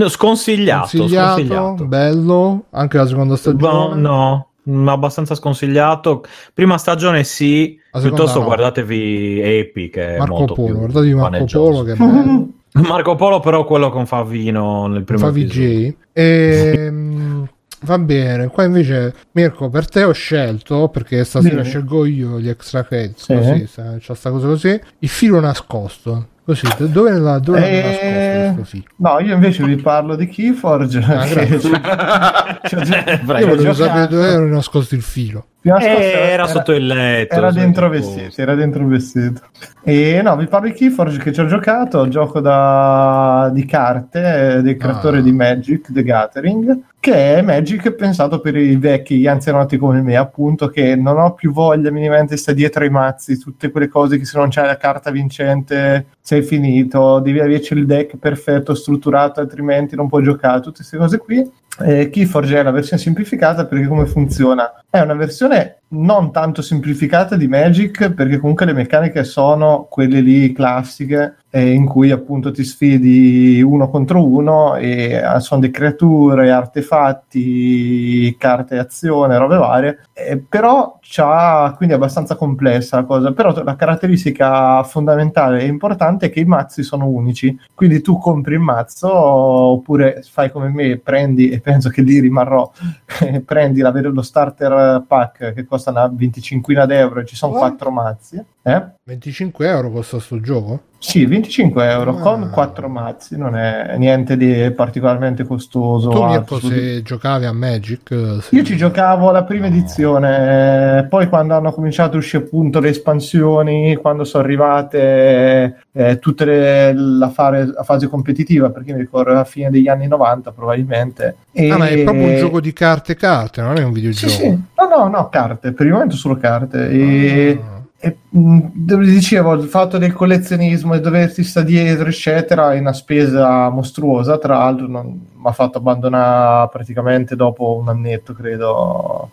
sconsigliato, 0.10 0.98
consigliato, 0.98 1.32
sconsigliato. 1.38 1.86
bello 1.86 2.64
anche 2.72 2.98
la 2.98 3.06
seconda 3.08 3.30
No, 3.34 3.38
stagione 3.38 4.02
no, 4.02 4.48
mm, 4.70 4.88
abbastanza 4.88 5.36
sconsigliato. 5.36 6.24
Prima 6.54 6.78
stagione 6.78 7.24
sì, 7.24 7.78
piuttosto 8.02 8.40
no. 8.40 8.46
guardatevi 8.46 9.40
Epi 9.42 9.90
che 9.90 10.16
è 10.16 10.18
Marco 10.18 10.34
molto 10.36 10.54
Polo 10.56 10.68
più 10.68 10.78
guardatevi 10.78 11.14
Marco. 11.14 11.46
Polo 11.46 11.84
che 11.84 11.92
è 11.92 11.96
bello 11.96 12.48
Marco 12.74 13.16
Polo 13.16 13.40
però 13.40 13.66
quello 13.66 13.90
con 13.90 14.06
Favino 14.06 14.88
nel 14.88 15.04
primo 15.04 15.20
fa 15.20 15.28
episodio. 15.30 15.70
VJ 15.90 15.96
Ehm, 16.14 17.50
va 17.84 17.98
bene 18.00 18.48
qua 18.48 18.64
invece 18.64 19.14
Mirko 19.32 19.70
per 19.70 19.88
te 19.90 20.04
ho 20.04 20.12
scelto 20.12 20.88
perché 20.90 21.24
stasera 21.24 21.56
Bene. 21.58 21.68
scelgo 21.68 22.06
io 22.06 22.40
gli 22.40 22.48
extra 22.48 22.84
credits 22.86 23.24
Sì. 23.26 23.34
così 23.34 23.68
c'è 24.00 24.16
sta 24.16 24.30
cosa 24.30 24.48
così 24.48 24.80
il 25.00 25.10
filo 25.10 25.40
nascosto 25.40 26.28
Così, 26.44 26.68
dove, 26.92 27.12
la, 27.12 27.38
dove 27.40 27.60
Eh, 27.60 27.82
nascosto 27.82 28.54
questo 28.56 28.64
sì? 28.78 28.84
No, 28.98 29.20
io 29.20 29.34
invece 29.36 29.64
vi 29.64 29.76
parlo 29.76 30.16
di 30.16 30.28
Keyforge. 30.28 30.98
Ah, 31.00 31.24
che 31.24 31.34
grazie. 31.36 31.60
ci- 31.60 31.70
ci 32.68 32.76
ho 32.76 32.82
gio- 32.82 33.04
Prego. 33.04 33.38
Io 33.38 33.48
volevo 33.48 33.74
sapere 33.74 34.08
dove 34.08 34.28
erano 34.28 34.48
nascosti 34.56 34.96
il 34.96 35.04
filo. 35.04 35.46
Prima 35.62 35.80
era 35.80 36.48
sotto 36.48 36.72
il 36.72 36.88
letto. 36.88 37.36
Era 37.36 37.52
dentro 37.52 37.88
vestito, 37.88 38.42
era 38.42 38.56
dentro 38.56 38.82
il 38.82 38.88
vestito. 38.88 39.42
E 39.84 40.20
no, 40.24 40.36
vi 40.36 40.48
parlo 40.48 40.68
di 40.68 40.74
Keyforge 40.74 41.20
che 41.20 41.32
ci 41.32 41.40
ho 41.40 41.46
giocato, 41.46 42.08
gioco 42.08 42.40
da, 42.40 43.50
di 43.54 43.64
carte 43.66 44.62
del 44.64 44.76
creatore 44.76 45.20
Ah. 45.20 45.22
di 45.22 45.32
Magic, 45.32 45.92
The 45.92 46.04
Gathering, 46.04 46.80
che 47.00 47.36
è 47.36 47.42
Magic 47.44 47.92
pensato 47.92 48.40
per 48.40 48.56
i 48.56 48.76
vecchi 48.76 49.28
anzianotti 49.28 49.78
come 49.78 50.02
me, 50.02 50.16
appunto, 50.16 50.68
che 50.70 50.96
non 50.96 51.20
ho 51.20 51.34
più 51.34 51.52
voglia 51.52 51.92
minimamente 51.92 52.38
sta 52.38 52.54
dietro 52.54 52.84
ai 52.84 52.90
mazzi, 52.90 53.38
tutte 53.38 53.70
quelle 53.70 53.88
cose 53.88 54.18
che 54.18 54.26
se 54.26 54.38
non 54.40 54.50
c'hai 54.50 54.66
la 54.66 54.78
carta 54.78 55.12
vincente 55.12 56.08
sei 56.22 56.42
finito, 56.42 57.20
devi 57.20 57.40
averci 57.40 57.74
il 57.74 57.86
deck 57.86 58.18
perfetto, 58.18 58.74
strutturato, 58.74 59.40
altrimenti 59.40 59.96
non 59.96 60.10
puoi 60.10 60.24
giocare, 60.24 60.60
tutte 60.60 60.78
queste 60.78 60.98
cose 60.98 61.18
qui. 61.20 61.52
Eh, 61.84 62.10
Keyforge 62.10 62.58
è 62.58 62.64
la 62.64 62.72
versione 62.72 63.02
semplificata 63.02 63.66
perché 63.66 63.88
come 63.88 64.06
funziona? 64.06 64.84
È 64.90 65.00
una 65.00 65.14
versione 65.14 65.82
non 65.90 66.32
tanto 66.32 66.62
semplificata 66.62 67.36
di 67.36 67.48
Magic 67.48 68.12
perché 68.12 68.38
comunque 68.38 68.66
le 68.66 68.74
meccaniche 68.74 69.24
sono 69.24 69.88
quelle 69.90 70.22
lì 70.22 70.52
classiche 70.54 71.36
eh, 71.54 71.72
in 71.72 71.86
cui 71.86 72.12
appunto 72.12 72.52
ti 72.52 72.64
sfidi 72.64 73.62
uno 73.62 73.90
contro 73.90 74.26
uno 74.26 74.76
e 74.76 75.12
eh, 75.14 75.40
sono 75.42 75.60
delle 75.60 75.74
creature, 75.74 76.50
artefatti, 76.50 78.36
carte 78.38 78.78
azione, 78.78 79.38
robe 79.38 79.58
varie, 79.58 80.00
eh, 80.14 80.38
però 80.38 80.98
c'ha 81.02 81.74
quindi 81.76 81.94
è 81.94 81.98
abbastanza 81.98 82.36
complessa 82.36 82.98
la 82.98 83.04
cosa, 83.04 83.34
però 83.34 83.54
la 83.64 83.76
caratteristica 83.76 84.82
fondamentale 84.84 85.62
e 85.62 85.66
importante 85.66 86.28
è 86.28 86.30
che 86.30 86.40
i 86.40 86.46
mazzi 86.46 86.84
sono 86.84 87.08
unici, 87.08 87.58
quindi 87.76 88.02
tu 88.02 88.18
compri 88.18 88.54
il 88.54 88.60
mazzo 88.62 89.12
oppure 89.14 90.24
fai 90.24 90.52
come 90.52 90.70
me, 90.70 90.98
prendi 90.98 91.50
e 91.50 91.60
penso 91.60 91.90
che 91.90 92.02
lì 92.02 92.20
rimarrò, 92.20 92.72
prendi 93.44 93.82
la- 93.82 93.92
lo 93.92 94.22
starter 94.22 95.04
pack 95.06 95.54
che 95.54 95.66
costa 95.66 95.92
una 95.92 96.10
25 96.12 96.60
euro 96.90 97.20
e 97.20 97.26
ci 97.26 97.36
sono 97.36 97.52
What? 97.54 97.62
quattro 97.62 97.92
mazzi. 97.92 98.42
Eh? 98.64 98.86
25 99.04 99.68
euro 99.68 99.92
costa 99.92 100.20
sto 100.20 100.40
gioco? 100.40 100.90
Sì, 101.04 101.26
25 101.26 101.90
euro 101.90 102.12
Ah. 102.12 102.20
con 102.22 102.50
quattro 102.54 102.88
mazzi, 102.88 103.36
non 103.36 103.56
è 103.56 103.96
niente 103.98 104.38
di 104.38 104.70
particolarmente 104.72 105.46
costoso. 105.46 106.10
Tu. 106.12 106.24
Mirko 106.24 106.60
se 106.60 107.02
giocavi 107.02 107.46
a 107.46 107.52
Magic 107.52 108.12
eh, 108.12 108.38
se- 108.40 108.56
Io 108.56 108.64
ci 108.64 108.78
giocavo 108.78 109.30
alla 109.30 109.44
prima 109.44 109.66
edizione, 109.66 111.00
eh, 111.00 111.04
poi 111.06 111.28
quando 111.28 111.56
hanno 111.56 111.72
cominciato 111.72 112.18
a 112.18 112.20
uscire 112.20 112.44
appunto 112.44 112.80
le 112.80 112.90
espansioni, 112.90 113.96
quando 113.96 114.24
sono 114.24 114.44
arrivate 114.44 115.86
eh, 115.92 116.20
tutte 116.20 116.46
le, 116.46 116.94
la, 116.94 117.30
fare- 117.30 117.66
la 117.66 117.84
fase 117.84 118.08
competitiva, 118.08 118.70
perché 118.70 118.94
mi 118.94 119.00
ricordo 119.00 119.32
alla 119.32 119.44
fine 119.44 119.72
degli 119.72 119.88
anni 119.88 120.06
90 120.08 120.52
probabilmente. 120.52 121.36
E- 121.52 121.72
Ah, 121.72 121.78
ma 121.78 121.88
è 121.88 122.04
proprio 122.04 122.28
un 122.28 122.36
gioco 122.38 122.62
di 122.62 122.74
carte 122.74 123.16
carte, 123.16 123.62
non 123.64 123.76
è 123.78 123.82
un 123.84 123.88
Sì, 123.94 124.00
videogioco. 124.00 124.34
sì, 124.34 124.48
no, 124.50 124.88
no, 124.88 125.08
no, 125.08 125.30
carte, 125.30 125.72
per 125.72 125.88
il 125.88 125.94
momento 125.94 126.16
solo 126.16 126.38
carte. 126.38 126.90
E... 126.92 127.60
Ah. 127.60 127.80
E, 128.04 128.18
mh, 128.30 128.60
dove 128.74 129.06
dicevo, 129.06 129.54
il 129.54 129.68
fatto 129.68 130.00
del 130.00 130.12
collezionismo 130.12 130.96
e 130.96 131.02
doversi 131.02 131.44
sta 131.44 131.62
dietro, 131.62 132.10
eccetera, 132.10 132.74
è 132.74 132.80
una 132.80 132.94
spesa 132.94 133.70
mostruosa. 133.70 134.40
Tra 134.40 134.58
l'altro, 134.58 134.88
mi 134.88 135.20
ha 135.44 135.52
fatto 135.52 135.78
abbandonare 135.78 136.68
praticamente 136.72 137.36
dopo 137.36 137.78
un 137.78 137.90
annetto, 137.90 138.34
credo. 138.34 139.30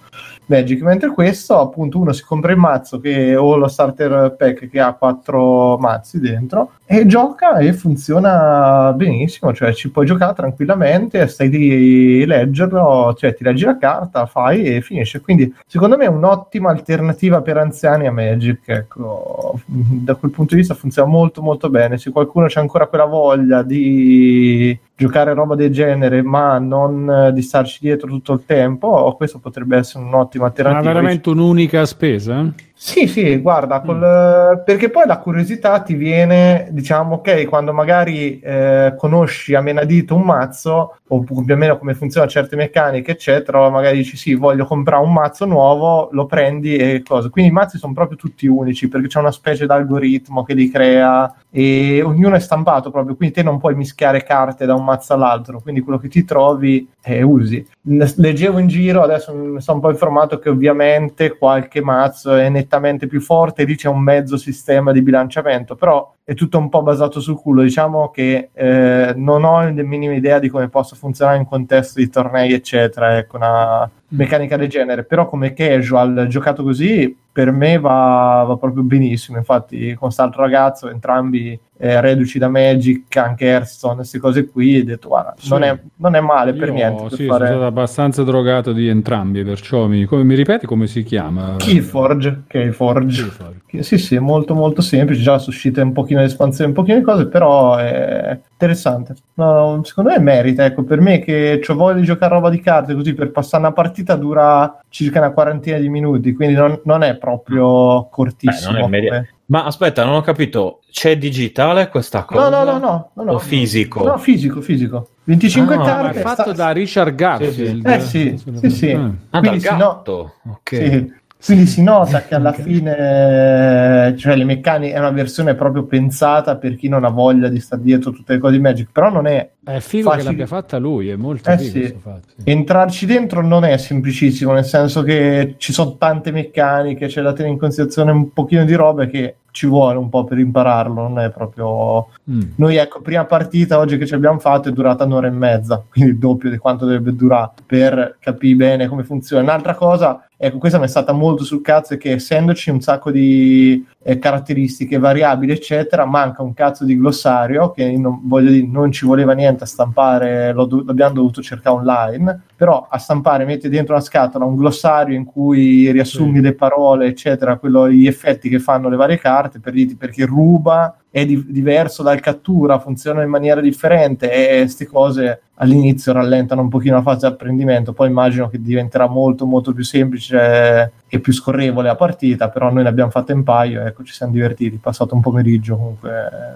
Magic, 0.46 0.82
mentre 0.82 1.10
questo, 1.10 1.58
appunto, 1.58 1.98
uno 1.98 2.12
si 2.12 2.24
compra 2.24 2.52
il 2.52 2.58
mazzo 2.58 3.00
che, 3.00 3.36
o 3.36 3.56
lo 3.56 3.68
starter 3.68 4.34
pack 4.36 4.68
che 4.68 4.80
ha 4.80 4.94
quattro 4.94 5.76
mazzi 5.78 6.20
dentro 6.20 6.72
e 6.90 7.04
gioca 7.04 7.58
e 7.58 7.74
funziona 7.74 8.94
benissimo. 8.94 9.52
Cioè, 9.52 9.74
ci 9.74 9.90
puoi 9.90 10.06
giocare 10.06 10.32
tranquillamente, 10.32 11.26
stai 11.26 12.22
a 12.22 12.26
leggerlo, 12.26 13.14
cioè 13.14 13.34
ti 13.34 13.44
leggi 13.44 13.66
la 13.66 13.76
carta, 13.76 14.24
fai 14.24 14.62
e 14.64 14.80
finisce. 14.80 15.20
Quindi, 15.20 15.54
secondo 15.66 15.98
me, 15.98 16.06
è 16.06 16.08
un'ottima 16.08 16.70
alternativa 16.70 17.42
per 17.42 17.58
anziani 17.58 18.06
a 18.06 18.12
Magic. 18.12 18.60
Ecco, 18.64 19.60
da 19.66 20.14
quel 20.14 20.30
punto 20.30 20.54
di 20.54 20.60
vista 20.60 20.72
funziona 20.72 21.10
molto, 21.10 21.42
molto 21.42 21.68
bene. 21.68 21.98
Se 21.98 22.10
qualcuno 22.10 22.46
c'ha 22.48 22.60
ancora 22.60 22.86
quella 22.86 23.04
voglia 23.04 23.62
di 23.62 24.76
giocare 24.96 25.34
roba 25.34 25.54
del 25.54 25.70
genere, 25.70 26.22
ma 26.22 26.58
non 26.58 27.30
di 27.34 27.42
starci 27.42 27.80
dietro 27.82 28.08
tutto 28.08 28.32
il 28.32 28.44
tempo, 28.46 29.14
questo 29.14 29.38
potrebbe 29.38 29.76
essere 29.76 30.02
un'ottima 30.02 30.44
Ma 30.44 30.50
alternativa. 30.50 30.92
veramente 30.92 31.28
un'unica 31.28 31.84
spesa? 31.84 32.50
Sì, 32.80 33.08
sì, 33.08 33.38
guarda, 33.38 33.80
col- 33.80 34.62
perché 34.64 34.88
poi 34.88 35.04
la 35.04 35.18
curiosità 35.18 35.80
ti 35.82 35.94
viene, 35.94 36.68
diciamo, 36.70 37.16
ok, 37.16 37.44
quando 37.48 37.72
magari 37.72 38.38
eh, 38.38 38.94
conosci 38.96 39.52
a 39.56 39.60
menadito 39.60 40.14
un 40.14 40.22
mazzo, 40.22 40.98
o 41.08 41.20
più 41.24 41.34
o 41.36 41.56
meno 41.56 41.76
come 41.76 41.94
funzionano 41.94 42.30
certe 42.30 42.54
meccaniche, 42.54 43.10
eccetera, 43.10 43.68
magari 43.68 43.96
dici 43.96 44.16
sì, 44.16 44.34
voglio 44.34 44.64
comprare 44.64 45.02
un 45.04 45.12
mazzo 45.12 45.44
nuovo, 45.44 46.08
lo 46.12 46.26
prendi 46.26 46.76
e 46.76 47.02
cosa. 47.04 47.28
Quindi 47.30 47.50
i 47.50 47.54
mazzi 47.54 47.78
sono 47.78 47.92
proprio 47.94 48.16
tutti 48.16 48.46
unici, 48.46 48.86
perché 48.88 49.08
c'è 49.08 49.18
una 49.18 49.32
specie 49.32 49.66
di 49.66 49.72
algoritmo 49.72 50.44
che 50.44 50.54
li 50.54 50.70
crea 50.70 51.34
e 51.50 52.00
ognuno 52.02 52.36
è 52.36 52.40
stampato 52.40 52.92
proprio, 52.92 53.16
quindi 53.16 53.34
te 53.34 53.42
non 53.42 53.58
puoi 53.58 53.74
mischiare 53.74 54.22
carte 54.22 54.66
da 54.66 54.74
un 54.74 54.84
mazzo 54.84 55.14
all'altro, 55.14 55.60
quindi 55.60 55.80
quello 55.80 55.98
che 55.98 56.08
ti 56.08 56.24
trovi 56.24 56.88
eh, 57.02 57.22
usi. 57.22 57.66
Leggevo 57.82 58.58
in 58.58 58.66
giro, 58.68 59.02
adesso 59.02 59.34
mi 59.34 59.60
sono 59.60 59.78
un 59.78 59.82
po' 59.82 59.90
informato 59.90 60.38
che 60.38 60.48
ovviamente 60.50 61.36
qualche 61.38 61.82
mazzo 61.82 62.34
è 62.34 62.48
nettamente 62.68 63.06
più 63.06 63.22
forte, 63.22 63.64
lì 63.64 63.74
c'è 63.74 63.88
un 63.88 64.02
mezzo 64.02 64.36
sistema 64.36 64.92
di 64.92 65.00
bilanciamento, 65.00 65.74
però 65.74 66.14
è 66.28 66.34
tutto 66.34 66.58
un 66.58 66.68
po' 66.68 66.82
basato 66.82 67.20
sul 67.20 67.40
culo. 67.40 67.62
Diciamo 67.62 68.10
che 68.10 68.50
eh, 68.52 69.14
non 69.16 69.44
ho 69.44 69.62
la 69.62 69.82
minima 69.82 70.12
idea 70.12 70.38
di 70.38 70.50
come 70.50 70.68
possa 70.68 70.94
funzionare 70.94 71.38
in 71.38 71.46
contesto 71.46 72.00
di 72.00 72.10
tornei, 72.10 72.52
eccetera. 72.52 73.16
Ecco, 73.16 73.36
una 73.36 73.90
meccanica 74.08 74.58
del 74.58 74.68
genere, 74.68 75.04
però 75.04 75.26
come 75.26 75.54
casual 75.54 76.26
giocato 76.28 76.62
così 76.62 77.16
per 77.32 77.50
me 77.50 77.78
va, 77.78 78.44
va 78.46 78.56
proprio 78.56 78.82
benissimo. 78.82 79.38
Infatti, 79.38 79.86
con 79.90 79.96
quest'altro 80.08 80.42
ragazzo, 80.42 80.90
entrambi 80.90 81.58
eh, 81.78 82.00
reduci 82.00 82.38
da 82.38 82.48
Magic, 82.48 83.16
anche 83.16 83.46
Hearthstone, 83.46 83.94
queste 83.96 84.18
cose 84.18 84.48
qui, 84.48 84.80
ho 84.80 84.84
detto 84.84 85.06
guarda, 85.06 85.34
Sì. 85.38 85.48
non, 85.50 85.62
è, 85.62 85.78
non 85.96 86.16
è 86.16 86.20
male 86.20 86.52
per 86.54 86.68
Io, 86.68 86.74
niente. 86.74 87.02
Per 87.04 87.12
sì, 87.12 87.26
fare... 87.26 87.46
sono 87.46 87.58
stato 87.58 87.66
abbastanza 87.66 88.24
drogato 88.24 88.72
di 88.72 88.88
entrambi, 88.88 89.44
perciò 89.44 89.86
mi, 89.86 90.04
come, 90.04 90.24
mi 90.24 90.34
ripeti 90.34 90.66
come 90.66 90.88
si 90.88 91.04
chiama? 91.04 91.54
Keyforge, 91.58 92.42
Keyforge. 92.48 93.22
Keyforge. 93.22 93.82
Sì, 93.84 93.98
sì, 93.98 94.16
è 94.16 94.20
molto 94.20 94.54
molto 94.54 94.82
semplice, 94.82 95.22
già 95.22 95.38
suscita 95.38 95.80
un 95.80 95.92
pochino 95.92 96.17
di 96.20 96.26
espansione, 96.26 96.70
un 96.70 96.76
pochino 96.76 96.98
di 96.98 97.02
cose, 97.04 97.26
però 97.26 97.76
è 97.76 98.38
interessante. 98.50 99.14
No, 99.34 99.80
secondo 99.84 100.10
me 100.10 100.18
merita, 100.18 100.64
ecco, 100.64 100.82
per 100.84 101.00
me 101.00 101.18
che 101.20 101.60
ho 101.66 101.74
voglia 101.74 101.98
di 101.98 102.04
giocare 102.04 102.32
a 102.32 102.36
roba 102.36 102.50
di 102.50 102.60
carte 102.60 102.94
così 102.94 103.14
per 103.14 103.30
passare 103.30 103.62
una 103.62 103.72
partita 103.72 104.16
dura 104.16 104.80
circa 104.88 105.18
una 105.18 105.30
quarantina 105.30 105.78
di 105.78 105.88
minuti, 105.88 106.32
quindi 106.34 106.54
non, 106.54 106.80
non 106.84 107.02
è 107.02 107.16
proprio 107.16 108.08
cortissimo. 108.10 108.72
Beh, 108.72 108.80
non 108.80 108.94
è 108.94 109.00
come- 109.06 109.28
Ma 109.50 109.64
aspetta, 109.64 110.04
non 110.04 110.14
ho 110.14 110.20
capito. 110.20 110.80
C'è 110.90 111.16
digitale 111.16 111.88
questa 111.88 112.24
cosa? 112.24 112.50
No, 112.50 112.64
no, 112.64 112.78
no, 112.78 113.10
no, 113.14 113.22
no. 113.22 113.32
O 113.32 113.38
fisico? 113.38 114.04
No, 114.04 114.18
fisico, 114.18 114.60
fisico. 114.60 115.08
25 115.24 115.74
Ah, 115.74 115.78
Ma 115.78 115.84
è 115.84 115.86
carte. 115.86 116.20
fatto 116.20 116.42
sta- 116.42 116.52
da 116.52 116.70
Richard 116.70 117.14
Garfield. 117.14 117.86
Eh 117.86 118.00
sì, 118.00 118.36
sì, 118.60 118.70
sì. 118.70 118.90
Ah. 118.92 119.04
Ah, 119.04 119.10
dal 119.30 119.40
Quindi 119.40 119.60
si 119.60 119.70
no- 119.70 119.76
gatto. 119.78 120.34
Ok. 120.50 120.60
Sì. 120.76 121.12
Quindi 121.44 121.66
si 121.66 121.82
nota 121.82 122.22
che 122.26 122.34
alla 122.34 122.52
fine, 122.52 124.14
cioè 124.18 124.36
le 124.36 124.44
meccaniche 124.44 124.94
è 124.94 124.98
una 124.98 125.10
versione 125.10 125.54
proprio 125.54 125.84
pensata 125.84 126.56
per 126.56 126.76
chi 126.76 126.88
non 126.88 127.04
ha 127.04 127.10
voglia 127.10 127.48
di 127.48 127.60
stare 127.60 127.82
dietro 127.82 128.10
tutte 128.10 128.34
le 128.34 128.38
cose 128.38 128.54
di 128.54 128.60
Magic, 128.60 128.90
però 128.92 129.10
non 129.10 129.26
è 129.26 129.48
È 129.68 129.80
figo 129.80 130.08
Facile. 130.08 130.22
che 130.22 130.30
l'abbia 130.30 130.46
fatta 130.46 130.78
lui, 130.78 131.10
è 131.10 131.16
molto 131.16 131.50
Eh 131.50 131.58
figo 131.58 131.86
sì. 131.86 131.94
fatto, 132.00 132.28
sì. 132.36 132.50
entrarci 132.50 133.04
dentro 133.04 133.46
non 133.46 133.64
è 133.64 133.76
semplicissimo, 133.76 134.52
nel 134.52 134.64
senso 134.64 135.02
che 135.02 135.56
ci 135.58 135.74
sono 135.74 135.96
tante 135.98 136.30
meccaniche, 136.30 137.06
c'è 137.06 137.20
da 137.20 137.34
tenere 137.34 137.52
in 137.52 137.58
considerazione 137.60 138.10
un 138.10 138.32
pochino 138.32 138.64
di 138.64 138.72
robe 138.72 139.08
che 139.08 139.36
ci 139.50 139.66
vuole 139.66 139.98
un 139.98 140.08
po' 140.08 140.24
per 140.24 140.38
impararlo, 140.38 141.02
non 141.02 141.18
è 141.18 141.30
proprio 141.30 142.08
Mm. 142.30 142.40
noi 142.56 142.76
ecco, 142.76 143.00
prima 143.00 143.24
partita 143.24 143.78
oggi 143.78 143.96
che 143.96 144.04
ci 144.06 144.12
abbiamo 144.12 144.38
fatto 144.38 144.68
è 144.68 144.72
durata 144.72 145.04
un'ora 145.04 145.28
e 145.28 145.30
mezza, 145.30 145.82
quindi 145.88 146.10
il 146.10 146.18
doppio 146.18 146.50
di 146.50 146.58
quanto 146.58 146.84
dovrebbe 146.84 147.14
durare 147.14 147.52
per 147.64 148.16
capire 148.20 148.54
bene 148.54 148.86
come 148.86 149.02
funziona. 149.02 149.42
Un'altra 149.42 149.74
cosa, 149.74 150.28
ecco, 150.36 150.58
questa 150.58 150.78
mi 150.78 150.84
è 150.84 150.88
stata 150.88 151.12
molto 151.12 151.42
sul 151.44 151.62
cazzo, 151.62 151.94
è 151.94 151.96
che 151.96 152.12
essendoci 152.12 152.68
un 152.68 152.82
sacco 152.82 153.10
di 153.10 153.82
eh, 154.02 154.18
caratteristiche, 154.18 154.98
variabili, 154.98 155.52
eccetera, 155.52 156.04
manca 156.04 156.42
un 156.42 156.52
cazzo 156.52 156.84
di 156.84 156.98
glossario 156.98 157.70
che 157.70 157.90
non, 157.96 158.20
voglio 158.24 158.50
dire, 158.50 158.66
non 158.66 158.92
ci 158.92 159.06
voleva 159.06 159.32
niente 159.32 159.57
a 159.64 159.66
stampare, 159.66 160.52
l'ho 160.52 160.64
do- 160.66 160.82
l'abbiamo 160.86 161.14
dovuto 161.14 161.40
cercare 161.42 161.76
online, 161.76 162.40
però 162.56 162.86
a 162.88 162.98
stampare 162.98 163.44
metti 163.44 163.68
dentro 163.68 163.94
una 163.94 164.02
scatola 164.02 164.44
un 164.44 164.56
glossario 164.56 165.16
in 165.16 165.24
cui 165.24 165.90
riassumi 165.90 166.36
Sì. 166.36 166.40
le 166.42 166.54
parole, 166.54 167.06
eccetera, 167.06 167.56
quello, 167.58 167.90
gli 167.90 168.06
effetti 168.06 168.48
che 168.48 168.58
fanno 168.58 168.88
le 168.88 168.96
varie 168.96 169.18
carte, 169.18 169.60
per 169.60 169.72
dirti 169.72 169.96
perché 169.96 170.24
ruba 170.24 170.96
è 171.10 171.24
di- 171.24 171.44
diverso 171.48 172.02
dal 172.02 172.20
cattura, 172.20 172.78
funziona 172.78 173.22
in 173.22 173.30
maniera 173.30 173.60
differente 173.60 174.30
e 174.30 174.60
queste 174.60 174.86
cose 174.86 175.42
all'inizio 175.54 176.12
rallentano 176.12 176.60
un 176.60 176.68
pochino 176.68 176.96
la 176.96 177.02
fase 177.02 177.26
di 177.26 177.32
apprendimento, 177.32 177.92
poi 177.92 178.08
immagino 178.08 178.48
che 178.48 178.60
diventerà 178.60 179.08
molto 179.08 179.46
molto 179.46 179.72
più 179.72 179.84
semplice 179.84 180.92
e 181.08 181.18
più 181.20 181.32
scorrevole 181.32 181.88
la 181.88 181.96
partita, 181.96 182.48
però 182.48 182.70
noi 182.70 182.82
ne 182.82 182.88
abbiamo 182.88 183.10
fatte 183.10 183.32
un 183.32 183.42
paio, 183.42 183.84
ecco, 183.84 184.04
ci 184.04 184.12
siamo 184.12 184.32
divertiti, 184.32 184.76
passato 184.76 185.14
un 185.14 185.20
pomeriggio 185.20 185.76
comunque 185.76 186.10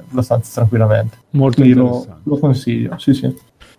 abbastanza 0.09 0.51
tranquillamente. 0.55 1.17
Molto 1.31 1.61
Quindi 1.61 1.79
lo, 1.79 1.85
interessante. 1.87 2.21
lo 2.25 2.39
consiglio, 2.39 2.99
sì 2.99 3.15
sì. 3.15 3.35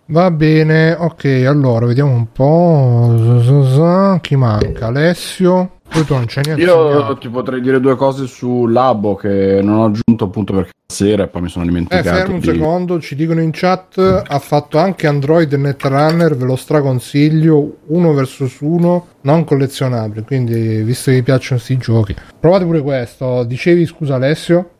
Va 0.06 0.30
bene, 0.30 0.92
ok, 0.92 1.44
allora 1.46 1.86
vediamo 1.86 2.12
un 2.12 2.26
po'. 2.30 4.18
Chi 4.20 4.36
manca? 4.36 4.88
Alessio? 4.88 5.80
Poi 5.88 6.04
tu 6.04 6.14
non 6.14 6.24
c'è 6.26 6.40
niente. 6.44 6.62
Io 6.62 7.16
ti 7.18 7.28
potrei 7.28 7.60
dire 7.60 7.78
due 7.80 7.94
cose 7.96 8.26
su 8.26 8.66
Labo 8.66 9.14
che 9.14 9.60
non 9.62 9.78
ho 9.78 9.84
aggiunto 9.84 10.24
appunto 10.24 10.52
perché 10.52 10.70
sera 10.86 11.24
e 11.24 11.28
poi 11.28 11.42
mi 11.42 11.48
sono 11.48 11.64
Eh, 11.64 11.68
dimenticato. 11.68 12.08
fermo 12.08 12.34
un 12.34 12.40
di- 12.40 12.46
secondo, 12.46 13.00
ci 13.00 13.14
dicono 13.14 13.40
in 13.40 13.50
chat, 13.52 14.22
ha 14.26 14.38
fatto 14.38 14.78
anche 14.78 15.06
Android 15.06 15.52
Netrunner, 15.52 16.36
ve 16.36 16.44
lo 16.44 16.56
straconsiglio, 16.56 17.76
uno 17.86 18.12
versus 18.12 18.58
uno, 18.60 19.06
non 19.22 19.44
collezionabile, 19.44 20.22
quindi 20.24 20.82
visto 20.82 21.10
che 21.10 21.16
vi 21.18 21.22
piacciono 21.22 21.60
questi 21.60 21.76
giochi. 21.78 22.14
Provate 22.38 22.64
pure 22.64 22.82
questo, 22.82 23.44
dicevi 23.44 23.86
scusa 23.86 24.16
Alessio? 24.16 24.70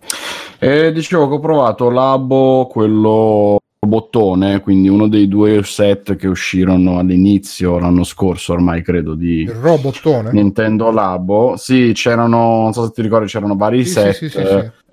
E 0.58 0.92
dicevo 0.92 1.28
che 1.28 1.34
ho 1.34 1.40
provato 1.40 1.90
Labo, 1.90 2.66
quello 2.70 3.58
bottone, 3.86 4.60
quindi 4.60 4.88
uno 4.88 5.08
dei 5.08 5.28
due 5.28 5.62
set 5.62 6.16
che 6.16 6.26
uscirono 6.26 6.98
all'inizio 6.98 7.78
l'anno 7.78 8.04
scorso, 8.04 8.52
ormai 8.52 8.82
credo, 8.82 9.14
di 9.14 9.42
Il 9.42 9.50
robottone? 9.50 10.32
Nintendo 10.32 10.90
Labo. 10.90 11.54
Sì, 11.56 11.92
c'erano, 11.94 12.62
non 12.62 12.72
so 12.72 12.84
se 12.84 12.92
ti 12.92 13.02
ricordi, 13.02 13.26
c'erano 13.26 13.56
vari 13.56 13.84
Sì, 13.84 13.92
set. 13.92 14.12
sì, 14.12 14.28
sì. 14.28 14.38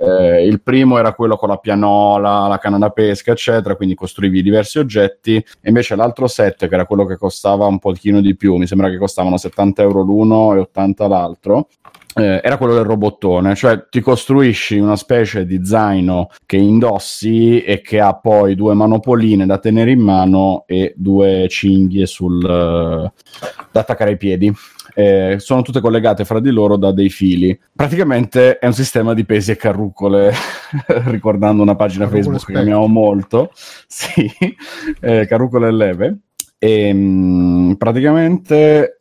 Eh, 0.03 0.47
il 0.47 0.61
primo 0.61 0.97
era 0.97 1.13
quello 1.13 1.35
con 1.35 1.49
la 1.49 1.57
pianola, 1.57 2.47
la 2.47 2.57
canna 2.57 2.79
da 2.79 2.89
pesca, 2.89 3.31
eccetera, 3.31 3.75
quindi 3.75 3.93
costruivi 3.93 4.41
diversi 4.41 4.79
oggetti. 4.79 5.35
E 5.35 5.45
invece 5.69 5.95
l'altro 5.95 6.27
set, 6.27 6.67
che 6.67 6.73
era 6.73 6.85
quello 6.85 7.05
che 7.05 7.17
costava 7.17 7.65
un 7.67 7.77
pochino 7.77 8.19
di 8.19 8.35
più, 8.35 8.55
mi 8.55 8.65
sembra 8.65 8.89
che 8.89 8.97
costavano 8.97 9.37
70 9.37 9.83
euro 9.83 10.01
l'uno 10.01 10.55
e 10.55 10.59
80 10.59 11.07
l'altro. 11.07 11.67
Eh, 12.13 12.41
era 12.43 12.57
quello 12.57 12.73
del 12.73 12.83
robottone, 12.83 13.55
cioè 13.55 13.85
ti 13.89 14.01
costruisci 14.01 14.77
una 14.77 14.95
specie 14.95 15.45
di 15.45 15.65
zaino 15.65 16.29
che 16.45 16.57
indossi 16.57 17.61
e 17.63 17.81
che 17.81 17.99
ha 18.01 18.13
poi 18.13 18.55
due 18.55 18.73
manopoline 18.73 19.45
da 19.45 19.59
tenere 19.59 19.91
in 19.91 20.01
mano 20.01 20.63
e 20.67 20.93
due 20.97 21.45
cinghie 21.47 22.05
sul, 22.05 22.43
eh, 22.43 23.11
da 23.71 23.79
attaccare 23.79 24.11
ai 24.11 24.17
piedi. 24.17 24.53
Eh, 24.93 25.37
sono 25.39 25.61
tutte 25.61 25.79
collegate 25.79 26.25
fra 26.25 26.41
di 26.41 26.49
loro 26.49 26.75
da 26.75 26.91
dei 26.91 27.09
fili. 27.09 27.57
Praticamente 27.73 28.59
è 28.59 28.65
un 28.65 28.73
sistema 28.73 29.13
di 29.13 29.23
pesi 29.23 29.51
e 29.51 29.55
carrucole, 29.55 30.33
ricordando 31.07 31.61
una 31.61 31.75
pagina 31.75 32.09
Carrucole 32.09 32.39
Facebook 32.39 32.51
che 32.51 32.59
amiamo 32.59 32.87
molto. 32.87 33.51
Sì, 33.87 34.29
eh, 34.99 35.25
carrucole 35.27 35.69
e 35.69 35.71
leve. 35.71 36.17
E, 36.59 36.93
mh, 36.93 37.75
praticamente 37.77 39.00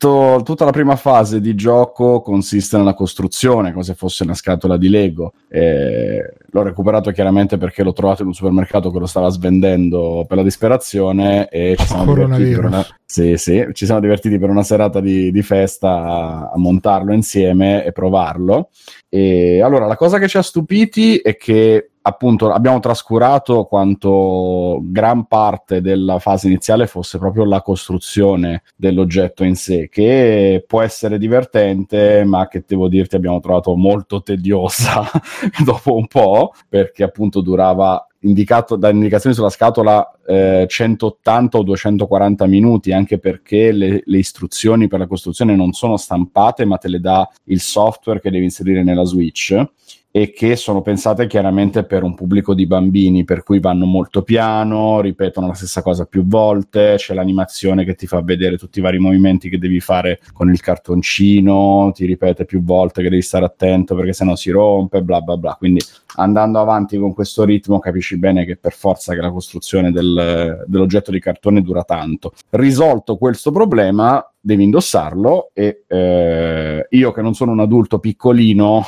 tutto- 0.00 0.40
tutta 0.42 0.64
la 0.64 0.70
prima 0.70 0.96
fase 0.96 1.42
di 1.42 1.54
gioco 1.54 2.22
consiste 2.22 2.78
nella 2.78 2.94
costruzione, 2.94 3.70
come 3.70 3.84
se 3.84 3.94
fosse 3.94 4.22
una 4.22 4.32
scatola 4.32 4.78
di 4.78 4.88
Lego. 4.88 5.34
Eh, 5.48 6.36
l'ho 6.50 6.62
recuperato 6.62 7.10
chiaramente 7.10 7.58
perché 7.58 7.82
l'ho 7.82 7.92
trovato 7.92 8.22
in 8.22 8.28
un 8.28 8.34
supermercato 8.34 8.90
che 8.90 8.98
lo 8.98 9.04
stava 9.04 9.28
svendendo 9.28 10.24
per 10.26 10.38
la 10.38 10.42
disperazione 10.42 11.48
e 11.48 11.76
ci 11.76 11.86
siamo 11.86 12.14
divertiti 12.14 12.54
per 12.54 12.64
una, 12.64 12.86
sì, 13.04 13.36
sì, 13.36 13.68
ci 13.72 13.84
siamo 13.84 14.00
divertiti 14.00 14.38
per 14.38 14.48
una 14.48 14.62
serata 14.62 15.00
di, 15.00 15.30
di 15.30 15.42
festa 15.42 15.90
a, 15.90 16.50
a 16.50 16.56
montarlo 16.56 17.12
insieme 17.12 17.84
e 17.84 17.92
provarlo. 17.92 18.70
E 19.06 19.60
allora 19.60 19.84
la 19.86 19.96
cosa 19.96 20.18
che 20.18 20.28
ci 20.28 20.38
ha 20.38 20.42
stupiti 20.42 21.18
è 21.18 21.36
che 21.36 21.89
appunto 22.02 22.50
abbiamo 22.50 22.80
trascurato 22.80 23.64
quanto 23.64 24.80
gran 24.82 25.26
parte 25.26 25.80
della 25.80 26.18
fase 26.18 26.46
iniziale 26.46 26.86
fosse 26.86 27.18
proprio 27.18 27.44
la 27.44 27.60
costruzione 27.60 28.62
dell'oggetto 28.76 29.44
in 29.44 29.56
sé, 29.56 29.88
che 29.90 30.64
può 30.66 30.80
essere 30.80 31.18
divertente, 31.18 32.24
ma 32.24 32.48
che 32.48 32.64
devo 32.66 32.88
dirti 32.88 33.16
abbiamo 33.16 33.40
trovato 33.40 33.74
molto 33.76 34.22
tediosa 34.22 35.02
dopo 35.64 35.94
un 35.94 36.06
po', 36.06 36.54
perché 36.68 37.02
appunto 37.02 37.40
durava 37.40 38.04
indicato 38.22 38.76
da 38.76 38.90
indicazioni 38.90 39.34
sulla 39.34 39.48
scatola 39.48 40.10
eh, 40.26 40.66
180 40.68 41.58
o 41.58 41.62
240 41.62 42.46
minuti, 42.46 42.92
anche 42.92 43.18
perché 43.18 43.72
le, 43.72 44.02
le 44.04 44.18
istruzioni 44.18 44.88
per 44.88 44.98
la 44.98 45.06
costruzione 45.06 45.54
non 45.56 45.72
sono 45.72 45.96
stampate, 45.96 46.64
ma 46.64 46.76
te 46.76 46.88
le 46.88 47.00
dà 47.00 47.28
il 47.44 47.60
software 47.60 48.20
che 48.20 48.30
devi 48.30 48.44
inserire 48.44 48.82
nella 48.82 49.04
Switch 49.04 49.68
e 50.12 50.32
che 50.32 50.56
sono 50.56 50.82
pensate 50.82 51.28
chiaramente 51.28 51.84
per 51.84 52.02
un 52.02 52.14
pubblico 52.14 52.52
di 52.52 52.66
bambini, 52.66 53.24
per 53.24 53.44
cui 53.44 53.60
vanno 53.60 53.86
molto 53.86 54.22
piano, 54.22 55.00
ripetono 55.00 55.46
la 55.46 55.54
stessa 55.54 55.82
cosa 55.82 56.04
più 56.04 56.26
volte, 56.26 56.94
c'è 56.96 57.14
l'animazione 57.14 57.84
che 57.84 57.94
ti 57.94 58.08
fa 58.08 58.20
vedere 58.20 58.58
tutti 58.58 58.80
i 58.80 58.82
vari 58.82 58.98
movimenti 58.98 59.48
che 59.48 59.58
devi 59.58 59.78
fare 59.78 60.20
con 60.32 60.50
il 60.50 60.60
cartoncino, 60.60 61.92
ti 61.94 62.06
ripete 62.06 62.44
più 62.44 62.62
volte 62.64 63.02
che 63.02 63.08
devi 63.08 63.22
stare 63.22 63.44
attento 63.44 63.94
perché 63.94 64.12
sennò 64.12 64.34
si 64.34 64.50
rompe, 64.50 65.02
bla 65.02 65.20
bla 65.20 65.36
bla. 65.36 65.54
Quindi 65.54 65.80
andando 66.16 66.58
avanti 66.58 66.98
con 66.98 67.14
questo 67.14 67.44
ritmo 67.44 67.78
capisci 67.78 68.18
bene 68.18 68.44
che 68.44 68.56
per 68.56 68.72
forza 68.72 69.14
che 69.14 69.20
la 69.20 69.30
costruzione 69.30 69.92
del- 69.92 70.64
dell'oggetto 70.66 71.12
di 71.12 71.20
cartone 71.20 71.62
dura 71.62 71.84
tanto. 71.84 72.32
Risolto 72.50 73.16
questo 73.16 73.52
problema, 73.52 74.24
devi 74.40 74.64
indossarlo 74.64 75.50
e 75.52 75.84
eh, 75.86 76.86
io 76.88 77.12
che 77.12 77.22
non 77.22 77.34
sono 77.34 77.52
un 77.52 77.60
adulto 77.60 78.00
piccolino 78.00 78.84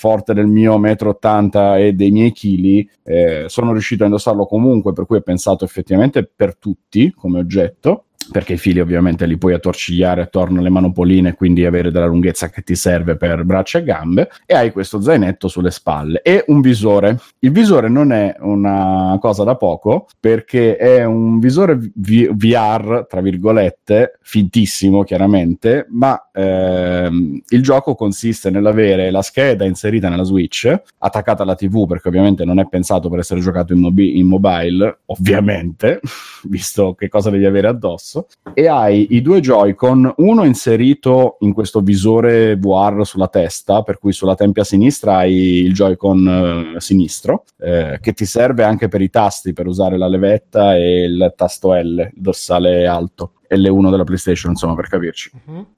forte 0.00 0.32
del 0.32 0.46
mio 0.46 0.78
metro 0.78 1.10
80 1.10 1.76
e 1.76 1.92
dei 1.92 2.10
miei 2.10 2.32
chili, 2.32 2.88
eh, 3.02 3.44
sono 3.48 3.72
riuscito 3.72 4.02
a 4.02 4.06
indossarlo 4.06 4.46
comunque, 4.46 4.94
per 4.94 5.04
cui 5.04 5.18
è 5.18 5.22
pensato 5.22 5.62
effettivamente 5.62 6.24
per 6.24 6.56
tutti 6.56 7.12
come 7.14 7.38
oggetto, 7.38 8.06
perché 8.30 8.54
i 8.54 8.58
fili 8.58 8.80
ovviamente 8.80 9.26
li 9.26 9.36
puoi 9.38 9.54
attorcigliare 9.54 10.22
attorno 10.22 10.60
alle 10.60 10.70
manopoline, 10.70 11.34
quindi 11.34 11.64
avere 11.64 11.90
della 11.90 12.06
lunghezza 12.06 12.48
che 12.48 12.62
ti 12.62 12.74
serve 12.74 13.16
per 13.16 13.44
braccia 13.44 13.78
e 13.78 13.84
gambe, 13.84 14.30
e 14.46 14.54
hai 14.54 14.72
questo 14.72 15.00
zainetto 15.00 15.48
sulle 15.48 15.70
spalle 15.70 16.22
e 16.22 16.44
un 16.48 16.60
visore. 16.60 17.18
Il 17.40 17.50
visore 17.50 17.88
non 17.88 18.12
è 18.12 18.36
una 18.40 19.16
cosa 19.20 19.44
da 19.44 19.56
poco, 19.56 20.06
perché 20.18 20.76
è 20.76 21.04
un 21.04 21.38
visore 21.38 21.76
V- 21.76 22.30
VR, 22.34 23.06
tra 23.08 23.20
virgolette, 23.20 24.18
fintissimo 24.22 25.02
chiaramente, 25.02 25.86
ma 25.90 26.30
ehm, 26.32 27.40
il 27.48 27.62
gioco 27.62 27.94
consiste 27.94 28.50
nell'avere 28.50 29.10
la 29.10 29.22
scheda 29.22 29.64
inserita 29.64 30.08
nella 30.08 30.22
Switch, 30.22 30.72
attaccata 30.98 31.42
alla 31.42 31.54
TV, 31.54 31.86
perché 31.86 32.08
ovviamente 32.08 32.44
non 32.44 32.60
è 32.60 32.66
pensato 32.68 33.08
per 33.08 33.20
essere 33.20 33.40
giocato 33.40 33.72
in, 33.72 33.80
mobi- 33.80 34.18
in 34.18 34.26
mobile, 34.26 35.00
ovviamente, 35.06 36.00
visto 36.44 36.94
che 36.94 37.08
cosa 37.08 37.30
devi 37.30 37.44
avere 37.44 37.68
addosso, 37.68 38.09
e 38.54 38.66
hai 38.66 39.08
i 39.10 39.22
due 39.22 39.40
Joy-Con, 39.40 40.14
uno 40.16 40.44
inserito 40.44 41.36
in 41.40 41.52
questo 41.52 41.80
visore 41.80 42.56
VR 42.56 43.04
sulla 43.04 43.28
testa, 43.28 43.82
per 43.82 43.98
cui 43.98 44.12
sulla 44.12 44.34
tempia 44.34 44.64
sinistra 44.64 45.18
hai 45.18 45.34
il 45.34 45.72
Joy-Con 45.72 46.74
eh, 46.76 46.80
sinistro, 46.80 47.44
eh, 47.58 47.98
che 48.00 48.12
ti 48.12 48.24
serve 48.24 48.64
anche 48.64 48.88
per 48.88 49.00
i 49.00 49.10
tasti, 49.10 49.52
per 49.52 49.66
usare 49.66 49.96
la 49.96 50.08
levetta 50.08 50.76
e 50.76 51.04
il 51.04 51.32
tasto 51.36 51.72
L, 51.74 51.98
il 51.98 52.10
dorsale 52.14 52.86
alto. 52.86 53.32
L1 53.50 53.90
della 53.90 54.04
PlayStation, 54.04 54.52
insomma, 54.52 54.76
per 54.76 54.88
capirci. 54.88 55.30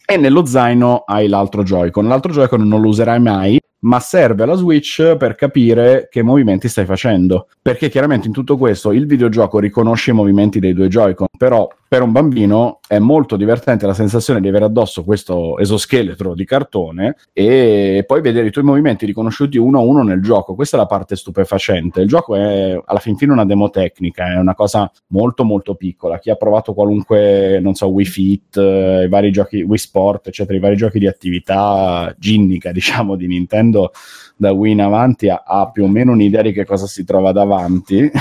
E 0.04 0.16
nello 0.18 0.44
zaino 0.44 1.04
hai 1.06 1.26
l'altro 1.26 1.62
Joy-Con. 1.62 2.06
L'altro 2.06 2.30
Joy-Con 2.30 2.66
non 2.68 2.82
lo 2.82 2.88
userai 2.88 3.18
mai, 3.18 3.59
ma 3.80 3.98
serve 3.98 4.42
alla 4.42 4.54
Switch 4.54 5.16
per 5.16 5.34
capire 5.34 6.09
che 6.10 6.22
movimenti 6.22 6.68
stai 6.68 6.84
facendo. 6.84 7.48
Perché 7.60 7.88
chiaramente 7.88 8.26
in 8.26 8.32
tutto 8.32 8.56
questo 8.56 8.92
il 8.92 9.06
videogioco 9.06 9.59
riconosce 9.59 10.10
i 10.10 10.14
movimenti 10.14 10.60
dei 10.60 10.74
due 10.74 10.88
Joy-Con, 10.88 11.28
però 11.36 11.66
per 11.93 12.01
un 12.01 12.10
bambino 12.10 12.81
è 12.89 12.98
molto 12.98 13.36
divertente 13.36 13.85
la 13.85 13.93
sensazione 13.93 14.40
di 14.40 14.48
avere 14.48 14.64
addosso 14.64 15.05
questo 15.05 15.59
esoscheletro 15.59 16.32
di 16.35 16.47
cartone 16.47 17.16
e 17.35 18.02
poi 18.06 18.23
vedere 18.23 18.47
i 18.47 18.51
tuoi 18.51 18.64
movimenti 18.64 19.05
riconosciuti 19.05 19.59
uno 19.59 19.81
a 19.81 19.82
uno 19.82 20.02
nel 20.02 20.23
gioco. 20.23 20.55
Questa 20.55 20.78
è 20.78 20.81
la 20.81 20.86
parte 20.86 21.16
stupefacente. 21.16 22.01
Il 22.01 22.09
gioco 22.09 22.35
è 22.35 22.81
alla 22.82 22.98
fin 22.98 23.19
fine 23.19 23.32
una 23.32 23.44
demo 23.44 23.69
tecnica, 23.69 24.32
è 24.32 24.39
una 24.39 24.55
cosa 24.55 24.90
molto 25.09 25.44
molto 25.44 25.74
piccola. 25.74 26.19
Chi 26.19 26.31
ha 26.31 26.35
provato 26.36 26.73
qualunque, 26.73 27.60
non 27.60 27.74
so, 27.74 27.89
Wii 27.89 28.06
Fit, 28.06 28.56
eh, 28.56 29.05
i 29.05 29.09
vari 29.09 29.31
giochi, 29.31 29.60
Wii 29.60 29.77
Sport, 29.77 30.28
eccetera, 30.28 30.56
i 30.56 30.62
vari 30.62 30.77
giochi 30.77 30.98
di 30.98 31.06
attività 31.06 32.14
ginnica, 32.19 32.73
diciamo, 32.73 33.16
di 33.16 33.27
Nintendo 33.27 33.90
da 34.35 34.51
Wii 34.51 34.73
in 34.73 34.81
avanti 34.81 35.28
ha, 35.28 35.43
ha 35.47 35.70
più 35.70 35.85
o 35.85 35.89
meno 35.89 36.12
un'idea 36.12 36.40
di 36.40 36.52
che 36.52 36.64
cosa 36.64 36.86
si 36.86 37.05
trova 37.05 37.32
davanti. 37.32 38.10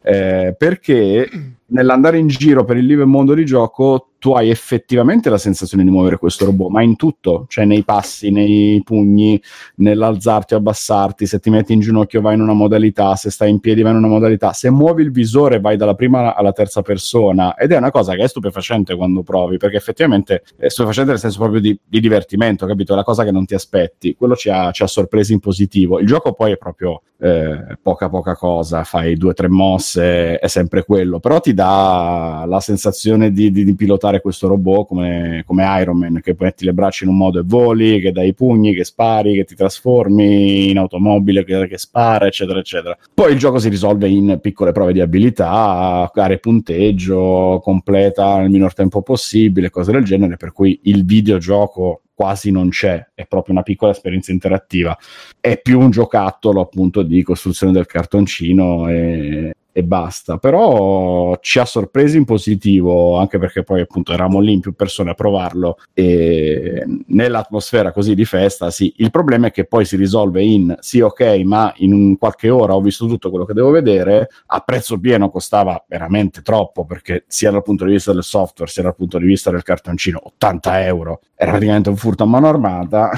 Eh, 0.00 0.54
perché 0.56 1.28
nell'andare 1.68 2.18
in 2.18 2.28
giro 2.28 2.64
per 2.64 2.76
il 2.76 2.86
live 2.86 3.04
mondo 3.04 3.34
di 3.34 3.44
gioco 3.44 4.08
tu 4.18 4.32
hai 4.32 4.50
effettivamente 4.50 5.30
la 5.30 5.38
sensazione 5.38 5.84
di 5.84 5.90
muovere 5.90 6.18
questo 6.18 6.44
robot, 6.44 6.70
ma 6.70 6.82
in 6.82 6.96
tutto, 6.96 7.46
cioè 7.48 7.64
nei 7.64 7.84
passi, 7.84 8.30
nei 8.30 8.82
pugni, 8.84 9.40
nell'alzarti 9.76 10.54
o 10.54 10.56
abbassarti, 10.56 11.24
se 11.24 11.38
ti 11.38 11.50
metti 11.50 11.72
in 11.72 11.80
ginocchio 11.80 12.20
vai 12.20 12.34
in 12.34 12.40
una 12.40 12.52
modalità, 12.52 13.14
se 13.14 13.30
stai 13.30 13.50
in 13.50 13.60
piedi 13.60 13.82
vai 13.82 13.92
in 13.92 13.98
una 13.98 14.08
modalità, 14.08 14.52
se 14.52 14.70
muovi 14.70 15.02
il 15.02 15.12
visore 15.12 15.60
vai 15.60 15.76
dalla 15.76 15.94
prima 15.94 16.34
alla 16.34 16.52
terza 16.52 16.82
persona 16.82 17.56
ed 17.56 17.70
è 17.70 17.76
una 17.76 17.92
cosa 17.92 18.14
che 18.14 18.24
è 18.24 18.28
stupefacente 18.28 18.96
quando 18.96 19.22
provi, 19.22 19.56
perché 19.56 19.76
effettivamente 19.76 20.42
è 20.56 20.68
stupefacente 20.68 21.10
nel 21.10 21.20
senso 21.20 21.38
proprio 21.38 21.60
di, 21.60 21.78
di 21.84 22.00
divertimento, 22.00 22.66
capito? 22.66 22.94
È 22.94 22.96
la 22.96 23.04
cosa 23.04 23.22
che 23.22 23.30
non 23.30 23.46
ti 23.46 23.54
aspetti, 23.54 24.16
quello 24.16 24.34
ci 24.34 24.50
ha, 24.50 24.72
ci 24.72 24.82
ha 24.82 24.88
sorpresi 24.88 25.32
in 25.32 25.38
positivo. 25.38 26.00
Il 26.00 26.06
gioco 26.06 26.32
poi 26.32 26.52
è 26.52 26.56
proprio 26.56 27.02
eh, 27.20 27.78
poca 27.80 28.08
poca 28.08 28.34
cosa, 28.34 28.84
fai 28.84 29.14
due 29.16 29.30
o 29.30 29.34
tre 29.34 29.48
mosse, 29.48 30.38
è 30.38 30.46
sempre 30.48 30.84
quello, 30.84 31.20
però 31.20 31.40
ti 31.40 31.54
dà 31.58 32.44
la 32.46 32.60
sensazione 32.60 33.32
di, 33.32 33.50
di, 33.50 33.64
di 33.64 33.74
pilotare 33.74 34.20
questo 34.20 34.46
robot 34.46 34.86
come, 34.86 35.42
come, 35.44 35.80
Iron 35.80 35.98
Man, 35.98 36.20
che 36.22 36.36
metti 36.38 36.64
le 36.64 36.72
braccia 36.72 37.02
in 37.02 37.10
un 37.10 37.16
modo 37.16 37.40
e 37.40 37.42
voli, 37.44 37.98
che 37.98 38.12
dai 38.12 38.28
i 38.28 38.34
pugni, 38.34 38.72
che 38.72 38.84
spari, 38.84 39.34
che 39.34 39.44
ti 39.44 39.56
trasformi 39.56 40.70
in 40.70 40.78
automobile, 40.78 41.44
che, 41.44 41.66
che 41.66 41.76
spara, 41.76 42.26
eccetera, 42.26 42.60
eccetera. 42.60 42.96
Poi 43.12 43.32
il 43.32 43.38
gioco 43.38 43.58
si 43.58 43.68
risolve 43.68 44.08
in 44.08 44.38
piccole 44.40 44.70
prove 44.70 44.92
di 44.92 45.00
abilità, 45.00 46.08
gare 46.14 46.38
punteggio, 46.38 47.60
completa 47.60 48.38
nel 48.38 48.50
minor 48.50 48.72
tempo 48.72 49.02
possibile, 49.02 49.70
cose 49.70 49.90
del 49.90 50.04
genere, 50.04 50.36
per 50.36 50.52
cui 50.52 50.78
il 50.84 51.04
videogioco 51.04 52.02
quasi 52.14 52.50
non 52.50 52.68
c'è, 52.68 53.04
è 53.14 53.26
proprio 53.26 53.54
una 53.54 53.62
piccola 53.62 53.90
esperienza 53.90 54.30
interattiva. 54.30 54.96
È 55.40 55.60
più 55.60 55.80
un 55.80 55.90
giocattolo 55.90 56.60
appunto 56.60 57.02
di 57.02 57.22
costruzione 57.22 57.72
del 57.72 57.86
cartoncino 57.86 58.88
e, 58.88 59.54
e 59.78 59.84
basta. 59.84 60.38
Però 60.38 61.38
ci 61.40 61.60
ha 61.60 61.64
sorpresi 61.64 62.16
in 62.16 62.24
positivo, 62.24 63.16
anche 63.16 63.38
perché 63.38 63.62
poi 63.62 63.82
appunto 63.82 64.12
eravamo 64.12 64.40
lì 64.40 64.52
in 64.52 64.60
più 64.60 64.74
persone 64.74 65.10
a 65.10 65.14
provarlo 65.14 65.78
e 65.94 66.84
nell'atmosfera 67.06 67.92
così 67.92 68.16
di 68.16 68.24
festa, 68.24 68.72
sì. 68.72 68.92
Il 68.96 69.12
problema 69.12 69.46
è 69.46 69.50
che 69.52 69.66
poi 69.66 69.84
si 69.84 69.94
risolve 69.94 70.42
in 70.42 70.74
sì, 70.80 70.98
ok, 70.98 71.42
ma 71.44 71.72
in 71.76 72.18
qualche 72.18 72.50
ora 72.50 72.74
ho 72.74 72.80
visto 72.80 73.06
tutto 73.06 73.30
quello 73.30 73.44
che 73.44 73.52
devo 73.52 73.70
vedere, 73.70 74.28
a 74.46 74.58
prezzo 74.60 74.98
pieno 74.98 75.30
costava 75.30 75.84
veramente 75.86 76.42
troppo, 76.42 76.84
perché 76.84 77.22
sia 77.28 77.52
dal 77.52 77.62
punto 77.62 77.84
di 77.84 77.92
vista 77.92 78.12
del 78.12 78.24
software, 78.24 78.68
sia 78.68 78.82
dal 78.82 78.96
punto 78.96 79.18
di 79.18 79.26
vista 79.26 79.52
del 79.52 79.62
cartoncino, 79.62 80.18
80 80.20 80.84
euro. 80.86 81.20
Era 81.36 81.52
praticamente 81.52 81.88
un 81.88 81.96
furto 81.96 82.24
a 82.24 82.26
mano 82.26 82.48
armata. 82.48 83.12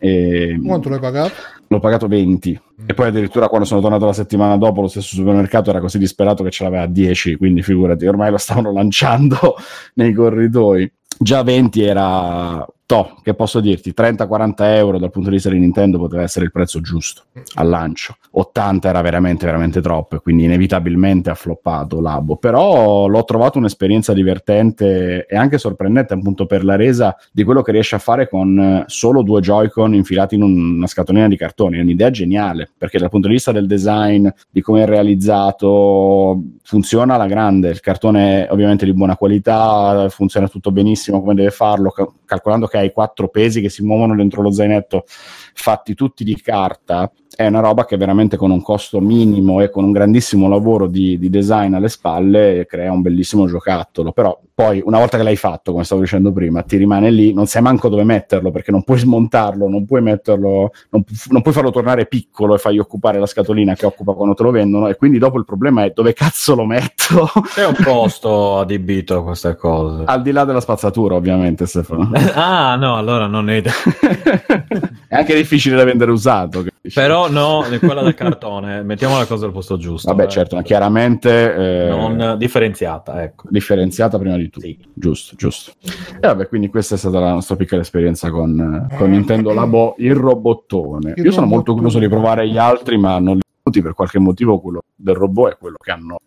E... 0.00 0.58
Quanto 0.64 0.88
l'hai 0.88 0.98
pagato? 0.98 1.34
L'ho 1.68 1.80
pagato 1.80 2.06
20 2.06 2.60
mm. 2.82 2.84
e 2.86 2.94
poi 2.94 3.08
addirittura 3.08 3.48
quando 3.48 3.66
sono 3.66 3.80
tornato 3.80 4.06
la 4.06 4.12
settimana 4.12 4.56
dopo 4.56 4.80
lo 4.80 4.88
stesso 4.88 5.14
supermercato 5.14 5.70
era 5.70 5.80
così 5.80 5.98
disperato 5.98 6.44
che 6.44 6.50
ce 6.50 6.64
l'aveva 6.64 6.82
a 6.82 6.86
10 6.86 7.36
quindi 7.36 7.62
figurati 7.62 8.06
ormai 8.06 8.30
lo 8.30 8.38
stavano 8.38 8.72
lanciando 8.74 9.56
nei 9.94 10.12
corridoi 10.12 10.90
già 11.18 11.42
20 11.42 11.82
era 11.82 12.66
to, 12.86 13.16
che 13.22 13.34
posso 13.34 13.58
dirti, 13.60 13.92
30-40 13.94 14.54
euro 14.76 14.98
dal 14.98 15.10
punto 15.10 15.28
di 15.28 15.34
vista 15.34 15.50
di 15.50 15.58
Nintendo 15.58 15.98
poteva 15.98 16.22
essere 16.22 16.44
il 16.44 16.52
prezzo 16.52 16.80
giusto 16.80 17.24
al 17.54 17.68
lancio. 17.68 18.16
80 18.30 18.88
era 18.88 19.00
veramente, 19.00 19.44
veramente 19.44 19.80
troppo, 19.80 20.18
quindi 20.20 20.44
inevitabilmente 20.44 21.30
ha 21.30 21.34
floppato 21.34 22.00
Labo. 22.00 22.36
Però 22.36 23.08
l'ho 23.08 23.24
trovato 23.24 23.58
un'esperienza 23.58 24.12
divertente 24.12 25.26
e 25.26 25.36
anche 25.36 25.58
sorprendente 25.58 26.14
appunto 26.14 26.46
per 26.46 26.64
la 26.64 26.76
resa 26.76 27.16
di 27.32 27.42
quello 27.42 27.62
che 27.62 27.72
riesce 27.72 27.96
a 27.96 27.98
fare 27.98 28.28
con 28.28 28.58
eh, 28.58 28.84
solo 28.86 29.22
due 29.22 29.40
Joy-Con 29.40 29.94
infilati 29.94 30.36
in 30.36 30.42
una 30.42 30.86
scatolina 30.86 31.26
di 31.26 31.36
cartoni. 31.36 31.78
È 31.78 31.82
un'idea 31.82 32.10
geniale, 32.10 32.70
perché 32.76 32.98
dal 32.98 33.10
punto 33.10 33.26
di 33.26 33.34
vista 33.34 33.50
del 33.50 33.66
design, 33.66 34.28
di 34.48 34.60
come 34.60 34.84
è 34.84 34.86
realizzato, 34.86 36.40
funziona 36.62 37.14
alla 37.14 37.26
grande. 37.26 37.70
Il 37.70 37.80
cartone 37.80 38.46
è 38.46 38.52
ovviamente 38.52 38.84
di 38.84 38.92
buona 38.92 39.16
qualità, 39.16 40.08
funziona 40.08 40.46
tutto 40.46 40.70
benissimo 40.70 41.20
come 41.20 41.34
deve 41.34 41.50
farlo, 41.50 41.92
calcolando 42.24 42.66
che 42.66 42.75
hai 42.76 42.92
quattro 42.92 43.28
pesi 43.28 43.60
che 43.60 43.68
si 43.68 43.82
muovono 43.82 44.14
dentro 44.14 44.42
lo 44.42 44.52
zainetto 44.52 45.04
fatti 45.06 45.94
tutti 45.94 46.24
di 46.24 46.40
carta 46.40 47.10
è 47.36 47.46
una 47.46 47.60
roba 47.60 47.84
che 47.84 47.98
veramente 47.98 48.38
con 48.38 48.50
un 48.50 48.62
costo 48.62 48.98
minimo 48.98 49.60
e 49.60 49.68
con 49.68 49.84
un 49.84 49.92
grandissimo 49.92 50.48
lavoro 50.48 50.86
di, 50.86 51.18
di, 51.18 51.28
design 51.28 51.74
alle 51.74 51.90
spalle 51.90 52.64
crea 52.66 52.90
un 52.90 53.02
bellissimo 53.02 53.46
giocattolo. 53.46 54.12
Però 54.12 54.40
poi, 54.54 54.80
una 54.82 54.98
volta 54.98 55.18
che 55.18 55.22
l'hai 55.22 55.36
fatto, 55.36 55.72
come 55.72 55.84
stavo 55.84 56.00
dicendo 56.00 56.32
prima, 56.32 56.62
ti 56.62 56.78
rimane 56.78 57.10
lì, 57.10 57.34
non 57.34 57.46
sai 57.46 57.60
manco 57.60 57.90
dove 57.90 58.04
metterlo 58.04 58.50
perché 58.50 58.70
non 58.70 58.84
puoi 58.84 58.98
smontarlo, 58.98 59.68
non 59.68 59.84
puoi 59.84 60.00
metterlo, 60.00 60.70
non, 60.88 61.04
non 61.28 61.42
puoi 61.42 61.52
farlo 61.52 61.70
tornare 61.70 62.06
piccolo 62.06 62.54
e 62.54 62.58
fargli 62.58 62.78
occupare 62.78 63.18
la 63.18 63.26
scatolina 63.26 63.74
che 63.74 63.84
occupa 63.84 64.14
quando 64.14 64.32
te 64.32 64.42
lo 64.42 64.50
vendono. 64.50 64.88
E 64.88 64.96
quindi 64.96 65.18
dopo 65.18 65.36
il 65.36 65.44
problema 65.44 65.84
è 65.84 65.92
dove 65.94 66.14
cazzo 66.14 66.54
lo 66.54 66.64
metto. 66.64 67.30
C'è 67.52 67.66
un 67.66 67.76
posto 67.84 68.60
adibito 68.60 69.18
a 69.18 69.22
queste 69.22 69.56
cose. 69.56 70.04
Al 70.06 70.22
di 70.22 70.32
là 70.32 70.44
della 70.44 70.60
spazzatura, 70.60 71.16
ovviamente, 71.16 71.66
Stefano. 71.66 72.10
ah, 72.32 72.76
no, 72.76 72.96
allora 72.96 73.26
non 73.26 73.50
è. 73.50 73.60
è 75.06 75.14
anche 75.14 75.34
difficile 75.34 75.76
da 75.76 75.84
vendere 75.84 76.10
usato. 76.10 76.64
Però 76.92 77.30
no, 77.30 77.64
quella 77.78 78.02
del 78.02 78.14
cartone, 78.14 78.82
mettiamo 78.82 79.18
la 79.18 79.26
cosa 79.26 79.46
al 79.46 79.52
posto 79.52 79.76
giusto. 79.76 80.08
Vabbè, 80.08 80.24
eh. 80.24 80.28
certo, 80.28 80.56
ma 80.56 80.62
chiaramente... 80.62 81.54
Eh, 81.54 81.88
non 81.88 82.36
differenziata, 82.38 83.22
ecco. 83.22 83.48
Differenziata 83.50 84.18
prima 84.18 84.36
di 84.36 84.50
tutto. 84.50 84.66
Sì. 84.66 84.78
Giusto, 84.92 85.36
giusto. 85.36 85.72
E 86.20 86.26
vabbè, 86.26 86.48
quindi 86.48 86.68
questa 86.68 86.94
è 86.94 86.98
stata 86.98 87.18
la 87.20 87.32
nostra 87.32 87.56
piccola 87.56 87.80
esperienza 87.80 88.30
con, 88.30 88.88
con 88.96 89.10
Nintendo 89.10 89.52
Labo, 89.52 89.94
il 89.98 90.14
robottone. 90.14 91.14
Il 91.16 91.24
Io 91.24 91.32
sono 91.32 91.46
molto 91.46 91.72
curioso 91.74 91.98
di 91.98 92.08
provare 92.08 92.48
gli 92.48 92.58
altri, 92.58 92.96
ma 92.98 93.18
non 93.18 93.36
li 93.36 93.44
per 93.70 93.94
qualche 93.94 94.18
motivo 94.18 94.60
quello 94.60 94.82
del 94.94 95.14
robot 95.14 95.52
è 95.52 95.56
quello 95.58 95.76
che 95.82 95.90
hanno 95.90 96.18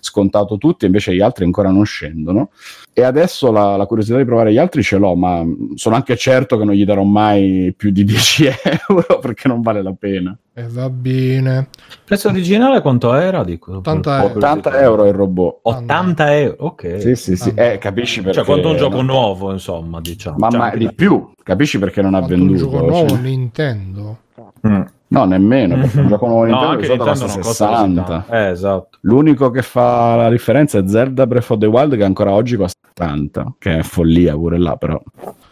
scontato 0.00 0.56
tutti, 0.56 0.86
invece 0.86 1.14
gli 1.14 1.20
altri 1.20 1.44
ancora 1.44 1.70
non 1.70 1.84
scendono. 1.84 2.50
E 2.92 3.02
adesso 3.02 3.52
la, 3.52 3.76
la, 3.76 3.86
curiosità 3.86 4.16
di 4.16 4.24
provare 4.24 4.52
gli 4.52 4.58
altri 4.58 4.82
ce 4.82 4.96
l'ho, 4.96 5.14
ma 5.14 5.44
sono 5.74 5.94
anche 5.94 6.16
certo 6.16 6.56
che 6.58 6.64
non 6.64 6.74
gli 6.74 6.84
darò 6.84 7.02
mai 7.02 7.72
più 7.76 7.90
di 7.90 8.02
10 8.04 8.48
euro 8.88 9.18
perché 9.20 9.48
non 9.48 9.60
vale 9.60 9.82
la 9.82 9.94
pena. 9.96 10.36
E 10.54 10.66
va 10.66 10.90
bene. 10.90 11.68
Il 11.90 11.98
prezzo 12.04 12.28
originale 12.28 12.80
quanto 12.80 13.14
era? 13.14 13.44
Dico, 13.44 13.76
80, 13.76 14.22
euro. 14.22 14.34
80 14.36 14.80
euro 14.80 15.06
il 15.06 15.12
robot. 15.12 15.58
80 15.62 16.36
euro, 16.38 16.56
ok. 16.58 17.00
Sì, 17.00 17.14
sì, 17.14 17.36
sì. 17.36 17.52
Eh, 17.54 17.78
capisci 17.78 18.20
perché... 18.22 18.38
Cioè, 18.38 18.44
quanto 18.44 18.70
un 18.70 18.76
gioco 18.76 19.02
nuovo, 19.02 19.52
insomma, 19.52 20.00
diciamo. 20.00 20.36
Ma, 20.38 20.48
ma 20.50 20.74
di 20.74 20.92
più, 20.92 21.30
capisci 21.42 21.78
perché 21.78 22.02
non 22.02 22.14
ha 22.14 22.20
venduto. 22.20 22.50
un 22.50 22.56
gioco 22.56 22.86
nuovo 22.86 23.08
cioè... 23.10 23.18
Nintendo. 23.18 24.18
Mm. 24.66 24.82
No, 25.10 25.24
nemmeno, 25.24 25.76
perché 25.76 26.00
un 26.00 26.08
gioco 26.08 26.26
nuovo 26.26 26.44
Nintendo, 26.44 26.72
no, 26.72 26.78
Nintendo 26.78 27.04
costa 27.04 27.28
60. 27.28 28.24
Eh, 28.28 28.50
esatto. 28.50 28.98
L'unico 29.02 29.50
che 29.50 29.62
fa 29.62 30.16
la 30.16 30.28
differenza 30.28 30.78
è 30.78 30.82
Zelda 30.86 31.26
Breath 31.26 31.50
of 31.50 31.58
the 31.58 31.66
Wild 31.66 31.96
che 31.96 32.04
ancora 32.04 32.32
oggi 32.32 32.56
costa 32.56 32.78
80, 32.90 33.54
che 33.58 33.78
è 33.78 33.82
follia 33.82 34.34
pure 34.34 34.58
là, 34.58 34.76
però 34.76 35.00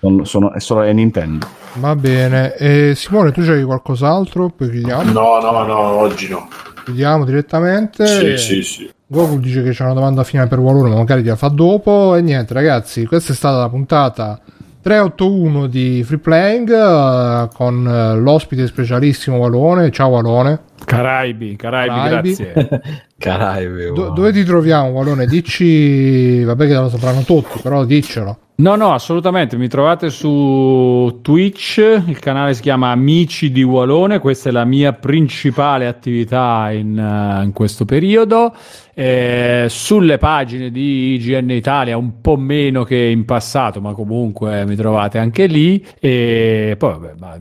sono, 0.01 0.25
sono, 0.25 0.53
è 0.53 0.61
solo 0.61 0.83
è 0.83 0.93
Nintendo. 0.93 1.47
Va 1.75 1.97
bene. 1.97 2.55
E 2.57 2.93
Simone, 2.95 3.33
tu 3.33 3.43
c'hai 3.43 3.63
qualcos'altro? 3.63 4.51
Poi 4.55 4.71
chiudiamo? 4.71 5.11
No, 5.11 5.41
no, 5.41 5.65
no, 5.65 5.79
oggi 5.79 6.29
no. 6.29 6.49
Chiudiamo 6.85 7.25
direttamente. 7.25 8.07
Sì, 8.07 8.37
sì, 8.37 8.63
sì. 8.63 8.91
Goku 9.07 9.39
dice 9.39 9.63
che 9.63 9.71
c'è 9.71 9.85
una 9.85 9.95
domanda 9.95 10.25
finale 10.25 10.49
per 10.49 10.59
Walone, 10.59 10.91
ma 10.91 10.97
magari 10.97 11.23
la 11.25 11.37
fa 11.37 11.49
dopo. 11.49 12.15
E 12.15 12.21
niente, 12.21 12.53
ragazzi, 12.53 13.07
questa 13.07 13.33
è 13.33 13.37
stata 13.37 13.59
la 13.59 13.69
puntata 13.69 14.41
381 14.87 15.67
di 15.67 16.05
Free 16.05 16.21
Playing 16.21 16.69
uh, 16.69 17.49
con 17.53 17.85
uh, 17.85 18.21
l'ospite 18.21 18.69
specialissimo 18.69 19.37
Walone. 19.37 19.91
Ciao 19.91 20.11
Walone. 20.11 20.61
Caraibi, 20.85 21.57
Caraibi, 21.57 21.93
Caraibi. 21.93 22.37
grazie. 22.37 22.83
Caraibi, 23.19 23.87
wow. 23.87 23.95
Do- 23.95 24.11
dove 24.11 24.31
ti 24.31 24.45
troviamo 24.45 24.91
Walone? 24.91 25.27
Dici, 25.27 26.45
vabbè 26.45 26.69
che 26.69 26.75
lo 26.75 26.89
sapranno 26.89 27.23
tutti, 27.23 27.59
però 27.61 27.85
diccelo. 27.85 28.39
No, 28.59 28.75
no, 28.75 28.93
assolutamente. 28.95 29.59
Mi 29.59 29.69
trovate 29.69 30.09
su 30.09 31.19
Twitch, 31.21 31.77
il 32.07 32.19
canale 32.19 32.55
si 32.55 32.63
chiama 32.63 32.91
Amici 32.91 33.53
di 33.53 33.63
Walone, 33.63 34.19
questa 34.19 34.49
è 34.49 34.53
la 34.53 34.65
mia 34.65 34.95
principale 34.95 35.87
attività 35.87 36.71
in, 36.73 36.97
uh, 36.97 37.43
in 37.45 37.53
questo 37.53 37.85
periodo. 37.85 38.55
Eh, 38.95 39.67
sulle 39.69 40.17
pagine 40.17 40.71
di 40.71 41.17
IGN 41.17 41.51
Italia, 41.51 41.99
un 41.99 42.23
po' 42.23 42.39
meno 42.39 42.85
che 42.85 42.97
in 42.97 43.27
passato, 43.27 43.83
ma 43.83 43.93
comunque 43.93 44.65
mi 44.65 44.75
trovate 44.75 45.19
anche 45.19 45.45
lì. 45.45 45.85
E 46.01 46.77
poi, 46.79 46.93
vabbè, 46.93 47.13
ma, 47.19 47.39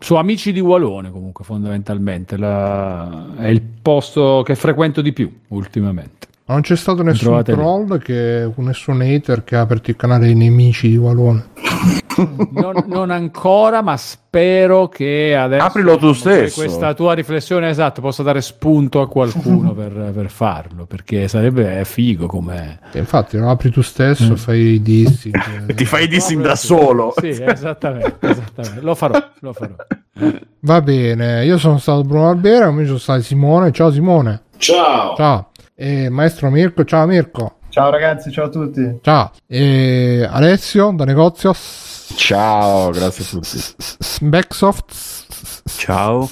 su 0.00 0.16
Amici 0.16 0.50
di 0.50 0.58
Walone, 0.58 1.12
comunque, 1.12 1.44
fondamentalmente, 1.44 2.36
la, 2.36 3.36
è 3.38 3.46
il 3.46 3.62
posto 3.62 4.42
che 4.44 4.56
frequento 4.56 5.00
di 5.00 5.12
più 5.12 5.32
ultimamente. 5.48 6.26
Non 6.48 6.60
c'è 6.60 6.76
stato 6.76 7.02
nessun 7.02 7.42
troll, 7.42 7.90
lì. 7.94 7.98
che, 7.98 8.48
nessun 8.54 9.00
hater 9.00 9.42
che 9.42 9.56
ha 9.56 9.62
aperto 9.62 9.90
il 9.90 9.96
canale 9.96 10.26
dei 10.26 10.36
nemici 10.36 10.88
di 10.88 10.96
Walone. 10.96 11.44
non, 12.52 12.84
non, 12.86 13.10
ancora, 13.10 13.82
ma 13.82 13.96
spero 13.96 14.86
che 14.86 15.34
adesso 15.36 15.64
aprilo 15.64 15.96
tu 15.96 16.12
stesso. 16.12 16.60
Questa 16.60 16.94
tua 16.94 17.14
riflessione 17.14 17.68
esatto 17.68 18.00
possa 18.00 18.22
dare 18.22 18.40
spunto 18.42 19.00
a 19.00 19.08
qualcuno 19.08 19.72
per, 19.74 20.12
per, 20.14 20.30
farlo, 20.30 20.86
perché 20.86 21.26
sarebbe 21.26 21.84
figo 21.84 22.26
come. 22.26 22.78
Infatti, 22.92 23.36
lo 23.38 23.50
apri 23.50 23.72
tu 23.72 23.82
stesso, 23.82 24.34
mm. 24.34 24.36
fai 24.36 24.60
i 24.60 24.82
dissing. 24.82 25.66
Ti 25.74 25.84
fai 25.84 26.04
i 26.04 26.08
dissing 26.08 26.42
da 26.42 26.54
solo. 26.54 27.12
Sì, 27.16 27.30
esattamente, 27.30 28.18
esattamente. 28.20 28.80
Lo 28.82 28.94
farò, 28.94 29.20
lo 29.40 29.52
farò. 29.52 29.74
Va 30.60 30.80
bene, 30.80 31.44
io 31.44 31.58
sono 31.58 31.78
stato 31.78 32.02
Bruno 32.02 32.28
Albera, 32.28 32.66
come 32.66 32.86
sono 32.86 32.98
stato 32.98 33.22
Simone. 33.22 33.72
Ciao 33.72 33.90
Simone. 33.90 34.42
Ciao. 34.58 35.16
Ciao. 35.16 35.50
E 35.78 36.08
maestro 36.08 36.50
Mirko, 36.50 36.84
ciao 36.84 37.04
Mirko. 37.06 37.58
Ciao 37.68 37.90
ragazzi, 37.90 38.30
ciao 38.30 38.46
a 38.46 38.48
tutti. 38.48 38.98
Ciao. 39.02 39.30
E 39.46 40.26
Alessio 40.26 40.90
da 40.96 41.04
negozio. 41.04 41.52
Ciao, 42.14 42.88
grazie 42.88 43.24
a 43.24 43.28
tutti. 43.28 43.60
Backsoft. 44.24 45.64
Ciao. 45.66 46.30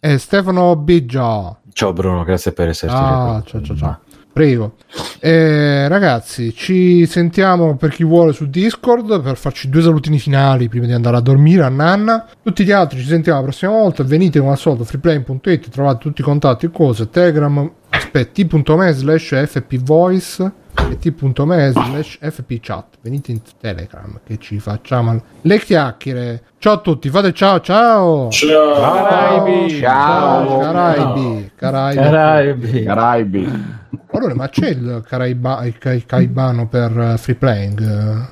E 0.00 0.16
Stefano 0.16 0.74
Bigia. 0.76 1.54
Ciao 1.70 1.92
Bruno, 1.92 2.24
grazie 2.24 2.52
per 2.52 2.68
esserti. 2.68 2.96
Ah, 2.96 3.42
ciao, 3.44 3.60
ciao, 3.60 3.76
ciao. 3.76 4.00
Prego. 4.32 4.76
Eh, 5.20 5.86
ragazzi, 5.88 6.54
ci 6.54 7.04
sentiamo 7.04 7.76
per 7.76 7.90
chi 7.90 8.04
vuole 8.04 8.32
su 8.32 8.48
Discord 8.48 9.20
per 9.20 9.36
farci 9.36 9.68
due 9.68 9.82
salutini 9.82 10.18
finali 10.18 10.68
prima 10.68 10.86
di 10.86 10.92
andare 10.92 11.16
a 11.16 11.20
dormire 11.20 11.64
a 11.64 11.68
Nanna. 11.68 12.24
Tutti 12.42 12.64
gli 12.64 12.70
altri 12.70 13.00
ci 13.00 13.06
sentiamo 13.06 13.40
la 13.40 13.44
prossima 13.44 13.72
volta. 13.72 14.02
Venite 14.04 14.38
come 14.38 14.52
al 14.52 14.58
solito 14.58 14.84
freeplay.it, 14.84 15.68
trovate 15.68 15.98
tutti 15.98 16.20
i 16.20 16.24
contatti 16.24 16.66
e 16.66 16.70
cose. 16.70 17.10
Telegram, 17.10 17.70
aspetta, 17.90 18.30
t.me 18.44 18.92
slash 18.92 19.44
fpvoice 19.46 20.52
e 20.90 20.98
t.me 20.98 21.70
slash 21.72 22.18
fpchat. 22.20 22.98
Venite 23.02 23.30
in 23.32 23.40
Telegram 23.60 24.20
che 24.24 24.38
ci 24.38 24.58
facciamo 24.58 25.20
le 25.42 25.58
chiacchiere. 25.58 26.42
Ciao 26.58 26.74
a 26.74 26.78
tutti, 26.78 27.08
fate 27.10 27.32
ciao 27.32 27.60
ciao. 27.60 28.28
Ciao. 28.30 28.74
Caraibi. 28.74 29.78
Ciao. 29.80 30.58
Caraibi, 30.58 31.50
Caraibi. 31.56 32.00
Caraibi. 32.02 32.82
Caraibi. 32.84 33.76
Allora, 34.10 34.34
ma 34.34 34.48
c'è 34.48 34.68
il, 34.70 35.04
caraiba, 35.06 35.64
il 35.64 35.76
ca- 35.78 35.96
caibano 36.04 36.66
per 36.66 36.98
eh, 36.98 37.18
free 37.18 37.36
playing? 37.36 38.26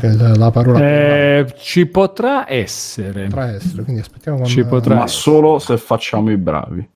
Eh, 0.00 0.36
la 0.36 0.50
parola 0.50 0.78
Eh, 0.80 1.54
ci 1.58 1.86
potrà 1.86 2.50
essere. 2.50 3.24
potrà 3.24 3.50
essere, 3.50 3.82
quindi 3.82 4.00
aspettiamo 4.00 4.38
quando... 4.38 4.54
Ci 4.54 4.64
potrà 4.64 4.94
Ma 4.94 5.04
essere. 5.04 5.20
solo 5.20 5.58
se 5.58 5.76
facciamo 5.76 6.30
i 6.30 6.36
bravi. 6.36 6.88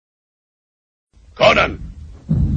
Conan, 1.37 1.79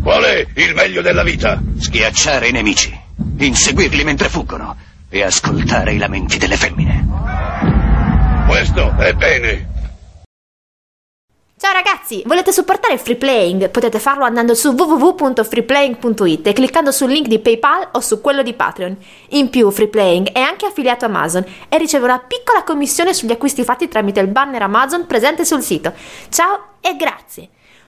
qual 0.01 0.23
è 0.23 0.47
il 0.53 0.73
meglio 0.73 1.01
della 1.01 1.23
vita? 1.23 1.61
Schiacciare 1.77 2.47
i 2.47 2.53
nemici, 2.53 2.97
inseguirli 3.37 4.05
mentre 4.05 4.29
fuggono 4.29 4.73
e 5.09 5.21
ascoltare 5.21 5.91
i 5.91 5.97
lamenti 5.97 6.37
delle 6.37 6.55
femmine. 6.55 7.05
Questo 8.47 8.95
è 8.97 9.11
bene. 9.15 9.67
Ciao 11.57 11.73
ragazzi, 11.73 12.23
volete 12.25 12.53
supportare 12.53 12.97
free 12.97 13.17
playing? 13.17 13.69
Potete 13.69 13.99
farlo 13.99 14.23
andando 14.23 14.55
su 14.55 14.69
www.freeplaying.it 14.69 16.47
e 16.47 16.53
cliccando 16.53 16.93
sul 16.93 17.11
link 17.11 17.27
di 17.27 17.39
PayPal 17.39 17.89
o 17.91 17.99
su 17.99 18.21
quello 18.21 18.43
di 18.43 18.53
Patreon. 18.53 18.95
In 19.31 19.49
più, 19.49 19.69
free 19.71 19.89
playing 19.89 20.31
è 20.31 20.39
anche 20.39 20.65
affiliato 20.65 21.03
a 21.03 21.09
Amazon 21.09 21.43
e 21.67 21.77
riceve 21.77 22.05
una 22.05 22.19
piccola 22.19 22.63
commissione 22.63 23.13
sugli 23.13 23.33
acquisti 23.33 23.65
fatti 23.65 23.89
tramite 23.89 24.21
il 24.21 24.27
banner 24.27 24.61
Amazon 24.61 25.05
presente 25.05 25.43
sul 25.43 25.61
sito. 25.61 25.91
Ciao 26.29 26.75
e 26.79 26.95
grazie! 26.95 27.49